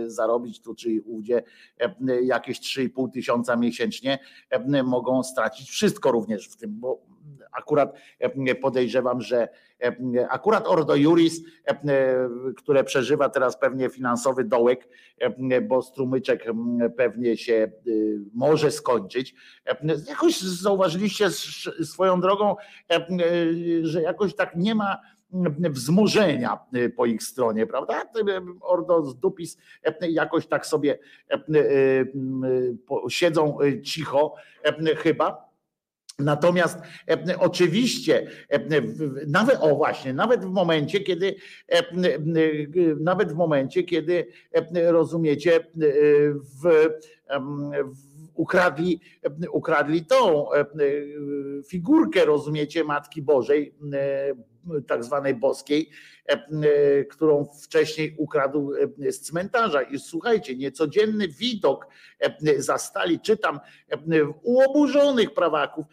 zarobić 0.05 0.61
tu 0.61 0.75
czy 0.75 1.01
ówdzie 1.05 1.43
jakieś 2.23 2.59
3,5 2.59 3.11
tysiąca 3.11 3.55
miesięcznie, 3.55 4.19
mogą 4.83 5.23
stracić 5.23 5.69
wszystko 5.69 6.11
również 6.11 6.49
w 6.49 6.57
tym, 6.57 6.79
bo 6.79 7.10
akurat 7.51 7.95
podejrzewam, 8.61 9.21
że 9.21 9.47
akurat 10.29 10.67
Ordo 10.67 10.95
Juris, 10.95 11.41
które 12.57 12.83
przeżywa 12.83 13.29
teraz 13.29 13.59
pewnie 13.59 13.89
finansowy 13.89 14.43
dołek, 14.43 14.87
bo 15.61 15.81
strumyczek 15.81 16.45
pewnie 16.97 17.37
się 17.37 17.71
y, 17.87 18.19
może 18.33 18.71
skończyć. 18.71 19.35
Jakoś 20.07 20.41
zauważyliście 20.41 21.29
swoją 21.83 22.21
drogą, 22.21 22.55
że 23.81 24.01
jakoś 24.01 24.35
tak 24.35 24.55
nie 24.55 24.75
ma 24.75 24.97
wzmożenia 25.69 26.59
po 26.95 27.05
ich 27.05 27.23
stronie, 27.23 27.67
prawda? 27.67 28.03
Ordo 28.61 29.05
z 29.05 29.19
Dupis 29.19 29.57
jakoś 30.01 30.47
tak 30.47 30.65
sobie 30.65 30.99
siedzą 33.09 33.57
cicho 33.83 34.35
chyba 34.97 35.50
Natomiast 36.21 36.79
e, 37.09 37.39
oczywiście, 37.39 38.27
e, 38.49 38.59
nawet 39.27 39.57
o 39.61 39.75
właśnie, 39.75 40.13
nawet 40.13 40.45
w 40.45 40.49
momencie, 40.49 40.99
kiedy 40.99 41.35
e, 41.67 41.83
nawet 42.99 43.33
w 43.33 43.35
momencie, 43.35 43.83
kiedy 43.83 44.27
rozumiecie, 44.73 45.59
w, 46.63 46.63
w 46.63 46.89
ukradli, 48.35 48.99
ukradli 49.51 50.05
tą 50.05 50.45
figurkę, 51.67 52.25
rozumiecie, 52.25 52.83
Matki 52.83 53.21
Bożej, 53.21 53.75
tak 54.87 55.03
zwanej 55.03 55.35
boskiej, 55.35 55.89
którą 57.09 57.45
wcześniej 57.63 58.15
ukradł 58.17 58.73
e, 59.07 59.11
z 59.11 59.21
cmentarza. 59.21 59.81
I 59.81 59.99
słuchajcie, 59.99 60.55
niecodzienny 60.55 61.27
widok 61.27 61.87
zastali, 62.57 63.19
czytam 63.19 63.59
u 64.43 64.61
oburzonych 64.61 65.33
prawaków, 65.33 65.85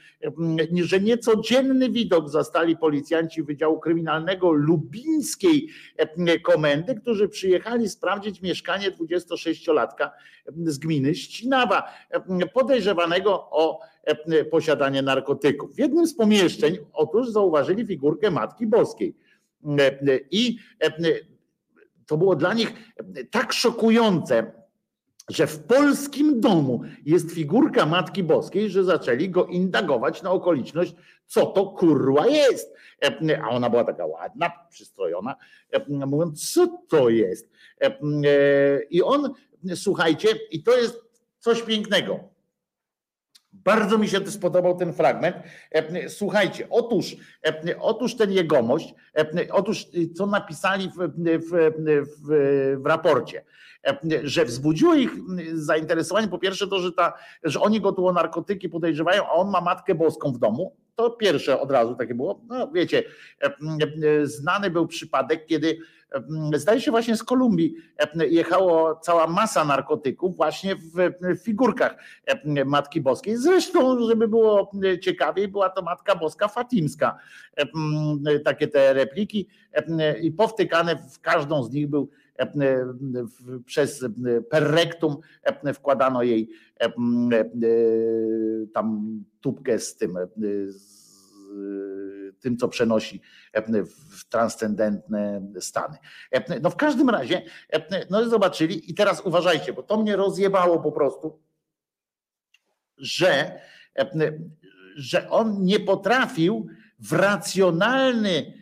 że 0.82 1.00
niecodzienny 1.00 1.90
widok 1.90 2.28
zastali 2.28 2.76
policjanci 2.76 3.42
Wydziału 3.42 3.80
Kryminalnego 3.80 4.52
Lubińskiej 4.52 5.68
Komendy, 6.42 6.94
którzy 6.94 7.28
przyjechali 7.28 7.88
sprawdzić 7.88 8.42
mieszkanie 8.42 8.90
26-latka 8.90 10.10
z 10.64 10.78
gminy 10.78 11.14
Ścinawa, 11.14 11.82
podejrzewanego 12.54 13.48
o 13.50 13.80
posiadanie 14.50 15.02
narkotyków. 15.02 15.74
W 15.74 15.78
jednym 15.78 16.06
z 16.06 16.14
pomieszczeń 16.14 16.78
otóż 16.92 17.28
zauważyli 17.28 17.86
figurkę 17.86 18.30
Matki 18.30 18.66
Boskiej. 18.66 19.14
I 20.30 20.58
to 22.06 22.16
było 22.16 22.36
dla 22.36 22.54
nich 22.54 22.72
tak 23.30 23.52
szokujące, 23.52 24.52
że 25.28 25.46
w 25.46 25.58
polskim 25.64 26.40
domu 26.40 26.82
jest 27.04 27.30
figurka 27.32 27.86
Matki 27.86 28.22
Boskiej, 28.22 28.70
że 28.70 28.84
zaczęli 28.84 29.30
go 29.30 29.46
indagować 29.46 30.22
na 30.22 30.30
okoliczność, 30.30 30.94
co 31.26 31.46
to 31.46 31.66
kurwa 31.66 32.26
jest. 32.26 32.74
A 33.42 33.48
ona 33.48 33.70
była 33.70 33.84
taka 33.84 34.06
ładna, 34.06 34.50
przystrojona, 34.70 35.36
mówiąc, 35.88 36.52
co 36.52 36.82
to 36.88 37.08
jest. 37.08 37.50
I 38.90 39.02
on, 39.02 39.32
słuchajcie, 39.74 40.28
i 40.50 40.62
to 40.62 40.76
jest 40.76 41.04
coś 41.38 41.62
pięknego. 41.62 42.20
Bardzo 43.52 43.98
mi 43.98 44.08
się 44.08 44.30
spodobał 44.30 44.76
ten 44.76 44.92
fragment. 44.92 45.36
E, 45.72 46.08
słuchajcie, 46.08 46.66
otóż, 46.70 47.16
e, 47.46 47.78
otóż 47.80 48.16
ten 48.16 48.32
jegomość, 48.32 48.94
e, 49.16 49.52
otóż 49.52 49.86
co 50.16 50.26
napisali 50.26 50.88
w, 50.88 50.96
w, 50.96 51.72
w, 52.18 52.80
w 52.82 52.86
raporcie, 52.86 53.44
że 54.22 54.44
wzbudziło 54.44 54.94
ich 54.94 55.10
zainteresowanie 55.54 56.28
po 56.28 56.38
pierwsze 56.38 56.68
to, 56.68 56.78
że, 56.78 56.92
ta, 56.92 57.12
że 57.42 57.60
oni 57.60 57.80
go 57.80 57.92
tu 57.92 58.06
o 58.06 58.12
narkotyki 58.12 58.68
podejrzewają, 58.68 59.26
a 59.26 59.30
on 59.30 59.50
ma 59.50 59.60
matkę 59.60 59.94
boską 59.94 60.32
w 60.32 60.38
domu. 60.38 60.76
To 60.98 61.10
pierwsze 61.10 61.60
od 61.60 61.70
razu 61.70 61.94
takie 61.94 62.14
było. 62.14 62.40
No 62.48 62.70
wiecie, 62.72 63.02
znany 64.22 64.70
był 64.70 64.86
przypadek, 64.86 65.46
kiedy 65.46 65.78
zdaje 66.54 66.80
się 66.80 66.90
właśnie 66.90 67.16
z 67.16 67.22
Kolumbii 67.22 67.74
jechało 68.30 68.96
cała 68.96 69.26
masa 69.26 69.64
narkotyków 69.64 70.36
właśnie 70.36 70.76
w 70.76 71.12
figurkach 71.44 71.96
Matki 72.66 73.00
Boskiej. 73.00 73.36
Zresztą, 73.36 74.06
żeby 74.08 74.28
było 74.28 74.70
ciekawiej, 75.02 75.48
była 75.48 75.70
to 75.70 75.82
Matka 75.82 76.16
Boska 76.16 76.48
Fatimska. 76.48 77.18
Takie 78.44 78.68
te 78.68 78.92
repliki 78.92 79.48
i 80.22 80.32
powtykane 80.32 80.96
w 80.96 81.20
każdą 81.20 81.62
z 81.62 81.70
nich 81.70 81.88
był 81.88 82.10
przez 83.66 84.04
perrektum 84.50 85.16
wkładano 85.74 86.22
jej 86.22 86.50
tam 88.74 89.18
tubkę 89.40 89.78
z 89.78 89.96
tym 89.96 90.18
z 90.68 92.40
tym, 92.40 92.56
co 92.56 92.68
przenosi 92.68 93.20
w 93.86 94.24
transcendentne 94.28 95.52
stany. 95.60 95.98
No 96.62 96.70
w 96.70 96.76
każdym 96.76 97.10
razie, 97.10 97.42
no 98.10 98.28
zobaczyli 98.28 98.90
i 98.90 98.94
teraz 98.94 99.20
uważajcie, 99.20 99.72
bo 99.72 99.82
to 99.82 100.02
mnie 100.02 100.16
rozjebało 100.16 100.80
po 100.80 100.92
prostu, 100.92 101.42
że, 102.96 103.60
że 104.96 105.30
on 105.30 105.64
nie 105.64 105.80
potrafił 105.80 106.66
w 106.98 107.12
racjonalny 107.12 108.52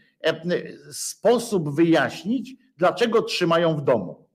sposób 0.92 1.74
wyjaśnić, 1.74 2.65
dlaczego 2.76 3.22
trzymają 3.22 3.76
w 3.76 3.82
domu. 3.82 4.28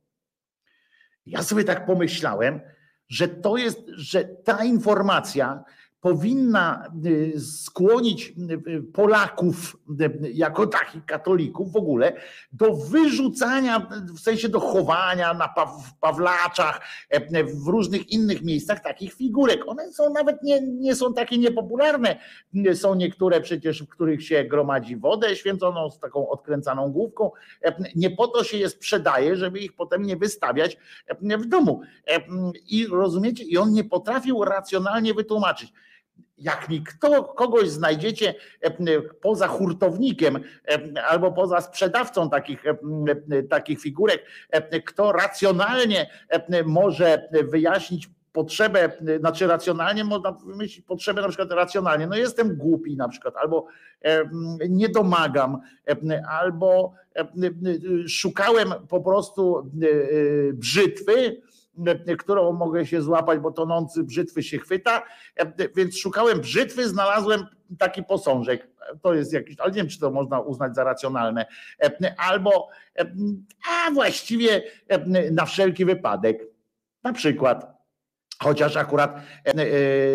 Ja 1.25 1.43
sobie 1.43 1.63
tak 1.63 1.85
pomyślałem, 1.85 2.61
że 3.09 3.27
to 3.27 3.57
jest, 3.57 3.79
że 3.87 4.23
ta 4.23 4.63
informacja 4.63 5.63
powinna 6.01 6.91
y, 7.05 7.39
skłonić 7.39 8.33
y, 8.67 8.83
Polaków, 8.93 9.77
y, 10.01 10.31
jako 10.31 10.67
takich 10.67 11.05
katolików 11.05 11.71
w 11.71 11.75
ogóle, 11.75 12.13
do 12.53 12.75
wyrzucania, 12.75 13.89
w 14.15 14.19
sensie 14.19 14.49
do 14.49 14.59
chowania 14.59 15.33
na 15.33 15.53
Pawlaczach, 15.99 16.81
w 17.63 17.67
różnych 17.67 18.09
innych 18.09 18.41
miejscach 18.41 18.79
takich 18.79 19.13
figurek. 19.13 19.67
One 19.67 19.91
są 19.91 20.13
nawet 20.13 20.43
nie, 20.43 20.61
nie 20.61 20.95
są 20.95 21.13
takie 21.13 21.37
niepopularne. 21.37 22.17
Są 22.73 22.95
niektóre 22.95 23.41
przecież, 23.41 23.83
w 23.83 23.87
których 23.87 24.23
się 24.23 24.43
gromadzi 24.43 24.97
wodę 24.97 25.35
święconą 25.35 25.89
z 25.89 25.99
taką 25.99 26.29
odkręcaną 26.29 26.91
główką. 26.91 27.31
Nie 27.95 28.09
po 28.09 28.27
to 28.27 28.43
się 28.43 28.57
je 28.57 28.69
sprzedaje, 28.69 29.35
żeby 29.35 29.59
ich 29.59 29.75
potem 29.75 30.03
nie 30.03 30.17
wystawiać 30.17 30.77
w 31.21 31.45
domu. 31.45 31.81
I 32.69 32.87
rozumiecie, 32.87 33.43
i 33.43 33.57
on 33.57 33.73
nie 33.73 33.83
potrafił 33.83 34.43
racjonalnie 34.43 35.13
wytłumaczyć 35.13 35.73
jak 36.41 36.69
mi 36.69 36.83
kto, 36.83 37.23
kogoś 37.23 37.69
znajdziecie 37.69 38.35
e, 38.61 39.01
poza 39.01 39.47
hurtownikiem 39.47 40.35
e, 40.35 41.03
albo 41.03 41.31
poza 41.31 41.61
sprzedawcą 41.61 42.29
takich, 42.29 42.63
e, 42.65 43.43
takich 43.43 43.81
figurek, 43.81 44.25
kto 44.85 45.11
racjonalnie 45.11 46.09
może 46.65 47.29
wyjaśnić 47.43 48.09
potrzebę, 48.33 48.91
znaczy 49.19 49.47
racjonalnie 49.47 50.03
można 50.03 50.31
wymyślić 50.31 50.85
potrzebę 50.85 51.21
na 51.21 51.27
przykład 51.27 51.51
racjonalnie, 51.51 52.07
no 52.07 52.15
jestem 52.15 52.55
głupi 52.55 52.97
na 52.97 53.07
przykład, 53.07 53.37
albo 53.37 53.65
nie 54.69 54.89
domagam, 54.89 55.61
albo 56.29 56.93
szukałem 58.07 58.73
po 58.89 59.01
prostu 59.01 59.71
brzytwy, 60.53 61.41
którą 62.19 62.51
mogę 62.51 62.85
się 62.85 63.01
złapać, 63.01 63.39
bo 63.39 63.51
tonący 63.51 64.03
brzytwy 64.03 64.43
się 64.43 64.59
chwyta, 64.59 65.03
więc 65.75 65.97
szukałem 65.97 66.39
brzytwy, 66.39 66.89
znalazłem 66.89 67.45
taki 67.79 68.03
posążek. 68.03 68.67
To 69.01 69.13
jest 69.13 69.33
jakiś, 69.33 69.59
ale 69.59 69.71
nie 69.71 69.77
wiem, 69.77 69.87
czy 69.87 69.99
to 69.99 70.11
można 70.11 70.39
uznać 70.39 70.75
za 70.75 70.83
racjonalne. 70.83 71.45
Albo, 72.17 72.67
a 73.69 73.91
właściwie 73.91 74.63
na 75.31 75.45
wszelki 75.45 75.85
wypadek. 75.85 76.43
Na 77.03 77.13
przykład. 77.13 77.81
Chociaż 78.43 78.77
akurat 78.77 79.21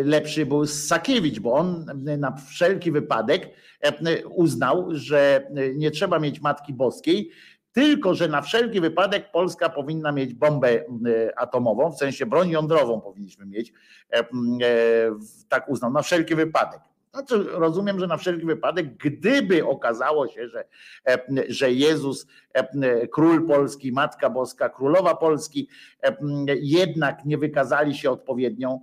lepszy 0.04 0.46
był 0.46 0.66
Sakiewicz, 0.66 1.40
bo 1.40 1.52
on 1.52 1.86
na 2.18 2.32
wszelki 2.32 2.92
wypadek 2.92 3.50
uznał, 4.30 4.88
że 4.90 5.50
nie 5.74 5.90
trzeba 5.90 6.18
mieć 6.18 6.40
Matki 6.40 6.74
Boskiej, 6.74 7.30
tylko, 7.76 8.14
że 8.14 8.28
na 8.28 8.42
wszelki 8.42 8.80
wypadek 8.80 9.30
Polska 9.30 9.68
powinna 9.68 10.12
mieć 10.12 10.34
bombę 10.34 10.68
e, 10.68 10.82
atomową, 11.38 11.90
w 11.90 11.98
sensie 11.98 12.26
broń 12.26 12.50
jądrową 12.50 13.00
powinniśmy 13.00 13.46
mieć, 13.46 13.72
e, 14.12 14.18
e, 14.18 14.24
tak 15.48 15.68
uznał, 15.68 15.92
na 15.92 16.02
wszelki 16.02 16.34
wypadek. 16.34 16.80
Znaczy, 17.14 17.44
rozumiem, 17.50 18.00
że 18.00 18.06
na 18.06 18.16
wszelki 18.16 18.46
wypadek, 18.46 18.96
gdyby 18.96 19.66
okazało 19.66 20.28
się, 20.28 20.48
że, 20.48 20.64
e, 21.08 21.18
że 21.48 21.72
Jezus, 21.72 22.26
król 23.12 23.46
Polski, 23.46 23.92
Matka 23.92 24.30
Boska, 24.30 24.68
królowa 24.68 25.14
Polski, 25.14 25.68
jednak 26.60 27.24
nie 27.24 27.38
wykazali 27.38 27.94
się 27.94 28.10
odpowiednią 28.10 28.80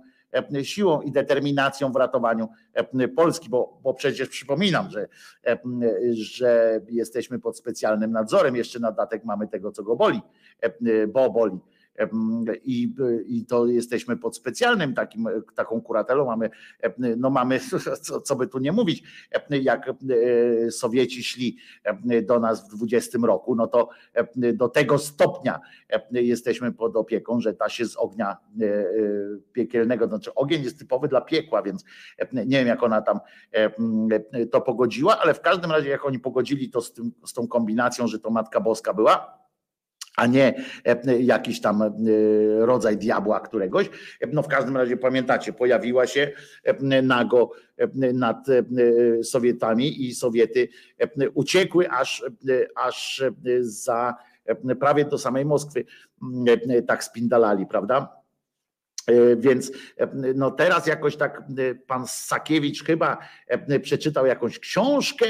siłą 0.62 1.00
i 1.00 1.12
determinacją 1.12 1.92
w 1.92 1.96
ratowaniu 1.96 2.48
Polski, 3.16 3.48
bo, 3.48 3.80
bo 3.82 3.94
przecież 3.94 4.28
przypominam, 4.28 4.90
że, 4.90 5.08
że 6.12 6.80
jesteśmy 6.88 7.38
pod 7.38 7.58
specjalnym 7.58 8.12
nadzorem, 8.12 8.56
jeszcze 8.56 8.78
na 8.78 8.92
datek 8.92 9.24
mamy 9.24 9.48
tego, 9.48 9.72
co 9.72 9.82
go 9.82 9.96
boli, 9.96 10.20
bo 11.08 11.30
boli 11.30 11.58
i, 12.64 12.94
i 13.26 13.46
to 13.46 13.66
jesteśmy 13.66 14.16
pod 14.16 14.36
specjalnym 14.36 14.94
takim, 14.94 15.28
taką 15.54 15.80
kuratelą, 15.80 16.24
mamy, 16.24 16.50
no 17.16 17.30
mamy, 17.30 17.60
co, 18.02 18.20
co 18.20 18.36
by 18.36 18.46
tu 18.46 18.58
nie 18.58 18.72
mówić, 18.72 19.02
jak 19.50 19.90
Sowieci 20.70 21.24
szli 21.24 21.56
do 22.22 22.40
nas 22.40 22.68
w 22.68 22.76
20 22.76 23.18
roku, 23.22 23.54
no 23.54 23.66
to 23.66 23.88
do 24.54 24.68
tego 24.68 24.98
stopnia 24.98 25.60
jesteśmy 26.10 26.72
pod 26.72 26.96
opieką, 26.96 27.40
że 27.40 27.54
ta 27.54 27.68
się 27.68 27.86
z 27.86 27.96
ognia 27.96 28.36
e, 28.60 28.66
e, 28.66 28.84
piekielnego, 29.52 30.06
znaczy 30.06 30.34
ogień 30.34 30.62
jest 30.62 30.78
typowy 30.78 31.08
dla 31.08 31.20
piekła, 31.20 31.62
więc 31.62 31.84
nie 32.32 32.58
wiem 32.58 32.66
jak 32.66 32.82
ona 32.82 33.02
tam 33.02 33.20
to 34.50 34.60
pogodziła, 34.60 35.20
ale 35.20 35.34
w 35.34 35.40
każdym 35.40 35.70
razie 35.70 35.88
jak 35.88 36.04
oni 36.04 36.18
pogodzili 36.18 36.70
to 36.70 36.80
z, 36.80 36.92
tym, 36.92 37.12
z 37.26 37.32
tą 37.32 37.48
kombinacją, 37.48 38.06
że 38.06 38.18
to 38.18 38.30
Matka 38.30 38.60
Boska 38.60 38.94
była, 38.94 39.43
a 40.16 40.26
nie 40.26 40.54
e, 40.84 41.22
jakiś 41.22 41.60
tam 41.60 41.82
e, 41.82 41.90
rodzaj 42.58 42.96
diabła 42.96 43.40
któregoś. 43.40 43.86
E, 44.20 44.26
no 44.32 44.42
w 44.42 44.48
każdym 44.48 44.76
razie 44.76 44.96
pamiętacie, 44.96 45.52
pojawiła 45.52 46.06
się 46.06 46.32
nago 47.02 47.50
nad 48.14 48.46
Sowietami 49.22 50.06
i 50.06 50.14
Sowiety 50.14 50.68
uciekły 51.34 51.90
aż, 51.90 52.24
aż 52.76 53.24
za 53.60 54.14
prawie 54.80 55.04
do 55.04 55.18
samej 55.18 55.44
Moskwy 55.44 55.84
tak 56.86 57.04
spindalali, 57.04 57.66
prawda? 57.66 58.23
E, 59.06 59.36
więc 59.36 59.72
e, 59.96 60.08
no 60.34 60.50
teraz 60.50 60.86
jakoś 60.86 61.16
tak 61.16 61.42
e, 61.58 61.74
pan 61.74 62.06
Sakiewicz 62.06 62.84
chyba 62.84 63.18
przeczytał 63.82 64.26
jakąś 64.26 64.58
książkę, 64.58 65.26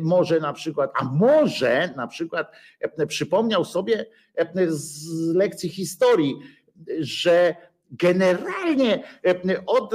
może 0.00 0.40
na 0.40 0.52
przykład, 0.52 0.90
a 0.94 1.04
może 1.04 1.90
na 1.96 2.06
przykład 2.06 2.52
przypomniał 3.08 3.64
sobie 3.64 4.06
z 4.68 5.08
lekcji 5.34 5.68
historii, 5.68 6.34
że 6.98 7.56
generalnie 7.92 9.04
od, 9.66 9.94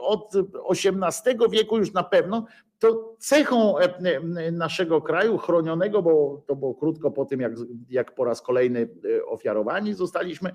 od 0.00 0.32
XVIII 0.70 1.50
wieku 1.50 1.78
już 1.78 1.92
na 1.92 2.02
pewno 2.02 2.46
to 2.78 3.16
cechą 3.18 3.78
e, 3.78 3.82
e, 3.82 4.52
naszego 4.52 5.02
kraju 5.02 5.38
chronionego, 5.38 6.02
bo 6.02 6.44
to 6.46 6.56
było 6.56 6.74
krótko 6.74 7.10
po 7.10 7.24
tym, 7.24 7.40
jak, 7.40 7.52
jak 7.90 8.14
po 8.14 8.24
raz 8.24 8.42
kolejny 8.42 8.88
e, 9.18 9.24
ofiarowani 9.24 9.94
zostaliśmy, 9.94 10.52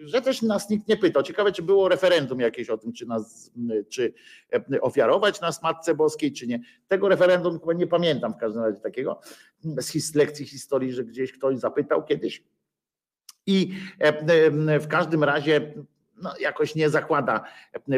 że 0.00 0.22
też 0.22 0.42
nas 0.42 0.70
nikt 0.70 0.88
nie 0.88 0.96
pytał. 0.96 1.22
Ciekawe, 1.22 1.52
czy 1.52 1.62
było 1.62 1.88
referendum 1.88 2.40
jakieś 2.40 2.70
o 2.70 2.78
tym, 2.78 2.92
czy, 2.92 3.06
nas, 3.06 3.52
czy 3.88 4.12
ofiarować 4.80 5.40
nas 5.40 5.62
Matce 5.62 5.94
Boskiej, 5.94 6.32
czy 6.32 6.46
nie. 6.46 6.60
Tego 6.88 7.08
referendum 7.08 7.60
chyba 7.60 7.72
nie 7.72 7.86
pamiętam 7.86 8.32
w 8.32 8.36
każdym 8.36 8.62
razie 8.62 8.80
takiego 8.80 9.20
z 9.86 10.14
lekcji 10.14 10.46
historii, 10.46 10.92
że 10.92 11.04
gdzieś 11.04 11.32
ktoś 11.32 11.58
zapytał 11.58 12.04
kiedyś. 12.04 12.44
I 13.48 13.70
w 14.80 14.86
każdym 14.88 15.24
razie 15.24 15.72
no, 16.22 16.34
jakoś 16.40 16.74
nie 16.74 16.90
zakłada 16.90 17.44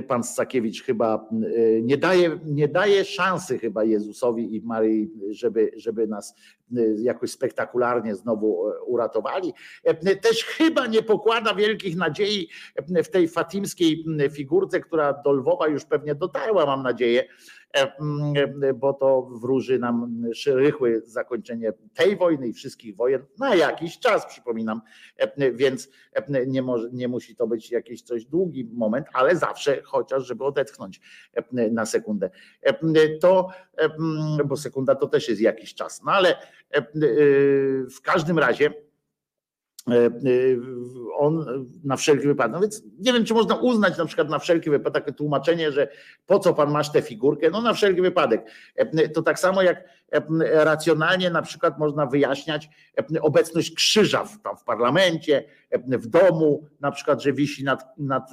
pan 0.08 0.24
Sakiewicz 0.24 0.82
chyba, 0.82 1.28
e, 1.32 1.82
nie 1.82 1.96
daje, 1.96 2.38
nie 2.44 2.68
daje 2.68 3.04
szansy 3.04 3.58
chyba 3.58 3.84
Jezusowi 3.84 4.56
i 4.56 4.62
Maryi, 4.62 5.10
żeby, 5.30 5.70
żeby 5.76 6.06
nas 6.06 6.34
e, 6.76 6.80
jakoś 7.02 7.30
spektakularnie 7.30 8.14
znowu 8.14 8.68
e, 8.68 8.82
uratowali. 8.82 9.52
Też 10.22 10.44
chyba 10.44 10.86
nie 10.86 11.02
pokłada 11.02 11.54
wielkich 11.54 11.96
nadziei 11.96 12.48
w 13.04 13.08
tej 13.08 13.28
fatimskiej 13.28 14.04
figurce, 14.32 14.80
która 14.80 15.12
do 15.12 15.32
Lwowa 15.32 15.68
już 15.68 15.84
pewnie 15.84 16.14
dotarła, 16.14 16.66
mam 16.66 16.82
nadzieję, 16.82 17.24
E, 17.24 17.59
bo 18.74 18.92
to 18.92 19.22
wróży 19.22 19.78
nam 19.78 20.22
rychłe 20.46 21.00
zakończenie 21.00 21.72
tej 21.94 22.16
wojny 22.16 22.48
i 22.48 22.52
wszystkich 22.52 22.96
wojen 22.96 23.26
na 23.38 23.54
jakiś 23.54 23.98
czas, 23.98 24.26
przypominam, 24.26 24.80
e, 25.16 25.52
więc 25.52 25.88
e, 26.12 26.46
nie, 26.46 26.62
może, 26.62 26.88
nie 26.92 27.08
musi 27.08 27.36
to 27.36 27.46
być 27.46 27.70
jakiś 27.70 28.02
coś 28.02 28.24
długi 28.24 28.70
moment, 28.72 29.06
ale 29.12 29.36
zawsze 29.36 29.82
chociaż, 29.82 30.26
żeby 30.26 30.44
odetchnąć 30.44 31.00
na 31.52 31.86
sekundę. 31.86 32.30
To, 33.20 33.48
mm, 33.76 34.48
bo 34.48 34.56
sekunda 34.56 34.94
to 34.94 35.06
też 35.06 35.28
jest 35.28 35.40
jakiś 35.40 35.74
czas, 35.74 36.02
no 36.02 36.12
ale 36.12 36.36
w 37.96 38.00
każdym 38.02 38.38
razie 38.38 38.70
E, 38.70 38.70
e, 38.72 38.89
on 41.18 41.44
na 41.84 41.96
wszelki 41.96 42.26
wypadek. 42.26 42.52
No 42.52 42.60
więc 42.60 42.82
nie 42.98 43.12
wiem, 43.12 43.24
czy 43.24 43.34
można 43.34 43.54
uznać 43.54 43.98
na 43.98 44.04
przykład 44.04 44.28
na 44.28 44.38
wszelki 44.38 44.70
wypadek 44.70 45.04
takie 45.04 45.16
tłumaczenie, 45.16 45.72
że 45.72 45.88
po 46.26 46.38
co 46.38 46.54
pan 46.54 46.70
masz 46.70 46.92
tę 46.92 47.02
figurkę? 47.02 47.50
No 47.50 47.62
na 47.62 47.74
wszelki 47.74 48.02
wypadek. 48.02 48.50
E, 48.76 49.08
to 49.08 49.22
tak 49.22 49.38
samo 49.38 49.62
jak 49.62 49.84
racjonalnie 50.52 51.30
na 51.30 51.42
przykład 51.42 51.78
można 51.78 52.06
wyjaśniać 52.06 52.68
obecność 53.20 53.74
krzyża 53.74 54.24
w, 54.24 54.42
tam 54.42 54.56
w 54.56 54.64
parlamencie, 54.64 55.44
w 55.86 56.06
domu, 56.06 56.66
na 56.80 56.90
przykład, 56.90 57.22
że 57.22 57.32
wisi 57.32 57.64
nad, 57.64 57.98
nad, 57.98 58.30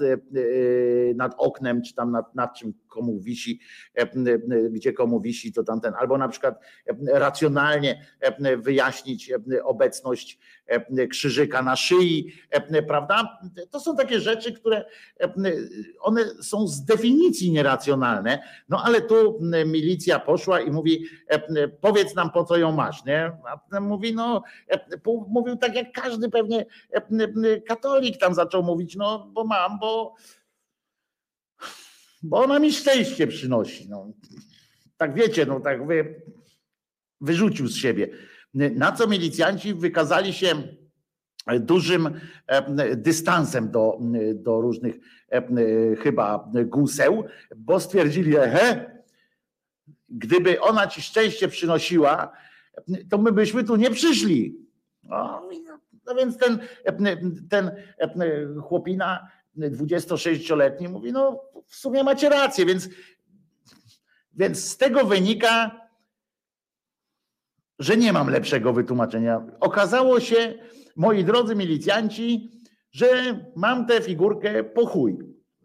nad 1.15 1.35
oknem, 1.37 1.81
czy 1.81 1.93
tam 1.93 2.11
nad, 2.11 2.35
nad 2.35 2.57
czym 2.57 2.73
komu 2.87 3.19
wisi, 3.19 3.59
gdzie 4.71 4.93
komu 4.93 5.21
wisi, 5.21 5.53
to 5.53 5.63
tamten, 5.63 5.93
albo 5.99 6.17
na 6.17 6.27
przykład 6.27 6.59
racjonalnie 7.07 8.05
wyjaśnić 8.57 9.31
obecność 9.63 10.39
krzyżyka 11.09 11.61
na 11.61 11.75
szyi, 11.75 12.33
prawda? 12.87 13.39
To 13.71 13.79
są 13.79 13.95
takie 13.95 14.19
rzeczy, 14.19 14.53
które 14.53 14.85
one 15.99 16.25
są 16.41 16.67
z 16.67 16.85
definicji 16.85 17.51
nieracjonalne, 17.51 18.39
no 18.69 18.83
ale 18.83 19.01
tu 19.01 19.39
milicja 19.65 20.19
poszła 20.19 20.61
i 20.61 20.71
mówi, 20.71 21.05
powiedz 21.69 22.15
nam 22.15 22.31
po 22.31 22.43
co 22.43 22.57
ją 22.57 22.71
masz, 22.71 23.05
nie? 23.05 23.31
A 23.45 23.57
ten 23.71 23.83
mówi, 23.83 24.15
no, 24.15 24.43
mówił 25.27 25.55
tak 25.55 25.75
jak 25.75 25.91
każdy 25.91 26.29
pewnie 26.29 26.65
katolik 27.67 28.17
tam 28.17 28.33
zaczął 28.33 28.63
mówić, 28.63 28.95
no 28.95 29.31
bo 29.33 29.43
mam, 29.43 29.79
bo 29.79 30.15
bo 32.23 32.43
ona 32.43 32.59
mi 32.59 32.73
szczęście 32.73 33.27
przynosi. 33.27 33.89
No. 33.89 34.11
Tak 34.97 35.13
wiecie, 35.13 35.45
no 35.45 35.59
tak 35.59 35.87
wy, 35.87 36.21
wyrzucił 37.21 37.67
z 37.67 37.75
siebie. 37.75 38.09
Na 38.53 38.91
co 38.91 39.07
milicjanci 39.07 39.73
wykazali 39.73 40.33
się 40.33 40.47
dużym 41.59 42.19
dystansem 42.95 43.71
do, 43.71 43.99
do 44.33 44.61
różnych 44.61 44.95
chyba 45.99 46.51
guseł, 46.65 47.23
bo 47.55 47.79
stwierdzili, 47.79 48.31
he, 48.33 48.96
gdyby 50.09 50.61
ona 50.61 50.87
ci 50.87 51.01
szczęście 51.01 51.47
przynosiła, 51.47 52.31
to 53.09 53.17
my 53.17 53.31
byśmy 53.31 53.63
tu 53.63 53.75
nie 53.75 53.91
przyszli. 53.91 54.67
No, 55.03 55.49
no 56.05 56.15
więc 56.15 56.37
ten, 56.37 56.59
ten 57.49 57.71
chłopina 58.61 59.27
26-letni 59.57 60.87
mówi, 60.87 61.11
no 61.11 61.43
w 61.65 61.75
sumie 61.75 62.03
macie 62.03 62.29
rację, 62.29 62.65
więc, 62.65 62.89
więc 64.33 64.69
z 64.69 64.77
tego 64.77 65.05
wynika, 65.05 65.81
że 67.79 67.97
nie 67.97 68.13
mam 68.13 68.29
lepszego 68.29 68.73
wytłumaczenia. 68.73 69.47
Okazało 69.59 70.19
się, 70.19 70.53
moi 70.95 71.23
drodzy 71.23 71.55
milicjanci, 71.55 72.51
że 72.91 73.39
mam 73.55 73.85
tę 73.85 74.01
figurkę 74.01 74.63
po 74.63 74.85
chuj. 74.85 75.17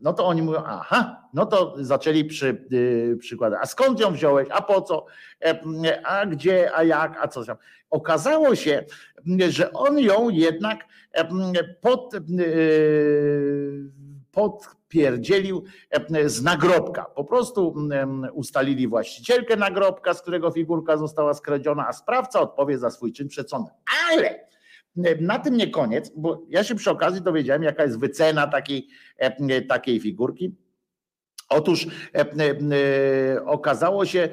No 0.02 0.12
to 0.12 0.26
oni 0.26 0.42
mówią, 0.42 0.62
aha, 0.66 1.28
no 1.34 1.46
to 1.46 1.74
zaczęli 1.76 2.24
przy, 2.24 2.66
yy, 2.70 3.16
przykładać. 3.16 3.58
A 3.62 3.66
skąd 3.66 4.00
ją 4.00 4.12
wziąłeś? 4.12 4.48
A 4.50 4.62
po 4.62 4.82
co? 4.82 5.06
E, 5.44 6.06
a 6.06 6.26
gdzie? 6.26 6.70
A 6.74 6.82
jak? 6.82 7.18
A 7.20 7.28
co 7.28 7.44
tam? 7.44 7.56
Okazało 7.90 8.54
się, 8.54 8.84
że 9.48 9.72
on 9.72 9.98
ją 9.98 10.28
jednak 10.28 10.84
e, 11.12 11.24
pod, 11.64 12.14
yy, 12.28 13.90
podpierdzielił 14.32 15.64
e, 15.90 16.28
z 16.28 16.42
nagrobka. 16.42 17.04
Po 17.04 17.24
prostu 17.24 17.74
ustalili 18.32 18.88
właścicielkę 18.88 19.56
nagrobka, 19.56 20.14
z 20.14 20.22
którego 20.22 20.50
figurka 20.50 20.96
została 20.96 21.34
skradziona, 21.34 21.88
a 21.88 21.92
sprawca 21.92 22.40
odpowie 22.40 22.78
za 22.78 22.90
swój 22.90 23.12
czyn 23.12 23.28
przed 23.28 23.50
sądem. 23.50 23.74
Ale 24.12 24.51
na 25.20 25.38
tym 25.38 25.56
nie 25.56 25.70
koniec, 25.70 26.12
bo 26.16 26.42
ja 26.48 26.64
się 26.64 26.74
przy 26.74 26.90
okazji 26.90 27.22
dowiedziałem, 27.22 27.62
jaka 27.62 27.82
jest 27.84 27.98
wycena 27.98 28.46
takiej, 28.46 28.88
takiej 29.68 30.00
figurki. 30.00 30.54
Otóż 31.52 31.86
e, 32.14 32.20
e, 32.20 33.44
okazało 33.44 34.06
się, 34.06 34.28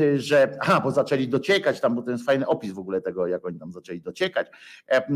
e, 0.00 0.18
że, 0.18 0.56
aha, 0.60 0.80
bo 0.80 0.90
zaczęli 0.90 1.28
dociekać, 1.28 1.80
tam 1.80 1.94
bo 1.94 2.02
to 2.02 2.10
jest 2.10 2.24
fajny 2.24 2.46
opis 2.46 2.72
w 2.72 2.78
ogóle 2.78 3.00
tego, 3.00 3.26
jak 3.26 3.46
oni 3.46 3.58
tam 3.58 3.72
zaczęli 3.72 4.00
dociekać 4.00 4.46
e, 4.88 4.92
e, 4.92 5.06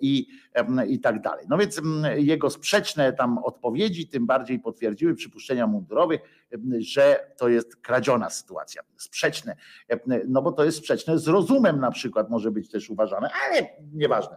i, 0.00 0.26
e, 0.54 0.86
i 0.86 1.00
tak 1.00 1.20
dalej. 1.20 1.46
No 1.48 1.58
więc 1.58 1.78
m, 1.78 2.04
jego 2.16 2.50
sprzeczne 2.50 3.12
tam 3.12 3.38
odpowiedzi 3.38 4.08
tym 4.08 4.26
bardziej 4.26 4.58
potwierdziły 4.58 5.14
przypuszczenia 5.14 5.66
mundurowych, 5.66 6.20
e, 6.52 6.58
że 6.78 7.32
to 7.36 7.48
jest 7.48 7.76
kradziona 7.76 8.30
sytuacja, 8.30 8.82
sprzeczne, 8.96 9.56
e, 9.88 10.00
no 10.28 10.42
bo 10.42 10.52
to 10.52 10.64
jest 10.64 10.78
sprzeczne 10.78 11.18
z 11.18 11.28
rozumem 11.28 11.80
na 11.80 11.90
przykład 11.90 12.30
może 12.30 12.50
być 12.50 12.70
też 12.70 12.90
uważane, 12.90 13.30
ale 13.48 13.66
nieważne. 13.92 14.36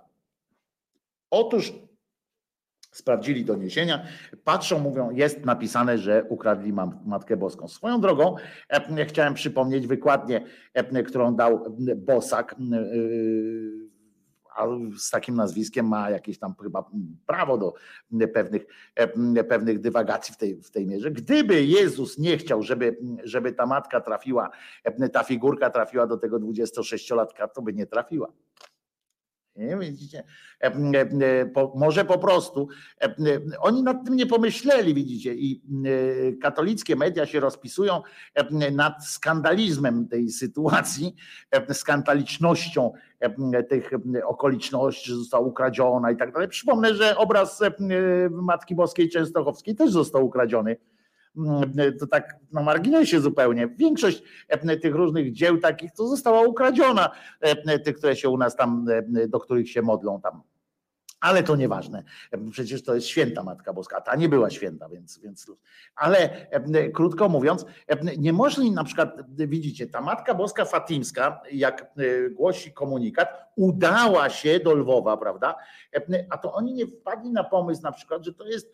Otóż 1.29 1.73
Sprawdzili 2.93 3.45
doniesienia, 3.45 4.05
patrzą, 4.43 4.79
mówią, 4.79 5.11
jest 5.11 5.45
napisane, 5.45 5.97
że 5.97 6.25
ukradli 6.29 6.73
Matkę 7.05 7.37
Boską. 7.37 7.67
Swoją 7.67 8.01
drogą 8.01 8.35
e, 8.69 9.05
chciałem 9.05 9.33
przypomnieć 9.33 9.87
wykładnię, 9.87 10.45
e, 10.73 11.03
którą 11.03 11.35
dał 11.35 11.77
Bosak, 11.97 12.53
e, 12.53 12.55
a 14.55 14.67
z 14.97 15.09
takim 15.09 15.35
nazwiskiem 15.35 15.87
ma 15.87 16.09
jakieś 16.09 16.39
tam 16.39 16.55
chyba 16.61 16.89
prawo 17.25 17.57
do 17.57 17.73
pewnych, 18.33 18.65
pewnych 19.49 19.79
dywagacji 19.79 20.33
w 20.33 20.37
tej, 20.37 20.61
w 20.61 20.71
tej 20.71 20.87
mierze. 20.87 21.11
Gdyby 21.11 21.63
Jezus 21.63 22.17
nie 22.17 22.37
chciał, 22.37 22.63
żeby, 22.63 22.97
żeby 23.23 23.51
ta 23.51 23.65
matka 23.65 24.01
trafiła, 24.01 24.49
ta 25.13 25.23
figurka 25.23 25.69
trafiła 25.69 26.07
do 26.07 26.17
tego 26.17 26.39
26-latka, 26.39 27.47
to 27.55 27.61
by 27.61 27.73
nie 27.73 27.85
trafiła. 27.85 28.33
Nie, 29.55 29.77
widzicie? 29.77 30.23
E, 30.61 30.65
e, 30.65 31.45
po, 31.45 31.73
może 31.75 32.05
po 32.05 32.17
prostu 32.17 32.67
e, 33.01 33.05
e, 33.05 33.13
oni 33.59 33.83
nad 33.83 34.05
tym 34.05 34.15
nie 34.15 34.25
pomyśleli, 34.25 34.93
widzicie, 34.93 35.33
i 35.33 35.61
e, 35.85 36.33
katolickie 36.33 36.95
media 36.95 37.25
się 37.25 37.39
rozpisują 37.39 38.01
e, 38.35 38.71
nad 38.71 39.07
skandalizmem 39.07 40.07
tej 40.07 40.29
sytuacji, 40.29 41.15
e, 41.51 41.73
skandalicznością 41.73 42.93
e, 43.19 43.63
tych 43.63 43.91
e, 43.93 44.25
okoliczności, 44.25 45.09
że 45.09 45.15
została 45.15 45.47
ukradziona 45.47 46.11
i 46.11 46.17
tak 46.17 46.33
dalej. 46.33 46.47
Przypomnę, 46.47 46.95
że 46.95 47.17
obraz 47.17 47.61
e, 47.61 47.71
Matki 48.31 48.75
Boskiej 48.75 49.09
Częstochowskiej 49.09 49.75
też 49.75 49.91
został 49.91 50.25
ukradziony 50.25 50.77
to 51.99 52.07
tak 52.07 52.35
na 52.51 52.61
marginesie 52.61 53.21
zupełnie. 53.21 53.67
Większość 53.67 54.23
e, 54.47 54.77
tych 54.77 54.95
różnych 54.95 55.31
dzieł 55.31 55.57
takich 55.57 55.91
to 55.91 56.07
została 56.07 56.41
ukradziona, 56.41 57.09
e, 57.41 57.79
tych, 57.79 57.97
które 57.97 58.15
się 58.15 58.29
u 58.29 58.37
nas 58.37 58.55
tam, 58.55 58.85
e, 58.89 59.27
do 59.27 59.39
których 59.39 59.69
się 59.69 59.81
modlą 59.81 60.21
tam. 60.21 60.41
Ale 61.19 61.43
to 61.43 61.55
nieważne. 61.55 62.03
Przecież 62.51 62.83
to 62.83 62.95
jest 62.95 63.07
święta 63.07 63.43
Matka 63.43 63.73
Boska. 63.73 64.01
Ta 64.01 64.15
nie 64.15 64.29
była 64.29 64.49
święta, 64.49 64.89
więc. 64.89 65.19
więc 65.19 65.51
ale 65.95 66.47
krótko 66.93 67.29
mówiąc, 67.29 67.65
nie 68.17 68.33
można 68.33 68.71
na 68.71 68.83
przykład, 68.83 69.17
widzicie, 69.29 69.87
ta 69.87 70.01
Matka 70.01 70.33
Boska 70.33 70.65
Fatimska, 70.65 71.41
jak 71.51 71.93
głosi 72.31 72.73
komunikat, 72.73 73.29
udała 73.55 74.29
się 74.29 74.59
do 74.59 74.73
Lwowa, 74.75 75.17
prawda? 75.17 75.55
A 76.29 76.37
to 76.37 76.53
oni 76.53 76.73
nie 76.73 76.87
wpadli 76.87 77.31
na 77.31 77.43
pomysł 77.43 77.81
na 77.81 77.91
przykład, 77.91 78.25
że 78.25 78.33
to 78.33 78.47
jest 78.47 78.73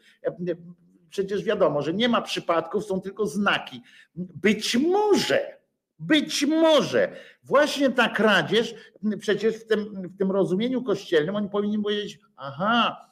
przecież 1.10 1.44
wiadomo, 1.44 1.82
że 1.82 1.94
nie 1.94 2.10
ma 2.10 2.22
przypadków, 2.22 2.86
są 2.86 3.02
tylko 3.02 3.26
znaki. 3.26 3.82
Być 4.16 4.78
może, 4.78 5.58
być 6.00 6.46
może 6.46 7.16
właśnie 7.44 7.90
ta 7.90 8.10
kradzież, 8.10 8.76
przecież 9.20 9.56
w 9.56 9.68
tym, 9.68 10.10
w 10.10 10.18
tym 10.18 10.32
rozumieniu 10.32 10.84
kościelnym 10.84 11.36
oni 11.36 11.50
powinni 11.50 11.80
powiedzieć, 11.80 12.20
aha, 12.36 13.10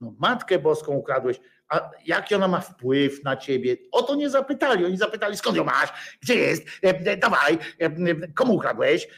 no 0.00 0.14
Matkę 0.18 0.58
Boską 0.58 0.92
ukradłeś, 0.92 1.40
a 1.68 1.90
jaki 2.06 2.34
ona 2.34 2.48
ma 2.48 2.60
wpływ 2.60 3.24
na 3.24 3.36
ciebie? 3.36 3.76
O 3.92 4.02
to 4.02 4.14
nie 4.14 4.30
zapytali. 4.30 4.84
Oni 4.84 4.96
zapytali, 4.96 5.36
skąd 5.36 5.56
ją 5.56 5.64
masz, 5.64 6.18
gdzie 6.22 6.34
jest, 6.34 6.68
e, 6.84 6.88
e, 6.88 7.16
dawaj, 7.16 7.58
e, 7.78 8.28
komu 8.34 8.54
ukradłeś? 8.54 9.08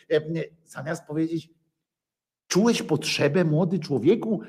Zamiast 0.65 1.07
powiedzieć, 1.07 1.51
czułeś 2.47 2.83
potrzebę, 2.83 3.45
młody 3.45 3.79
człowieku, 3.79 4.43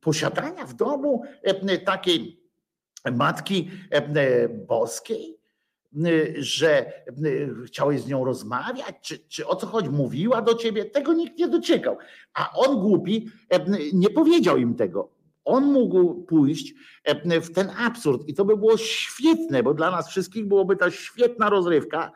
posiadania 0.00 0.66
w 0.66 0.74
domu 0.74 1.22
takiej 1.84 2.45
Matki 3.12 3.70
e, 3.92 3.96
e, 3.96 4.48
Boskiej, 4.48 5.38
e, 5.96 6.08
że 6.36 6.92
chciałeś 7.66 8.00
z 8.00 8.08
nią 8.08 8.24
rozmawiać, 8.24 8.94
czy, 9.02 9.18
czy 9.28 9.46
o 9.46 9.56
co 9.56 9.66
chodzi, 9.66 9.88
mówiła 9.88 10.42
do 10.42 10.54
ciebie, 10.54 10.84
tego 10.84 11.12
nikt 11.12 11.38
nie 11.38 11.48
dociekał. 11.48 11.96
A 12.34 12.52
on 12.54 12.80
głupi 12.80 13.28
nie 13.92 14.10
powiedział 14.10 14.56
im 14.56 14.74
tego. 14.74 15.16
On 15.44 15.72
mógł 15.72 16.14
pójść 16.14 16.74
w 17.42 17.52
ten 17.52 17.70
absurd. 17.78 18.28
I 18.28 18.34
to 18.34 18.44
by 18.44 18.56
było 18.56 18.76
świetne, 18.76 19.62
bo 19.62 19.74
dla 19.74 19.90
nas 19.90 20.08
wszystkich 20.08 20.48
byłoby 20.48 20.76
ta 20.76 20.90
świetna 20.90 21.50
rozrywka, 21.50 22.12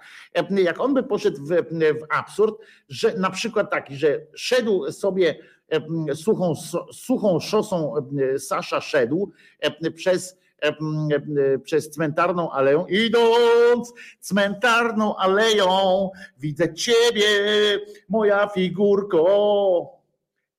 jak 0.50 0.80
on 0.80 0.94
by 0.94 1.02
poszedł 1.02 1.44
w, 1.44 1.48
w 1.50 2.06
absurd, 2.10 2.54
że 2.88 3.14
na 3.18 3.30
przykład 3.30 3.70
taki, 3.70 3.96
że 3.96 4.20
szedł 4.34 4.92
sobie 4.92 5.38
suchą, 6.14 6.54
suchą 6.92 7.40
szosą 7.40 7.94
Sasza 8.38 8.80
szedł 8.80 9.32
przez 9.94 10.38
przez 11.64 11.90
cmentarną 11.90 12.50
aleją, 12.50 12.86
idąc 12.86 13.92
cmentarną 14.20 15.16
aleją, 15.16 16.10
widzę 16.38 16.74
ciebie, 16.74 17.26
moja 18.08 18.48
figurko. 18.48 20.00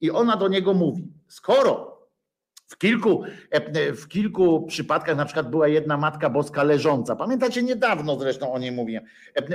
I 0.01 0.11
ona 0.11 0.37
do 0.37 0.47
niego 0.47 0.73
mówi, 0.73 1.13
skoro 1.27 1.90
w 2.71 2.77
kilku, 2.77 3.23
w 3.95 4.07
kilku 4.07 4.65
przypadkach 4.65 5.17
na 5.17 5.25
przykład 5.25 5.49
była 5.49 5.67
jedna 5.67 5.97
Matka 5.97 6.29
Boska 6.29 6.63
leżąca. 6.63 7.15
Pamiętacie, 7.15 7.63
niedawno 7.63 8.19
zresztą 8.19 8.53
o 8.53 8.59
niej 8.59 8.71
mówiłem. 8.71 9.03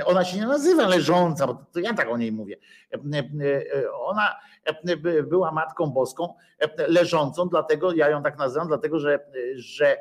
Ona 0.05 0.25
się 0.25 0.37
nie 0.37 0.47
nazywa 0.47 0.87
leżąca, 0.87 1.47
bo 1.47 1.65
to 1.73 1.79
ja 1.79 1.93
tak 1.93 2.09
o 2.09 2.17
niej 2.17 2.31
mówię. 2.31 2.57
Ona 3.99 4.35
była 5.23 5.51
Matką 5.51 5.87
Boską 5.87 6.33
leżącą, 6.87 7.49
dlatego 7.49 7.93
ja 7.93 8.09
ją 8.09 8.23
tak 8.23 8.37
nazywam, 8.37 8.67
dlatego 8.67 8.99
że, 8.99 9.19
że 9.55 9.97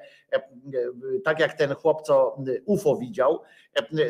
tak 1.25 1.41
jak 1.41 1.55
ten 1.55 1.75
chłop, 1.75 2.03
co 2.03 2.37
UFO 2.65 2.97
widział, 2.97 3.43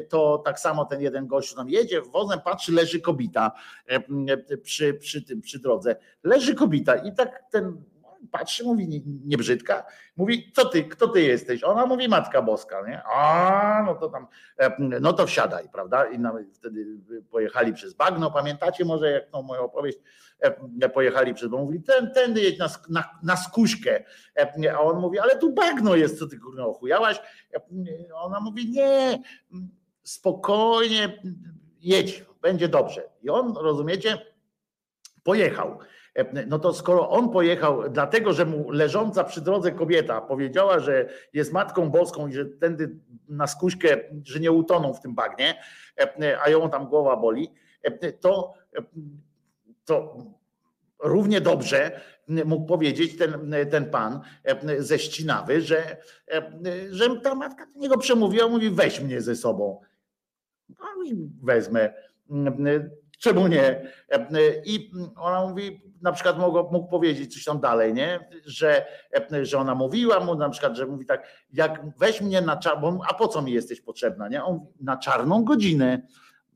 to 0.09 0.43
tak 0.45 0.61
samo 0.61 0.85
ten 0.85 1.01
jeden 1.01 1.27
gościu 1.27 1.57
tam 1.57 1.69
jedzie 1.69 2.03
wozem, 2.03 2.41
patrzy, 2.41 2.73
leży 2.73 3.01
kobita 3.01 3.53
przy, 4.63 4.95
przy 4.95 5.23
tym, 5.23 5.41
przy 5.41 5.59
drodze. 5.59 5.97
Leży 6.25 6.55
kobita 6.55 6.97
i 6.97 7.15
tak 7.15 7.43
ten 7.51 7.83
patrzy, 8.27 8.65
mówi 8.65 8.89
nie, 8.89 9.01
nie 9.25 9.37
brzydka, 9.37 9.87
mówi, 10.17 10.53
co 10.57 10.65
ty, 10.69 10.85
kto 10.85 11.09
ty 11.09 11.23
jesteś? 11.23 11.65
Ona 11.65 11.87
mówi 11.87 12.09
Matka 12.09 12.43
Boska, 12.43 12.83
nie? 12.89 13.03
A, 13.03 13.83
no 13.87 13.95
to 13.95 14.09
tam, 14.09 14.27
no 15.01 15.13
to 15.13 15.27
wsiadaj, 15.27 15.69
prawda? 15.73 16.07
I 16.07 16.19
wtedy 16.53 16.87
pojechali 17.31 17.73
przez 17.73 17.95
bagno, 17.95 18.31
pamiętacie 18.31 18.85
może 18.85 19.11
jak 19.11 19.31
tą 19.31 19.43
moją 19.43 19.63
opowieść, 19.63 19.99
pojechali 20.95 21.35
przez, 21.35 21.49
bo 21.49 21.59
mówi, 21.59 21.83
ten, 21.83 22.13
tędy 22.13 22.41
jedź 22.41 22.59
na, 22.59 22.69
na, 22.89 23.05
na 23.23 23.37
skuśkę, 23.37 24.05
a 24.75 24.81
on 24.81 25.01
mówi, 25.01 25.19
ale 25.19 25.39
tu 25.39 25.53
bagno 25.53 25.97
jest, 25.97 26.19
co 26.19 26.27
ty 26.27 26.39
kurwa 26.39 26.65
ochujałaś? 26.65 27.21
Ona 28.15 28.41
mówi, 28.41 28.71
nie, 28.71 29.23
spokojnie, 30.03 31.23
jedź, 31.81 32.25
będzie 32.43 32.69
dobrze. 32.69 33.09
I 33.23 33.31
on, 33.31 33.55
rozumiecie, 33.57 34.19
pojechał. 35.23 35.79
No 36.47 36.59
to 36.59 36.75
skoro 36.75 37.11
on 37.11 37.31
pojechał, 37.31 37.91
dlatego 37.91 38.33
że 38.33 38.47
mu 38.47 38.71
leżąca 38.71 39.25
przy 39.25 39.41
drodze 39.41 39.73
kobieta 39.73 40.21
powiedziała, 40.21 40.79
że 40.79 41.09
jest 41.33 41.53
Matką 41.53 41.91
Boską 41.91 42.29
i 42.29 42.33
że 42.33 42.45
tędy 42.45 42.97
na 43.29 43.47
skuśkę, 43.47 43.97
że 44.25 44.41
nie 44.41 44.53
utoną 44.53 44.95
w 44.95 45.01
tym 45.01 45.15
bagnie, 45.15 45.55
a 46.45 46.51
ją 46.51 46.71
tam 46.71 46.87
głowa 46.87 47.17
boli, 47.17 47.53
to, 48.21 48.55
to 49.85 50.17
równie 50.99 51.41
dobrze 51.41 52.01
mógł 52.29 52.67
powiedzieć 52.67 53.19
ten, 53.19 53.55
ten 53.71 53.91
pan 53.91 54.21
ze 54.79 54.99
ścinawy, 54.99 55.61
że, 55.61 55.97
że 56.91 57.21
ta 57.21 57.35
matka 57.35 57.67
do 57.67 57.81
niego 57.81 57.99
przemówiła, 57.99 58.49
mówi 58.49 58.71
weź 58.71 59.01
mnie 59.01 59.21
ze 59.21 59.37
sobą. 59.37 59.81
No 60.69 61.05
i 61.05 61.31
wezmę 61.43 61.93
czemu 63.19 63.49
nie? 63.49 63.93
I 64.65 64.91
ona 65.17 65.47
mówi, 65.47 65.81
na 66.03 66.13
przykład 66.13 66.39
mógł, 66.39 66.73
mógł 66.73 66.91
powiedzieć 66.91 67.35
coś 67.35 67.45
tam 67.45 67.61
dalej, 67.61 67.95
nie? 67.95 68.29
Że, 68.45 68.87
że 69.43 69.59
ona 69.59 69.75
mówiła 69.75 70.21
mu 70.21 70.35
na 70.35 70.51
przykład, 70.51 70.77
że 70.77 70.87
mówi 70.87 71.07
tak, 71.07 71.47
jak 71.53 71.99
weź 71.99 72.21
mnie 72.21 72.41
na 72.41 72.57
czarną, 72.57 72.99
a 73.09 73.15
po 73.15 73.29
co 73.29 73.43
mi 73.43 73.53
jesteś 73.53 73.81
potrzebna, 73.81 74.29
nie? 74.29 74.45
On 74.45 74.55
mówi, 74.55 74.73
na 74.81 74.97
czarną 74.97 75.45
godzinę. 75.45 76.03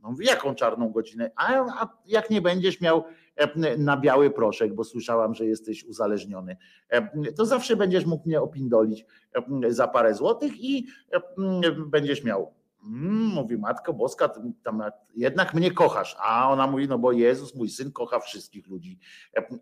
No 0.02 0.10
mówi, 0.10 0.26
jaką 0.26 0.54
czarną 0.54 0.92
godzinę? 0.92 1.30
A, 1.36 1.54
a 1.82 1.88
jak 2.06 2.30
nie 2.30 2.40
będziesz 2.40 2.80
miał 2.80 3.04
na 3.78 3.96
biały 3.96 4.30
proszek, 4.30 4.74
bo 4.74 4.84
słyszałam, 4.84 5.34
że 5.34 5.46
jesteś 5.46 5.84
uzależniony, 5.84 6.56
to 7.36 7.46
zawsze 7.46 7.76
będziesz 7.76 8.06
mógł 8.06 8.28
mnie 8.28 8.40
opindolić 8.40 9.06
za 9.68 9.88
parę 9.88 10.14
złotych 10.14 10.52
i 10.60 10.86
będziesz 11.86 12.24
miał 12.24 12.54
Mm, 12.84 13.26
mówi 13.26 13.58
Matko 13.58 13.92
Boska, 13.92 14.28
tam 14.62 14.82
jednak 15.16 15.54
mnie 15.54 15.70
kochasz. 15.70 16.16
A 16.20 16.50
ona 16.50 16.66
mówi, 16.66 16.88
no 16.88 16.98
bo 16.98 17.12
Jezus, 17.12 17.54
mój 17.54 17.68
syn, 17.68 17.92
kocha 17.92 18.20
wszystkich 18.20 18.66
ludzi. 18.66 18.98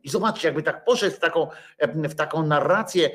I 0.03 0.09
zobaczcie, 0.09 0.49
jakby 0.49 0.63
tak 0.63 0.85
poszedł 0.85 1.17
w 1.17 1.19
taką, 1.19 1.47
w 1.95 2.15
taką 2.15 2.47
narrację 2.47 3.11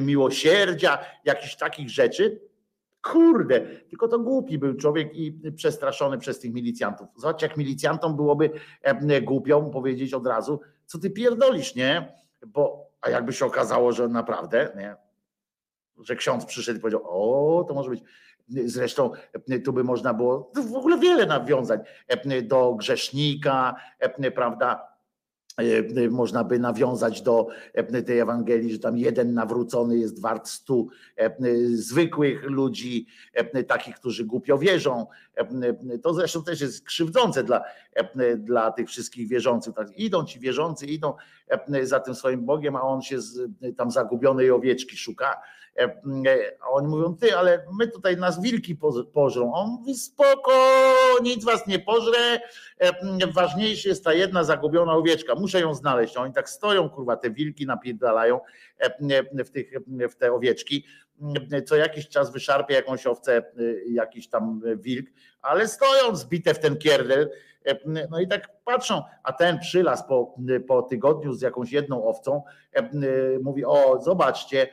miłosierdzia, 0.00 0.98
jakichś 1.24 1.56
takich 1.56 1.90
rzeczy, 1.90 2.40
Kurde, 3.12 3.60
tylko 3.60 4.08
to 4.08 4.18
głupi 4.18 4.58
był 4.58 4.74
człowiek 4.74 5.14
i 5.14 5.40
przestraszony 5.56 6.18
przez 6.18 6.40
tych 6.40 6.52
milicjantów. 6.52 7.08
Zobacz, 7.16 7.42
jak 7.42 7.56
milicjantom 7.56 8.16
byłoby 8.16 8.50
e, 8.82 9.22
głupią 9.22 9.70
powiedzieć 9.70 10.14
od 10.14 10.26
razu, 10.26 10.60
co 10.86 10.98
ty 10.98 11.10
pierdolisz, 11.10 11.74
nie? 11.74 12.12
Bo, 12.46 12.90
a 13.00 13.10
jakby 13.10 13.32
się 13.32 13.46
okazało, 13.46 13.92
że 13.92 14.08
naprawdę, 14.08 14.72
nie? 14.76 14.96
Że 16.04 16.16
ksiądz 16.16 16.44
przyszedł 16.44 16.78
i 16.78 16.80
powiedział, 16.80 17.02
o, 17.04 17.64
to 17.64 17.74
może 17.74 17.90
być. 17.90 18.02
Zresztą 18.48 19.10
e, 19.48 19.58
tu 19.58 19.72
by 19.72 19.84
można 19.84 20.14
było 20.14 20.52
w 20.70 20.74
ogóle 20.74 20.98
wiele 20.98 21.26
nawiązań 21.26 21.78
e, 22.08 22.42
do 22.42 22.74
grzesznika, 22.74 23.74
prawda? 24.34 24.94
E, 25.60 26.02
e, 26.04 26.10
można 26.10 26.44
by 26.44 26.58
nawiązać 26.58 27.22
do 27.22 27.46
tej 28.06 28.18
Ewangelii, 28.18 28.72
że 28.72 28.78
tam 28.78 28.98
jeden 28.98 29.34
nawrócony 29.34 29.98
jest 29.98 30.20
wart 30.20 30.48
stu 30.48 30.88
zwykłych 31.74 32.42
ludzi, 32.42 33.06
takich, 33.66 33.96
którzy 33.96 34.24
głupio 34.24 34.58
wierzą. 34.58 35.06
To 36.02 36.14
zresztą 36.14 36.44
też 36.44 36.60
jest 36.60 36.84
krzywdzące 36.84 37.44
dla, 37.44 37.64
dla 38.36 38.72
tych 38.72 38.88
wszystkich 38.88 39.28
wierzących. 39.28 39.74
Tak, 39.74 39.98
idą 39.98 40.24
ci 40.24 40.40
wierzący, 40.40 40.86
idą 40.86 41.14
za 41.82 42.00
tym 42.00 42.14
swoim 42.14 42.44
Bogiem, 42.44 42.76
a 42.76 42.82
on 42.82 43.02
się 43.02 43.18
tam 43.76 43.90
zagubionej 43.90 44.50
owieczki 44.50 44.96
szuka. 44.96 45.40
A 46.60 46.70
oni 46.70 46.88
mówią, 46.88 47.16
ty, 47.16 47.36
ale 47.36 47.66
my 47.78 47.88
tutaj 47.88 48.16
nas 48.16 48.42
wilki 48.42 48.78
pożrą. 49.12 49.52
On 49.52 49.70
mówi, 49.70 49.94
spoko, 49.94 50.52
nic 51.22 51.44
was 51.44 51.66
nie 51.66 51.78
pożre, 51.78 52.40
ważniejsza 53.32 53.88
jest 53.88 54.04
ta 54.04 54.12
jedna 54.12 54.44
zagubiona 54.44 54.92
owieczka 54.92 55.34
muszę 55.34 55.60
ją 55.60 55.74
znaleźć. 55.74 56.16
Oni 56.16 56.32
tak 56.32 56.50
stoją, 56.50 56.90
kurwa, 56.90 57.16
te 57.16 57.30
wilki 57.30 57.66
napierdalają 57.66 58.40
w, 59.44 59.50
tych, 59.50 59.72
w 60.10 60.14
te 60.14 60.32
owieczki. 60.32 60.84
Co 61.66 61.76
jakiś 61.76 62.08
czas 62.08 62.32
wyszarpie 62.32 62.74
jakąś 62.74 63.06
owcę, 63.06 63.42
jakiś 63.88 64.28
tam 64.28 64.60
wilk, 64.76 65.06
ale 65.42 65.68
stoją 65.68 66.16
zbite 66.16 66.54
w 66.54 66.58
ten 66.58 66.76
kierdel. 66.76 67.30
No 68.10 68.20
i 68.20 68.28
tak 68.28 68.48
patrzą, 68.64 69.02
a 69.22 69.32
ten 69.32 69.58
przylas 69.58 70.08
po, 70.08 70.34
po 70.68 70.82
tygodniu 70.82 71.32
z 71.32 71.42
jakąś 71.42 71.72
jedną 71.72 72.04
owcą 72.04 72.42
mówi: 73.42 73.64
O, 73.64 74.00
zobaczcie, 74.02 74.68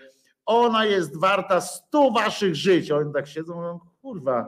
ona 0.45 0.85
jest 0.85 1.19
warta 1.19 1.61
stu 1.61 2.13
waszych 2.13 2.55
żyć. 2.55 2.91
Oni 2.91 3.13
tak 3.13 3.27
siedzą, 3.27 3.55
mówią, 3.55 3.79
kurwa, 4.01 4.47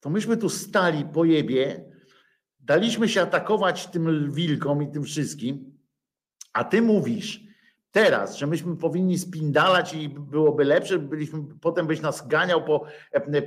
to 0.00 0.10
myśmy 0.10 0.36
tu 0.36 0.48
stali 0.48 1.04
po 1.04 1.24
jebie, 1.24 1.88
Daliśmy 2.68 3.08
się 3.08 3.22
atakować 3.22 3.86
tym 3.86 4.32
wilkom 4.32 4.82
i 4.82 4.92
tym 4.92 5.04
wszystkim, 5.04 5.78
a 6.52 6.64
ty 6.64 6.82
mówisz 6.82 7.47
teraz, 7.92 8.36
że 8.36 8.46
myśmy 8.46 8.76
powinni 8.76 9.18
spindalać 9.18 9.94
i 9.94 10.08
byłoby 10.08 10.64
lepsze, 10.64 10.98
byliśmy, 10.98 11.42
potem 11.60 11.86
byś 11.86 12.00
nas 12.00 12.28
ganiał 12.28 12.64
po, 12.64 12.84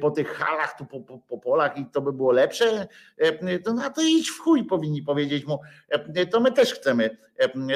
po 0.01 0.11
tych 0.11 0.27
halach, 0.27 0.77
tu 0.77 0.85
po, 0.85 0.99
po, 0.99 1.17
po 1.17 1.37
polach 1.37 1.77
i 1.77 1.85
to 1.85 2.01
by 2.01 2.13
było 2.13 2.31
lepsze, 2.31 2.87
to 3.63 3.73
na 3.73 3.89
to 3.89 4.01
idź 4.01 4.29
w 4.29 4.39
chuj 4.39 4.63
powinni 4.63 5.01
powiedzieć 5.01 5.47
mu, 5.47 5.59
to 6.31 6.39
my 6.39 6.51
też 6.51 6.73
chcemy, 6.73 7.17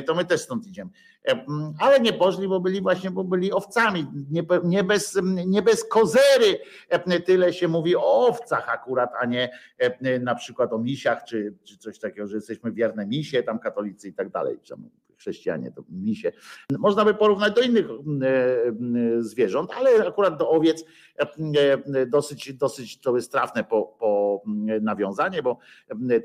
to 0.05 0.15
my 0.15 0.25
też 0.25 0.41
stąd 0.41 0.67
idziemy. 0.67 0.91
Ale 1.79 1.99
nie 1.99 2.13
poszli, 2.13 2.47
bo 2.47 2.59
byli 2.59 2.81
właśnie, 2.81 3.11
bo 3.11 3.23
byli 3.23 3.51
owcami, 3.51 4.07
nie, 4.31 4.43
nie, 4.63 4.83
bez, 4.83 5.19
nie 5.23 5.61
bez 5.61 5.89
kozery 5.89 6.59
tyle 7.25 7.53
się 7.53 7.67
mówi 7.67 7.95
o 7.95 8.27
owcach 8.27 8.69
akurat, 8.69 9.09
a 9.19 9.25
nie 9.25 9.49
na 10.19 10.35
przykład 10.35 10.73
o 10.73 10.77
misiach, 10.77 11.23
czy, 11.23 11.53
czy 11.63 11.77
coś 11.77 11.99
takiego, 11.99 12.27
że 12.27 12.35
jesteśmy 12.35 12.71
wierne 12.71 13.05
misie, 13.05 13.43
tam 13.43 13.59
katolicy 13.59 14.07
i 14.07 14.13
tak 14.13 14.29
dalej, 14.29 14.59
chrześcijanie 15.17 15.71
to 15.71 15.83
misie. 15.89 16.31
Można 16.79 17.05
by 17.05 17.13
porównać 17.13 17.53
do 17.53 17.61
innych 17.61 17.85
zwierząt, 19.19 19.71
ale 19.71 20.07
akurat 20.07 20.37
do 20.37 20.49
owiec 20.49 20.85
dosyć, 22.07 22.53
dosyć 22.53 23.01
to 23.01 23.15
jest 23.15 23.31
trafne 23.31 23.63
po, 23.63 23.95
po 23.99 24.41
nawiązanie, 24.81 25.43
bo 25.43 25.57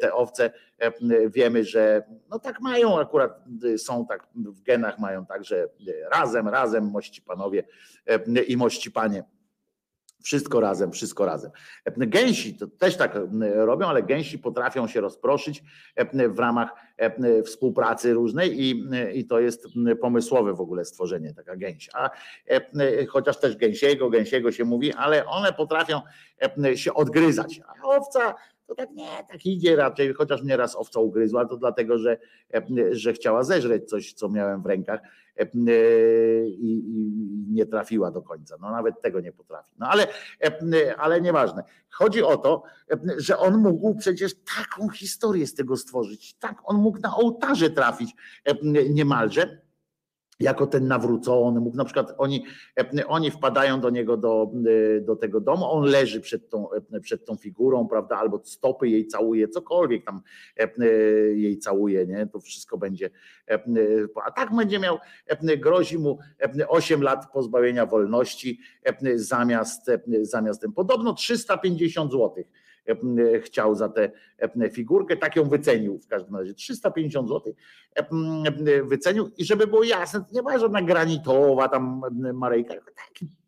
te 0.00 0.14
owce 0.14 0.52
wiemy, 1.26 1.64
że 1.64 2.02
no 2.30 2.38
tak 2.38 2.60
mają 2.60 3.00
akurat, 3.00 3.44
są 3.76 4.06
tak 4.06 4.28
w 4.34 4.62
genach 4.62 4.98
mają 4.98 5.26
tak, 5.26 5.44
że 5.44 5.68
razem, 6.12 6.48
razem 6.48 6.84
mości 6.84 7.22
panowie 7.22 7.64
i 8.48 8.56
mości 8.56 8.90
panie. 8.90 9.24
Wszystko 10.22 10.60
razem, 10.60 10.92
wszystko 10.92 11.26
razem. 11.26 11.50
Gęsi 11.96 12.58
to 12.58 12.66
też 12.66 12.96
tak 12.96 13.18
robią, 13.54 13.86
ale 13.86 14.02
gęsi 14.02 14.38
potrafią 14.38 14.88
się 14.88 15.00
rozproszyć 15.00 15.62
w 16.28 16.38
ramach 16.38 16.70
współpracy 17.44 18.12
różnej 18.12 18.62
i, 18.62 18.84
i 19.14 19.26
to 19.26 19.40
jest 19.40 19.66
pomysłowe 20.00 20.54
w 20.54 20.60
ogóle 20.60 20.84
stworzenie, 20.84 21.34
taka 21.34 21.56
gęś. 21.56 21.90
A 21.94 22.10
chociaż 23.08 23.40
też 23.40 23.56
gęsiego, 23.56 24.10
gęsiego 24.10 24.52
się 24.52 24.64
mówi, 24.64 24.92
ale 24.92 25.26
one 25.26 25.52
potrafią 25.52 26.00
się 26.74 26.94
odgryzać. 26.94 27.60
A 27.68 27.86
owca 27.86 28.34
to 28.70 28.74
tak 28.74 28.90
nie, 28.90 29.24
tak 29.28 29.46
idzie 29.46 29.76
raczej, 29.76 30.14
chociaż 30.14 30.42
mnie 30.42 30.56
raz 30.56 30.76
owca 30.76 31.00
ugryzła, 31.00 31.44
to 31.44 31.56
dlatego, 31.56 31.98
że, 31.98 32.18
że 32.90 33.12
chciała 33.12 33.44
zeżreć 33.44 33.88
coś, 33.88 34.12
co 34.12 34.28
miałem 34.28 34.62
w 34.62 34.66
rękach 34.66 35.00
i, 35.54 36.82
nie 37.48 37.66
trafiła 37.66 38.10
do 38.10 38.22
końca. 38.22 38.56
No 38.60 38.70
nawet 38.70 39.00
tego 39.00 39.20
nie 39.20 39.32
potrafi. 39.32 39.74
No 39.78 39.88
ale, 39.88 40.06
ale 40.98 41.20
nieważne. 41.20 41.62
Chodzi 41.90 42.22
o 42.22 42.36
to, 42.36 42.62
że 43.16 43.38
on 43.38 43.56
mógł 43.56 43.94
przecież 43.94 44.34
taką 44.34 44.88
historię 44.88 45.46
z 45.46 45.54
tego 45.54 45.76
stworzyć. 45.76 46.34
Tak, 46.34 46.56
on 46.64 46.76
mógł 46.76 46.98
na 46.98 47.16
ołtarze 47.16 47.70
trafić 47.70 48.14
niemalże 48.90 49.60
jako 50.40 50.66
ten 50.66 50.88
nawrócony, 50.88 51.60
mógł 51.60 51.76
na 51.76 51.84
przykład 51.84 52.14
oni, 52.18 52.44
oni 53.06 53.30
wpadają 53.30 53.80
do 53.80 53.90
niego 53.90 54.16
do, 54.16 54.50
do 55.00 55.16
tego 55.16 55.40
domu, 55.40 55.64
on 55.70 55.84
leży 55.84 56.20
przed 56.20 56.48
tą, 56.48 56.68
przed 57.02 57.24
tą 57.24 57.36
figurą, 57.36 57.88
prawda, 57.88 58.16
albo 58.16 58.40
stopy 58.44 58.88
jej 58.88 59.06
całuje, 59.06 59.48
cokolwiek 59.48 60.04
tam 60.04 60.20
jej 61.34 61.58
całuje, 61.58 62.06
nie, 62.06 62.26
to 62.26 62.40
wszystko 62.40 62.78
będzie, 62.78 63.10
a 64.24 64.30
tak 64.30 64.56
będzie 64.56 64.78
miał, 64.78 64.98
grozi 65.58 65.98
mu 65.98 66.18
8 66.68 67.02
lat 67.02 67.32
pozbawienia 67.32 67.86
wolności 67.86 68.60
zamiast, 69.14 69.90
zamiast 70.22 70.60
tym, 70.60 70.72
podobno 70.72 71.14
350 71.14 72.10
złotych. 72.10 72.46
E, 72.46 72.69
chciał 73.42 73.74
za 73.74 73.88
tę 73.88 74.10
e, 74.38 74.70
figurkę, 74.70 75.16
tak 75.16 75.36
ją 75.36 75.44
wycenił 75.44 75.98
w 75.98 76.06
każdym 76.06 76.36
razie, 76.36 76.54
350 76.54 77.28
zł 77.28 77.52
e, 77.94 78.82
wycenił 78.82 79.30
i 79.38 79.44
żeby 79.44 79.66
było 79.66 79.82
jasne, 79.84 80.24
nie 80.32 80.42
była 80.42 80.58
żadna 80.58 80.82
granitowa 80.82 81.68
tam 81.68 82.02
Marejka, 82.34 82.74
taki 83.06 83.39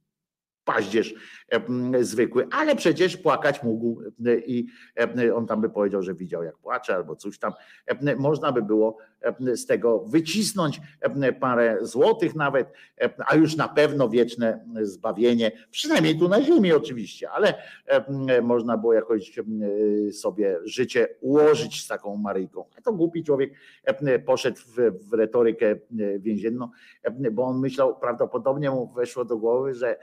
paździerz 0.64 1.14
zwykły, 2.00 2.46
ale 2.50 2.76
przecież 2.76 3.16
płakać 3.16 3.62
mógł 3.62 4.02
i 4.46 4.66
on 5.34 5.46
tam 5.46 5.60
by 5.60 5.70
powiedział, 5.70 6.02
że 6.02 6.14
widział 6.14 6.42
jak 6.42 6.56
płacze 6.58 6.94
albo 6.94 7.16
coś 7.16 7.38
tam. 7.38 7.52
Można 8.18 8.52
by 8.52 8.62
było 8.62 8.96
z 9.54 9.66
tego 9.66 9.98
wycisnąć 9.98 10.80
parę 11.40 11.78
złotych 11.80 12.34
nawet, 12.34 12.72
a 13.26 13.36
już 13.36 13.56
na 13.56 13.68
pewno 13.68 14.08
wieczne 14.08 14.64
zbawienie, 14.82 15.52
przynajmniej 15.70 16.18
tu 16.18 16.28
na 16.28 16.42
ziemi 16.42 16.72
oczywiście, 16.72 17.30
ale 17.30 17.54
można 18.42 18.76
było 18.78 18.92
jakoś 18.92 19.40
sobie 20.12 20.58
życie 20.64 21.08
ułożyć 21.20 21.84
z 21.84 21.88
taką 21.88 22.16
Maryjką. 22.16 22.64
A 22.78 22.80
to 22.80 22.92
głupi 22.92 23.24
człowiek 23.24 23.52
poszedł 24.26 24.60
w, 24.76 25.12
retorykę 25.12 25.76
więzienną, 26.18 26.68
bo 27.32 27.42
on 27.44 27.60
myślał, 27.60 27.96
prawdopodobnie 27.96 28.70
mu 28.70 28.92
weszło 28.92 29.24
do 29.24 29.36
głowy, 29.36 29.74
że 29.74 29.98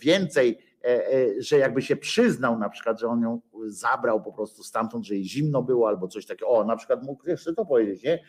więcej, 0.00 0.58
e, 0.84 1.06
e, 1.06 1.42
że 1.42 1.58
jakby 1.58 1.82
się 1.82 1.96
przyznał 1.96 2.58
na 2.58 2.68
przykład, 2.68 3.00
że 3.00 3.08
on 3.08 3.22
ją 3.22 3.40
zabrał 3.66 4.22
po 4.22 4.32
prostu 4.32 4.62
stamtąd, 4.62 5.06
że 5.06 5.14
jej 5.14 5.24
zimno 5.24 5.62
było 5.62 5.88
albo 5.88 6.08
coś 6.08 6.26
takiego. 6.26 6.48
O, 6.48 6.64
na 6.64 6.76
przykład 6.76 7.02
mógł 7.02 7.28
jeszcze 7.28 7.54
to 7.54 7.66
powiedzieć, 7.66 8.02
nie? 8.02 8.22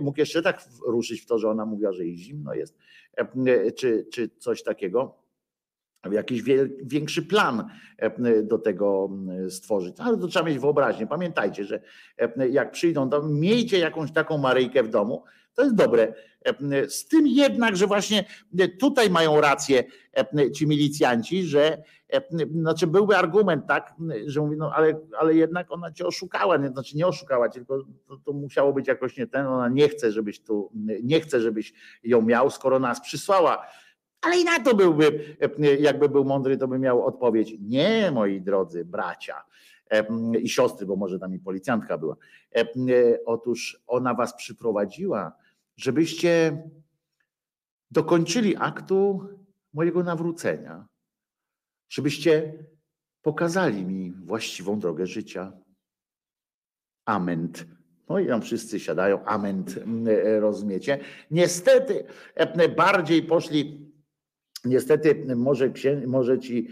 Mógł 0.00 0.20
jeszcze 0.20 0.42
tak 0.42 0.62
ruszyć 0.86 1.20
w 1.20 1.26
to, 1.26 1.38
że 1.38 1.48
ona 1.48 1.66
mówiła, 1.66 1.92
że 1.92 2.04
jej 2.04 2.16
zimno 2.16 2.54
jest, 2.54 2.78
czy, 3.76 4.06
czy 4.12 4.28
coś 4.38 4.62
takiego 4.62 5.20
jakiś 6.12 6.42
większy 6.82 7.22
plan 7.22 7.68
do 8.42 8.58
tego 8.58 9.10
stworzyć. 9.48 9.96
Ale 9.98 10.18
to 10.18 10.26
trzeba 10.26 10.48
mieć 10.48 10.58
wyobraźnię. 10.58 11.06
Pamiętajcie, 11.06 11.64
że 11.64 11.82
jak 12.50 12.70
przyjdą, 12.70 13.10
to 13.10 13.22
miejcie 13.22 13.78
jakąś 13.78 14.12
taką 14.12 14.38
Maryjkę 14.38 14.82
w 14.82 14.88
domu, 14.88 15.24
to 15.60 15.64
jest 15.64 15.76
dobre. 15.76 16.14
Z 16.88 17.08
tym 17.08 17.26
jednak, 17.26 17.76
że 17.76 17.86
właśnie 17.86 18.24
tutaj 18.80 19.10
mają 19.10 19.40
rację 19.40 19.84
ci 20.54 20.66
milicjanci, 20.66 21.42
że 21.42 21.82
znaczy 22.52 22.86
byłby 22.86 23.16
argument, 23.16 23.66
tak, 23.66 23.94
że 24.26 24.40
mówi, 24.40 24.56
no 24.56 24.72
ale, 24.74 25.00
ale 25.18 25.34
jednak 25.34 25.72
ona 25.72 25.92
cię 25.92 26.06
oszukała, 26.06 26.56
nie, 26.56 26.68
znaczy 26.68 26.96
nie 26.96 27.06
oszukała, 27.06 27.48
tylko 27.48 27.78
to, 28.06 28.16
to 28.16 28.32
musiało 28.32 28.72
być 28.72 28.88
jakoś 28.88 29.16
nie 29.16 29.26
ten, 29.26 29.46
ona 29.46 29.68
nie 29.68 29.88
chce, 29.88 30.12
żebyś 30.12 30.40
tu, 30.40 30.70
nie 31.02 31.20
chce, 31.20 31.40
żebyś 31.40 31.72
ją 32.02 32.22
miał, 32.22 32.50
skoro 32.50 32.78
nas 32.78 33.00
przysłała. 33.00 33.66
Ale 34.20 34.36
i 34.38 34.44
na 34.44 34.60
to 34.60 34.74
byłby, 34.74 35.36
jakby 35.80 36.08
był 36.08 36.24
mądry, 36.24 36.56
to 36.56 36.68
by 36.68 36.78
miał 36.78 37.06
odpowiedź. 37.06 37.54
Nie, 37.60 38.10
moi 38.10 38.40
drodzy 38.40 38.84
bracia 38.84 39.44
i 40.42 40.48
siostry, 40.48 40.86
bo 40.86 40.96
może 40.96 41.18
tam 41.18 41.34
i 41.34 41.38
policjantka 41.38 41.98
była. 41.98 42.16
Otóż 43.26 43.82
ona 43.86 44.14
was 44.14 44.34
przyprowadziła, 44.36 45.32
żebyście 45.82 46.62
dokończyli 47.90 48.56
aktu 48.56 49.28
mojego 49.72 50.02
nawrócenia. 50.02 50.86
żebyście 51.88 52.64
pokazali 53.22 53.84
mi 53.84 54.12
właściwą 54.12 54.78
drogę 54.78 55.06
życia. 55.06 55.52
Ament. 57.04 57.66
No 58.08 58.18
i 58.18 58.26
tam 58.26 58.42
wszyscy 58.42 58.80
siadają, 58.80 59.24
ament, 59.24 59.80
e, 60.06 60.40
rozumiecie? 60.40 60.98
Niestety 61.30 62.04
e, 62.34 62.68
bardziej 62.68 63.22
poszli 63.22 63.90
Niestety, 64.64 65.36
może, 65.36 65.72
może 66.06 66.38
ci 66.38 66.68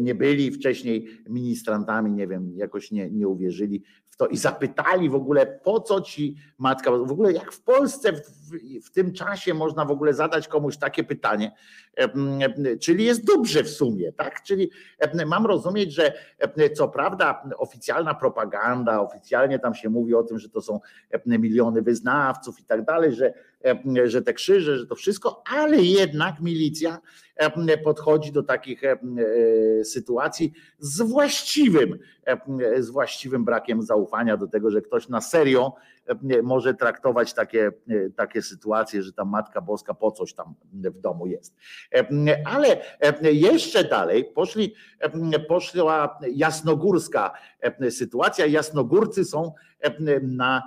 nie 0.00 0.14
byli 0.14 0.50
wcześniej 0.50 1.08
ministrantami, 1.28 2.12
nie 2.12 2.26
wiem, 2.26 2.52
jakoś 2.56 2.90
nie, 2.90 3.10
nie 3.10 3.28
uwierzyli 3.28 3.82
w 4.16 4.18
to 4.18 4.26
i 4.26 4.36
zapytali 4.36 5.10
w 5.10 5.14
ogóle, 5.14 5.46
po 5.46 5.80
co 5.80 6.00
ci 6.00 6.36
matka, 6.58 6.90
w 6.90 7.12
ogóle 7.12 7.32
jak 7.32 7.52
w 7.52 7.62
Polsce 7.62 8.12
w, 8.12 8.22
w 8.84 8.90
tym 8.90 9.12
czasie 9.12 9.54
można 9.54 9.84
w 9.84 9.90
ogóle 9.90 10.14
zadać 10.14 10.48
komuś 10.48 10.76
takie 10.76 11.04
pytanie, 11.04 11.52
czyli 12.80 13.04
jest 13.04 13.24
dobrze 13.24 13.62
w 13.62 13.70
sumie, 13.70 14.12
tak? 14.12 14.42
Czyli 14.42 14.70
mam 15.26 15.46
rozumieć, 15.46 15.92
że 15.92 16.12
co 16.74 16.88
prawda 16.88 17.42
oficjalna 17.56 18.14
propaganda, 18.14 19.00
oficjalnie 19.00 19.58
tam 19.58 19.74
się 19.74 19.88
mówi 19.88 20.14
o 20.14 20.22
tym, 20.22 20.38
że 20.38 20.48
to 20.48 20.62
są 20.62 20.80
miliony 21.26 21.82
wyznawców 21.82 22.60
i 22.60 22.64
tak 22.64 22.84
dalej, 22.84 23.14
że, 23.14 23.32
że 24.04 24.22
te 24.22 24.32
krzyże, 24.32 24.78
że 24.78 24.86
to 24.86 24.94
wszystko, 24.94 25.42
ale 25.56 25.76
jednak 25.76 26.40
milicja 26.40 26.98
podchodzi 27.84 28.32
do 28.32 28.42
takich 28.42 28.82
sytuacji 29.84 30.52
z 30.78 31.02
właściwym, 31.02 31.98
z 32.78 32.90
właściwym 32.90 33.44
brakiem 33.44 33.82
zaufania 33.82 34.36
do 34.36 34.46
tego, 34.46 34.70
że 34.70 34.82
ktoś 34.82 35.08
na 35.08 35.20
serio 35.20 35.72
może 36.42 36.74
traktować 36.74 37.34
takie, 37.34 37.72
takie 38.16 38.42
sytuacje, 38.42 39.02
że 39.02 39.12
ta 39.12 39.24
Matka 39.24 39.60
Boska 39.60 39.94
po 39.94 40.10
coś 40.10 40.34
tam 40.34 40.54
w 40.72 41.00
domu 41.00 41.26
jest. 41.26 41.56
Ale 42.44 42.82
jeszcze 43.32 43.84
dalej 43.84 44.24
poszli, 44.24 44.74
poszła 45.48 46.18
jasnogórska 46.32 47.32
sytuacja. 47.90 48.46
Jasnogórcy 48.46 49.24
są 49.24 49.52
na 50.22 50.62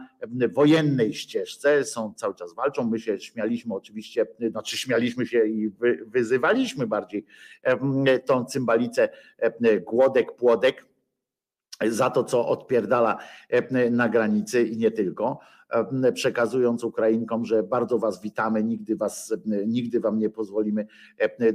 wojennej 0.54 1.14
ścieżce, 1.14 1.84
są 1.84 2.14
cały 2.14 2.36
czas 2.36 2.54
walczą. 2.54 2.90
My 2.90 3.00
się 3.00 3.20
śmialiśmy 3.20 3.76
oczywiście, 3.76 4.26
znaczy 4.50 4.78
śmialiśmy 4.78 5.26
się 5.26 5.46
i 5.46 5.72
wyzywaliśmy 6.06 6.88
bardziej 6.88 7.26
tą 8.26 8.46
cymbalicę 8.46 9.10
głodek, 9.82 10.36
płodek 10.36 10.89
za 11.88 12.10
to, 12.10 12.24
co 12.24 12.48
odpierdala 12.48 13.18
na 13.92 14.10
granicy 14.10 14.64
i 14.64 14.78
nie 14.78 14.92
tylko, 14.92 15.40
przekazując 16.14 16.84
Ukrainkom, 16.84 17.46
że 17.46 17.64
bardzo 17.64 18.00
was 18.00 18.22
witamy, 18.22 18.64
nigdy, 18.64 18.96
was, 18.96 19.34
nigdy 19.68 20.00
wam 20.00 20.20
nie 20.20 20.30
pozwolimy 20.30 20.88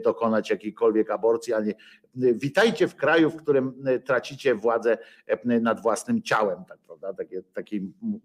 dokonać 0.04 0.50
jakiejkolwiek 0.50 1.10
aborcji, 1.10 1.52
ale 1.52 1.74
witajcie 2.14 2.88
w 2.88 2.96
kraju, 2.96 3.30
w 3.30 3.36
którym 3.36 3.84
tracicie 4.04 4.54
władzę 4.54 4.98
nad 5.44 5.82
własnym 5.82 6.22
ciałem, 6.22 6.64
tak, 6.68 6.78
prawda? 6.78 7.14
Takie, 7.14 7.42
takie, 7.42 7.80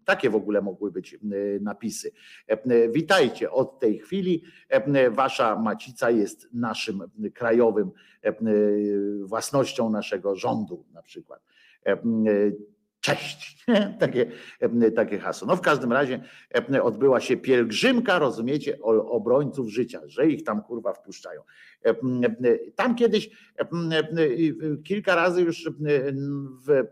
takie 0.06 0.30
w 0.30 0.36
ogóle 0.36 0.62
mogły 0.62 0.92
być 0.92 1.18
napisy. 1.62 2.12
Witajcie 2.92 3.52
od 3.52 3.80
tej 3.80 4.00
chwili, 4.00 4.44
wasza 5.12 5.56
macica 5.56 6.10
jest 6.10 6.50
naszym 6.54 7.04
krajowym 7.34 7.92
własnością 9.24 9.90
naszego 9.90 10.36
rządu 10.36 10.86
na 10.94 11.02
przykład 11.02 11.42
cześć. 13.02 13.60
Takie, 14.00 14.32
takie 14.96 15.20
hasło. 15.20 15.48
No 15.48 15.56
w 15.56 15.62
każdym 15.62 15.92
razie 15.94 16.24
odbyła 16.82 17.20
się 17.20 17.38
pielgrzymka, 17.38 18.20
rozumiecie, 18.20 18.78
obrońców 18.84 19.70
życia, 19.70 20.02
że 20.06 20.28
ich 20.28 20.44
tam 20.44 20.64
kurwa 20.64 20.94
wpuszczają. 20.94 21.42
Tam 22.76 22.96
kiedyś 22.96 23.30
kilka 24.84 25.16
razy 25.16 25.42
już 25.42 25.70
w, 26.68 26.84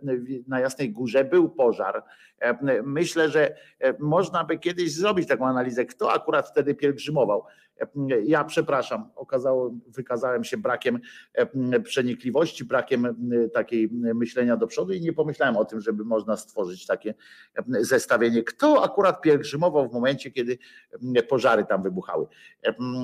na 0.48 0.60
Jasnej 0.60 0.92
Górze 0.92 1.24
był 1.24 1.50
pożar. 1.50 2.04
Myślę, 2.84 3.30
że 3.30 3.56
można 4.00 4.44
by 4.44 4.60
kiedyś 4.60 4.94
zrobić 4.94 5.28
taką 5.28 5.48
analizę, 5.48 5.86
kto 5.86 6.14
akurat 6.14 6.50
wtedy 6.50 6.76
pielgrzymował. 6.76 7.44
Ja 8.24 8.44
przepraszam, 8.44 9.10
okazało, 9.16 9.74
wykazałem 9.88 10.44
się 10.44 10.58
brakiem 10.58 11.00
przenikliwości, 11.84 12.66
brakiem 12.66 13.16
takiej 13.54 13.90
myślenia 13.92 14.58
do 14.58 14.68
przodu 14.68 14.94
i 14.94 15.02
nie 15.02 15.14
pomyślałem 15.14 15.58
o 15.58 15.66
tym, 15.66 15.82
żeby 15.82 16.06
można 16.06 16.38
stworzyć 16.38 16.86
takie 16.86 17.14
zestawienie, 17.80 18.44
kto 18.44 18.84
akurat 18.84 19.22
pielgrzymował 19.22 19.90
w 19.90 19.94
momencie, 19.94 20.32
kiedy 20.32 20.58
pożary 21.30 21.66
tam 21.66 21.84
wybuchały, 21.84 22.28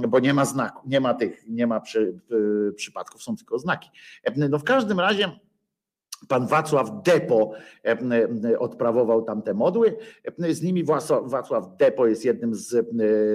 bo 0.07 0.19
nie 0.19 0.33
ma 0.33 0.45
znaku, 0.45 0.89
nie 0.89 0.99
ma 0.99 1.13
tych, 1.13 1.47
nie 1.47 1.67
ma 1.67 1.79
przy, 1.79 2.19
przypadków, 2.75 3.23
są 3.23 3.35
tylko 3.35 3.59
znaki. 3.59 3.89
No 4.49 4.59
w 4.59 4.63
każdym 4.63 4.99
razie 4.99 5.39
Pan 6.27 6.47
Wacław 6.47 6.89
Depo 7.03 7.51
odprawował 8.59 9.21
tamte 9.21 9.53
modły. 9.53 9.97
Z 10.49 10.61
nimi 10.61 10.83
Wacław 11.23 11.77
Depo 11.77 12.07
jest 12.07 12.25
jednym 12.25 12.55
z 12.55 12.87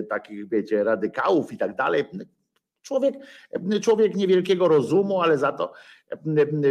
takich, 0.09 0.49
wiecie, 0.49 0.85
radykałów 0.85 1.53
i 1.53 1.59
tak 1.59 1.77
dalej. 1.77 2.05
Człowiek, 2.83 3.15
człowiek 3.83 4.15
niewielkiego 4.15 4.69
rozumu, 4.69 5.23
ale 5.23 5.39
za 5.39 5.53
to 5.53 5.73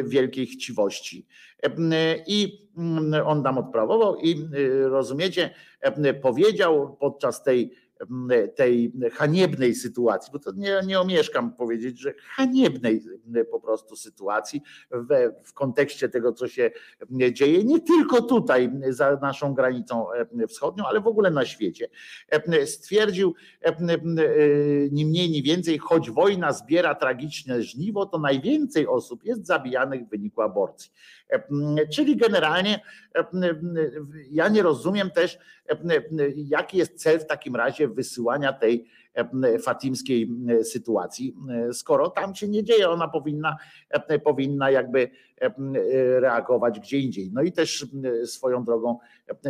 wielkiej 0.04 0.48
chciwości. 0.48 1.28
I 2.28 2.68
on 3.26 3.44
tam 3.44 3.58
odprawował 3.58 4.16
i 4.16 4.50
rozumiecie, 4.84 5.50
powiedział 6.22 6.98
podczas 7.00 7.44
tej 7.44 7.72
tej 8.56 8.94
haniebnej 9.14 9.76
sytuacji, 9.76 10.32
bo 10.34 10.40
to 10.40 10.52
nie, 10.52 10.82
nie 10.86 11.00
omieszkam 11.00 11.54
powiedzieć, 11.54 12.00
że 12.00 12.14
haniebnej 12.36 13.02
po 13.52 13.60
prostu 13.60 13.96
sytuacji 13.96 14.62
w, 14.92 15.34
w 15.44 15.54
kontekście 15.54 16.10
tego, 16.10 16.34
co 16.34 16.48
się 16.48 16.72
dzieje, 17.32 17.64
nie 17.64 17.80
tylko 17.80 18.22
tutaj 18.22 18.72
za 18.90 19.16
naszą 19.22 19.54
granicą 19.54 20.06
wschodnią, 20.48 20.86
ale 20.86 21.02
w 21.02 21.08
ogóle 21.08 21.32
na 21.32 21.46
świecie. 21.46 21.90
Stwierdził 22.66 23.36
ni 24.92 25.06
mniej, 25.06 25.30
ni 25.30 25.44
więcej, 25.44 25.78
choć 25.78 26.12
wojna 26.12 26.54
zbiera 26.54 26.96
tragiczne 26.96 27.64
żniwo, 27.64 28.06
to 28.06 28.20
najwięcej 28.20 28.88
osób 28.88 29.24
jest 29.24 29.46
zabijanych 29.46 30.06
w 30.06 30.10
wyniku 30.10 30.42
aborcji. 30.42 30.92
Czyli 31.94 32.18
generalnie 32.18 32.80
ja 34.32 34.48
nie 34.48 34.62
rozumiem 34.62 35.12
też, 35.12 35.40
jaki 36.36 36.78
jest 36.78 37.02
cel 37.02 37.20
w 37.20 37.26
takim 37.26 37.56
razie 37.56 37.88
wysyłania 37.88 38.54
tej 38.54 38.88
fatimskiej 39.64 40.30
sytuacji, 40.64 41.36
skoro 41.74 42.10
tam 42.10 42.36
się 42.36 42.48
nie 42.48 42.64
dzieje, 42.64 42.90
ona 42.90 43.08
powinna, 43.08 43.58
powinna 44.24 44.72
jakby 44.72 45.10
reagować 46.20 46.80
gdzie 46.80 46.98
indziej. 46.98 47.32
No 47.34 47.42
i 47.42 47.52
też 47.52 47.86
swoją 48.26 48.64
drogą 48.64 49.00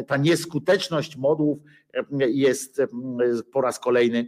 ta 0.08 0.18
nieskuteczność 0.18 1.18
modłów 1.18 1.60
jest 2.20 2.82
po 3.52 3.62
raz 3.62 3.80
kolejny 3.80 4.28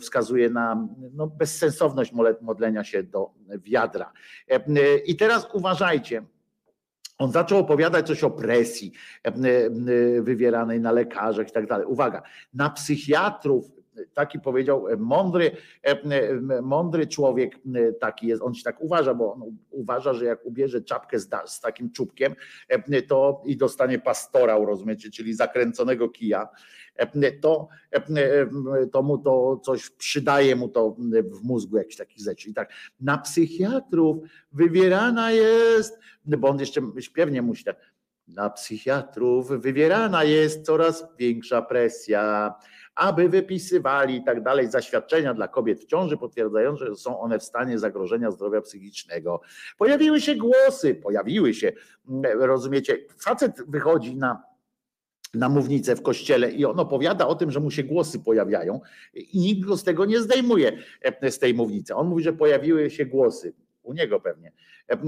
wskazuje 0.00 0.50
na 0.50 0.88
no, 1.12 1.26
bezsensowność 1.26 2.12
modlenia 2.40 2.84
się 2.84 3.02
do 3.02 3.30
wiadra. 3.64 4.12
I 5.06 5.16
teraz 5.16 5.48
uważajcie, 5.52 6.22
on 7.18 7.32
zaczął 7.32 7.58
opowiadać 7.58 8.06
coś 8.06 8.24
o 8.24 8.30
presji 8.30 8.92
wywieranej 10.20 10.80
na 10.80 10.92
lekarzach 10.92 11.48
i 11.48 11.52
tak 11.52 11.66
dalej. 11.66 11.86
Uwaga, 11.86 12.22
na 12.54 12.70
psychiatrów, 12.70 13.70
taki 14.14 14.40
powiedział 14.40 14.88
e, 14.88 14.96
mądry, 14.96 15.50
mądry 16.62 17.06
człowiek, 17.06 17.58
taki 18.00 18.26
jest, 18.26 18.42
on 18.42 18.54
się 18.54 18.62
tak 18.62 18.80
uważa, 18.80 19.14
bo 19.14 19.32
on 19.32 19.56
uważa, 19.70 20.14
że 20.14 20.24
jak 20.24 20.46
ubierze 20.46 20.82
czapkę 20.82 21.18
z, 21.18 21.28
z 21.46 21.60
takim 21.60 21.90
czubkiem, 21.92 22.34
to 23.08 23.42
i 23.46 23.56
dostanie 23.56 23.98
pastorał, 23.98 24.66
rozumiecie, 24.66 25.10
czyli 25.10 25.34
zakręconego 25.34 26.08
kija, 26.08 26.48
to, 27.40 27.68
to 28.92 29.02
mu 29.02 29.18
to 29.18 29.60
coś 29.64 29.90
przydaje 29.90 30.56
mu 30.56 30.68
to 30.68 30.96
w 31.24 31.42
mózgu 31.42 31.76
jakiś 31.76 31.96
takich 31.96 32.24
rzeczy. 32.24 32.50
I 32.50 32.54
tak 32.54 32.72
na 33.00 33.18
psychiatrów 33.18 34.16
wywierana 34.52 35.32
jest, 35.32 35.98
bo 36.24 36.48
on 36.48 36.60
jeszcze 36.60 36.80
śpiewnie 37.00 37.42
musi 37.42 37.64
tak, 37.64 37.76
na 38.28 38.50
psychiatrów 38.50 39.48
wywierana 39.48 40.24
jest 40.24 40.64
coraz 40.64 41.06
większa 41.18 41.62
presja, 41.62 42.54
aby 42.94 43.28
wypisywali 43.28 44.16
i 44.16 44.24
tak 44.24 44.42
dalej 44.42 44.70
zaświadczenia 44.70 45.34
dla 45.34 45.48
kobiet 45.48 45.80
w 45.80 45.86
ciąży 45.86 46.16
potwierdzające, 46.16 46.86
że 46.86 46.96
są 46.96 47.20
one 47.20 47.38
w 47.38 47.42
stanie 47.42 47.78
zagrożenia 47.78 48.30
zdrowia 48.30 48.60
psychicznego. 48.60 49.40
Pojawiły 49.78 50.20
się 50.20 50.36
głosy, 50.36 50.94
pojawiły 50.94 51.54
się, 51.54 51.72
rozumiecie, 52.38 52.98
facet 53.18 53.70
wychodzi 53.70 54.16
na 54.16 54.42
na 55.34 55.48
mównicę 55.48 55.96
w 55.96 56.02
kościele 56.02 56.50
i 56.50 56.64
on 56.64 56.80
opowiada 56.80 57.26
o 57.26 57.34
tym, 57.34 57.50
że 57.50 57.60
mu 57.60 57.70
się 57.70 57.82
głosy 57.82 58.20
pojawiają 58.20 58.80
i 59.14 59.40
nikt 59.40 59.68
go 59.68 59.76
z 59.76 59.84
tego 59.84 60.04
nie 60.04 60.20
zdejmuje 60.20 60.78
z 61.30 61.38
tej 61.38 61.54
mównicy. 61.54 61.94
On 61.94 62.06
mówi, 62.06 62.24
że 62.24 62.32
pojawiły 62.32 62.90
się 62.90 63.06
głosy 63.06 63.52
u 63.84 63.92
niego 63.92 64.20
pewnie, 64.20 64.52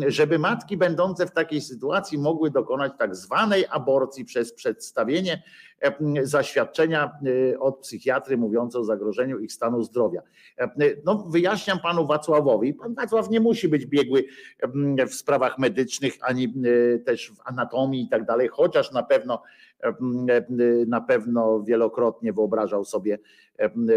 żeby 0.07 0.39
matki 0.39 0.77
będące 0.77 1.27
w 1.27 1.31
takiej 1.31 1.61
sytuacji 1.61 2.19
mogły 2.19 2.51
dokonać 2.51 2.93
tak 2.99 3.17
zwanej 3.17 3.65
aborcji 3.71 4.25
przez 4.25 4.55
przedstawienie 4.55 5.43
zaświadczenia 6.23 7.19
od 7.59 7.79
psychiatry 7.79 8.37
mówiące 8.37 8.79
o 8.79 8.85
zagrożeniu 8.85 9.39
ich 9.39 9.53
stanu 9.53 9.83
zdrowia. 9.83 10.23
No, 11.05 11.25
wyjaśniam 11.29 11.81
panu 11.81 12.07
Wacławowi, 12.07 12.75
pan 12.75 12.95
Wacław 12.95 13.31
nie 13.31 13.41
musi 13.41 13.69
być 13.69 13.87
biegły 13.87 14.25
w 15.09 15.15
sprawach 15.15 15.59
medycznych, 15.59 16.15
ani 16.21 16.55
też 17.07 17.33
w 17.33 17.41
anatomii 17.45 18.03
i 18.03 18.09
tak 18.09 18.25
dalej, 18.25 18.49
chociaż 18.49 18.93
na 18.93 19.03
pewno 19.03 19.43
na 20.87 21.01
pewno 21.01 21.63
wielokrotnie 21.63 22.33
wyobrażał 22.33 22.85
sobie 22.85 23.19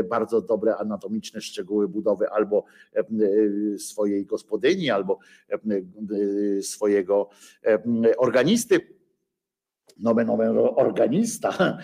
bardzo 0.09 0.41
dobre 0.41 0.77
anatomiczne 0.77 1.41
szczegóły 1.41 1.87
budowy 1.87 2.29
albo 2.29 2.63
swojej 3.77 4.25
gospodyni, 4.25 4.89
albo 4.89 5.19
swojego 6.61 7.29
organisty 8.17 8.98
nomen 9.99 10.29
omen 10.29 10.57
organista, 10.75 11.79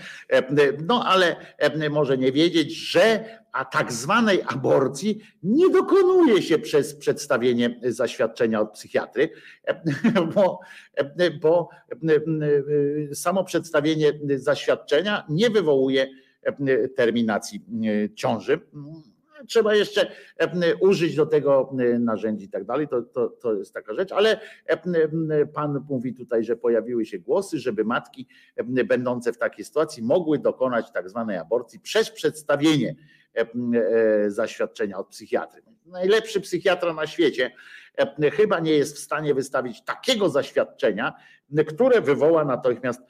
no 0.88 1.06
ale 1.06 1.36
może 1.90 2.18
nie 2.18 2.32
wiedzieć, 2.32 2.76
że 2.76 3.26
a 3.52 3.66
tak 3.66 3.94
zwanej 3.94 4.42
aborcji 4.48 5.20
nie 5.44 5.70
dokonuje 5.70 6.42
się 6.42 6.60
przez 6.60 6.96
przedstawienie 6.96 7.80
zaświadczenia 7.84 8.62
od 8.62 8.72
psychiatry, 8.72 9.30
bo, 10.36 10.60
bo 11.42 11.70
samo 13.14 13.44
przedstawienie 13.44 14.12
zaświadczenia 14.36 15.26
nie 15.30 15.50
wywołuje 15.50 16.08
terminacji 16.96 17.66
ciąży 18.16 18.60
trzeba 19.48 19.76
jeszcze 19.76 20.12
użyć 20.80 21.16
do 21.16 21.26
tego 21.26 21.74
narzędzi 22.00 22.46
i 22.46 22.50
tak 22.50 22.66
dalej, 22.66 22.88
to, 22.88 23.02
to, 23.02 23.30
to 23.30 23.54
jest 23.54 23.74
taka 23.74 23.94
rzecz, 23.94 24.12
ale 24.12 24.40
pan 25.54 25.86
mówi 25.90 26.14
tutaj, 26.14 26.44
że 26.44 26.56
pojawiły 26.56 27.06
się 27.06 27.20
głosy, 27.20 27.60
żeby 27.60 27.84
matki 27.84 28.28
będące 28.86 29.34
w 29.34 29.38
takiej 29.38 29.66
sytuacji 29.66 30.04
mogły 30.04 30.40
dokonać 30.40 30.92
tak 30.92 31.10
zwanej 31.10 31.38
aborcji 31.38 31.80
przez 31.80 32.12
przedstawienie 32.12 32.96
e, 33.34 33.46
zaświadczenia 34.32 34.98
od 34.98 35.08
psychiatry. 35.08 35.62
Najlepszy 35.86 36.42
psychiatra 36.42 36.94
na 36.94 37.08
świecie 37.08 37.52
chyba 38.34 38.60
nie 38.60 38.72
jest 38.72 38.96
w 38.96 39.00
stanie 39.00 39.34
wystawić 39.34 39.82
takiego 39.84 40.30
zaświadczenia, 40.30 41.14
które 41.68 42.02
wywoła 42.02 42.46
natychmiast 42.46 43.02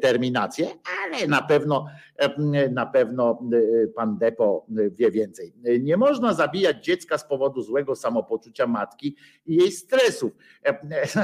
terminację, 0.00 0.66
ale 1.04 1.26
na 1.26 1.42
pewno, 1.42 1.86
na 2.70 2.86
pewno 2.86 3.42
pan 3.96 4.18
Depo 4.18 4.66
wie 4.68 5.10
więcej. 5.10 5.54
Nie 5.80 5.96
można 5.96 6.34
zabijać 6.34 6.84
dziecka 6.84 7.18
z 7.18 7.24
powodu 7.24 7.62
złego 7.62 7.96
samopoczucia 7.96 8.66
matki 8.66 9.16
i 9.46 9.56
jej 9.56 9.72
stresów. 9.72 10.32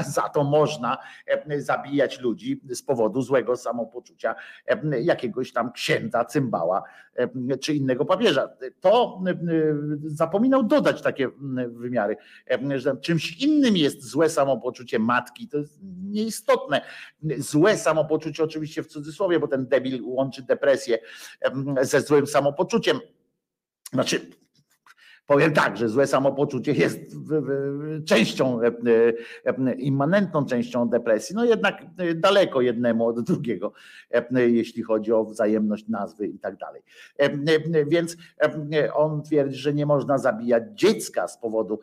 Za 0.07 0.21
to 0.21 0.43
można 0.43 0.97
zabijać 1.57 2.19
ludzi 2.19 2.61
z 2.69 2.83
powodu 2.83 3.21
złego 3.21 3.55
samopoczucia 3.55 4.35
jakiegoś 5.01 5.53
tam 5.53 5.71
księdza, 5.71 6.25
cymbała 6.25 6.83
czy 7.61 7.73
innego 7.73 8.05
papieża. 8.05 8.49
To 8.79 9.21
zapominał 10.05 10.63
dodać 10.63 11.01
takie 11.01 11.29
wymiary, 11.67 12.17
że 12.75 12.97
czymś 12.97 13.41
innym 13.43 13.77
jest 13.77 14.03
złe 14.03 14.29
samopoczucie 14.29 14.99
matki, 14.99 15.47
to 15.47 15.57
jest 16.11 16.36
nieistotne. 16.37 16.81
Złe 17.37 17.77
samopoczucie 17.77 18.43
oczywiście 18.43 18.83
w 18.83 18.87
cudzysłowie, 18.87 19.39
bo 19.39 19.47
ten 19.47 19.67
debil 19.67 20.03
łączy 20.03 20.43
depresję 20.43 20.99
ze 21.81 22.01
złym 22.01 22.27
samopoczuciem. 22.27 22.99
Znaczy, 23.93 24.31
Powiem 25.27 25.53
tak, 25.53 25.77
że 25.77 25.89
złe 25.89 26.07
samopoczucie 26.07 26.71
jest 26.71 26.99
częścią, 28.05 28.61
e, 28.61 28.71
e, 29.45 29.73
immanentną 29.73 30.45
częścią 30.45 30.89
depresji, 30.89 31.35
no 31.35 31.45
jednak 31.45 31.81
e, 31.97 32.15
daleko 32.15 32.61
jednemu 32.61 33.07
od 33.07 33.21
drugiego, 33.21 33.73
jeśli 34.31 34.83
chodzi 34.83 35.13
o 35.13 35.25
wzajemność 35.25 35.87
nazwy 35.87 36.27
i 36.27 36.39
tak 36.39 36.57
dalej. 36.57 36.81
Więc 37.87 38.17
on 38.93 39.23
twierdzi, 39.23 39.59
że 39.59 39.73
nie 39.73 39.85
można 39.85 40.17
zabijać 40.17 40.63
dziecka 40.73 41.27
z 41.27 41.37
powodu 41.37 41.79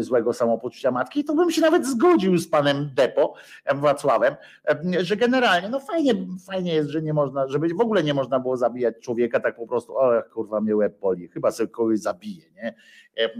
złego 0.00 0.32
samopoczucia 0.32 0.90
matki. 0.90 1.20
I 1.20 1.24
to 1.24 1.34
bym 1.34 1.50
się 1.50 1.60
nawet 1.60 1.86
zgodził 1.86 2.38
z 2.38 2.48
panem 2.48 2.90
Depo, 2.94 3.34
Wacławem, 3.74 4.34
że 5.00 5.16
generalnie, 5.16 5.68
no 5.68 5.80
fajnie, 5.80 6.14
fajnie 6.46 6.74
jest, 6.74 6.90
że 6.90 7.02
nie 7.02 7.14
można, 7.14 7.48
żeby 7.48 7.68
w 7.68 7.80
ogóle 7.80 8.02
nie 8.02 8.14
można 8.14 8.40
było 8.40 8.56
zabijać 8.56 8.94
człowieka 9.00 9.40
tak 9.40 9.56
po 9.56 9.66
prostu, 9.66 9.96
o 9.96 10.22
kurwa 10.32 10.60
mnie 10.60 10.76
łeb 10.76 11.00
boli, 11.00 11.28
chyba 11.28 11.50
sobie 11.50 11.68
kogoś 11.68 11.98
zabije, 11.98 12.44
nie? 12.56 12.74
E, 13.16 13.24
e, 13.24 13.30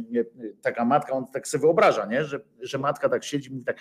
taka 0.63 0.85
matka, 0.85 1.13
on 1.13 1.27
tak 1.27 1.49
sobie 1.49 1.63
wyobraża, 1.63 2.07
nie? 2.07 2.25
Że, 2.25 2.41
że 2.61 2.79
matka 2.79 3.09
tak 3.09 3.25
siedzi, 3.25 3.51
mówi 3.51 3.65
tak, 3.65 3.79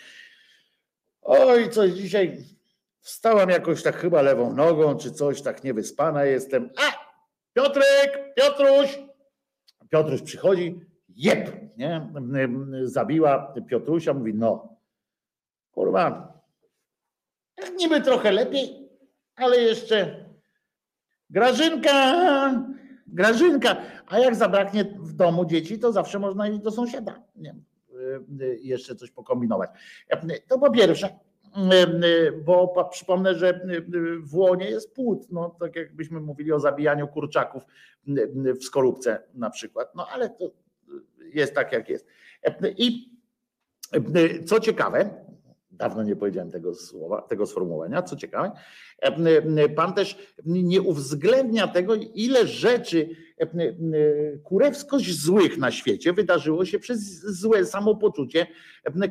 oj, 1.22 1.70
coś 1.70 1.92
dzisiaj 1.92 2.38
wstałam 3.02 3.50
jakoś 3.50 3.84
tak 3.84 3.96
chyba 3.98 4.22
lewą 4.22 4.54
nogą, 4.54 4.98
czy 4.98 5.12
coś, 5.12 5.42
tak 5.42 5.64
niewyspana 5.64 6.26
jestem. 6.26 6.70
A, 6.78 7.08
Piotrek, 7.54 8.34
Piotruś! 8.36 9.00
Piotruś 9.90 10.22
przychodzi, 10.22 10.80
jeb, 11.10 11.78
nie? 11.78 12.10
Zabiła 12.84 13.54
Piotrusia, 13.70 14.14
mówi, 14.14 14.34
no, 14.34 14.78
kurwa, 15.72 16.34
niby 17.78 18.02
trochę 18.02 18.32
lepiej, 18.32 18.90
ale 19.36 19.58
jeszcze 19.58 20.28
Grażynka, 21.30 21.94
Grażynka, 23.08 23.78
a 24.08 24.20
jak 24.20 24.36
zabraknie 24.36 24.84
w 24.84 25.14
domu 25.14 25.46
dzieci, 25.46 25.80
to 25.80 25.92
zawsze 25.92 26.20
można 26.20 26.50
iść 26.50 26.60
do 26.60 26.72
sąsiada. 26.72 27.24
Nie? 27.36 27.56
Y, 27.98 28.44
y, 28.44 28.60
jeszcze 28.62 28.96
coś 28.96 29.12
pokombinować. 29.12 29.70
To 30.48 30.60
po 30.60 30.72
pierwsze, 30.72 31.08
y, 31.08 32.32
bo 32.32 32.90
przypomnę, 32.92 33.36
że 33.36 33.68
w 34.20 34.36
łonie 34.36 34.70
jest 34.70 34.94
płód, 34.94 35.28
no 35.32 35.56
tak 35.60 35.76
jakbyśmy 35.76 36.20
mówili 36.20 36.52
o 36.52 36.60
zabijaniu 36.60 37.08
kurczaków 37.08 37.64
w 38.60 38.64
skorupce 38.64 39.24
na 39.34 39.50
przykład, 39.50 39.96
no 39.96 40.08
ale 40.08 40.30
to 40.30 40.52
jest 41.34 41.54
tak 41.54 41.72
jak 41.72 41.90
jest. 41.90 42.08
I 42.78 43.18
co 44.46 44.60
ciekawe, 44.60 45.27
Dawno 45.78 46.04
nie 46.04 46.16
powiedziałem 46.16 46.52
tego 46.52 46.76
słowa, 46.76 47.22
tego 47.22 47.46
sformułowania, 47.46 48.02
co 48.02 48.16
ciekawe. 48.16 48.52
Pan 49.76 49.94
też 49.94 50.36
nie 50.46 50.82
uwzględnia 50.82 51.68
tego, 51.68 51.96
ile 51.96 52.48
rzeczy 52.48 53.10
kurewskość 54.44 55.20
złych 55.20 55.58
na 55.58 55.72
świecie 55.72 56.14
wydarzyło 56.14 56.66
się 56.66 56.80
przez 56.80 57.00
złe 57.20 57.66
samopoczucie 57.66 58.48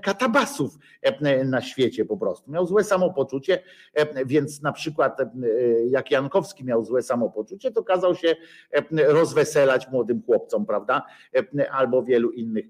katabasów 0.03 0.79
na 1.45 1.61
świecie 1.61 2.05
po 2.05 2.17
prostu. 2.17 2.51
Miał 2.51 2.67
złe 2.67 2.85
samopoczucie, 2.85 3.63
więc 4.27 4.63
na 4.63 4.73
przykład 4.73 5.19
jak 5.89 6.11
Jankowski 6.11 6.65
miał 6.65 6.85
złe 6.85 7.03
samopoczucie, 7.03 7.71
to 7.71 7.83
kazał 7.83 8.15
się 8.15 8.37
rozweselać 9.09 9.91
młodym 9.91 10.23
chłopcom, 10.23 10.67
prawda? 10.67 11.03
Albo 11.71 12.03
wielu 12.03 12.31
innych 12.31 12.67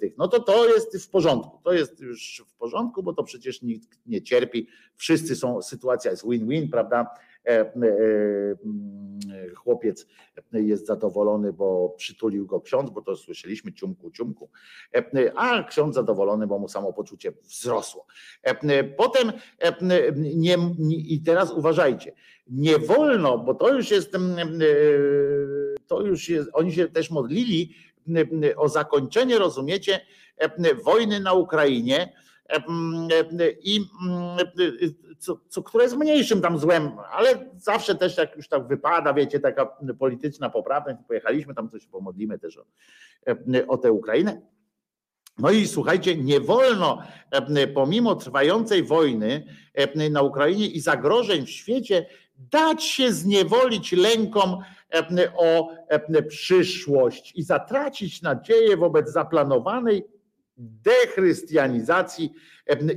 tych. 0.00 0.18
No 0.18 0.28
to 0.28 0.40
to 0.40 0.68
jest 0.68 1.04
w 1.04 1.10
porządku. 1.10 1.58
To 1.64 1.72
jest 1.72 2.00
już 2.00 2.42
w 2.46 2.54
porządku, 2.54 3.02
bo 3.02 3.12
to 3.12 3.24
przecież 3.24 3.62
nikt 3.62 3.98
nie 4.06 4.22
cierpi. 4.22 4.68
Wszyscy 4.96 5.36
są, 5.36 5.62
sytuacja 5.62 6.10
jest 6.10 6.28
win-win, 6.28 6.70
prawda? 6.70 7.06
E, 7.46 7.60
e, 7.60 7.66
mm, 8.64 9.20
chłopiec 9.54 10.06
jest 10.52 10.86
zadowolony, 10.86 11.52
bo 11.52 11.94
przytulił 11.96 12.46
go 12.46 12.60
ksiądz, 12.60 12.90
bo 12.90 13.02
to 13.02 13.16
słyszeliśmy 13.16 13.72
ciumku, 13.72 14.10
ciumku, 14.10 14.50
e, 14.94 15.32
a 15.36 15.62
ksiądz 15.62 15.94
zadowolony, 15.94 16.46
bo 16.46 16.58
mu 16.58 16.68
samopoczucie 16.68 17.32
wzrosło. 17.42 18.06
Potem 18.96 19.32
nie, 20.16 20.56
i 20.88 21.22
teraz 21.22 21.52
uważajcie, 21.52 22.12
nie 22.46 22.78
wolno, 22.78 23.38
bo 23.38 23.54
to 23.54 23.74
już 23.74 23.90
jest, 23.90 24.12
to 25.86 26.00
już 26.00 26.28
jest, 26.28 26.50
oni 26.52 26.72
się 26.72 26.88
też 26.88 27.10
modlili 27.10 27.74
o 28.56 28.68
zakończenie, 28.68 29.38
rozumiecie, 29.38 30.00
wojny 30.84 31.20
na 31.20 31.32
Ukrainie, 31.32 32.12
i 33.62 33.80
co, 35.18 35.40
co, 35.48 35.62
które 35.62 35.84
jest 35.84 35.96
mniejszym 35.96 36.40
tam 36.40 36.58
złem, 36.58 36.90
ale 37.12 37.50
zawsze 37.56 37.94
też 37.94 38.16
jak 38.16 38.36
już 38.36 38.48
tak 38.48 38.66
wypada, 38.66 39.14
wiecie, 39.14 39.40
taka 39.40 39.76
polityczna 39.98 40.50
poprawność, 40.50 40.98
pojechaliśmy 41.08 41.54
tam 41.54 41.70
coś 41.70 41.86
pomodlimy 41.86 42.38
też 42.38 42.58
o, 42.58 42.64
o 43.68 43.78
tę 43.78 43.92
Ukrainę. 43.92 44.40
No 45.38 45.50
i 45.50 45.66
słuchajcie, 45.66 46.16
nie 46.16 46.40
wolno 46.40 47.02
pomimo 47.74 48.14
trwającej 48.14 48.82
wojny 48.82 49.46
na 50.10 50.22
Ukrainie 50.22 50.66
i 50.66 50.80
zagrożeń 50.80 51.46
w 51.46 51.50
świecie 51.50 52.06
dać 52.38 52.84
się 52.84 53.12
zniewolić 53.12 53.92
lękom 53.92 54.58
o 55.36 55.70
przyszłość 56.28 57.32
i 57.36 57.42
zatracić 57.42 58.22
nadzieję 58.22 58.76
wobec 58.76 59.12
zaplanowanej 59.12 60.04
dechrystianizacji 60.56 62.32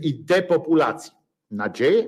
i 0.01 0.23
depopulacji. 0.23 1.11
Nadzieję? 1.51 2.07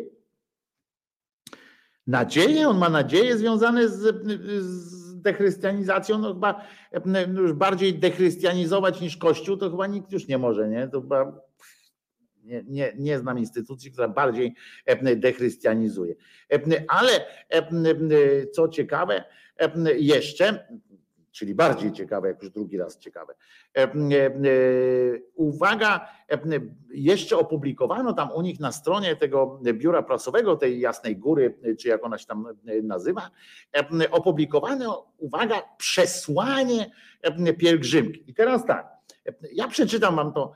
Nadzieję? 2.07 2.69
On 2.69 2.77
ma 2.77 2.89
nadzieje 2.89 3.37
związane 3.37 3.89
z, 3.89 4.15
z 4.63 5.21
dechrystianizacją? 5.21 6.17
No 6.17 6.33
chyba 6.33 6.63
już 7.37 7.53
bardziej 7.53 7.99
dechrystianizować 7.99 9.01
niż 9.01 9.17
Kościół, 9.17 9.57
to 9.57 9.69
chyba 9.69 9.87
nikt 9.87 10.11
już 10.11 10.27
nie 10.27 10.37
może, 10.37 10.69
nie? 10.69 10.87
To 10.87 11.01
chyba 11.01 11.41
Nie, 12.43 12.63
nie, 12.67 12.93
nie 12.97 13.19
znam 13.19 13.39
instytucji, 13.39 13.91
która 13.91 14.07
bardziej 14.07 14.55
dechrystianizuje. 15.15 16.15
Ale 16.87 17.25
co 18.53 18.67
ciekawe, 18.67 19.23
jeszcze 19.97 20.67
czyli 21.39 21.55
bardziej 21.55 21.91
ciekawe, 21.91 22.27
jak 22.27 22.43
już 22.43 22.51
drugi 22.51 22.77
raz 22.77 22.97
ciekawe. 22.97 23.33
E, 23.77 23.83
e, 23.83 23.91
uwaga, 25.35 26.09
e, 26.31 26.39
jeszcze 26.93 27.37
opublikowano 27.37 28.13
tam 28.13 28.31
u 28.31 28.41
nich 28.41 28.59
na 28.59 28.71
stronie 28.71 29.15
tego 29.15 29.61
biura 29.73 30.03
prasowego, 30.03 30.55
tej 30.55 30.79
Jasnej 30.79 31.17
Góry, 31.17 31.57
czy 31.79 31.87
jak 31.87 32.05
ona 32.05 32.17
się 32.17 32.25
tam 32.25 32.47
nazywa, 32.83 33.31
opublikowano, 34.11 35.05
uwaga, 35.17 35.61
przesłanie 35.77 36.91
pielgrzymki. 37.57 38.23
I 38.27 38.33
teraz 38.33 38.65
tak, 38.65 38.87
ja 39.53 39.67
przeczytam 39.67 40.15
wam 40.15 40.33
to 40.33 40.53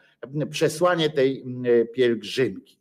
przesłanie 0.50 1.10
tej 1.10 1.46
pielgrzymki. 1.94 2.80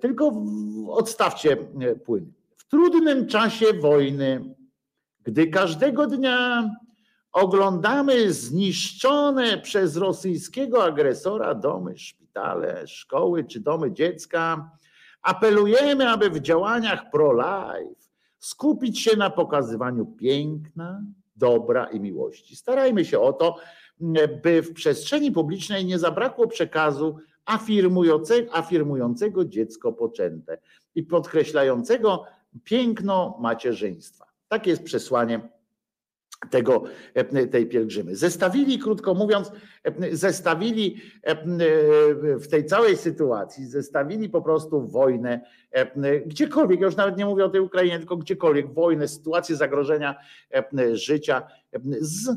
Tylko 0.00 0.42
odstawcie 0.88 1.56
płyn. 2.04 2.32
W 2.56 2.64
trudnym 2.68 3.26
czasie 3.26 3.66
wojny 3.72 4.57
gdy 5.24 5.46
każdego 5.46 6.06
dnia 6.06 6.70
oglądamy 7.32 8.32
zniszczone 8.32 9.58
przez 9.58 9.96
rosyjskiego 9.96 10.84
agresora 10.84 11.54
domy, 11.54 11.98
szpitale, 11.98 12.86
szkoły 12.86 13.44
czy 13.44 13.60
domy 13.60 13.92
dziecka, 13.92 14.70
apelujemy, 15.22 16.08
aby 16.08 16.30
w 16.30 16.40
działaniach 16.40 17.10
pro-life 17.10 18.08
skupić 18.38 19.00
się 19.00 19.16
na 19.16 19.30
pokazywaniu 19.30 20.06
piękna, 20.06 21.02
dobra 21.36 21.86
i 21.86 22.00
miłości. 22.00 22.56
Starajmy 22.56 23.04
się 23.04 23.20
o 23.20 23.32
to, 23.32 23.56
by 24.42 24.62
w 24.62 24.72
przestrzeni 24.72 25.32
publicznej 25.32 25.84
nie 25.84 25.98
zabrakło 25.98 26.46
przekazu 26.46 27.18
afirmującego, 27.44 28.54
afirmującego 28.54 29.44
dziecko 29.44 29.92
poczęte 29.92 30.58
i 30.94 31.02
podkreślającego 31.02 32.24
piękno 32.64 33.38
macierzyństwa. 33.40 34.27
Takie 34.48 34.70
jest 34.70 34.82
przesłanie 34.82 35.40
tego, 36.50 36.84
e, 37.14 37.46
tej 37.46 37.66
pielgrzymy. 37.66 38.16
Zestawili, 38.16 38.78
krótko 38.78 39.14
mówiąc, 39.14 39.52
e, 39.84 40.16
zestawili 40.16 40.96
e, 41.22 41.36
w 42.38 42.48
tej 42.48 42.66
całej 42.66 42.96
sytuacji, 42.96 43.66
zestawili 43.66 44.28
po 44.28 44.42
prostu 44.42 44.88
wojnę, 44.88 45.40
gdziekolwiek, 46.26 46.80
ja 46.80 46.86
już 46.86 46.96
nawet 46.96 47.16
nie 47.16 47.26
mówię 47.26 47.44
o 47.44 47.48
tej 47.48 47.60
Ukrainie, 47.60 47.98
tylko 47.98 48.16
gdziekolwiek, 48.16 48.74
wojnę, 48.74 49.08
sytuację 49.08 49.56
zagrożenia 49.56 50.16
życia 50.92 51.46
z 52.00 52.28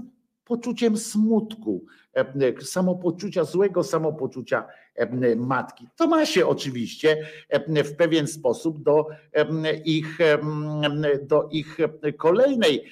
poczuciem 0.52 0.98
smutku, 0.98 1.86
e, 2.16 2.62
samopoczucia, 2.62 3.44
złego 3.44 3.84
samopoczucia 3.84 4.68
e, 4.96 5.36
matki. 5.36 5.88
To 5.96 6.08
ma 6.08 6.26
się 6.26 6.48
oczywiście 6.48 7.18
e, 7.50 7.84
w 7.84 7.96
pewien 7.96 8.28
sposób 8.28 8.84
do 8.84 9.08
ich, 9.86 10.18
do 11.22 11.50
ich 11.52 11.78
kolejnej 12.18 12.84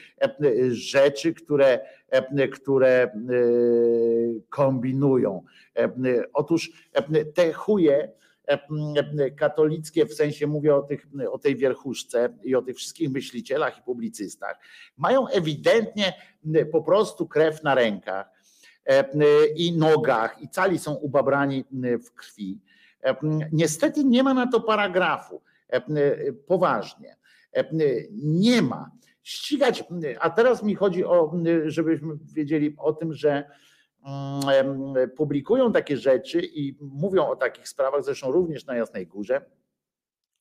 rzeczy, 0.70 1.34
które, 1.34 1.80
które 2.52 3.12
kombinują. 4.50 5.44
Otóż 6.34 6.72
te 7.34 7.54
chuje, 7.54 8.12
katolickie, 9.38 10.06
w 10.06 10.14
sensie 10.14 10.48
mówię 10.48 10.76
o, 10.76 10.82
tych, 10.82 11.08
o 11.32 11.40
tej 11.40 11.56
wierchuszce 11.56 12.38
i 12.44 12.56
o 12.56 12.62
tych 12.62 12.78
wszystkich 12.78 13.12
myślicielach 13.12 13.78
i 13.78 13.82
publicystach, 13.82 14.60
mają 14.98 15.28
ewidentnie 15.28 16.14
po 16.72 16.82
prostu 16.82 17.28
krew 17.28 17.64
na 17.64 17.76
rękach 17.76 18.30
i 19.56 19.78
nogach 19.78 20.42
i 20.42 20.50
cali 20.50 20.80
są 20.80 20.94
ubabrani 20.94 21.66
w 22.06 22.14
krwi. 22.14 22.60
Niestety 23.52 24.04
nie 24.04 24.24
ma 24.24 24.34
na 24.34 24.48
to 24.48 24.62
paragrafu. 24.62 25.42
Poważnie. 26.48 27.16
Nie 28.12 28.62
ma. 28.62 28.92
Ścigać, 29.24 29.84
a 30.20 30.30
teraz 30.30 30.64
mi 30.64 30.76
chodzi 30.76 31.06
o, 31.06 31.34
żebyśmy 31.66 32.14
wiedzieli 32.34 32.76
o 32.78 32.94
tym, 32.94 33.14
że 33.14 33.50
publikują 35.18 35.72
takie 35.72 35.98
rzeczy 35.98 36.42
i 36.42 36.78
mówią 36.82 37.28
o 37.28 37.36
takich 37.36 37.68
sprawach, 37.68 38.04
zresztą 38.04 38.32
również 38.32 38.66
na 38.66 38.76
Jasnej 38.76 39.08
Górze, 39.08 39.42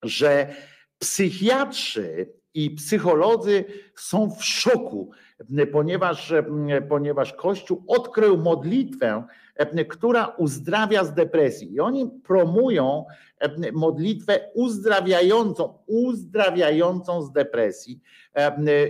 że 0.02 0.54
psychiatrzy 0.98 2.32
i 2.64 2.70
psycholodzy 2.70 3.64
są 3.94 4.30
w 4.30 4.44
szoku, 4.44 5.10
ponieważ, 5.72 6.32
ponieważ 6.88 7.32
Kościół 7.32 7.84
odkrył 7.86 8.36
modlitwę, 8.36 9.24
która 9.88 10.26
uzdrawia 10.26 11.04
z 11.04 11.14
depresji. 11.14 11.74
I 11.74 11.80
oni 11.80 12.10
promują 12.24 13.04
modlitwę 13.72 14.40
uzdrawiającą, 14.54 15.78
uzdrawiającą 15.86 17.22
z 17.22 17.32
depresji 17.32 18.00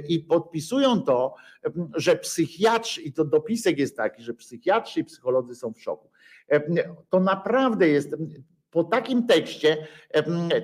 i 0.09 0.21
podpisują 0.21 1.03
to, 1.03 1.35
że 1.95 2.17
psychiatrzy, 2.17 3.03
i 3.03 3.13
to 3.13 3.25
dopisek 3.25 3.79
jest 3.79 3.97
taki, 3.97 4.23
że 4.23 4.35
psychiatrzy 4.35 5.01
i 5.01 5.05
psycholodzy 5.05 5.55
są 5.55 5.73
w 5.73 5.83
szoku. 5.83 6.11
To 7.09 7.21
naprawdę 7.21 7.89
jest 7.89 8.17
po 8.71 8.85
takim 8.85 9.27
tekście 9.27 9.77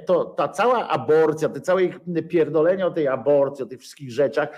to 0.07 0.24
ta 0.24 0.49
cała 0.49 0.89
aborcja, 0.89 1.49
te 1.49 1.60
całe 1.60 1.84
ich 1.84 2.00
pierdolenie 2.28 2.86
o 2.86 2.91
tej 2.91 3.08
aborcji, 3.08 3.65
o 3.65 3.66
tych 3.66 3.81
wszystkich 3.81 4.12
rzeczach, 4.12 4.49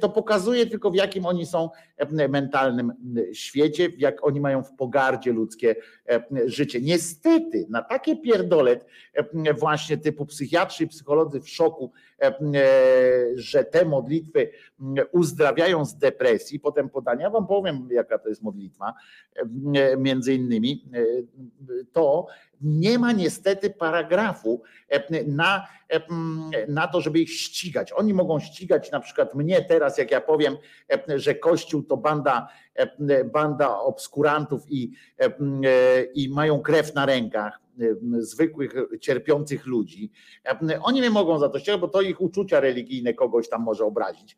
to 0.00 0.08
pokazuje 0.08 0.66
tylko 0.66 0.90
w 0.90 0.94
jakim 0.94 1.26
oni 1.26 1.46
są 1.46 1.70
mentalnym 2.28 2.92
świecie, 3.32 3.88
jak 3.98 4.26
oni 4.26 4.40
mają 4.40 4.62
w 4.62 4.72
pogardzie 4.72 5.32
ludzkie 5.32 5.76
życie. 6.46 6.80
Niestety 6.80 7.66
na 7.68 7.82
takie 7.82 8.16
pierdolet 8.16 8.86
właśnie 9.58 9.98
typu 9.98 10.26
psychiatrzy 10.26 10.84
i 10.84 10.88
psycholodzy 10.88 11.40
w 11.40 11.48
szoku, 11.48 11.92
że 13.34 13.64
te 13.64 13.84
modlitwy 13.84 14.50
uzdrawiają 15.12 15.84
z 15.84 15.96
depresji, 15.96 16.60
potem 16.60 16.90
podania, 16.90 17.30
wam 17.30 17.46
powiem 17.46 17.88
jaka 17.90 18.18
to 18.18 18.28
jest 18.28 18.42
modlitwa, 18.42 18.94
między 19.98 20.34
innymi 20.34 20.84
to 21.92 22.26
nie 22.60 22.98
ma 22.98 23.12
niestety 23.12 23.70
paragrafu 23.70 24.62
e, 24.88 25.24
na, 25.24 25.66
e, 25.88 26.00
na 26.68 26.88
to, 26.88 27.00
żeby 27.00 27.18
ich 27.20 27.32
ścigać. 27.32 27.92
Oni 27.92 28.14
mogą 28.14 28.40
ścigać 28.40 28.90
na 28.90 29.00
przykład 29.00 29.34
mnie 29.34 29.64
teraz, 29.64 29.98
jak 29.98 30.10
ja 30.10 30.20
powiem, 30.20 30.56
e, 31.08 31.18
że 31.18 31.34
Kościół 31.34 31.82
to 31.82 31.96
banda, 31.96 32.48
banda 33.32 33.78
obskurantów 33.78 34.62
i, 34.68 34.92
i 36.14 36.28
mają 36.28 36.62
krew 36.62 36.94
na 36.94 37.06
rękach 37.06 37.60
zwykłych, 38.18 38.74
cierpiących 39.00 39.66
ludzi. 39.66 40.10
Oni 40.82 41.00
nie 41.00 41.10
mogą 41.10 41.38
za 41.38 41.48
to 41.48 41.58
ścigać, 41.58 41.80
bo 41.80 41.88
to 41.88 42.00
ich 42.00 42.20
uczucia 42.20 42.60
religijne 42.60 43.14
kogoś 43.14 43.48
tam 43.48 43.62
może 43.62 43.84
obrazić. 43.84 44.36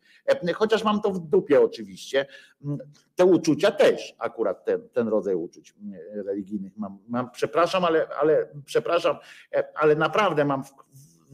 Chociaż 0.55 0.83
mam 0.83 1.01
to 1.01 1.11
w 1.11 1.19
dupie 1.19 1.61
oczywiście. 1.61 2.25
Te 3.15 3.25
uczucia 3.25 3.71
też, 3.71 4.15
akurat 4.19 4.65
ten, 4.65 4.89
ten 4.89 5.07
rodzaj 5.07 5.35
uczuć 5.35 5.75
religijnych 6.25 6.77
mam. 6.77 6.97
mam 7.07 7.31
przepraszam, 7.31 7.85
ale, 7.85 8.07
ale 8.07 8.47
przepraszam, 8.65 9.17
ale 9.75 9.95
naprawdę 9.95 10.45
mam 10.45 10.63
w, 10.63 10.71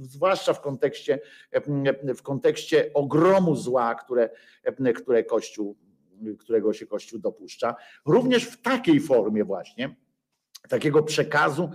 zwłaszcza 0.02 0.54
w 0.54 0.62
kontekście, 0.62 1.20
w 2.16 2.22
kontekście 2.22 2.92
ogromu 2.94 3.56
zła, 3.56 3.96
które, 3.96 4.30
które 4.96 5.24
Kościół, 5.24 5.76
którego 6.40 6.74
się 6.74 6.86
Kościół 6.86 7.20
dopuszcza, 7.20 7.76
również 8.06 8.46
w 8.46 8.62
takiej 8.62 9.00
formie 9.00 9.44
właśnie, 9.44 9.96
takiego 10.70 11.04
przekazu, 11.04 11.70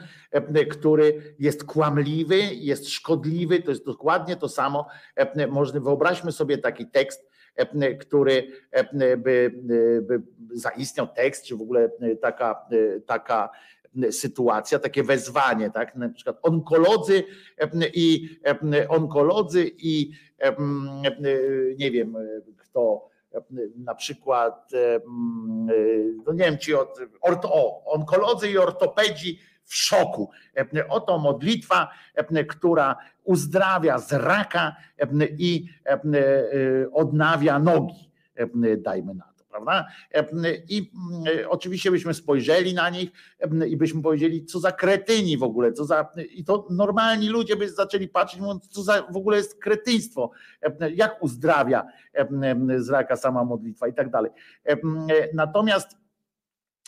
który 0.71 1.35
jest 1.39 1.65
kłamliwy, 1.65 2.39
jest 2.55 2.89
szkodliwy, 2.89 3.63
to 3.63 3.71
jest 3.71 3.85
dokładnie 3.85 4.37
to 4.37 4.49
samo. 4.49 4.87
Można, 5.49 5.81
wyobraźmy 5.81 6.33
sobie 6.33 6.59
taki 6.59 6.87
tekst, 6.87 7.29
który 8.01 8.53
by, 9.19 9.55
by 10.03 10.23
zaistniał 10.53 11.09
tekst, 11.09 11.45
czy 11.45 11.57
w 11.57 11.63
ogóle 11.63 11.91
taka, 12.23 12.67
taka 13.07 13.51
sytuacja, 14.11 14.79
takie 14.79 15.03
wezwanie, 15.03 15.71
tak? 15.71 15.97
Na 15.97 16.09
przykład 16.09 16.39
onkolodzy 16.43 17.25
i 17.95 18.29
onkolodzy 18.89 19.71
i 19.79 20.11
nie 21.79 21.91
wiem 21.91 22.17
kto 22.57 23.09
na 23.77 23.95
przykład, 23.95 24.71
no 26.27 26.33
nie 26.33 26.45
wiem, 26.45 26.59
ci 26.59 26.75
od, 26.75 26.99
orto, 27.21 27.85
onkolodzy 27.85 28.51
i 28.51 28.59
ortopedzi 28.59 29.41
w 29.65 29.75
szoku. 29.75 30.31
Oto 30.89 31.19
modlitwa, 31.19 31.89
która 32.49 32.97
uzdrawia 33.25 33.99
z 33.99 34.13
raka 34.13 34.77
i 35.39 35.69
odnawia 36.93 37.59
nogi, 37.59 38.11
dajmy 38.79 39.15
na 39.15 39.25
to 39.25 39.38
prawda? 39.61 39.87
I 40.69 40.91
oczywiście 41.49 41.91
byśmy 41.91 42.15
spojrzeli 42.15 42.75
na 42.75 42.91
nich 42.91 43.11
i 43.69 43.77
byśmy 43.77 44.03
powiedzieli, 44.03 44.45
co 44.45 44.61
za 44.61 44.73
kretyni 44.73 45.39
w 45.39 45.43
ogóle, 45.43 45.73
co 45.73 45.85
za. 45.85 46.13
I 46.31 46.45
to 46.45 46.67
normalni 46.71 47.29
ludzie 47.29 47.57
by 47.57 47.71
zaczęli 47.71 48.09
patrzeć, 48.09 48.41
mówiąc, 48.41 48.69
co 48.69 48.83
za 48.83 49.03
w 49.03 49.17
ogóle 49.17 49.37
jest 49.37 49.61
kretyństwo, 49.61 50.31
jak 50.95 51.23
uzdrawia 51.23 51.87
z 52.77 52.89
raka 52.89 53.17
sama 53.17 53.45
modlitwa 53.45 53.89
i 53.89 53.95
tak 53.95 54.11
dalej. 54.11 54.31
Natomiast 55.35 55.97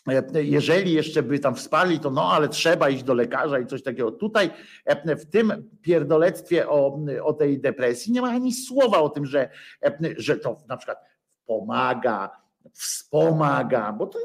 E, 0.08 0.42
jeżeli 0.42 0.92
jeszcze 0.92 1.22
by 1.22 1.38
tam 1.38 1.54
wsparli, 1.54 2.00
to 2.00 2.10
no, 2.10 2.32
ale 2.32 2.48
trzeba 2.48 2.90
iść 2.90 3.02
do 3.02 3.14
lekarza 3.14 3.58
i 3.58 3.66
coś 3.66 3.82
takiego. 3.82 4.12
Tutaj 4.12 4.50
e, 4.84 5.16
w 5.16 5.26
tym 5.26 5.70
pierdolectwie 5.82 6.68
o, 6.68 7.00
o 7.22 7.32
tej 7.32 7.60
depresji 7.60 8.12
nie 8.12 8.20
ma 8.20 8.28
ani 8.28 8.52
słowa 8.52 8.98
o 8.98 9.08
tym, 9.08 9.26
że, 9.26 9.48
e, 9.82 9.98
że 10.16 10.36
to 10.36 10.56
na 10.68 10.76
przykład 10.76 10.98
pomaga, 11.46 12.39
wspomaga, 12.74 13.92
bo 13.92 14.06
to 14.06 14.18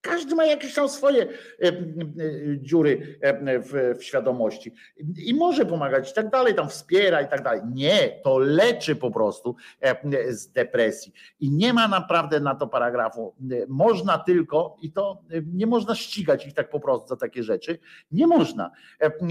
każdy 0.00 0.34
ma 0.34 0.44
jakieś 0.44 0.74
tam 0.74 0.88
swoje 0.88 1.22
e, 1.22 1.28
e, 1.68 1.72
dziury 2.58 3.18
e, 3.20 3.58
w, 3.58 3.98
w, 3.98 4.04
świadomości 4.04 4.74
i 5.16 5.34
może 5.34 5.66
pomagać 5.66 6.10
i 6.10 6.14
tak 6.14 6.30
dalej, 6.30 6.54
tam 6.54 6.68
wspiera 6.68 7.20
i 7.20 7.28
tak 7.28 7.42
dalej. 7.42 7.60
Nie, 7.74 8.20
to 8.24 8.38
leczy 8.38 8.96
po 8.96 9.10
prostu 9.10 9.56
z 10.28 10.52
depresji 10.52 11.12
i 11.40 11.50
nie 11.50 11.72
ma 11.72 11.88
naprawdę 11.88 12.40
na 12.40 12.54
to 12.54 12.66
paragrafu. 12.66 13.34
Można 13.68 14.18
tylko, 14.18 14.76
i 14.82 14.92
to 14.92 15.22
nie 15.52 15.66
można 15.66 15.94
ścigać 15.94 16.46
ich 16.46 16.54
tak 16.54 16.70
po 16.70 16.80
prostu 16.80 17.08
za 17.08 17.16
takie 17.16 17.42
rzeczy, 17.42 17.78
nie 18.12 18.26
można. 18.26 18.70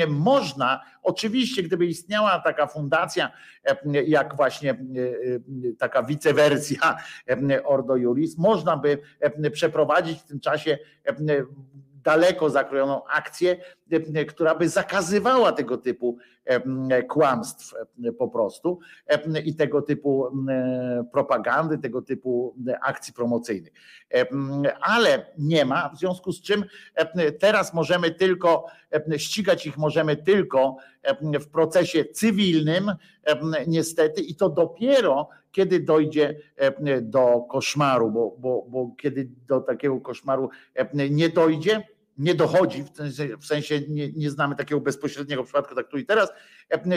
Można, 0.07 0.81
oczywiście, 1.03 1.63
gdyby 1.63 1.85
istniała 1.85 2.39
taka 2.39 2.67
fundacja, 2.67 3.31
jak 4.07 4.35
właśnie 4.35 4.85
taka 5.79 6.03
wicewersja 6.03 6.97
Ordo 7.63 7.95
Juris, 7.95 8.37
można 8.37 8.77
by 8.77 8.97
przeprowadzić 9.51 10.19
w 10.19 10.25
tym 10.25 10.39
czasie 10.39 10.58
czasie 10.59 10.77
e, 11.05 11.15
daleko 12.03 12.49
zakrojoną 12.49 13.07
akcję, 13.07 13.57
która 14.27 14.55
by 14.55 14.69
zakazywała 14.69 15.51
tego 15.51 15.77
typu 15.77 16.17
e, 16.45 17.03
kłamstw 17.03 17.73
po 18.17 18.27
prostu 18.27 18.79
i 19.45 19.55
tego 19.55 19.81
typu 19.81 20.27
propagandy, 21.11 21.77
tego 21.77 22.01
typu 22.01 22.55
akcji 22.81 23.13
promocyjnych. 23.13 23.73
Ale 24.81 25.25
nie 25.37 25.65
ma, 25.65 25.89
w 25.89 25.97
związku 25.97 26.31
z 26.31 26.41
czym 26.41 26.65
teraz 27.39 27.73
możemy 27.73 28.11
tylko 28.11 28.65
ścigać 29.17 29.65
ich 29.65 29.77
możemy 29.77 30.15
tylko 30.15 30.77
w 31.39 31.47
procesie 31.47 32.05
cywilnym, 32.05 32.91
niestety, 33.67 34.21
i 34.21 34.35
to 34.35 34.49
dopiero 34.49 35.29
kiedy 35.51 35.79
dojdzie 35.79 36.35
do 37.01 37.45
koszmaru, 37.49 38.11
bo, 38.11 38.35
bo, 38.39 38.65
bo 38.69 38.91
kiedy 39.01 39.29
do 39.47 39.61
takiego 39.61 40.01
koszmaru 40.01 40.49
nie 41.09 41.29
dojdzie, 41.29 41.83
nie 42.19 42.35
dochodzi, 42.35 42.83
w 43.41 43.45
sensie, 43.45 43.81
nie, 43.87 44.11
nie 44.11 44.29
znamy 44.29 44.55
takiego 44.55 44.81
bezpośredniego 44.81 45.43
przypadku, 45.43 45.75
tak 45.75 45.87
tu 45.87 45.97
i 45.97 46.05
teraz, 46.05 46.29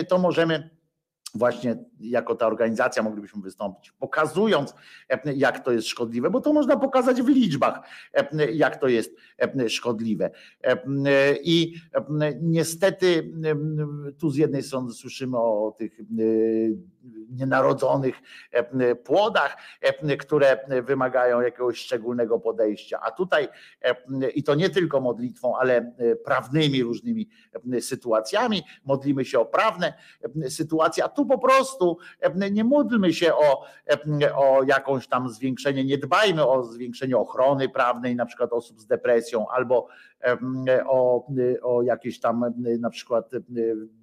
to 0.08 0.18
możemy 0.18 0.70
właśnie 1.34 1.76
jako 2.00 2.34
ta 2.34 2.46
organizacja 2.46 3.02
moglibyśmy 3.02 3.42
wystąpić, 3.42 3.90
pokazując, 3.90 4.74
jak 5.34 5.64
to 5.64 5.72
jest 5.72 5.88
szkodliwe, 5.88 6.30
bo 6.30 6.40
to 6.40 6.52
można 6.52 6.76
pokazać 6.76 7.22
w 7.22 7.28
liczbach, 7.28 7.80
jak 8.52 8.76
to 8.76 8.88
jest 8.88 9.16
szkodliwe. 9.68 10.30
I 11.42 11.74
niestety 12.40 13.32
tu 14.18 14.30
z 14.30 14.36
jednej 14.36 14.62
strony 14.62 14.92
słyszymy 14.92 15.38
o 15.38 15.74
tych 15.78 16.00
nienarodzonych 17.30 18.14
płodach, 19.04 19.56
które 20.20 20.58
wymagają 20.82 21.40
jakiegoś 21.40 21.78
szczególnego 21.78 22.40
podejścia, 22.40 23.00
a 23.02 23.10
tutaj 23.10 23.48
i 24.34 24.42
to 24.42 24.54
nie 24.54 24.70
tylko 24.70 25.00
modlitwą, 25.00 25.56
ale 25.56 25.92
prawnymi 26.24 26.82
różnymi 26.82 27.28
sytuacjami, 27.80 28.62
modlimy 28.84 29.24
się 29.24 29.40
o 29.40 29.46
prawne 29.46 29.92
sytuacje, 30.48 31.04
a 31.04 31.08
tu 31.08 31.21
po 31.26 31.38
prostu 31.38 31.98
nie 32.50 32.64
módlmy 32.64 33.12
się 33.12 33.34
o, 33.34 33.64
o 34.34 34.62
jakąś 34.66 35.08
tam 35.08 35.28
zwiększenie, 35.28 35.84
nie 35.84 35.98
dbajmy 35.98 36.46
o 36.46 36.64
zwiększenie 36.64 37.16
ochrony 37.16 37.68
prawnej, 37.68 38.16
na 38.16 38.26
przykład 38.26 38.52
osób 38.52 38.80
z 38.80 38.86
depresją, 38.86 39.48
albo 39.48 39.88
o, 40.86 41.26
o 41.62 41.82
jakieś 41.82 42.20
tam 42.20 42.44
na 42.78 42.90
przykład 42.90 43.30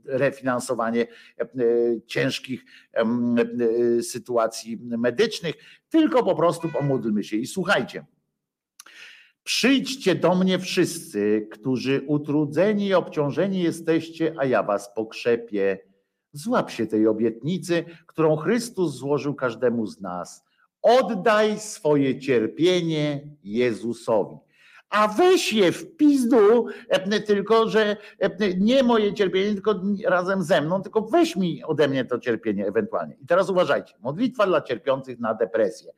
refinansowanie 0.06 1.07
ciężkich 2.06 2.65
sytuacji 4.01 4.77
medycznych, 4.81 5.56
tylko 5.89 6.23
po 6.23 6.35
prostu 6.35 6.69
pomódlmy 6.69 7.23
się 7.23 7.38
i 7.38 7.48
słuchajcie. 7.48 8.06
Przyjdźcie 9.43 10.15
do 10.15 10.35
mnie 10.35 10.59
wszyscy, 10.59 11.48
którzy 11.51 12.01
utrudzeni 12.07 12.88
i 12.88 12.93
obciążeni 12.93 13.61
jesteście, 13.61 14.33
a 14.38 14.45
ja 14.45 14.64
was 14.64 14.93
pokrzepię. 14.93 15.89
Złap 16.32 16.72
się 16.72 16.88
tej 16.88 17.08
obietnicy, 17.08 17.85
którą 18.08 18.35
Chrystus 18.35 18.95
złożył 18.95 19.35
każdemu 19.35 19.88
z 19.88 20.01
nas. 20.01 20.45
Oddaj 20.82 21.59
swoje 21.59 22.19
cierpienie 22.19 23.22
Jezusowi. 23.43 24.38
A 24.90 25.08
weź 25.08 25.53
je 25.53 25.72
w 25.72 25.95
pizdu, 25.98 26.66
tylko 27.25 27.69
że 27.69 27.98
nie 28.58 28.83
moje 28.83 29.14
cierpienie, 29.14 29.53
tylko 29.53 29.82
razem 30.06 30.43
ze 30.43 30.61
mną, 30.61 30.82
tylko 30.82 31.01
weź 31.01 31.35
mi 31.35 31.64
ode 31.64 31.88
mnie 31.88 32.06
to 32.06 32.19
cierpienie 32.19 32.67
ewentualnie. 32.67 33.16
I 33.22 33.25
teraz 33.25 33.49
uważajcie, 33.49 33.93
modlitwa 33.99 34.48
dla 34.48 34.61
cierpiących 34.61 35.19
na 35.19 35.33
depresję. 35.33 35.91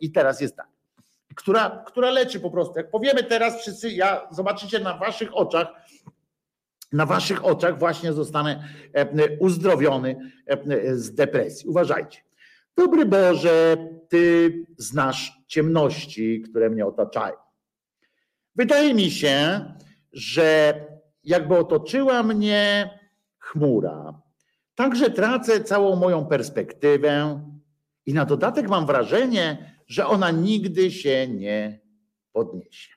I 0.00 0.12
teraz 0.12 0.40
jest 0.40 0.56
tak, 0.56 0.68
która, 1.34 1.84
która 1.86 2.10
leczy 2.10 2.40
po 2.40 2.50
prostu. 2.50 2.74
Jak 2.76 2.90
powiemy 2.90 3.24
teraz 3.24 3.60
wszyscy, 3.60 3.90
ja 3.90 4.28
zobaczycie 4.30 4.78
na 4.78 4.98
waszych 4.98 5.36
oczach, 5.36 5.68
na 6.92 7.06
waszych 7.06 7.44
oczach 7.44 7.78
właśnie 7.78 8.12
zostanę 8.12 8.68
uzdrowiony 9.38 10.32
z 10.92 11.14
depresji. 11.14 11.68
Uważajcie. 11.68 12.20
Dobry 12.76 13.06
Boże, 13.06 13.76
Ty 14.08 14.52
znasz 14.76 15.32
ciemności, 15.46 16.40
które 16.40 16.70
mnie 16.70 16.86
otaczają. 16.86 17.34
Wydaje 18.56 18.94
mi 18.94 19.10
się, 19.10 19.64
że 20.12 20.74
jakby 21.24 21.56
otoczyła 21.56 22.22
mnie 22.22 22.90
chmura, 23.38 24.22
także 24.74 25.10
tracę 25.10 25.64
całą 25.64 25.96
moją 25.96 26.26
perspektywę 26.26 27.44
i 28.06 28.14
na 28.14 28.24
dodatek 28.24 28.68
mam 28.68 28.86
wrażenie, 28.86 29.74
że 29.86 30.06
ona 30.06 30.30
nigdy 30.30 30.90
się 30.90 31.28
nie 31.28 31.80
podniesie. 32.32 32.92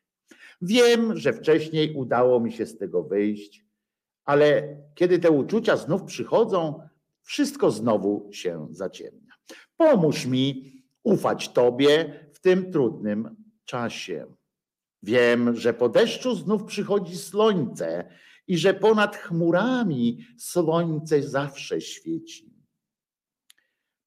Wiem, 0.61 1.17
że 1.17 1.33
wcześniej 1.33 1.93
udało 1.95 2.39
mi 2.39 2.51
się 2.51 2.65
z 2.65 2.77
tego 2.77 3.03
wyjść, 3.03 3.62
ale 4.25 4.77
kiedy 4.95 5.19
te 5.19 5.31
uczucia 5.31 5.77
znów 5.77 6.03
przychodzą, 6.03 6.87
wszystko 7.21 7.71
znowu 7.71 8.29
się 8.31 8.67
zaciemnia. 8.71 9.33
Pomóż 9.77 10.25
mi 10.25 10.73
ufać 11.03 11.49
Tobie 11.49 12.19
w 12.33 12.39
tym 12.39 12.71
trudnym 12.71 13.35
czasie. 13.65 14.25
Wiem, 15.03 15.55
że 15.55 15.73
po 15.73 15.89
deszczu 15.89 16.35
znów 16.35 16.63
przychodzi 16.63 17.17
słońce 17.17 18.09
i 18.47 18.57
że 18.57 18.73
ponad 18.73 19.15
chmurami 19.15 20.25
słońce 20.37 21.23
zawsze 21.23 21.81
świeci. 21.81 22.53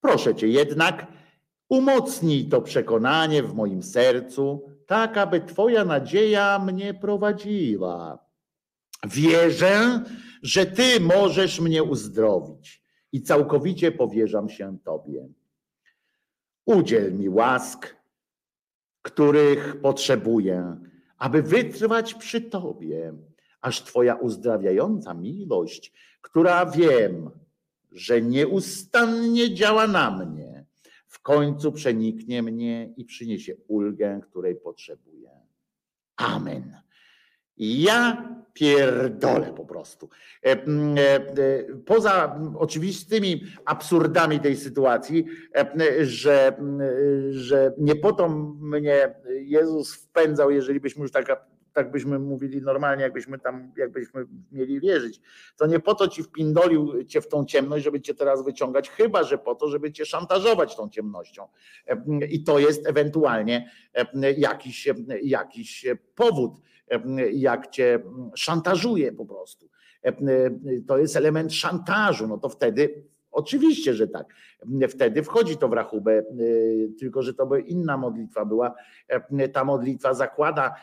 Proszę 0.01 0.35
Cię 0.35 0.49
jednak, 0.49 1.07
umocnij 1.69 2.49
to 2.49 2.62
przekonanie 2.62 3.43
w 3.43 3.55
moim 3.55 3.83
sercu, 3.83 4.70
tak 4.86 5.19
aby 5.19 5.41
Twoja 5.41 5.85
nadzieja 5.85 6.59
mnie 6.59 6.95
prowadziła. 6.95 8.25
Wierzę, 9.05 10.02
że 10.42 10.66
Ty 10.66 11.00
możesz 11.00 11.60
mnie 11.60 11.83
uzdrowić 11.83 12.83
i 13.12 13.23
całkowicie 13.23 13.92
powierzam 13.92 14.49
się 14.49 14.78
Tobie. 14.84 15.28
Udziel 16.66 17.15
mi 17.15 17.28
łask, 17.28 17.97
których 19.02 19.81
potrzebuję, 19.81 20.76
aby 21.18 21.42
wytrwać 21.42 22.15
przy 22.15 22.41
Tobie, 22.41 23.15
aż 23.60 23.83
Twoja 23.84 24.15
uzdrawiająca 24.15 25.15
miłość, 25.15 25.92
która 26.23 26.66
wiem, 26.66 27.31
że 27.92 28.23
nieustannie 28.23 29.55
działa 29.55 29.86
na 29.86 30.10
mnie, 30.10 30.65
w 31.07 31.20
końcu 31.20 31.73
przeniknie 31.73 32.42
mnie 32.42 32.94
i 32.97 33.05
przyniesie 33.05 33.57
ulgę, 33.68 34.20
której 34.23 34.57
potrzebuję. 34.57 35.31
Amen. 36.16 36.85
Ja 37.59 38.28
pierdolę 38.57 39.52
po 39.57 39.65
prostu. 39.65 40.09
E, 40.44 40.52
e, 40.52 40.57
poza 41.86 42.41
oczywistymi 42.59 43.43
absurdami 43.65 44.41
tej 44.41 44.57
sytuacji, 44.57 45.26
e, 45.55 46.05
że, 46.05 46.57
że 47.31 47.73
nie 47.78 47.97
po 47.97 48.12
to 48.12 48.28
mnie 48.60 49.15
Jezus 49.28 49.94
wpędzał, 49.94 50.51
jeżeli 50.51 50.81
byśmy 50.81 51.02
już 51.02 51.12
tak, 51.12 51.47
tak 51.76 51.90
byśmy 51.90 52.18
mówili 52.18 52.62
normalnie, 52.62 53.02
jakbyśmy 53.02 53.38
tam, 53.38 53.72
jakbyśmy 53.76 54.26
mieli 54.52 54.80
wierzyć, 54.80 55.20
to 55.56 55.66
nie 55.66 55.80
po 55.80 55.94
to 55.94 56.08
ci 56.08 56.22
wpindolił 56.22 57.05
cię 57.05 57.20
w 57.20 57.28
tą 57.28 57.44
ciemność, 57.44 57.84
żeby 57.84 58.00
cię 58.00 58.14
teraz 58.14 58.44
wyciągać, 58.44 58.90
chyba 58.90 59.24
że 59.24 59.38
po 59.38 59.55
to, 59.55 59.68
żeby 59.68 59.92
cię 59.92 60.05
szantażować 60.05 60.76
tą 60.76 60.88
ciemnością. 60.88 61.48
I 62.30 62.44
to 62.44 62.58
jest 62.58 62.86
ewentualnie 62.88 63.70
jakiś, 64.36 64.88
jakiś 65.22 65.86
powód 66.14 66.52
jak 67.32 67.70
cię 67.70 68.02
szantażuje 68.34 69.12
po 69.12 69.26
prostu. 69.26 69.68
To 70.86 70.98
jest 70.98 71.16
element 71.16 71.55
szantażu, 71.55 72.28
no 72.28 72.38
to 72.38 72.48
wtedy 72.48 73.05
Oczywiście, 73.36 73.94
że 73.94 74.08
tak. 74.08 74.34
Wtedy 74.89 75.23
wchodzi 75.23 75.56
to 75.56 75.68
w 75.68 75.73
rachubę, 75.73 76.23
y, 76.40 76.92
tylko 76.98 77.23
że 77.23 77.34
to 77.34 77.47
by 77.47 77.60
inna 77.60 77.97
modlitwa 77.97 78.44
była. 78.44 78.74
Y, 79.40 79.48
ta 79.48 79.65
modlitwa 79.65 80.15
zakłada 80.15 80.74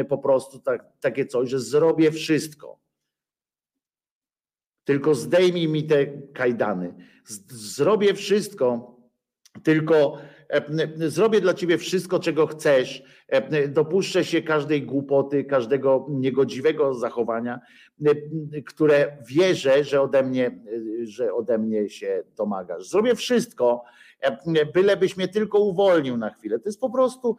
y, 0.00 0.04
po 0.04 0.18
prostu 0.18 0.58
tak, 0.58 0.86
takie 1.00 1.26
coś, 1.26 1.50
że 1.50 1.60
zrobię 1.60 2.10
wszystko. 2.10 2.80
Tylko 4.84 5.14
zdejmij 5.14 5.68
mi 5.68 5.84
te 5.84 6.06
kajdany. 6.32 6.94
Zrobię 7.48 8.14
wszystko, 8.14 8.96
tylko 9.62 10.18
zrobię 10.96 11.40
dla 11.40 11.54
ciebie 11.54 11.78
wszystko, 11.78 12.18
czego 12.18 12.46
chcesz. 12.46 13.02
Dopuszczę 13.68 14.24
się 14.24 14.42
każdej 14.42 14.82
głupoty, 14.82 15.44
każdego 15.44 16.06
niegodziwego 16.10 16.94
zachowania, 16.94 17.60
które 18.66 19.16
wierzę, 19.28 19.84
że 19.84 20.00
ode 20.00 20.22
mnie, 20.22 20.60
że 21.02 21.34
ode 21.34 21.58
mnie 21.58 21.88
się 21.88 22.22
domagasz. 22.36 22.88
Zrobię 22.88 23.14
wszystko, 23.14 23.84
bylebyś 24.74 25.16
mnie 25.16 25.28
tylko 25.28 25.58
uwolnił 25.58 26.16
na 26.16 26.30
chwilę. 26.30 26.58
To 26.58 26.68
jest 26.68 26.80
po 26.80 26.90
prostu, 26.90 27.36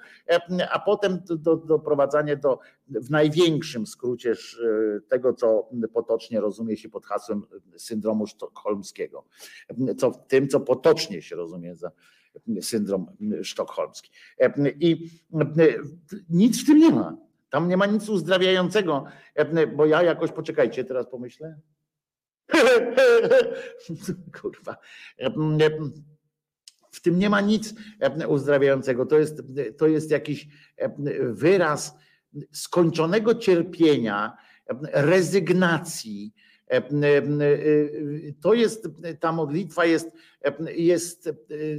a 0.72 0.80
potem 0.80 1.20
doprowadzanie 1.66 2.38
do, 2.38 2.60
w 2.88 3.10
największym 3.10 3.88
skrócie 3.88 4.34
tego, 5.08 5.34
co 5.34 5.70
potocznie 5.94 6.40
rozumie 6.40 6.78
się 6.78 6.90
pod 6.90 7.06
hasłem 7.06 7.44
syndromu 7.78 8.28
sztokholmskiego. 8.28 9.26
Co, 9.98 10.12
tym, 10.12 10.48
co 10.48 10.60
potocznie 10.60 11.22
się 11.22 11.36
rozumie 11.36 11.76
za 11.76 11.92
syndrom 12.62 13.08
sztokholmski. 13.44 14.12
I 14.80 15.10
nic 16.30 16.64
w 16.64 16.66
tym 16.66 16.78
nie 16.80 16.92
ma. 16.92 17.18
Tam 17.50 17.68
nie 17.68 17.78
ma 17.78 17.86
nic 17.86 18.10
uzdrawiającego, 18.10 19.06
bo 19.76 19.86
ja 19.86 20.04
jakoś, 20.04 20.32
poczekajcie, 20.32 20.84
teraz 20.84 21.10
pomyślę. 21.10 21.60
Kurwa. 24.42 24.78
W 26.92 27.02
tym 27.02 27.20
nie 27.20 27.30
ma 27.30 27.42
nic 27.42 27.74
uzdrawiającego. 28.28 29.06
To 29.06 29.20
jest, 29.20 29.44
to 29.78 29.88
jest 29.88 30.12
jakiś 30.12 30.48
wyraz 31.20 31.96
skończonego 32.52 33.36
cierpienia, 33.36 34.38
rezygnacji. 34.94 36.34
To 38.42 38.54
jest, 38.54 38.88
ta 39.20 39.32
modlitwa 39.32 39.86
jest, 39.86 40.12
jest 40.76 41.30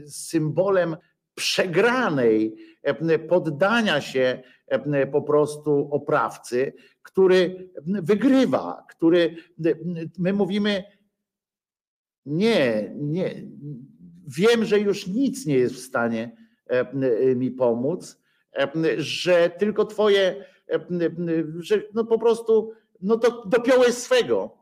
symbolem 0.06 0.96
przegranej, 1.34 2.56
poddania 3.28 4.00
się 4.00 4.42
po 5.12 5.22
prostu 5.22 5.88
oprawcy, 5.90 6.72
który 7.02 7.70
wygrywa, 7.86 8.84
który 8.90 9.36
my 10.18 10.32
mówimy 10.32 10.84
nie, 12.26 12.94
nie, 12.96 13.46
wiem, 14.26 14.64
że 14.64 14.80
już 14.80 15.06
nic 15.06 15.46
nie 15.46 15.54
jest 15.54 15.74
w 15.74 15.86
stanie 15.86 16.36
mi 17.36 17.50
pomóc, 17.50 18.22
że 18.96 19.50
tylko 19.50 19.84
twoje, 19.84 20.44
że 21.58 21.82
no 21.94 22.04
po 22.04 22.18
prostu 22.18 22.72
no 23.00 23.16
do, 23.16 23.44
dopiąłeś 23.46 23.94
swego 23.94 24.61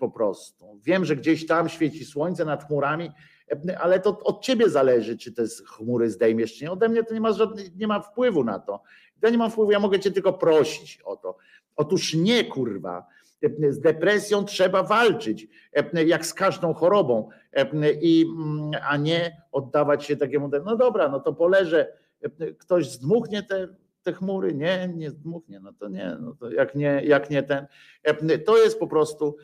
po 0.00 0.10
prostu. 0.10 0.80
Wiem, 0.82 1.04
że 1.04 1.16
gdzieś 1.16 1.46
tam 1.46 1.68
świeci 1.68 2.04
słońce 2.04 2.44
nad 2.44 2.66
chmurami, 2.66 3.10
ale 3.80 4.00
to 4.00 4.18
od 4.18 4.44
ciebie 4.44 4.68
zależy, 4.68 5.18
czy 5.18 5.32
te 5.32 5.42
chmury 5.66 6.10
zdejmiesz, 6.10 6.54
czy 6.54 6.64
nie. 6.64 6.72
Ode 6.72 6.88
mnie 6.88 7.04
to 7.04 7.14
nie 7.14 7.20
ma, 7.20 7.32
żadnej, 7.32 7.70
nie 7.76 7.86
ma 7.86 8.00
wpływu 8.00 8.44
na 8.44 8.58
to. 8.58 8.82
Ja 9.22 9.30
nie 9.30 9.38
mam 9.38 9.50
wpływu, 9.50 9.70
ja 9.70 9.78
mogę 9.78 10.00
cię 10.00 10.10
tylko 10.10 10.32
prosić 10.32 11.00
o 11.04 11.16
to. 11.16 11.36
Otóż 11.76 12.14
nie, 12.14 12.44
kurwa. 12.44 13.06
Z 13.68 13.80
depresją 13.80 14.44
trzeba 14.44 14.82
walczyć, 14.82 15.48
jak 16.06 16.26
z 16.26 16.34
każdą 16.34 16.74
chorobą, 16.74 17.28
i, 18.02 18.26
a 18.88 18.96
nie 18.96 19.42
oddawać 19.52 20.04
się 20.04 20.16
takiemu, 20.16 20.50
no 20.64 20.76
dobra, 20.76 21.08
no 21.08 21.20
to 21.20 21.32
poleżę, 21.32 21.92
ktoś 22.58 22.90
zdmuchnie 22.90 23.42
te, 23.42 23.68
te 24.02 24.12
chmury, 24.12 24.54
nie, 24.54 24.92
nie 24.96 25.10
zdmuchnie, 25.10 25.60
no 25.60 25.72
to 25.72 25.88
nie, 25.88 26.16
no 26.20 26.34
to 26.34 26.50
jak 26.50 26.74
nie, 26.74 27.02
jak 27.04 27.30
nie 27.30 27.42
ten. 27.42 27.66
To 28.46 28.58
jest 28.58 28.78
po 28.78 28.86
prostu 28.86 29.36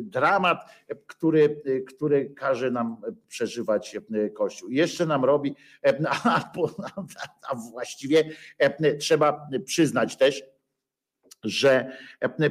dramat, 0.00 0.58
który, 1.06 1.62
który 1.86 2.30
każe 2.30 2.70
nam 2.70 2.96
przeżywać 3.28 3.96
Kościół. 4.34 4.70
Jeszcze 4.70 5.06
nam 5.06 5.24
robi, 5.24 5.56
a 7.48 7.54
właściwie 7.72 8.24
trzeba 8.98 9.48
przyznać 9.64 10.16
też, 10.16 10.42
że 11.44 11.90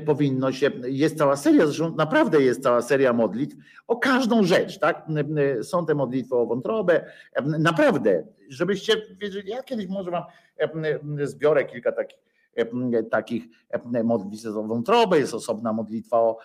powinno 0.05 0.51
się, 0.51 0.71
jest 0.83 1.17
cała 1.17 1.35
seria, 1.35 1.65
zresztą 1.65 1.95
naprawdę 1.95 2.41
jest 2.41 2.63
cała 2.63 2.81
seria 2.81 3.13
modlitw 3.13 3.55
o 3.87 3.95
każdą 3.95 4.43
rzecz, 4.43 4.79
tak? 4.79 5.05
Są 5.61 5.85
te 5.85 5.95
modlitwy 5.95 6.35
o 6.35 6.45
wątrobę, 6.45 7.05
naprawdę, 7.45 8.23
żebyście 8.49 8.93
wiedzieli, 9.21 9.49
ja 9.49 9.63
kiedyś 9.63 9.87
może 9.87 10.11
wam 10.11 10.23
zbiorę 11.23 11.65
kilka 11.65 11.91
takich 11.91 12.32
takich 13.11 13.43
modlitw 14.03 14.45
o 14.55 14.63
wątrobę, 14.63 15.19
jest 15.19 15.33
osobna 15.33 15.73
modlitwa 15.73 16.19
o, 16.19 16.37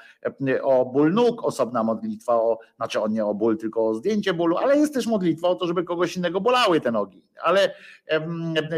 o 0.63 0.85
ból 0.85 1.13
nóg, 1.13 1.45
osobna 1.45 1.83
modlitwa 1.83 2.35
o, 2.35 2.59
znaczy 2.77 2.99
nie 3.11 3.27
o 3.27 3.35
ból, 3.35 3.59
tylko 3.59 3.89
o 3.89 3.95
zdjęcie 3.95 4.35
bólu, 4.35 4.57
ale 4.57 4.77
jest 4.77 4.95
też 4.95 5.07
modlitwa 5.07 5.49
o 5.49 5.55
to, 5.55 5.67
żeby 5.67 5.85
kogoś 5.85 6.17
innego 6.17 6.41
bolały 6.41 6.81
te 6.81 6.93
nogi. 6.93 7.23
Ale 7.43 7.75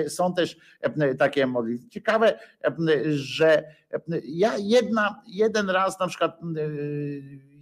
są 0.09 0.35
też 0.35 0.57
takie 1.19 1.47
modlitwy. 1.47 1.89
Ciekawe, 1.89 2.39
że 3.11 3.65
ja 4.25 4.53
jedna, 4.59 5.23
jeden 5.27 5.71
raz 5.71 6.01
na 6.01 6.07
przykład 6.07 6.41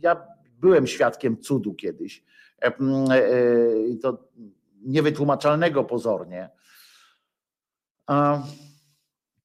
ja 0.01 0.27
byłem 0.61 0.87
świadkiem 0.87 1.41
cudu 1.41 1.75
kiedyś 1.75 2.25
to 4.03 4.29
niewytłumaczalnego 4.83 5.85
pozornie. 5.85 6.51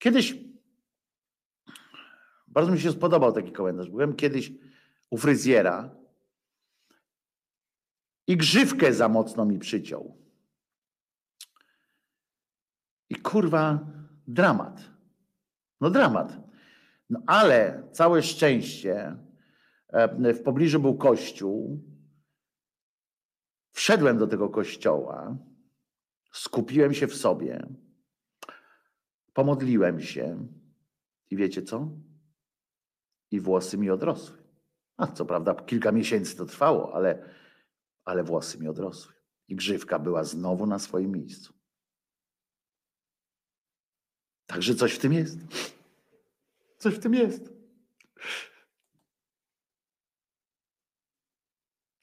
Kiedyś 0.03 0.37
bardzo 2.47 2.71
mi 2.71 2.79
się 2.79 2.91
spodobał 2.91 3.33
taki 3.33 3.51
komentarz. 3.51 3.89
Byłem 3.89 4.15
kiedyś 4.15 4.51
u 5.09 5.17
fryzjera 5.17 5.95
i 8.27 8.37
grzywkę 8.37 8.93
za 8.93 9.09
mocno 9.09 9.45
mi 9.45 9.59
przyciął. 9.59 10.17
I 13.09 13.15
kurwa, 13.15 13.79
dramat. 14.27 14.91
No 15.81 15.89
dramat. 15.89 16.37
No 17.09 17.23
ale 17.27 17.87
całe 17.91 18.23
szczęście 18.23 19.17
e, 19.87 20.33
w 20.33 20.43
pobliżu 20.43 20.79
był 20.79 20.97
kościół. 20.97 21.83
Wszedłem 23.71 24.17
do 24.17 24.27
tego 24.27 24.49
kościoła, 24.49 25.37
skupiłem 26.31 26.93
się 26.93 27.07
w 27.07 27.15
sobie 27.15 27.82
Pomodliłem 29.33 30.01
się 30.01 30.47
i 31.29 31.35
wiecie 31.35 31.61
co? 31.61 31.89
I 33.31 33.39
włosy 33.39 33.77
mi 33.77 33.89
odrosły. 33.89 34.43
A 34.97 35.07
co 35.07 35.25
prawda 35.25 35.55
kilka 35.55 35.91
miesięcy 35.91 36.37
to 36.37 36.45
trwało, 36.45 36.93
ale, 36.95 37.29
ale 38.05 38.23
włosy 38.23 38.59
mi 38.59 38.67
odrosły. 38.67 39.13
I 39.47 39.55
grzywka 39.55 39.99
była 39.99 40.23
znowu 40.23 40.65
na 40.65 40.79
swoim 40.79 41.11
miejscu. 41.11 41.53
Także 44.45 44.75
coś 44.75 44.93
w 44.93 44.99
tym 44.99 45.13
jest. 45.13 45.39
Coś 46.77 46.95
w 46.95 46.99
tym 46.99 47.13
jest. 47.13 47.53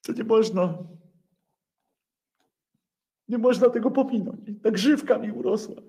To 0.03 0.13
nie 0.13 0.25
można. 0.25 0.79
Nie 3.29 3.39
można 3.39 3.71
tego 3.71 3.91
pominąć. 3.91 4.41
Ta 4.63 4.71
grzywka 4.71 5.19
mi 5.19 5.33
urosła. 5.33 5.83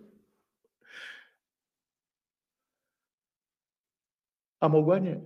A 4.62 4.70
mogła 4.70 5.00
nie. 5.00 5.22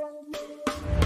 Jeden 0.00 1.05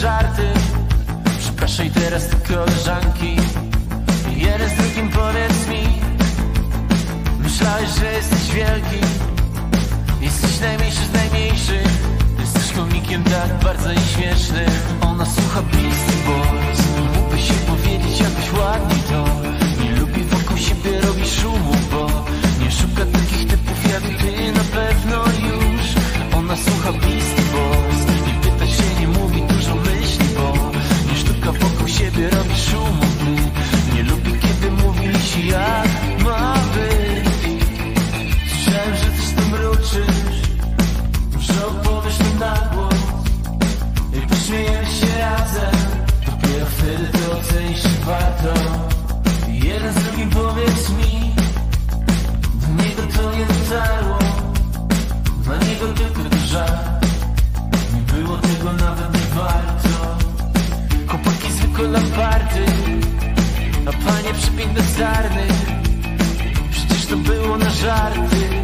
żarty. 0.00 0.42
Przepraszaj 1.38 1.90
teraz 1.90 2.28
te 2.28 2.36
koleżanki. 2.36 3.36
Jeden 4.36 4.70
z 4.70 4.74
drugim 4.74 5.08
powiedz 5.10 5.68
mi. 5.68 5.82
Myślałeś, 7.38 7.88
że 7.90 8.12
jesteś 8.12 8.54
wielki. 8.54 9.00
Jesteś 10.20 10.60
najmniejszy 10.60 11.04
z 11.04 11.12
najmniejszych. 11.12 12.06
Jesteś 12.40 12.72
komikiem 12.72 13.24
tak 13.24 13.64
bardzo 13.64 13.92
i 13.92 13.98
śmiesznym 13.98 14.70
Ona 15.00 15.26
słucha 15.26 15.62
Beastie 15.62 16.18
Boys 16.26 16.80
Mógłby 17.16 17.38
się 17.38 17.54
powiedzieć 17.54 18.20
jakbyś 18.20 18.52
ładnie 18.52 18.96
to 19.10 19.24
Nie 19.82 19.96
lubi 20.00 20.22
wokół 20.24 20.56
siebie 20.56 21.00
robić 21.00 21.30
szumu, 21.30 21.74
bo 21.90 22.06
Nie 22.64 22.70
szuka 22.70 23.04
takich 23.12 23.48
typów 23.48 23.92
jak 23.92 24.02
ty 24.02 24.52
na 24.52 24.64
pewno 24.64 25.16
już. 25.48 25.86
Ona 26.36 26.56
słucha 26.56 26.92
Beastie 26.92 27.35
szumu, 32.56 33.36
ty 33.84 33.94
Nie 33.94 34.02
lubi 34.02 34.32
kiedy 34.40 34.70
mówili 34.70 35.20
się 35.20 35.40
jak 35.40 35.85
przepiękne 64.56 64.82
sarny 64.82 65.46
Przecież 66.70 67.06
to 67.06 67.16
było 67.16 67.58
na 67.58 67.70
żarty 67.70 68.55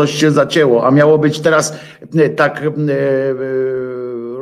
coś 0.00 0.14
się 0.14 0.30
zacięło, 0.30 0.86
a 0.86 0.90
miało 0.90 1.18
być 1.18 1.40
teraz 1.40 1.74
e, 2.16 2.28
tak 2.28 2.62
e, 2.62 2.66
e, 2.66 2.72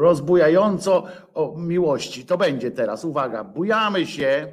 rozbujająco 0.00 1.04
o 1.34 1.54
miłości. 1.56 2.26
To 2.26 2.38
będzie 2.38 2.70
teraz, 2.70 3.04
uwaga, 3.04 3.44
bujamy 3.44 4.06
się. 4.06 4.48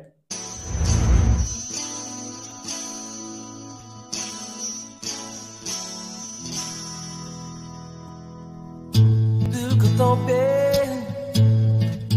Tylko 9.52 9.88
tobie 9.98 10.48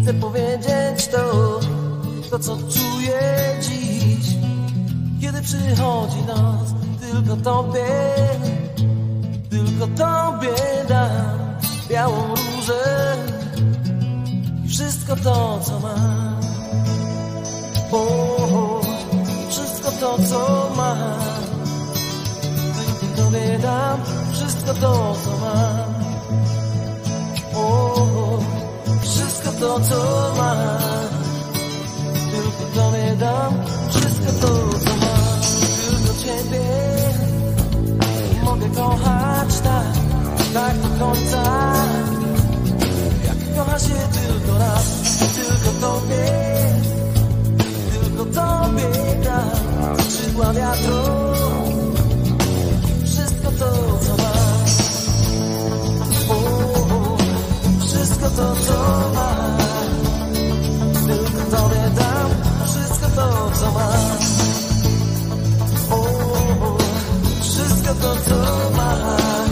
chcę 0.03 0.15
powiedzieć 0.15 1.09
to, 1.13 1.61
to 2.31 2.39
co 2.39 2.57
czuję 2.57 3.21
dziś, 3.61 4.37
kiedy 5.21 5.43
przychodzi 5.43 6.23
noc. 6.27 6.79
Tylko 7.01 7.37
tobie, 7.37 7.85
mam. 15.83 16.41
O, 17.93 18.81
wszystko 19.51 19.91
to, 20.01 20.19
co. 20.29 20.69
Tylko 22.77 23.23
tobie 23.23 23.59
dam 23.59 24.01
wszystko 24.33 24.75
to, 24.75 25.17
co 25.25 25.31
mam. 25.31 25.99
O, 27.55 28.39
wszystko 29.03 29.51
to, 29.61 29.81
co 29.81 30.33
mam 30.37 31.09
Tylko 32.31 32.81
tobie 32.81 33.17
dam 33.17 33.65
Wszystko 33.91 34.33
to, 34.41 34.79
co 34.79 34.91
mam 34.97 35.41
Tylko 35.89 36.15
ciebie 36.23 36.69
Mogę 38.45 38.69
kochać 38.69 39.61
tak 39.61 39.93
Tak 40.55 40.79
do 40.79 41.05
końca 41.05 41.78
Tylko 45.69 45.87
tobie 45.87 46.27
Tylko 47.93 48.25
tobie 48.25 48.91
dam. 49.25 50.01
Skrzydła 50.01 50.53
wiatru 50.53 51.03
Wszystko 53.05 53.51
to, 53.51 53.99
co 53.99 54.17
mam. 54.17 54.59
O, 56.29 57.17
wszystko 57.81 58.31
to, 58.31 58.55
co 58.67 59.11
mam. 59.15 59.59
Tylko 61.07 61.57
tobie 61.57 61.91
dam. 61.97 62.31
Wszystko 62.65 63.07
to, 63.17 63.51
co 63.61 63.73
mam. 63.73 64.19
O, 65.91 66.07
Wszystko 67.43 67.95
to, 67.95 68.17
co 68.17 68.71
mam. 68.77 69.49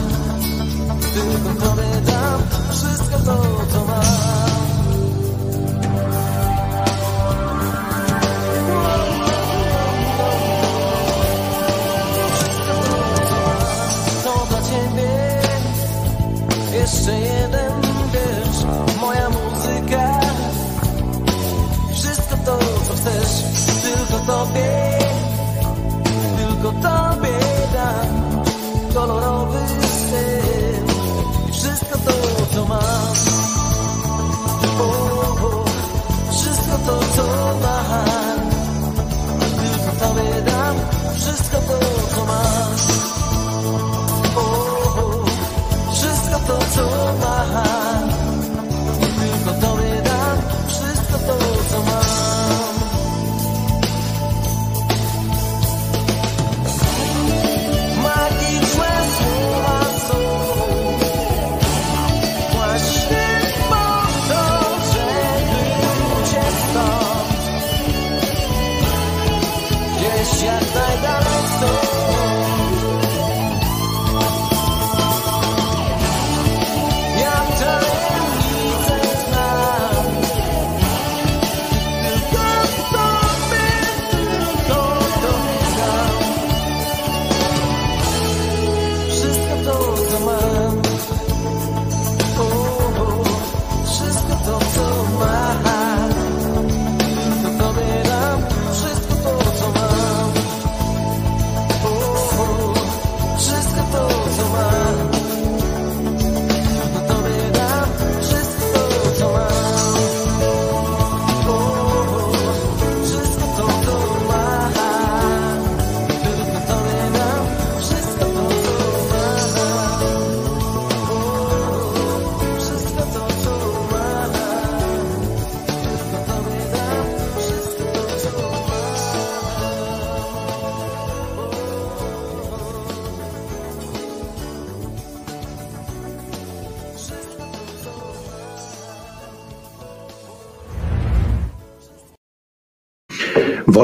Tylko 1.13 1.65
tobie 1.65 2.01
dam. 2.05 2.41
Wszystko 2.71 3.17
to, 3.19 3.65
co 3.73 3.85
mam 3.85 4.26
jeszcze 17.07 17.27
jeden 17.27 17.81
wiersz, 18.11 18.63
moja 19.01 19.29
muzyka. 19.29 20.19
Wszystko 21.93 22.37
to, 22.45 22.57
co 22.87 22.93
chcesz, 22.93 23.43
tylko 23.81 24.25
tobie. 24.33 24.99
Tylko 26.37 26.71
tobie 26.71 27.39
dam 27.73 28.43
kolorowy 28.93 29.59
styl 29.81 30.87
wszystko 31.51 31.97
to, 31.97 32.11
co 32.55 32.65
mam. 32.65 33.13
O, 34.79 35.63
Wszystko 36.31 36.77
to, 36.85 36.99
co 37.15 37.23
mam. 37.61 38.49
Tylko 39.39 40.05
tobie 40.07 40.41
dam 40.41 40.75
wszystko 41.15 41.57
to, 41.57 41.79
co 42.15 42.25
mam 42.25 43.26
wszystko 46.47 46.57
to, 46.57 46.65
co 46.71 47.13
mam 47.19 47.86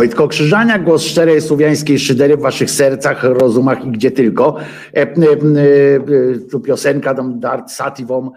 Wojtko 0.03 0.27
Krzyżania, 0.27 0.79
głos 0.79 1.03
szczerej 1.03 1.41
słowiańskiej 1.41 1.99
szydery 1.99 2.37
w 2.37 2.41
waszych 2.41 2.71
sercach, 2.71 3.23
rozumach 3.23 3.85
i 3.85 3.91
gdzie 3.91 4.11
tylko. 4.11 4.57
E, 4.93 5.01
e, 5.01 5.05
e, 5.05 6.39
tu 6.51 6.59
piosenka 6.59 7.15
tam 7.15 7.39
Dart 7.39 7.71
Sativą 7.71 8.31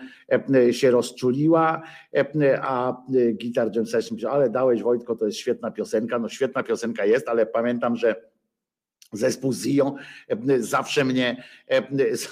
się 0.71 0.91
rozczuliła, 0.91 1.83
a 2.63 2.97
Gitar 3.35 3.77
Jam 3.77 3.87
Session 3.87 4.19
ale 4.31 4.51
dałeś 4.51 4.83
Wojtko, 4.83 5.17
to 5.17 5.27
jest 5.27 5.39
świetna 5.39 5.71
piosenka. 5.71 6.19
No 6.19 6.29
świetna 6.29 6.63
piosenka 6.63 7.05
jest, 7.05 7.29
ale 7.29 7.47
pamiętam, 7.47 7.97
że 7.97 8.17
zespół 9.13 9.53
Zion 9.53 9.95
zawsze 10.59 11.05
mnie, 11.05 11.45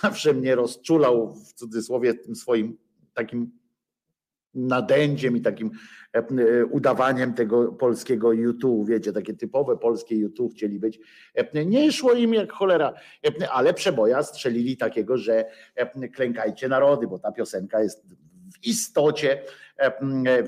zawsze 0.02 0.34
mnie 0.34 0.54
rozczulał 0.54 1.34
w 1.34 1.52
cudzysłowie 1.52 2.14
tym 2.14 2.36
swoim 2.36 2.76
takim 3.14 3.50
nadęciem 4.54 5.36
i 5.36 5.40
takim 5.40 5.70
udawaniem 6.70 7.34
tego 7.34 7.72
polskiego 7.72 8.32
YouTube, 8.32 8.88
wiecie, 8.88 9.12
takie 9.12 9.34
typowe 9.34 9.76
polskie 9.76 10.16
YouTube 10.16 10.52
chcieli 10.52 10.78
być. 10.78 11.00
E, 11.34 11.64
nie 11.64 11.92
szło 11.92 12.12
im 12.12 12.34
jak 12.34 12.52
cholera, 12.52 12.94
ale 13.52 13.74
przeboja 13.74 14.22
strzelili 14.22 14.76
takiego, 14.76 15.16
że 15.16 15.44
klękajcie 16.14 16.68
narody, 16.68 17.06
bo 17.06 17.18
ta 17.18 17.32
piosenka 17.32 17.82
jest 17.82 18.06
w 18.54 18.66
istocie, 18.66 19.42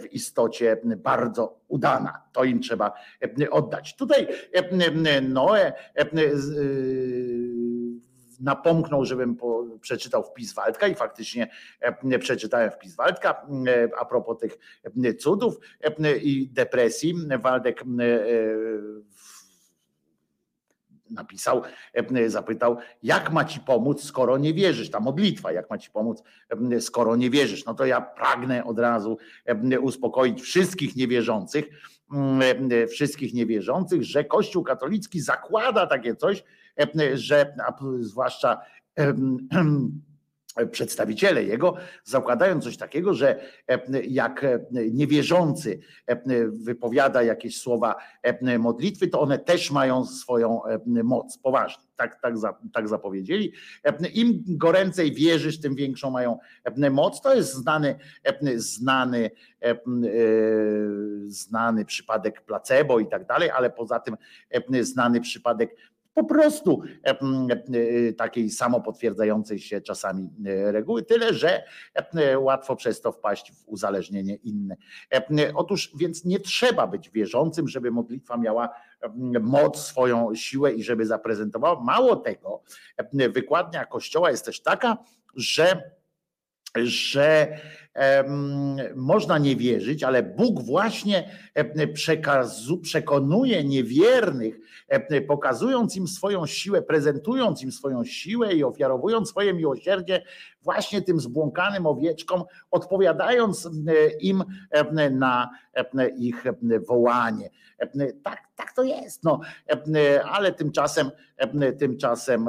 w 0.00 0.12
istocie 0.12 0.76
bardzo 0.96 1.60
udana. 1.68 2.22
To 2.32 2.44
im 2.44 2.60
trzeba 2.60 2.92
oddać. 3.50 3.96
Tutaj 3.96 4.26
Noe 5.22 5.72
napomknął, 8.40 9.04
żebym 9.04 9.36
po, 9.36 9.64
przeczytał 9.80 10.22
wpis 10.22 10.54
Waldka 10.54 10.88
i 10.88 10.94
faktycznie 10.94 11.48
e, 11.80 12.18
przeczytałem 12.18 12.70
wpis 12.70 12.96
Waldka 12.96 13.30
e, 13.30 13.88
a 13.98 14.04
propos 14.04 14.38
tych 14.38 14.58
e, 15.04 15.14
cudów 15.14 15.58
i 16.22 16.48
depresji. 16.52 17.14
Waldek 17.42 17.84
napisał, 21.10 21.62
zapytał, 22.26 22.76
jak 23.02 23.32
ma 23.32 23.44
ci 23.44 23.60
pomóc, 23.60 24.04
skoro 24.04 24.38
nie 24.38 24.54
wierzysz? 24.54 24.90
Ta 24.90 25.00
modlitwa, 25.00 25.52
jak 25.52 25.70
ma 25.70 25.78
ci 25.78 25.90
pomóc, 25.90 26.22
skoro 26.80 27.16
nie 27.16 27.30
wierzysz? 27.30 27.64
No 27.64 27.74
to 27.74 27.86
ja 27.86 28.00
pragnę 28.00 28.64
od 28.64 28.78
razu 28.78 29.18
uspokoić 29.80 30.42
wszystkich 30.42 30.96
niewierzących, 30.96 31.64
wszystkich 32.90 33.34
niewierzących, 33.34 34.04
że 34.04 34.24
Kościół 34.24 34.62
katolicki 34.62 35.20
zakłada 35.20 35.86
takie 35.86 36.16
coś, 36.16 36.44
że 37.14 37.54
zwłaszcza 38.00 38.60
przedstawiciele 40.70 41.44
jego 41.44 41.76
zakładają 42.04 42.60
coś 42.60 42.76
takiego, 42.76 43.14
że 43.14 43.40
jak 44.08 44.46
niewierzący 44.72 45.78
wypowiada 46.50 47.22
jakieś 47.22 47.60
słowa 47.60 47.94
modlitwy, 48.58 49.08
to 49.08 49.20
one 49.20 49.38
też 49.38 49.70
mają 49.70 50.04
swoją 50.04 50.60
moc, 50.86 51.38
poważnie. 51.38 51.84
Tak, 51.96 52.20
tak, 52.20 52.34
tak 52.72 52.88
zapowiedzieli. 52.88 53.52
Im 54.14 54.42
goręcej 54.46 55.12
wierzysz, 55.12 55.60
tym 55.60 55.74
większą 55.74 56.10
mają 56.10 56.38
moc. 56.90 57.20
To 57.20 57.34
jest 57.34 57.52
znany, 57.52 57.98
znany, 58.54 59.30
e, 59.62 59.76
znany 61.26 61.84
przypadek 61.84 62.40
placebo 62.40 63.00
i 63.00 63.06
tak 63.06 63.26
dalej, 63.26 63.50
ale 63.50 63.70
poza 63.70 64.00
tym 64.00 64.16
znany 64.80 65.20
przypadek 65.20 65.76
po 66.16 66.24
prostu 66.24 66.82
e, 67.04 67.10
e, 67.10 68.12
takiej 68.12 68.50
samopotwierdzającej 68.50 69.58
się 69.58 69.80
czasami 69.80 70.30
e, 70.46 70.72
reguły, 70.72 71.02
tyle 71.02 71.34
że 71.34 71.64
łatwo 72.38 72.76
przez 72.76 73.00
to 73.00 73.12
wpaść 73.12 73.52
w 73.52 73.68
uzależnienie 73.68 74.34
inne. 74.34 74.76
Otóż 75.54 75.92
więc 75.98 76.24
nie 76.24 76.40
trzeba 76.40 76.86
być 76.86 77.10
wierzącym, 77.10 77.68
żeby 77.68 77.90
modlitwa 77.90 78.36
miała 78.36 78.68
moc, 79.40 79.78
swoją 79.78 80.34
siłę 80.34 80.72
i 80.72 80.82
żeby 80.82 81.06
zaprezentowała. 81.06 81.80
Mało 81.80 82.16
tego, 82.16 82.62
wykładnia 83.12 83.84
Kościoła 83.84 84.30
jest 84.30 84.44
też 84.44 84.62
taka, 84.62 84.96
że 85.34 85.90
że 86.84 87.58
można 88.94 89.38
nie 89.38 89.56
wierzyć, 89.56 90.02
ale 90.02 90.22
Bóg 90.22 90.62
właśnie 90.62 91.30
przekonuje 92.82 93.64
niewiernych, 93.64 94.58
pokazując 95.28 95.96
im 95.96 96.08
swoją 96.08 96.46
siłę, 96.46 96.82
prezentując 96.82 97.62
im 97.62 97.72
swoją 97.72 98.04
siłę 98.04 98.54
i 98.54 98.64
ofiarowując 98.64 99.28
swoje 99.28 99.54
miłosierdzie 99.54 100.22
właśnie 100.62 101.02
tym 101.02 101.20
zbłąkanym 101.20 101.86
owieczkom, 101.86 102.44
odpowiadając 102.70 103.68
im 104.20 104.44
na 105.10 105.50
ich 106.18 106.44
wołanie. 106.88 107.50
Tak, 108.22 108.38
tak 108.56 108.72
to 108.76 108.82
jest, 108.82 109.24
no, 109.24 109.40
ale 110.30 110.52
tymczasem, 110.52 111.10
tymczasem 111.78 112.46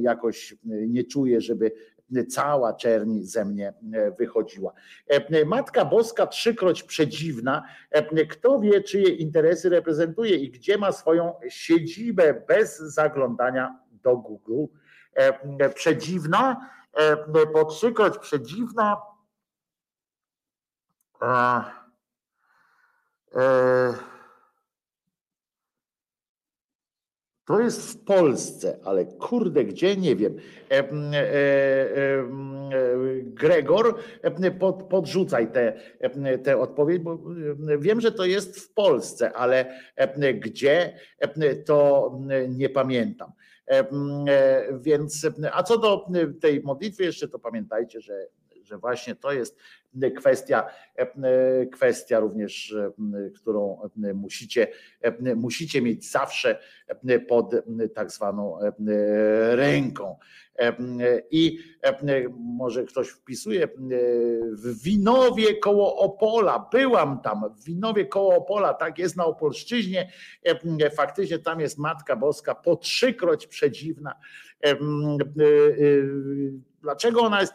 jakoś 0.00 0.56
nie 0.64 1.04
czuję, 1.04 1.40
żeby 1.40 1.72
cała 2.28 2.74
czerni 2.74 3.24
ze 3.24 3.44
mnie 3.44 3.74
e, 3.92 4.10
wychodziła. 4.10 4.72
E, 5.06 5.44
Matka 5.44 5.84
Boska 5.84 6.26
trzykroć 6.26 6.82
przedziwna, 6.82 7.62
e, 7.90 8.26
kto 8.26 8.60
wie, 8.60 8.82
czyje 8.82 9.08
interesy 9.08 9.68
reprezentuje 9.68 10.36
i 10.36 10.50
gdzie 10.50 10.78
ma 10.78 10.92
swoją 10.92 11.34
siedzibę 11.48 12.34
bez 12.48 12.78
zaglądania 12.78 13.78
do 13.90 14.16
Google. 14.16 14.64
Przedziwna, 15.74 16.70
po 17.52 17.64
trzykroć 17.64 18.18
przedziwna. 18.18 18.96
A, 21.20 21.70
e, 23.34 23.94
To 27.48 27.60
jest 27.60 27.92
w 27.92 28.04
Polsce, 28.04 28.78
ale 28.84 29.04
kurde, 29.04 29.64
gdzie 29.64 29.96
nie 29.96 30.16
wiem. 30.16 30.36
E, 30.70 30.74
e, 30.74 30.82
e, 30.82 30.90
Gregor, 33.22 33.94
pod, 34.58 34.82
podrzucaj 34.82 35.52
tę 35.52 35.72
te, 36.00 36.38
te 36.38 36.58
odpowiedź, 36.58 37.02
bo 37.02 37.18
wiem, 37.78 38.00
że 38.00 38.12
to 38.12 38.24
jest 38.24 38.60
w 38.60 38.72
Polsce, 38.72 39.32
ale 39.32 39.80
gdzie 40.40 40.92
to 41.66 42.12
nie 42.48 42.68
pamiętam. 42.68 43.32
Więc, 44.80 45.26
a 45.52 45.62
co 45.62 45.78
do 45.78 46.06
tej 46.40 46.60
modlitwy, 46.60 47.04
jeszcze 47.04 47.28
to 47.28 47.38
pamiętajcie, 47.38 48.00
że 48.00 48.26
że 48.68 48.78
właśnie 48.78 49.14
to 49.14 49.32
jest 49.32 49.58
kwestia, 50.16 50.66
kwestia 51.72 52.20
również, 52.20 52.76
którą 53.36 53.88
musicie, 54.14 54.68
musicie 55.36 55.82
mieć 55.82 56.10
zawsze 56.10 56.58
pod 57.28 57.54
tak 57.94 58.10
zwaną 58.10 58.58
ręką. 59.50 60.16
I 61.30 61.58
może 62.38 62.84
ktoś 62.84 63.08
wpisuje 63.08 63.68
w 64.52 64.82
Winowie 64.82 65.54
koło 65.54 65.96
Opola. 65.96 66.68
Byłam 66.72 67.20
tam, 67.20 67.54
w 67.60 67.64
Winowie 67.64 68.06
koło 68.06 68.36
Opola, 68.36 68.74
tak 68.74 68.98
jest 68.98 69.16
na 69.16 69.24
Opolszczyźnie. 69.24 70.12
Faktycznie 70.96 71.38
tam 71.38 71.60
jest 71.60 71.78
Matka 71.78 72.16
Boska 72.16 72.54
po 72.54 72.76
trzykroć 72.76 73.46
przedziwna 73.46 74.14
Dlaczego 76.82 77.20
ona 77.20 77.40
jest 77.40 77.54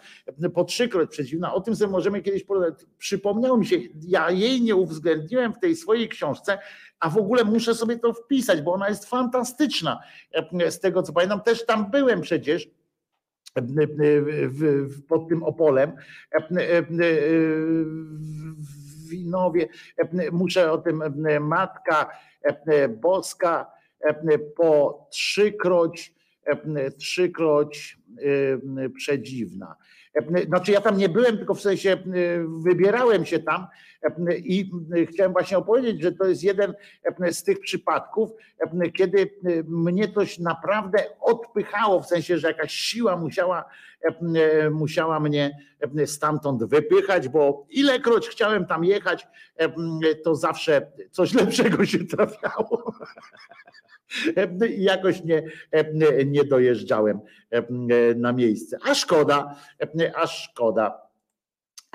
po 0.54 0.64
trzykroć 0.64 1.10
przeciwna? 1.10 1.54
O 1.54 1.62
tym 1.62 1.76
sobie 1.76 1.92
możemy 1.92 2.22
kiedyś 2.22 2.44
porozmawiać. 2.44 2.86
Przypomniało 2.98 3.58
mi 3.58 3.66
się, 3.66 3.78
ja 4.08 4.32
jej 4.32 4.62
nie 4.62 4.76
uwzględniłem 4.76 5.54
w 5.54 5.60
tej 5.60 5.76
swojej 5.76 6.10
książce, 6.10 6.58
a 7.00 7.10
w 7.10 7.18
ogóle 7.18 7.44
muszę 7.44 7.76
sobie 7.76 8.00
to 8.00 8.14
wpisać, 8.14 8.62
bo 8.62 8.74
ona 8.74 8.90
jest 8.90 9.06
fantastyczna. 9.06 10.00
Z 10.70 10.80
tego 10.80 11.04
co 11.04 11.14
pamiętam, 11.14 11.42
też 11.42 11.66
tam 11.66 11.92
byłem 11.92 12.22
przecież 12.22 12.70
pod 15.08 15.30
tym 15.30 15.44
Opolem 15.44 15.92
w 18.60 19.10
Winowie. 19.10 19.68
Muszę 20.32 20.72
o 20.72 20.78
tym 20.78 21.04
Matka 21.40 22.10
Boska 22.90 23.72
po 24.56 25.08
trzykroć 25.12 26.14
trzykroć 26.98 27.98
przedziwna. 28.96 29.76
Znaczy 30.48 30.72
ja 30.72 30.82
tam 30.82 30.98
nie 30.98 31.10
byłem, 31.10 31.38
tylko 31.38 31.54
w 31.54 31.62
sensie 31.62 31.98
wybierałem 32.64 33.26
się 33.26 33.40
tam 33.40 33.68
i 34.38 34.72
chciałem 35.12 35.34
właśnie 35.34 35.58
opowiedzieć, 35.58 36.02
że 36.02 36.12
to 36.12 36.26
jest 36.26 36.44
jeden 36.44 36.74
z 37.32 37.44
tych 37.44 37.60
przypadków, 37.60 38.30
kiedy 38.98 39.30
mnie 39.68 40.14
coś 40.14 40.40
naprawdę 40.40 41.00
odpychało, 41.20 42.02
w 42.02 42.08
sensie, 42.08 42.38
że 42.38 42.48
jakaś 42.48 42.74
siła 42.74 43.18
musiała, 43.18 43.66
musiała 44.72 45.20
mnie 45.20 45.52
stamtąd 46.06 46.64
wypychać, 46.64 47.30
bo 47.30 47.66
ilekroć 47.70 48.30
chciałem 48.30 48.66
tam 48.66 48.84
jechać, 48.84 49.28
to 50.24 50.36
zawsze 50.36 50.92
coś 51.12 51.34
lepszego 51.44 51.86
się 51.86 52.06
trafiało. 52.06 52.94
I 54.78 54.84
jakoś 54.94 55.24
nie, 55.24 55.44
nie 56.26 56.44
dojeżdżałem 56.44 57.20
na 58.16 58.34
miejsce. 58.34 58.78
A 58.90 58.96
szkoda, 58.96 59.56
a 60.16 60.28
szkoda. 60.28 61.04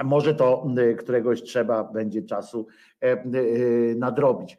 może 0.04 0.34
to 0.34 0.66
y, 0.78 0.94
któregoś 0.94 1.42
trzeba 1.42 1.84
będzie 1.84 2.22
czasu 2.22 2.66
e, 3.02 3.24
y, 3.34 3.94
nadrobić. 3.98 4.58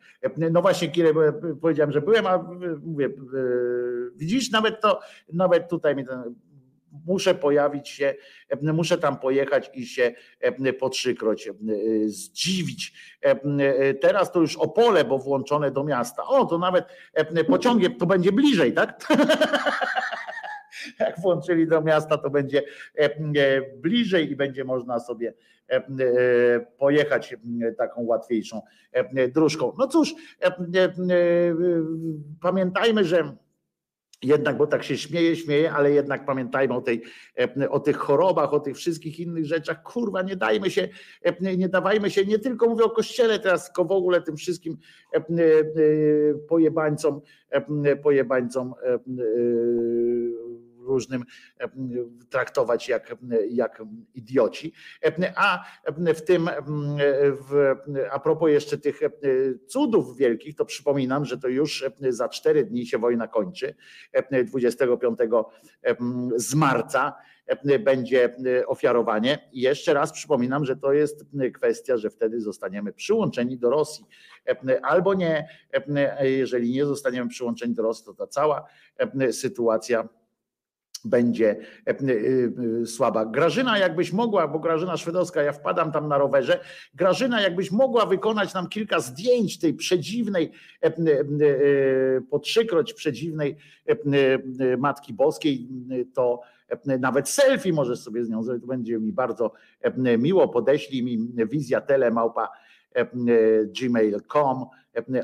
No 0.52 0.62
właśnie, 0.62 0.90
kiedy 0.90 1.14
powiedziałem, 1.62 1.92
że 1.92 2.02
byłem, 2.02 2.28
a 2.28 2.36
y, 2.36 2.40
mówię, 2.84 3.06
y, 3.06 4.12
widzisz, 4.16 4.52
nawet 4.52 4.82
to, 4.82 5.00
nawet 5.34 5.70
tutaj 5.70 5.96
mi 5.96 6.06
ten, 6.06 6.36
muszę 7.06 7.36
pojawić 7.36 7.90
się, 7.90 8.16
muszę 8.62 8.98
tam 8.98 9.20
pojechać 9.20 9.72
i 9.74 9.86
się 9.86 10.14
po 10.80 10.90
trzykroć 10.90 11.50
zdziwić. 12.06 12.94
Teraz 14.02 14.32
to 14.32 14.42
już 14.42 14.58
Opole, 14.58 15.06
bo 15.06 15.18
włączone 15.18 15.72
do 15.72 15.84
miasta. 15.84 16.24
O, 16.28 16.46
to 16.46 16.58
nawet 16.58 16.86
pociągiem 17.48 17.96
to 17.96 18.06
będzie 18.06 18.32
bliżej, 18.32 18.74
tak? 18.74 19.00
Jak 21.00 21.20
włączyli 21.20 21.68
do 21.68 21.82
miasta, 21.82 22.18
to 22.18 22.30
będzie 22.30 22.64
e, 22.98 23.04
e, 23.04 23.12
bliżej 23.78 24.32
i 24.32 24.36
będzie 24.36 24.64
można 24.64 25.00
sobie 25.00 25.34
e, 25.68 25.82
pojechać 26.78 27.36
taką 27.78 28.02
łatwiejszą 28.02 28.62
dróżką. 29.34 29.74
No 29.78 29.88
cóż, 29.88 30.16
pamiętajmy, 32.42 33.06
że 33.06 33.36
jednak, 34.24 34.58
bo 34.58 34.68
tak 34.68 34.84
się 34.84 34.98
śmieje, 34.98 35.36
śmieje, 35.36 35.72
ale 35.72 35.92
jednak 35.92 36.26
pamiętajmy 36.26 36.74
o, 36.74 36.82
tej, 36.82 37.04
o 37.70 37.80
tych 37.80 37.98
chorobach, 37.98 38.54
o 38.54 38.60
tych 38.60 38.76
wszystkich 38.76 39.20
innych 39.20 39.46
rzeczach. 39.46 39.84
Kurwa, 39.84 40.22
nie 40.22 40.36
dajmy 40.36 40.72
się, 40.72 40.90
nie 41.58 41.70
dawajmy 41.70 42.10
się, 42.10 42.26
nie 42.26 42.40
tylko 42.40 42.70
mówię 42.70 42.84
o 42.84 42.90
kościele 42.90 43.40
teraz, 43.40 43.66
tylko 43.66 43.86
w 43.86 43.92
ogóle 43.92 44.22
tym 44.22 44.38
wszystkim 44.38 44.78
pojebańcom, 46.48 47.22
pojebańcom 48.04 48.74
różnym 50.90 51.24
traktować 52.30 52.90
jak, 52.90 53.16
jak 53.50 53.84
idioci. 54.14 54.74
A 55.36 55.64
w 56.14 56.22
tym, 56.22 56.50
w, 57.50 57.76
a 58.12 58.20
propos 58.20 58.50
jeszcze 58.50 58.78
tych 58.78 59.00
cudów 59.68 60.18
wielkich, 60.18 60.56
to 60.56 60.66
przypominam, 60.66 61.26
że 61.26 61.38
to 61.38 61.48
już 61.48 61.86
za 62.10 62.30
cztery 62.30 62.66
dni 62.66 62.86
się 62.86 62.98
wojna 62.98 63.28
kończy. 63.28 63.76
E, 64.14 64.44
25 64.44 65.20
e, 65.22 65.96
z 66.36 66.56
marca 66.56 67.16
będzie 67.80 68.36
ofiarowanie. 68.68 69.50
I 69.52 69.62
jeszcze 69.62 69.94
raz 69.94 70.12
przypominam, 70.12 70.66
że 70.66 70.76
to 70.76 70.94
jest 70.94 71.26
kwestia, 71.54 71.98
że 71.98 72.10
wtedy 72.10 72.42
zostaniemy 72.42 72.94
przyłączeni 72.94 73.58
do 73.58 73.70
Rosji. 73.70 74.06
Albo 74.82 75.14
nie, 75.14 75.50
jeżeli 76.22 76.72
nie 76.72 76.86
zostaniemy 76.86 77.30
przyłączeni 77.30 77.74
do 77.74 77.84
Rosji, 77.84 78.06
to 78.06 78.14
ta 78.14 78.28
cała 78.28 78.66
sytuacja 79.32 80.10
będzie 81.06 81.50
e, 81.88 81.90
e, 81.90 81.94
e, 82.82 82.86
słaba. 82.86 83.26
Grażyna, 83.26 83.78
jakbyś 83.78 84.14
mogła, 84.14 84.48
bo 84.48 84.60
Grażyna 84.60 84.98
Szwedowska, 84.98 85.44
ja 85.44 85.52
wpadam 85.52 85.92
tam 85.92 86.08
na 86.08 86.18
rowerze. 86.18 86.60
Grażyna, 86.94 87.42
jakbyś 87.42 87.72
mogła 87.72 88.06
wykonać 88.06 88.54
nam 88.54 88.70
kilka 88.70 89.00
zdjęć 89.00 89.60
tej 89.60 89.74
przedziwnej, 89.74 90.52
po 92.30 92.40
trzykroć 92.40 92.94
przedziwnej 92.94 93.56
Matki 94.78 95.14
Boskiej, 95.14 95.68
to 96.14 96.42
nawet 97.00 97.30
selfie 97.30 97.74
możesz 97.74 98.00
sobie 98.00 98.26
z 98.26 98.30
nią 98.30 98.44
zrobić, 98.44 98.62
to 98.62 98.68
będzie 98.68 99.00
mi 99.00 99.14
bardzo 99.14 99.52
miło. 100.18 100.48
Podeślij 100.48 101.04
mi 101.04 101.30
wizja 101.46 101.82
telemałpa 101.82 102.50
gmail.com 103.80 104.66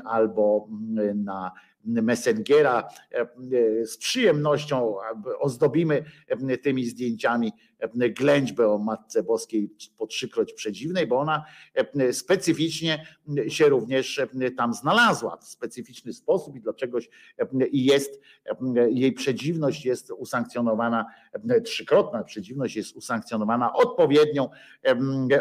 albo 0.04 0.68
m, 0.70 1.24
na 1.24 1.52
Messengera 1.86 2.88
e, 3.12 3.20
e, 3.20 3.86
z 3.86 3.98
przyjemnością 3.98 4.94
ozdobimy 5.38 6.04
e, 6.28 6.58
tymi 6.58 6.84
zdjęciami 6.84 7.52
ględźbę 7.96 8.68
o 8.68 8.78
Matce 8.78 9.22
Boskiej 9.22 9.70
po 9.98 10.06
trzykroć 10.06 10.52
przedziwnej, 10.52 11.06
bo 11.06 11.18
ona 11.18 11.44
specyficznie 12.12 13.06
się 13.48 13.68
również 13.68 14.20
tam 14.56 14.74
znalazła 14.74 15.36
w 15.36 15.44
specyficzny 15.44 16.12
sposób 16.12 16.56
i 16.56 16.60
dlaczegoś 16.60 17.08
i 17.70 17.84
jest 17.84 18.20
jej 18.90 19.12
przedziwność 19.12 19.84
jest 19.84 20.10
usankcjonowana, 20.10 21.06
trzykrotna 21.64 22.24
przedziwność 22.24 22.76
jest 22.76 22.96
usankcjonowana 22.96 23.72
odpowiednią 23.72 24.48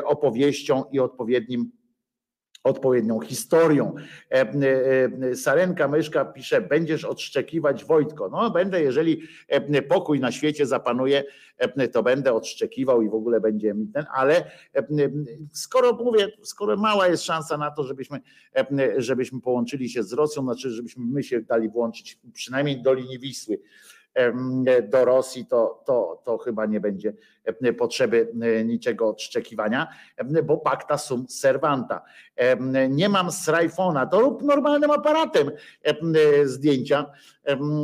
opowieścią 0.06 0.84
i 0.92 1.00
odpowiednim 1.00 1.72
odpowiednią 2.66 3.20
historią. 3.20 3.96
E, 4.32 4.54
e, 5.32 5.36
Sarenka 5.36 5.88
Myszka 5.88 6.26
pisze, 6.26 6.62
będziesz 6.62 7.06
odszczekiwać 7.06 7.86
Wojtko. 7.86 8.30
No 8.30 8.50
będę, 8.50 8.82
jeżeli 8.82 9.22
e, 9.48 9.82
pokój 9.82 10.20
na 10.20 10.32
świecie 10.32 10.66
zapanuje, 10.66 11.24
to 11.92 12.04
będę 12.04 12.34
odszczekiwał 12.34 13.02
i 13.02 13.10
w 13.10 13.14
ogóle 13.14 13.42
będzie 13.42 13.74
mi 13.74 13.88
ten, 13.88 14.06
ale 14.14 14.52
skoro 15.54 15.94
mówię, 15.94 16.28
skoro 16.44 16.78
mała 16.78 17.08
jest 17.08 17.24
szansa 17.24 17.58
na 17.58 17.72
to, 17.72 17.84
żebyśmy, 17.84 18.20
żebyśmy 18.98 19.42
połączyli 19.42 19.90
się 19.90 20.04
z 20.04 20.14
Rosją, 20.14 20.44
znaczy 20.44 20.70
żebyśmy 20.70 21.06
my 21.06 21.24
się 21.24 21.42
dali 21.42 21.70
włączyć 21.70 22.20
przynajmniej 22.34 22.82
do 22.82 22.94
linii 22.94 23.20
Wisły, 23.20 23.60
do 24.90 25.06
Rosji, 25.06 25.46
to, 25.46 25.84
to, 25.86 26.22
to 26.26 26.38
chyba 26.38 26.66
nie 26.66 26.80
będzie 26.80 27.14
potrzeby 27.78 28.32
niczego 28.66 29.10
odszczekiwania, 29.10 29.88
bo 30.44 30.58
pacta 30.58 30.98
sum 30.98 31.26
servanta. 31.30 32.02
Nie 32.90 33.10
mam 33.10 33.28
iPhone'a, 33.28 34.10
to 34.10 34.20
rób 34.20 34.44
normalnym 34.44 34.92
aparatem 34.92 35.52
em, 35.84 36.14
zdjęcia. 36.44 37.06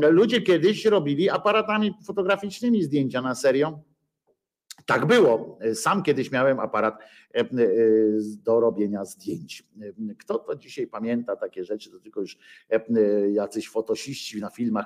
Ludzie 0.02 0.42
kiedyś 0.42 0.86
robili 0.86 1.30
aparatami 1.30 1.94
fotograficznymi 2.06 2.84
zdjęcia 2.84 3.22
na 3.22 3.36
serio. 3.36 3.80
Tak 4.86 5.06
było. 5.06 5.60
Sam 5.74 6.04
kiedyś 6.04 6.32
miałem 6.32 6.60
aparat 6.60 7.00
e, 7.36 7.40
e, 7.40 7.46
do 8.44 8.60
robienia 8.60 9.06
zdjęć. 9.06 9.64
E, 9.82 10.16
Kto 10.16 10.40
to 10.40 10.56
dzisiaj 10.56 10.88
pamięta 10.88 11.36
takie 11.36 11.64
rzeczy? 11.64 11.92
To 11.92 12.00
tylko 12.00 12.22
już 12.22 12.38
jacyś 13.32 13.70
fotosiści 13.70 14.42
na 14.42 14.50
filmach, 14.50 14.86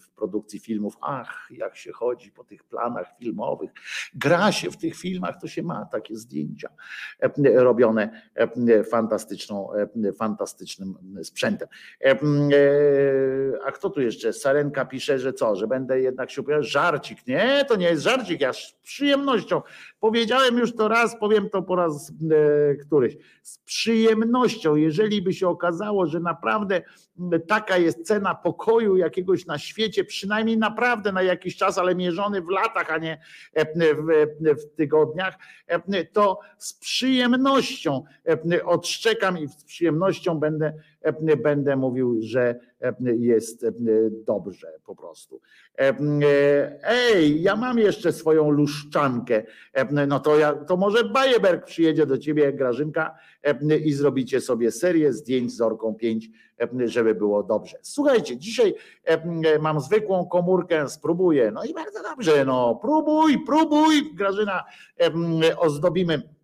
w 0.00 0.10
produkcji 0.10 0.60
filmów. 0.60 0.96
Ach, 1.00 1.48
jak 1.50 1.76
się 1.76 1.92
chodzi 1.92 2.32
po 2.32 2.44
tych 2.44 2.64
planach 2.64 3.06
filmowych. 3.18 3.70
Gra 4.14 4.52
się 4.52 4.70
w 4.70 4.76
tych 4.76 4.96
filmach, 4.96 5.40
to 5.40 5.48
się 5.48 5.62
ma 5.62 5.86
takie 5.92 6.16
zdjęcia 6.16 6.68
robione 7.54 8.22
fantastyczną, 8.90 9.68
fantastycznym 10.18 10.94
sprzętem. 11.22 11.68
A 13.66 13.72
kto 13.72 13.90
tu 13.90 14.00
jeszcze? 14.00 14.32
Sarenka 14.32 14.84
pisze, 14.84 15.18
że 15.18 15.32
co, 15.32 15.56
że 15.56 15.66
będę 15.66 16.00
jednak 16.00 16.30
się 16.30 16.40
opowiadał. 16.40 16.62
Żarcik. 16.62 17.26
Nie, 17.26 17.64
to 17.68 17.76
nie 17.76 17.86
jest 17.86 18.02
żarcik, 18.02 18.40
ja 18.40 18.52
z 18.66 18.72
przyjemnością. 18.72 19.62
Powiedziałem 20.00 20.58
już 20.58 20.76
to 20.76 20.88
raz, 20.88 21.20
powiem 21.20 21.50
to 21.50 21.62
po 21.62 21.76
raz 21.76 22.10
e, 22.10 22.74
któryś. 22.74 23.16
Z 23.42 23.58
przyjemnością, 23.58 24.76
jeżeli 24.76 25.22
by 25.22 25.32
się 25.32 25.48
okazało, 25.48 26.06
że 26.06 26.20
naprawdę 26.20 26.82
taka 27.48 27.76
jest 27.76 28.06
cena 28.06 28.34
pokoju 28.34 28.96
jakiegoś 28.96 29.46
na 29.46 29.58
świecie, 29.58 30.04
przynajmniej 30.04 30.58
naprawdę 30.58 31.12
na 31.12 31.22
jakiś 31.22 31.56
czas, 31.56 31.78
ale 31.78 31.94
mierzony 31.94 32.42
w 32.42 32.48
latach, 32.48 32.90
a 32.90 32.98
nie 32.98 33.20
e, 33.52 33.94
w, 33.94 34.06
w 34.62 34.76
tygodniach, 34.76 35.38
e, 35.66 36.04
to 36.04 36.40
z 36.58 36.74
przyjemnością 36.74 38.04
e, 38.52 38.64
odszczekam 38.64 39.38
i 39.38 39.48
z 39.48 39.64
przyjemnością 39.64 40.38
będę, 40.38 40.66
e, 40.66 40.74
będę 41.42 41.76
mówił, 41.76 42.16
że 42.20 42.60
e, 42.80 42.94
jest 43.16 43.64
e, 43.64 43.72
dobrze 44.26 44.72
po 44.86 44.96
prostu. 44.96 45.40
E, 45.78 45.94
Ej, 46.82 47.42
ja 47.42 47.56
mam 47.56 47.78
jeszcze 47.78 48.12
swoją 48.12 48.50
luszczankę. 48.50 49.42
E, 49.72 50.06
No 50.06 50.20
to, 50.20 50.38
ja, 50.38 50.52
to 50.52 50.76
może 50.76 51.04
Bajeberg 51.04 51.64
przyjedzie 51.64 52.06
do 52.06 52.18
ciebie, 52.18 52.52
Grażynka, 52.52 53.14
e, 53.42 53.76
i 53.76 53.92
zrobicie 53.92 54.40
sobie 54.40 54.70
serię 54.70 55.12
zdjęć 55.12 55.52
z 55.52 55.60
Orką 55.60 55.94
5, 55.94 56.30
e, 56.60 56.88
żeby 56.88 57.14
było 57.14 57.42
dobrze. 57.42 57.78
Słuchajcie, 57.82 58.36
dzisiaj 58.36 58.74
e, 59.04 59.58
mam 59.58 59.80
zwykłą 59.80 60.26
komórkę, 60.26 60.88
spróbuję. 60.88 61.50
No 61.50 61.64
i 61.64 61.74
bardzo 61.74 62.02
dobrze, 62.02 62.44
no 62.44 62.74
próbuj, 62.82 63.44
próbuj, 63.44 64.14
Grażyna, 64.14 64.64
e, 65.00 65.58
ozdobimy 65.58 66.35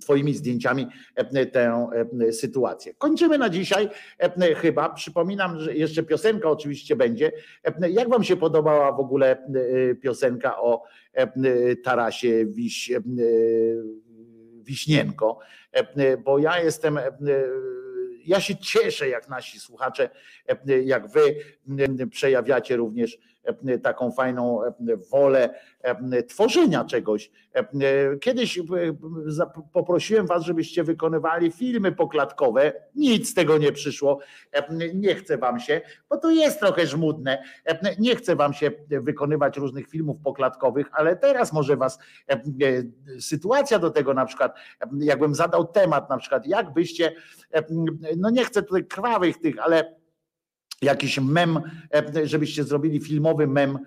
Twoimi 0.00 0.34
zdjęciami 0.34 0.86
e, 1.14 1.46
tę 1.46 1.88
e, 2.20 2.32
sytuację. 2.32 2.94
Kończymy 2.94 3.38
na 3.38 3.48
dzisiaj 3.48 3.88
e, 4.18 4.54
chyba. 4.54 4.88
Przypominam, 4.88 5.60
że 5.60 5.74
jeszcze 5.74 6.02
piosenka 6.02 6.50
oczywiście 6.50 6.96
będzie. 6.96 7.32
Jak 7.90 8.08
Wam 8.08 8.24
się 8.24 8.36
podobała 8.36 8.92
w 8.92 9.00
ogóle 9.00 9.46
piosenka 10.02 10.60
o 10.60 10.82
Tarasie 11.84 12.46
Wiś, 12.46 12.92
Wiśnienko? 14.62 15.38
Bo 16.24 16.38
ja 16.38 16.60
jestem. 16.60 16.98
Ja 18.26 18.40
się 18.40 18.56
cieszę, 18.56 19.08
jak 19.08 19.28
nasi 19.28 19.60
słuchacze, 19.60 20.10
jak 20.84 21.08
Wy 21.08 21.34
przejawiacie 22.10 22.76
również 22.76 23.18
taką 23.82 24.12
fajną 24.12 24.60
wolę 25.10 25.54
tworzenia 26.28 26.84
czegoś. 26.84 27.30
Kiedyś 28.20 28.60
poprosiłem 29.72 30.26
was, 30.26 30.42
żebyście 30.42 30.84
wykonywali 30.84 31.52
filmy 31.52 31.92
poklatkowe, 31.92 32.72
nic 32.94 33.30
z 33.30 33.34
tego 33.34 33.58
nie 33.58 33.72
przyszło, 33.72 34.18
nie 34.94 35.14
chce 35.14 35.38
wam 35.38 35.60
się, 35.60 35.80
bo 36.10 36.16
to 36.16 36.30
jest 36.30 36.60
trochę 36.60 36.86
żmudne, 36.86 37.42
nie 37.98 38.16
chce 38.16 38.36
wam 38.36 38.52
się 38.52 38.70
wykonywać 38.88 39.56
różnych 39.56 39.88
filmów 39.88 40.16
poklatkowych, 40.24 40.86
ale 40.92 41.16
teraz 41.16 41.52
może 41.52 41.76
was 41.76 41.98
sytuacja 43.20 43.78
do 43.78 43.90
tego 43.90 44.14
na 44.14 44.26
przykład, 44.26 44.54
jakbym 44.98 45.34
zadał 45.34 45.66
temat 45.66 46.10
na 46.10 46.18
przykład, 46.18 46.46
jak 46.46 46.72
byście, 46.72 47.12
no 48.16 48.30
nie 48.30 48.44
chcę 48.44 48.62
tutaj 48.62 48.84
krwawych 48.84 49.38
tych, 49.38 49.58
ale 49.58 49.98
jakiś 50.82 51.20
mem, 51.20 51.60
żebyście 52.24 52.64
zrobili 52.64 53.00
filmowy 53.00 53.46
mem 53.46 53.78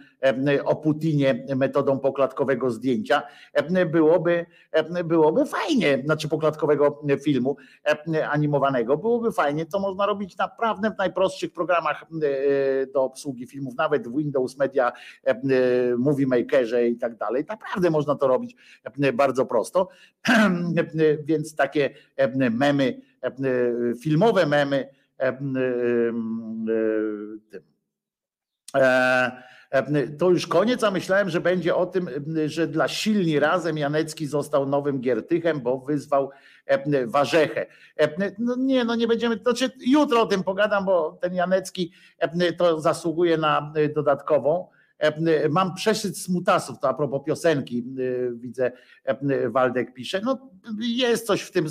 o 0.65 0.75
Putinie 0.75 1.45
metodą 1.55 1.99
poklatkowego 1.99 2.71
zdjęcia, 2.71 3.21
byłoby, 3.91 4.45
byłoby 5.03 5.45
fajnie, 5.45 6.01
znaczy 6.05 6.29
poklatkowego 6.29 7.01
filmu 7.23 7.57
animowanego, 8.29 8.97
byłoby 8.97 9.31
fajnie, 9.31 9.65
to 9.65 9.79
można 9.79 10.05
robić 10.05 10.37
naprawdę 10.37 10.91
w 10.91 10.97
najprostszych 10.97 11.53
programach 11.53 12.05
do 12.93 13.03
obsługi 13.03 13.47
filmów, 13.47 13.75
nawet 13.77 14.07
w 14.07 14.17
Windows 14.17 14.57
Media, 14.57 14.91
Movie 15.97 16.27
Makerze 16.27 16.87
i 16.87 16.97
tak 16.97 17.15
dalej, 17.15 17.45
naprawdę 17.49 17.89
można 17.89 18.15
to 18.15 18.27
robić 18.27 18.55
bardzo 19.13 19.45
prosto, 19.45 19.87
więc 21.25 21.55
takie 21.55 21.89
memy, 22.51 23.01
filmowe 24.01 24.45
memy, 24.45 25.00
tym. 25.22 25.56
To 30.19 30.30
już 30.30 30.48
koniec, 30.48 30.83
a 30.83 30.91
myślałem, 30.91 31.30
że 31.30 31.41
będzie 31.41 31.75
o 31.75 31.85
tym, 31.85 32.09
że 32.45 32.67
dla 32.67 32.88
silni 32.88 33.40
razem 33.40 33.77
Janecki 33.77 34.27
został 34.27 34.69
nowym 34.69 35.01
Giertychem, 35.01 35.61
bo 35.61 35.77
wyzwał 35.77 36.32
Warzechę. 37.08 37.66
No 38.40 38.56
nie, 38.56 38.85
no 38.85 38.95
nie 38.95 39.08
będziemy, 39.08 39.38
to 39.38 39.56
znaczy 39.56 39.72
jutro 39.88 40.22
o 40.22 40.25
tym 40.25 40.43
pogadam, 40.43 40.85
bo 40.85 41.17
ten 41.22 41.33
Janecki 41.33 41.91
to 42.58 42.82
zasługuje 42.82 43.38
na 43.38 43.74
dodatkową 43.95 44.67
E, 44.67 44.81
mam 45.49 45.75
przeszyć 45.75 46.23
smutasów, 46.23 46.80
to 46.80 46.89
a 46.89 46.93
propos 46.93 47.21
piosenki, 47.25 47.80
e, 47.80 48.31
widzę, 48.33 48.71
e, 49.03 49.49
Waldek 49.49 49.93
pisze. 49.93 50.21
No 50.23 50.51
jest 50.80 51.27
coś 51.27 51.41
w 51.41 51.51
tym, 51.51 51.67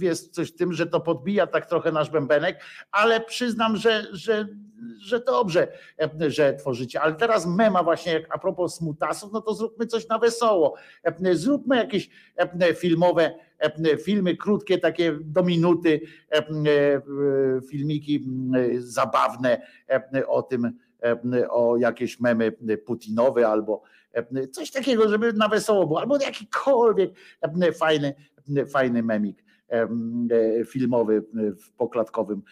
jest 0.00 0.34
coś 0.34 0.48
w 0.48 0.56
tym, 0.56 0.72
że 0.72 0.86
to 0.86 1.00
podbija 1.00 1.46
tak 1.46 1.66
trochę 1.66 1.92
nasz 1.92 2.10
bębenek, 2.10 2.60
ale 2.90 3.20
przyznam, 3.20 3.76
że, 3.76 4.06
że, 4.12 4.46
że 4.98 5.20
dobrze, 5.20 5.68
że 6.28 6.54
tworzycie. 6.54 7.00
Ale 7.00 7.14
teraz 7.14 7.46
mema 7.46 7.82
właśnie, 7.82 8.26
a 8.30 8.38
propos 8.38 8.74
smutasów, 8.74 9.32
no 9.32 9.40
to 9.40 9.54
zróbmy 9.54 9.86
coś 9.86 10.08
na 10.08 10.18
wesoło. 10.18 10.74
Zróbmy 11.32 11.76
jakieś 11.76 12.10
filmowe, 12.76 13.34
filmy 14.04 14.36
krótkie, 14.36 14.78
takie 14.78 15.18
do 15.20 15.42
minuty, 15.42 16.00
filmiki 17.70 18.26
zabawne 18.78 19.62
o 20.26 20.42
tym, 20.42 20.72
o 21.50 21.76
jakieś 21.76 22.20
memy 22.20 22.52
Putinowe 22.86 23.48
albo 23.48 23.82
coś 24.52 24.70
takiego, 24.70 25.08
żeby 25.08 25.32
na 25.32 25.48
wesoło 25.48 25.86
było, 25.86 26.00
albo 26.00 26.18
jakikolwiek 26.18 27.10
fajny, 27.78 28.14
fajny 28.72 29.02
memik 29.02 29.44
filmowy 30.66 31.24
w 31.34 31.72
poklatkowym 31.72 32.42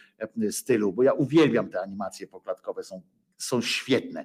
stylu, 0.51 0.93
bo 0.93 1.03
ja 1.03 1.13
uwielbiam 1.13 1.69
te 1.69 1.81
animacje 1.81 2.27
poklatkowe, 2.27 2.83
są, 2.83 3.03
są 3.39 3.61
świetne, 3.61 4.25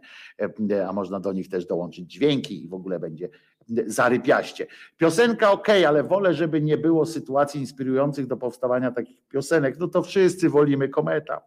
a 0.88 0.94
można 0.94 1.20
do 1.20 1.34
nich 1.34 1.50
też 1.50 1.66
dołączyć 1.66 2.12
dźwięki 2.12 2.64
i 2.64 2.68
w 2.68 2.74
ogóle 2.74 3.00
będzie 3.00 3.30
zarypiaście. 3.86 4.68
Piosenka 4.98 5.52
ok, 5.52 5.68
ale 5.70 6.04
wolę, 6.04 6.34
żeby 6.34 6.62
nie 6.62 6.78
było 6.78 7.06
sytuacji 7.06 7.62
inspirujących 7.62 8.28
do 8.28 8.38
powstawania 8.38 8.92
takich 8.92 9.28
piosenek. 9.28 9.80
No 9.80 9.88
to 9.88 10.02
wszyscy 10.02 10.50
wolimy 10.50 10.90
kometa. 10.90 11.42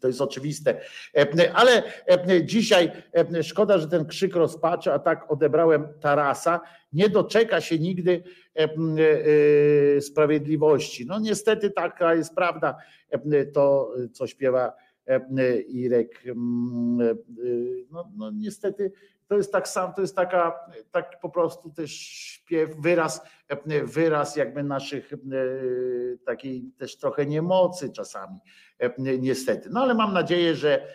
To 0.00 0.08
jest 0.08 0.20
oczywiste. 0.20 0.80
E, 1.16 1.52
ale 1.54 1.82
e, 2.06 2.44
dzisiaj 2.44 2.92
e, 3.12 3.42
szkoda, 3.42 3.78
że 3.78 3.88
ten 3.88 4.06
krzyk 4.06 4.34
rozpaczy, 4.34 4.92
a 4.92 4.98
tak 4.98 5.32
odebrałem 5.32 5.88
Tarasa, 6.00 6.60
nie 6.92 7.08
doczeka 7.08 7.60
się 7.60 7.78
nigdy 7.78 8.22
sprawiedliwości. 10.00 11.06
No 11.06 11.18
niestety 11.18 11.70
taka 11.70 12.14
jest 12.14 12.34
prawda. 12.34 12.76
To, 13.52 13.94
co 14.12 14.26
śpiewa 14.26 14.72
Irek, 15.68 16.22
no, 17.90 18.10
no 18.16 18.30
niestety 18.30 18.92
to 19.28 19.36
jest 19.36 19.52
tak 19.52 19.68
sam, 19.68 19.94
to 19.94 20.00
jest 20.00 20.16
taka, 20.16 20.60
tak 20.90 21.20
po 21.20 21.30
prostu 21.30 21.70
też 21.70 21.92
śpiew, 22.00 22.76
wyraz, 22.76 23.22
wyraz 23.84 24.36
jakby 24.36 24.62
naszych 24.62 25.12
takiej 26.26 26.70
też 26.78 26.96
trochę 26.96 27.26
niemocy 27.26 27.92
czasami, 27.92 28.38
niestety. 28.98 29.68
No 29.72 29.80
ale 29.80 29.94
mam 29.94 30.12
nadzieję, 30.12 30.54
że, 30.54 30.86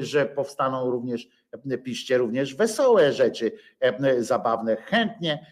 że 0.00 0.26
powstaną 0.26 0.90
również, 0.90 1.28
piszcie 1.84 2.18
również 2.18 2.54
wesołe 2.54 3.12
rzeczy, 3.12 3.52
zabawne. 4.18 4.76
Chętnie 4.76 5.46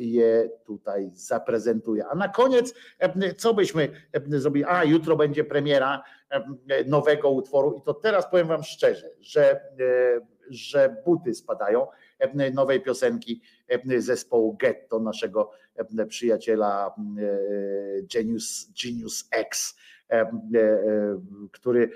je 0.00 0.50
tutaj 0.66 1.10
zaprezentuję. 1.12 2.06
A 2.06 2.14
na 2.14 2.28
koniec, 2.28 2.74
co 3.36 3.54
byśmy 3.54 3.88
zrobili? 4.28 4.64
A, 4.68 4.84
jutro 4.84 5.16
będzie 5.16 5.44
premiera 5.44 6.02
nowego 6.86 7.30
utworu 7.30 7.74
i 7.78 7.82
to 7.82 7.94
teraz 7.94 8.30
powiem 8.30 8.48
wam 8.48 8.62
szczerze, 8.62 9.10
że 9.20 9.60
że 10.50 10.96
buty 11.06 11.34
spadają 11.34 11.86
nowej 12.54 12.80
piosenki 12.80 13.42
zespołu 13.98 14.56
Getto, 14.56 15.00
naszego 15.00 15.50
przyjaciela 16.08 16.94
Genius, 18.14 18.70
Genius 18.84 19.28
X, 19.30 19.76
który 21.52 21.90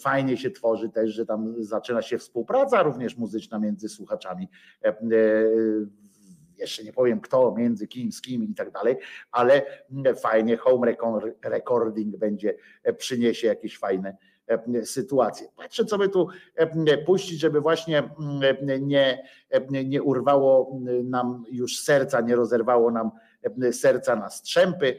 fajnie 0.00 0.36
się 0.36 0.50
tworzy 0.50 0.88
też, 0.88 1.10
że 1.10 1.26
tam 1.26 1.54
zaczyna 1.58 2.02
się 2.02 2.18
współpraca 2.18 2.82
również 2.82 3.16
muzyczna 3.16 3.58
między 3.58 3.88
słuchaczami. 3.88 4.48
Jeszcze 6.58 6.84
nie 6.84 6.92
powiem 6.92 7.20
kto, 7.20 7.54
między 7.58 7.88
kim, 7.88 8.12
z 8.12 8.20
kim 8.20 8.44
i 8.44 8.54
tak 8.54 8.70
dalej, 8.70 8.96
ale 9.32 9.62
fajnie 10.22 10.56
home 10.56 10.94
recording 11.44 12.16
będzie, 12.16 12.54
przyniesie 12.98 13.46
jakieś 13.46 13.78
fajne 13.78 14.16
E, 14.20 14.29
sytuację. 14.84 15.48
Patrzę, 15.56 15.84
co 15.84 15.98
by 15.98 16.08
tu 16.08 16.28
e, 16.54 16.98
puścić, 16.98 17.40
żeby 17.40 17.60
właśnie 17.60 17.98
mm, 17.98 18.86
nie, 18.88 19.24
e, 19.50 19.84
nie 19.84 20.02
urwało 20.02 20.80
nam 21.04 21.44
już 21.50 21.78
serca, 21.78 22.20
nie 22.20 22.36
rozerwało 22.36 22.90
nam 22.90 23.10
serca 23.72 24.16
na 24.16 24.30
strzępy, 24.30 24.98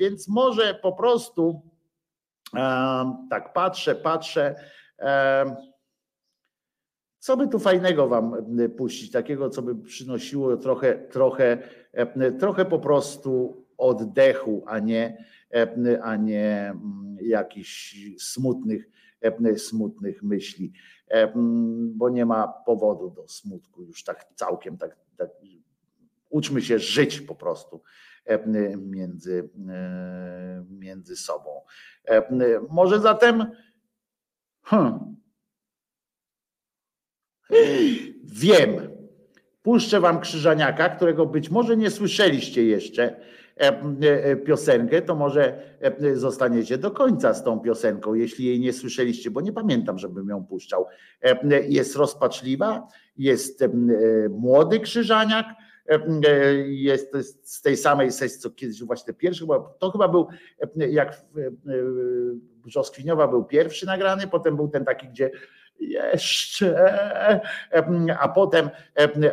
więc 0.00 0.28
może 0.28 0.74
po 0.74 0.92
prostu 0.92 1.62
tak 3.30 3.52
patrzę, 3.52 3.94
patrzę. 3.94 4.54
Co 7.18 7.36
by 7.36 7.48
tu 7.48 7.58
fajnego 7.58 8.08
wam 8.08 8.36
puścić, 8.76 9.10
takiego, 9.10 9.50
co 9.50 9.62
by 9.62 9.82
przynosiło 9.82 10.56
trochę, 10.56 10.98
trochę, 10.98 11.58
trochę 12.38 12.64
po 12.64 12.78
prostu 12.78 13.64
oddechu, 13.78 14.64
a 14.66 14.78
nie, 14.78 15.24
a 16.02 16.16
nie 16.16 16.70
mm, 16.70 17.16
jakichś 17.20 17.96
smutnych, 18.18 18.88
smutnych 19.56 20.22
myśli, 20.22 20.72
bo 21.94 22.08
nie 22.08 22.26
ma 22.26 22.48
powodu 22.48 23.10
do 23.10 23.28
smutku 23.28 23.82
już 23.82 24.04
tak 24.04 24.26
całkiem, 24.34 24.78
tak, 24.78 24.96
tak 25.16 25.30
uczmy 26.28 26.62
się 26.62 26.78
żyć 26.78 27.20
po 27.20 27.34
prostu 27.34 27.82
między, 28.76 29.50
między 30.70 31.16
sobą. 31.16 31.50
Może 32.70 33.00
zatem 33.00 33.46
hmm, 34.62 35.16
wiem, 38.24 38.90
puszczę 39.62 40.00
wam 40.00 40.20
Krzyżaniaka, 40.20 40.88
którego 40.88 41.26
być 41.26 41.50
może 41.50 41.76
nie 41.76 41.90
słyszeliście 41.90 42.64
jeszcze, 42.64 43.20
E, 43.20 43.39
e, 43.39 43.39
piosenkę, 44.46 45.02
to 45.02 45.14
może 45.14 45.62
e, 45.80 46.16
zostaniecie 46.16 46.78
do 46.78 46.90
końca 46.90 47.34
z 47.34 47.44
tą 47.44 47.60
piosenką, 47.60 48.14
jeśli 48.14 48.46
jej 48.46 48.60
nie 48.60 48.72
słyszeliście, 48.72 49.30
bo 49.30 49.40
nie 49.40 49.52
pamiętam, 49.52 49.98
żebym 49.98 50.28
ją 50.28 50.46
puszczał. 50.46 50.86
Jest 51.68 51.96
rozpaczliwa, 51.96 52.88
jest 53.16 53.64
młody 54.30 54.80
krzyżaniak, 54.80 55.46
jest 56.66 57.16
z 57.42 57.62
tej 57.62 57.76
samej 57.76 58.12
sesji, 58.12 58.40
co 58.40 58.50
kiedyś 58.50 58.82
właśnie 58.82 59.12
pierwszy, 59.12 59.46
to 59.78 59.90
chyba 59.90 60.08
był, 60.08 60.26
jak 60.76 61.24
Brzoskwiniowa 62.64 63.28
był 63.28 63.44
pierwszy 63.44 63.86
nagrany, 63.86 64.26
potem 64.26 64.56
był 64.56 64.68
ten 64.68 64.84
taki, 64.84 65.08
gdzie 65.08 65.30
jeszcze, 65.80 67.00
a 68.20 68.28
potem, 68.28 68.70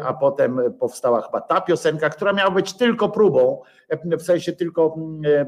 a 0.04 0.14
potem 0.14 0.60
powstała 0.80 1.22
chyba 1.22 1.42
ta 1.42 1.62
piosenka, 1.62 2.10
która 2.10 2.34
miała 2.34 2.52
być 2.52 2.74
tylko 2.74 3.10
próbą, 3.10 3.62
w 4.04 4.22
sensie 4.22 4.54
tylko 4.54 4.96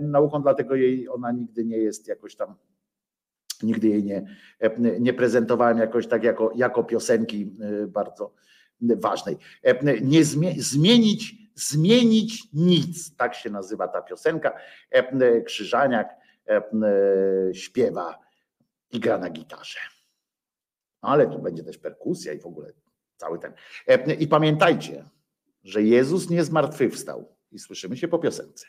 nauką, 0.02 0.42
dlatego 0.42 0.76
jej 0.76 1.10
ona 1.10 1.32
nigdy 1.32 1.66
nie 1.66 1.78
jest 1.78 2.08
jakoś 2.08 2.36
tam 2.36 2.56
nigdy 3.64 3.88
jej 3.88 4.04
nie, 4.04 4.26
nie 5.00 5.14
prezentowałem 5.14 5.78
jakoś 5.78 6.08
tak 6.08 6.24
jako, 6.24 6.52
jako 6.56 6.84
piosenki 6.84 7.56
y, 7.84 7.88
bardzo 7.88 8.34
ważnej. 8.82 9.38
Nie 10.02 10.24
zmienić, 10.58 11.36
zmienić 11.56 12.44
nic, 12.54 13.16
tak 13.16 13.36
się 13.36 13.50
nazywa 13.50 13.88
ta 13.88 14.02
piosenka. 14.02 14.54
Krzyżaniak 15.46 16.10
e, 16.48 16.62
śpiewa 17.54 18.20
i 18.92 19.00
gra 19.00 19.18
na 19.18 19.30
gitarze 19.30 19.80
ale 21.02 21.28
tu 21.28 21.40
będzie 21.40 21.64
też 21.64 21.78
perkusja 21.78 22.34
i 22.34 22.40
w 22.40 22.46
ogóle 22.46 22.74
cały 23.18 23.40
ten. 23.40 23.54
E, 23.88 24.14
I 24.14 24.28
pamiętajcie, 24.28 25.06
że 25.64 25.84
Jezus 25.84 26.30
nie 26.30 26.44
zmartwychwstał. 26.44 27.36
I 27.52 27.60
słyszymy 27.60 27.98
się 27.98 28.08
po 28.08 28.20
piosence. 28.20 28.66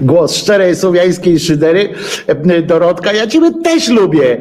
Głos 0.00 0.36
szczerej 0.36 0.76
słowiańskiej 0.76 1.38
szydery. 1.38 1.94
Dorotka, 2.62 3.12
ja 3.12 3.26
ciebie 3.26 3.50
też 3.64 3.88
lubię. 3.88 4.38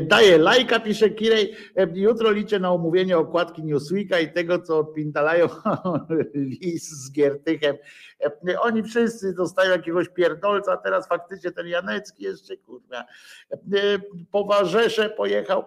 Daję 0.02 0.38
lajka, 0.38 0.80
pisze 0.80 1.10
Kirej. 1.10 1.52
Jutro 1.94 2.30
liczę 2.30 2.58
na 2.58 2.72
omówienie 2.72 3.18
okładki 3.18 3.64
Newsweeka 3.64 4.20
i 4.20 4.32
tego, 4.32 4.58
co 4.58 4.78
odpintalają 4.78 5.48
lis 6.34 6.88
z 6.88 7.12
Giertychem. 7.12 7.76
Oni 8.60 8.82
wszyscy 8.82 9.34
dostają 9.34 9.70
jakiegoś 9.70 10.08
pierdolca, 10.08 10.76
teraz 10.76 11.08
faktycznie 11.08 11.50
ten 11.50 11.66
Janecki 11.66 12.24
jeszcze 12.24 12.56
kurwa 12.56 13.04
po 14.30 14.44
Warzesze 14.44 15.10
pojechał, 15.10 15.64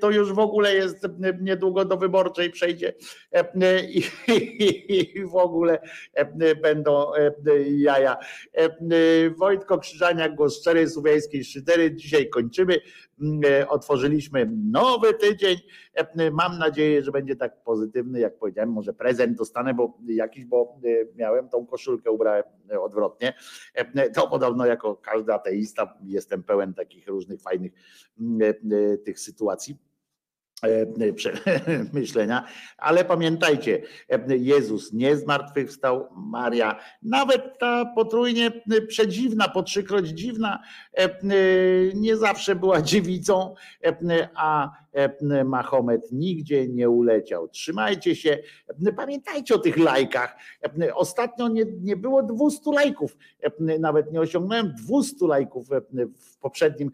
to 0.00 0.10
już 0.10 0.32
w 0.32 0.38
ogóle 0.38 0.74
jest 0.74 1.08
niedługo 1.40 1.84
do 1.84 1.96
wyborczej 1.96 2.50
przejdzie 2.50 2.92
i, 3.88 4.02
i 5.16 5.24
w 5.24 5.36
ogóle 5.36 5.78
będą 6.62 7.12
jaja. 7.70 8.16
Wojtko 9.36 9.78
Krzyżaniak, 9.78 10.34
głos 10.34 10.60
szczerej 10.60 10.88
słowiańskiej 10.88 11.44
szydery. 11.44 11.94
Dzisiaj 11.94 12.28
kończymy. 12.28 12.80
Otworzyliśmy 13.68 14.50
nowy 14.70 15.14
tydzień. 15.14 15.56
Mam 16.32 16.58
nadzieję, 16.58 17.02
że 17.02 17.12
będzie 17.12 17.36
tak 17.36 17.62
pozytywny, 17.62 18.20
jak 18.20 18.38
powiedziałem. 18.38 18.72
Może 18.72 18.92
prezent 18.92 19.38
dostanę, 19.38 19.74
bo 19.74 19.98
jakiś, 20.06 20.44
bo 20.44 20.80
miałem 21.16 21.48
tą 21.48 21.66
koszulkę, 21.66 22.10
ubrałem 22.10 22.44
odwrotnie. 22.80 23.34
To 24.14 24.28
podobno 24.28 24.66
jako 24.66 24.96
każdy 24.96 25.34
ateista 25.34 25.98
jestem 26.04 26.42
pełen 26.42 26.74
takich 26.74 27.08
różnych 27.08 27.42
fajnych 27.42 27.72
tych 29.04 29.20
sytuacji 29.20 29.89
myślenia, 31.92 32.44
ale 32.78 33.04
pamiętajcie, 33.04 33.82
Jezus 34.28 34.92
nie 34.92 35.16
zmartwychwstał, 35.16 36.08
Maria, 36.16 36.80
nawet 37.02 37.58
ta 37.58 37.84
potrójnie 37.94 38.50
przedziwna, 38.88 39.48
po 39.48 39.62
trzykroć 39.62 40.08
dziwna, 40.08 40.62
nie 41.94 42.16
zawsze 42.16 42.54
była 42.54 42.82
dziewicą, 42.82 43.54
a 44.34 44.70
Mahomet 45.44 46.12
nigdzie 46.12 46.68
nie 46.68 46.90
uleciał. 46.90 47.48
Trzymajcie 47.48 48.16
się, 48.16 48.38
pamiętajcie 48.96 49.54
o 49.54 49.58
tych 49.58 49.76
lajkach. 49.76 50.36
Ostatnio 50.94 51.48
nie, 51.48 51.64
nie 51.80 51.96
było 51.96 52.22
200 52.22 52.72
lajków, 52.72 53.16
nawet 53.80 54.12
nie 54.12 54.20
osiągnąłem 54.20 54.74
200 54.86 55.26
lajków 55.26 55.68
w 56.18 56.38
poprzednim 56.38 56.90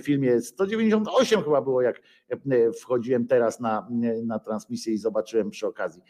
filmie. 0.00 0.40
198 0.40 1.42
chyba 1.42 1.62
było, 1.62 1.82
jak 1.82 2.00
wchodziłem 2.80 3.26
teraz 3.26 3.60
na, 3.60 3.88
na 4.24 4.38
transmisję 4.38 4.92
i 4.92 4.98
zobaczyłem 4.98 5.50
przy 5.50 5.66
okazji. 5.66 6.02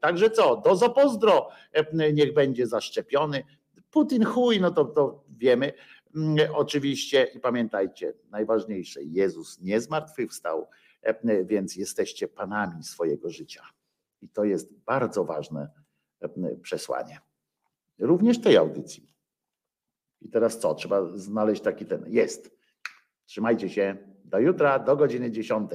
Także 0.00 0.30
co, 0.30 0.56
do 0.56 0.76
zopozdro, 0.76 1.48
niech 2.12 2.34
będzie 2.34 2.66
zaszczepiony. 2.66 3.42
Putin 3.90 4.24
chuj, 4.24 4.60
no 4.60 4.70
to, 4.70 4.84
to 4.84 5.24
wiemy. 5.28 5.72
Oczywiście 6.54 7.24
i 7.34 7.40
pamiętajcie, 7.40 8.14
najważniejsze, 8.30 9.02
Jezus 9.02 9.60
nie 9.60 9.80
zmartwychwstał, 9.80 10.68
więc 11.44 11.76
jesteście 11.76 12.28
panami 12.28 12.84
swojego 12.84 13.30
życia. 13.30 13.62
I 14.22 14.28
to 14.28 14.44
jest 14.44 14.74
bardzo 14.74 15.24
ważne 15.24 15.70
przesłanie. 16.62 17.20
Również 17.98 18.40
tej 18.40 18.56
audycji. 18.56 19.10
I 20.20 20.28
teraz 20.28 20.58
co? 20.58 20.74
Trzeba 20.74 21.18
znaleźć 21.18 21.62
taki 21.62 21.86
ten. 21.86 22.04
Jest. 22.08 22.56
Trzymajcie 23.24 23.68
się. 23.68 24.09
Do 24.30 24.38
jutra, 24.38 24.78
do 24.78 24.96
godziny 24.96 25.30
10. 25.30 25.68